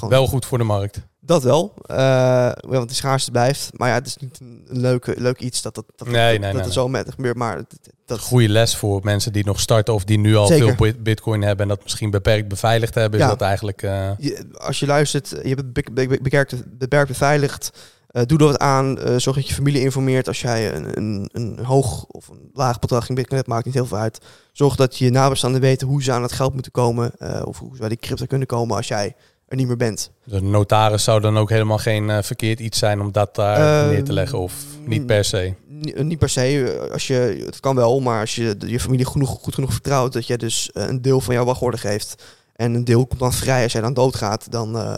Wel 0.00 0.26
goed 0.26 0.46
voor 0.46 0.58
de 0.58 0.64
markt. 0.64 1.00
Dat 1.24 1.42
wel, 1.42 1.74
uh, 1.86 2.52
want 2.60 2.88
die 2.88 2.96
schaarste 2.96 3.30
blijft. 3.30 3.70
Maar 3.76 3.88
ja, 3.88 3.94
het 3.94 4.06
is 4.06 4.16
niet 4.16 4.40
een 4.40 4.62
leuke, 4.66 5.14
leuk 5.18 5.40
iets 5.40 5.62
dat 5.62 5.74
dat, 5.74 5.84
dat, 5.96 6.08
nee, 6.08 6.32
dat, 6.32 6.40
nee, 6.40 6.52
dat 6.52 6.62
nee, 6.62 6.72
zo 6.72 6.88
met 6.88 7.10
gebeurt. 7.10 7.36
Maar 7.36 7.62
dat 8.06 8.20
goede 8.20 8.48
les 8.48 8.76
voor 8.76 9.00
mensen 9.02 9.32
die 9.32 9.44
nog 9.44 9.60
starten 9.60 9.94
of 9.94 10.04
die 10.04 10.18
nu 10.18 10.36
al 10.36 10.46
Zeker. 10.46 10.76
veel 10.76 10.92
bitcoin 10.98 11.42
hebben 11.42 11.62
en 11.62 11.68
dat 11.68 11.82
misschien 11.82 12.10
beperkt 12.10 12.48
beveiligd 12.48 12.94
hebben. 12.94 13.18
Ja. 13.18 13.24
Is 13.24 13.30
dat 13.30 13.40
eigenlijk. 13.40 13.82
Uh... 13.82 14.10
Je, 14.18 14.46
als 14.56 14.80
je 14.80 14.86
luistert, 14.86 15.28
je 15.28 15.48
hebt 15.48 15.60
het 15.60 15.72
be 15.72 15.82
be 15.92 16.18
beperkt, 16.22 16.78
beperkt 16.78 17.08
beveiligd. 17.08 17.70
Uh, 18.12 18.22
doe 18.26 18.38
er 18.38 18.44
wat 18.44 18.58
aan. 18.58 18.98
Zorg 19.16 19.36
dat 19.36 19.48
je 19.48 19.54
familie 19.54 19.80
informeert. 19.80 20.28
Als 20.28 20.40
jij 20.40 20.74
een, 20.74 20.96
een, 20.96 21.28
een 21.32 21.64
hoog 21.64 22.04
of 22.04 22.28
een 22.28 22.50
laag 22.52 22.78
bedrag 22.78 23.08
in 23.08 23.14
bitcoin 23.14 23.36
hebt, 23.36 23.48
maakt 23.48 23.64
niet 23.64 23.74
heel 23.74 23.86
veel 23.86 23.98
uit. 23.98 24.18
Zorg 24.52 24.76
dat 24.76 24.98
je 24.98 25.10
nabestaanden 25.10 25.60
weten 25.60 25.86
hoe 25.86 26.02
ze 26.02 26.12
aan 26.12 26.22
het 26.22 26.32
geld 26.32 26.54
moeten 26.54 26.72
komen. 26.72 27.12
Of 27.44 27.58
hoe 27.58 27.70
ze 27.72 27.78
bij 27.78 27.88
die 27.88 27.98
crypto 27.98 28.26
kunnen 28.26 28.46
komen 28.46 28.76
als 28.76 28.88
jij 28.88 29.14
er 29.52 29.58
niet 29.58 29.66
meer 29.66 29.76
bent. 29.76 30.10
Dus 30.24 30.40
een 30.40 30.50
notaris 30.50 31.04
zou 31.04 31.20
dan 31.20 31.38
ook 31.38 31.50
helemaal 31.50 31.78
geen 31.78 32.08
uh, 32.08 32.22
verkeerd 32.22 32.60
iets 32.60 32.78
zijn 32.78 33.00
om 33.00 33.12
dat 33.12 33.34
daar 33.34 33.84
uh, 33.84 33.90
neer 33.90 34.04
te 34.04 34.12
leggen 34.12 34.38
of 34.38 34.54
niet 34.84 35.06
per 35.06 35.24
se? 35.24 35.54
Niet 35.96 36.18
per 36.18 36.28
se. 36.28 36.88
Als 36.92 37.06
je, 37.06 37.42
het 37.46 37.60
kan 37.60 37.76
wel, 37.76 38.00
maar 38.00 38.20
als 38.20 38.34
je 38.34 38.56
je 38.58 38.80
familie 38.80 39.06
genoeg, 39.06 39.30
goed 39.30 39.54
genoeg 39.54 39.72
vertrouwt 39.72 40.12
dat 40.12 40.26
je 40.26 40.38
dus 40.38 40.70
een 40.72 41.02
deel 41.02 41.20
van 41.20 41.34
jouw 41.34 41.44
wachtorde 41.44 41.78
geeft 41.78 42.22
en 42.52 42.74
een 42.74 42.84
deel 42.84 43.06
komt 43.06 43.20
dan 43.20 43.32
vrij 43.32 43.62
als 43.62 43.72
jij 43.72 43.80
dan 43.80 43.94
doodgaat, 43.94 44.46
dan, 44.50 44.76
uh, 44.76 44.94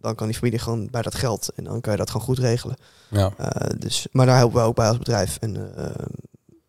dan 0.00 0.14
kan 0.14 0.26
die 0.26 0.36
familie 0.36 0.58
gewoon 0.58 0.88
bij 0.90 1.02
dat 1.02 1.14
geld 1.14 1.48
en 1.54 1.64
dan 1.64 1.80
kan 1.80 1.92
je 1.92 1.98
dat 1.98 2.10
gewoon 2.10 2.26
goed 2.26 2.38
regelen. 2.38 2.76
Ja. 3.08 3.32
dus, 3.78 4.06
maar 4.12 4.26
daar 4.26 4.36
helpen 4.36 4.60
we 4.60 4.66
ook 4.66 4.76
bij 4.76 4.88
als 4.88 4.98
bedrijf. 4.98 5.36
En 5.40 5.72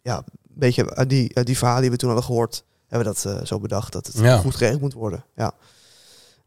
ja, 0.02 0.18
een 0.18 0.24
beetje 0.44 0.96
uit 0.96 1.10
die, 1.10 1.32
uit 1.34 1.46
die 1.46 1.58
verhalen 1.58 1.82
die 1.82 1.92
we 1.92 1.98
toen 1.98 2.10
hadden 2.10 2.28
gehoord, 2.28 2.64
hebben 2.88 3.14
we 3.14 3.20
dat 3.22 3.48
zo 3.48 3.60
bedacht 3.60 3.94
dat 3.94 4.08
het 4.08 4.18
ja. 4.18 4.38
goed 4.38 4.56
geregeld 4.56 4.82
moet 4.82 4.94
worden. 4.94 5.24
Ja. 5.36 5.54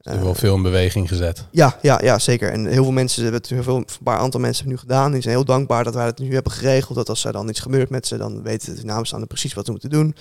Er 0.02 0.14
is 0.14 0.22
wel 0.22 0.34
veel 0.34 0.54
in 0.56 0.62
beweging 0.62 1.08
gezet. 1.08 1.46
Ja, 1.50 1.78
ja, 1.82 2.00
ja, 2.02 2.18
zeker. 2.18 2.52
En 2.52 2.66
heel 2.66 2.82
veel 2.82 2.92
mensen 2.92 3.22
hebben 3.22 3.40
het, 3.40 3.50
heel 3.50 3.62
veel, 3.62 3.76
een 3.76 3.86
paar 4.02 4.18
aantal 4.18 4.40
mensen 4.40 4.64
hebben 4.64 4.82
nu 4.82 4.88
gedaan. 4.88 5.12
Die 5.12 5.22
zijn 5.22 5.34
heel 5.34 5.44
dankbaar 5.44 5.84
dat 5.84 5.94
wij 5.94 6.06
het 6.06 6.18
nu 6.18 6.34
hebben 6.34 6.52
geregeld. 6.52 6.96
Dat 6.96 7.08
als 7.08 7.24
er 7.24 7.32
dan 7.32 7.48
iets 7.48 7.60
gebeurt 7.60 7.90
met 7.90 8.06
ze, 8.06 8.16
dan 8.16 8.42
weten 8.42 8.76
de 8.76 8.84
namenstaanden 8.84 9.28
precies 9.28 9.54
wat 9.54 9.64
ze 9.64 9.70
moeten 9.70 9.90
doen. 9.90 10.14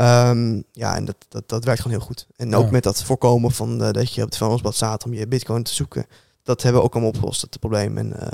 Um, 0.00 0.64
ja, 0.72 0.96
en 0.96 1.04
dat, 1.04 1.16
dat, 1.28 1.48
dat 1.48 1.64
werkt 1.64 1.80
gewoon 1.80 1.96
heel 1.96 2.06
goed. 2.06 2.26
En 2.36 2.54
ook 2.54 2.64
Ja. 2.64 2.70
met 2.70 2.82
dat 2.82 3.02
voorkomen 3.02 3.50
van 3.50 3.82
uh, 3.82 3.90
dat 3.90 4.14
je 4.14 4.22
op 4.22 4.28
het 4.28 4.36
vuilnisblad 4.36 4.74
staat 4.74 5.04
om 5.04 5.14
je 5.14 5.28
bitcoin 5.28 5.62
te 5.62 5.74
zoeken. 5.74 6.06
Dat 6.42 6.62
hebben 6.62 6.80
we 6.80 6.86
ook 6.86 6.92
allemaal 6.92 7.12
opgelost, 7.12 7.40
het 7.40 7.58
probleem. 7.60 7.98
En 7.98 8.12
uh, 8.22 8.26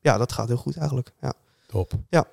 ja, 0.00 0.18
dat 0.18 0.32
gaat 0.32 0.48
heel 0.48 0.56
goed 0.56 0.76
eigenlijk. 0.76 1.12
Ja. 1.20 1.32
Top. 1.66 1.92
Ja. 2.08 2.24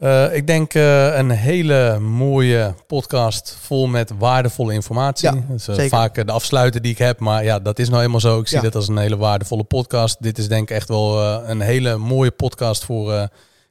Uh, 0.00 0.34
ik 0.34 0.46
denk 0.46 0.74
uh, 0.74 1.16
een 1.16 1.30
hele 1.30 1.98
mooie 1.98 2.74
podcast 2.86 3.56
vol 3.60 3.86
met 3.86 4.12
waardevolle 4.18 4.72
informatie. 4.72 5.28
Ja, 5.28 5.34
dat 5.48 5.56
is 5.56 5.68
uh, 5.68 5.74
zeker. 5.74 5.90
vaak 5.90 6.26
de 6.26 6.32
afsluiter 6.32 6.82
die 6.82 6.92
ik 6.92 6.98
heb, 6.98 7.18
maar 7.20 7.44
ja, 7.44 7.58
dat 7.58 7.78
is 7.78 7.88
nou 7.88 8.02
eenmaal 8.02 8.20
zo. 8.20 8.40
Ik 8.40 8.48
zie 8.48 8.56
Ja. 8.56 8.62
dat 8.62 8.74
als 8.74 8.88
een 8.88 8.98
hele 8.98 9.16
waardevolle 9.16 9.64
podcast. 9.64 10.22
Dit 10.22 10.38
is 10.38 10.48
denk 10.48 10.70
ik 10.70 10.76
echt 10.76 10.88
wel 10.88 11.20
eh, 11.22 11.48
een 11.48 11.60
hele 11.60 11.96
mooie 11.96 12.30
podcast 12.30 12.84
voor 12.84 13.12
eh, 13.12 13.24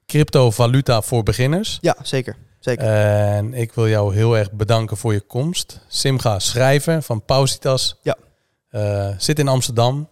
cryptovaluta 0.05 1.01
voor 1.01 1.23
beginners. 1.23 1.77
ja, 1.81 1.95
zeker. 2.01 2.35
zeker. 2.59 2.85
En 2.85 3.53
ik 3.53 3.73
wil 3.73 3.87
jou 3.87 4.13
heel 4.15 4.37
erg 4.37 4.51
bedanken 4.51 4.97
voor 4.97 5.13
je 5.13 5.21
komst. 5.21 5.79
Simga 5.87 6.39
Schrijver 6.39 7.01
van 7.01 7.25
Pausitas. 7.25 7.95
Ja. 8.01 8.15
Eh, 8.69 9.07
zit 9.17 9.39
in 9.39 9.47
Amsterdam. 9.47 10.07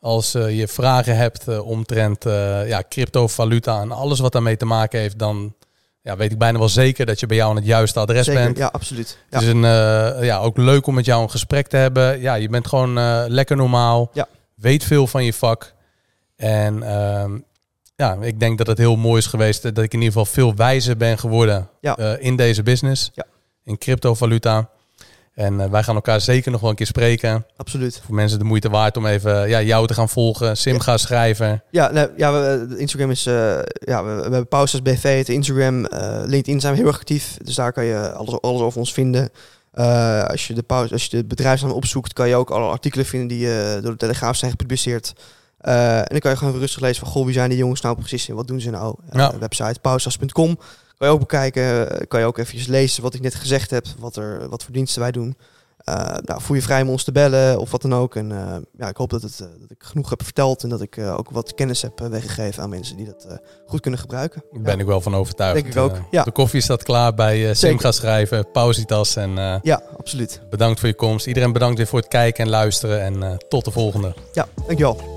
Als 0.00 0.34
eh, 0.34 0.58
je 0.58 0.68
vragen 0.68 1.16
hebt 1.16 1.48
eh, 1.48 1.66
omtrent 1.66 2.26
eh, 2.26 2.68
ja, 2.68 2.82
cryptovaluta 2.88 3.80
en 3.80 3.92
alles 3.92 4.20
wat 4.20 4.32
daarmee 4.32 4.56
te 4.56 4.64
maken 4.64 5.00
heeft, 5.00 5.18
dan 5.18 5.54
ja, 6.02 6.16
weet 6.16 6.32
ik 6.32 6.38
bijna 6.38 6.58
wel 6.58 6.68
zeker 6.68 7.06
dat 7.06 7.20
je 7.20 7.26
bij 7.26 7.36
jou 7.36 7.50
aan 7.50 7.56
het 7.56 7.64
juiste 7.64 8.00
adres 8.00 8.24
zeker. 8.26 8.42
bent. 8.44 8.56
Ja, 8.58 8.66
absoluut. 8.66 9.18
Ja. 9.30 9.38
Het 9.38 9.42
is 9.46 9.52
een, 9.52 9.64
eh, 9.64 10.24
ja, 10.24 10.38
ook 10.38 10.56
leuk 10.56 10.86
om 10.86 10.94
met 10.94 11.04
jou 11.04 11.22
een 11.22 11.30
gesprek 11.30 11.66
te 11.66 11.76
hebben. 11.76 12.20
Ja, 12.20 12.34
je 12.34 12.48
bent 12.48 12.66
gewoon 12.66 12.98
eh, 12.98 13.24
lekker 13.26 13.56
normaal. 13.56 14.10
Ja. 14.12 14.26
Weet 14.54 14.84
veel 14.84 15.06
van 15.06 15.24
je 15.24 15.32
vak. 15.32 15.74
En 16.36 16.82
ehm, 16.82 17.38
ja, 17.96 18.16
ik 18.20 18.40
denk 18.40 18.58
dat 18.58 18.66
het 18.66 18.78
heel 18.78 18.96
mooi 18.96 19.18
is 19.18 19.26
geweest 19.26 19.62
dat 19.62 19.78
ik 19.78 19.92
in 19.92 19.98
ieder 20.02 20.06
geval 20.18 20.24
veel 20.34 20.54
wijzer 20.54 20.96
ben 20.96 21.18
geworden 21.18 21.68
Ja. 21.80 21.96
eh, 21.96 22.12
in 22.26 22.36
deze 22.36 22.62
business. 22.62 23.10
Ja. 23.14 23.24
In 23.64 23.78
cryptovaluta. 23.78 24.68
En 25.34 25.60
eh, 25.60 25.70
wij 25.70 25.82
gaan 25.82 25.94
elkaar 25.94 26.20
zeker 26.20 26.50
nog 26.50 26.60
wel 26.60 26.70
een 26.70 26.76
keer 26.76 26.86
spreken. 26.86 27.46
absoluut. 27.56 28.00
Voor 28.04 28.14
mensen 28.14 28.38
de 28.38 28.44
moeite 28.44 28.70
waard 28.70 28.96
om 28.96 29.06
even 29.06 29.48
ja, 29.48 29.62
jou 29.62 29.86
te 29.86 29.94
gaan 29.94 30.08
volgen. 30.08 30.56
Sim 30.56 30.80
gaan 30.80 30.98
schrijven. 30.98 31.62
Ja, 31.70 31.90
nou, 31.92 32.10
ja 32.16 32.32
we, 32.32 32.66
de 32.68 32.78
Instagram 32.78 33.10
is... 33.10 33.26
eh, 33.26 33.34
ja, 33.72 34.04
we, 34.04 34.14
we 34.14 34.20
hebben 34.22 34.48
Pausas 34.48 34.82
BV, 34.82 35.18
het 35.18 35.28
Instagram. 35.28 35.84
eh, 35.86 36.20
LinkedIn 36.24 36.60
zijn 36.60 36.72
we 36.72 36.78
heel 36.78 36.88
erg 36.88 36.96
actief. 36.98 37.36
Dus 37.42 37.54
daar 37.54 37.72
kan 37.72 37.84
je 37.84 38.12
alles, 38.12 38.40
alles 38.40 38.60
over 38.60 38.78
ons 38.78 38.92
vinden. 38.92 39.30
Eh, 39.72 40.24
als, 40.24 40.46
je 40.46 40.54
de 40.54 40.62
pauze, 40.62 40.92
als 40.92 41.04
je 41.04 41.16
de 41.16 41.24
bedrijfsnaam 41.24 41.72
opzoekt, 41.72 42.12
kan 42.12 42.28
je 42.28 42.34
ook 42.34 42.50
alle 42.50 42.68
artikelen 42.70 43.06
vinden 43.06 43.28
die 43.28 43.58
eh, 43.60 43.82
door 43.82 43.90
de 43.92 43.96
Telegraaf 43.96 44.36
zijn 44.36 44.50
gepubliceerd. 44.50 45.12
Eh, 45.58 45.98
en 45.98 46.04
dan 46.08 46.18
kan 46.18 46.30
je 46.30 46.36
gewoon 46.36 46.58
rustig 46.58 46.80
lezen 46.80 47.02
van, 47.04 47.12
goh, 47.12 47.24
wie 47.24 47.34
zijn 47.34 47.48
die 47.48 47.58
jongens 47.58 47.80
nou 47.80 47.96
precies 47.96 48.28
en 48.28 48.34
wat 48.34 48.46
doen 48.48 48.60
ze 48.60 48.70
nou? 48.70 48.94
Eh, 49.10 49.18
Ja. 49.18 49.38
Website 49.38 49.80
pausas.com. 49.80 50.58
Kan 51.02 51.10
je 51.10 51.16
ook 51.16 51.28
bekijken, 51.28 51.90
eh, 51.90 52.06
kan 52.08 52.20
je 52.20 52.26
ook 52.26 52.38
eventjes 52.38 52.66
lezen 52.66 53.02
wat 53.02 53.14
ik 53.14 53.20
net 53.20 53.34
gezegd 53.34 53.70
heb, 53.70 53.86
wat, 53.98 54.16
er, 54.16 54.48
wat 54.48 54.62
voor 54.62 54.72
diensten 54.72 55.00
wij 55.00 55.10
doen. 55.10 55.36
Eh, 55.78 55.94
nou, 56.24 56.40
voel 56.40 56.56
je 56.56 56.62
vrij 56.62 56.82
om 56.82 56.88
ons 56.88 57.04
te 57.04 57.12
bellen 57.12 57.58
of 57.58 57.70
wat 57.70 57.82
dan 57.82 57.94
ook. 57.94 58.16
En 58.16 58.32
eh, 58.32 58.56
ja, 58.78 58.88
ik 58.88 58.96
hoop 58.96 59.10
dat, 59.10 59.22
het, 59.22 59.38
dat 59.38 59.70
ik 59.70 59.82
genoeg 59.82 60.10
heb 60.10 60.22
verteld 60.22 60.62
en 60.62 60.68
dat 60.68 60.80
ik 60.80 60.98
ook 60.98 61.30
wat 61.30 61.54
kennis 61.54 61.82
heb 61.82 62.00
weggegeven 62.00 62.62
aan 62.62 62.68
mensen 62.68 62.96
die 62.96 63.06
dat 63.06 63.40
goed 63.66 63.80
kunnen 63.80 64.00
gebruiken. 64.00 64.42
Daar 64.52 64.62
ben 64.62 64.74
ja. 64.74 64.80
ik 64.80 64.86
wel 64.86 65.00
van 65.00 65.14
overtuigd. 65.14 65.62
Denk 65.62 65.74
ik 65.74 65.80
ook, 65.80 65.96
ja. 66.10 66.22
De 66.22 66.30
koffie 66.30 66.60
staat 66.60 66.82
klaar 66.82 67.14
bij 67.14 67.44
Sim 67.44 67.54
Zeker. 67.54 67.80
gaan 67.80 67.92
schrijven. 67.92 68.50
Pausitas. 68.50 69.16
En 69.16 69.60
Ja, 69.62 69.82
absoluut. 69.98 70.40
bedankt 70.50 70.80
voor 70.80 70.88
je 70.88 70.94
komst. 70.94 71.26
Iedereen 71.26 71.52
bedankt 71.52 71.76
weer 71.76 71.86
voor 71.86 71.98
het 71.98 72.08
kijken 72.08 72.44
en 72.44 72.50
luisteren. 72.50 73.00
En 73.00 73.38
tot 73.48 73.64
de 73.64 73.70
volgende. 73.70 74.14
Ja, 74.32 74.48
dankjewel. 74.66 75.11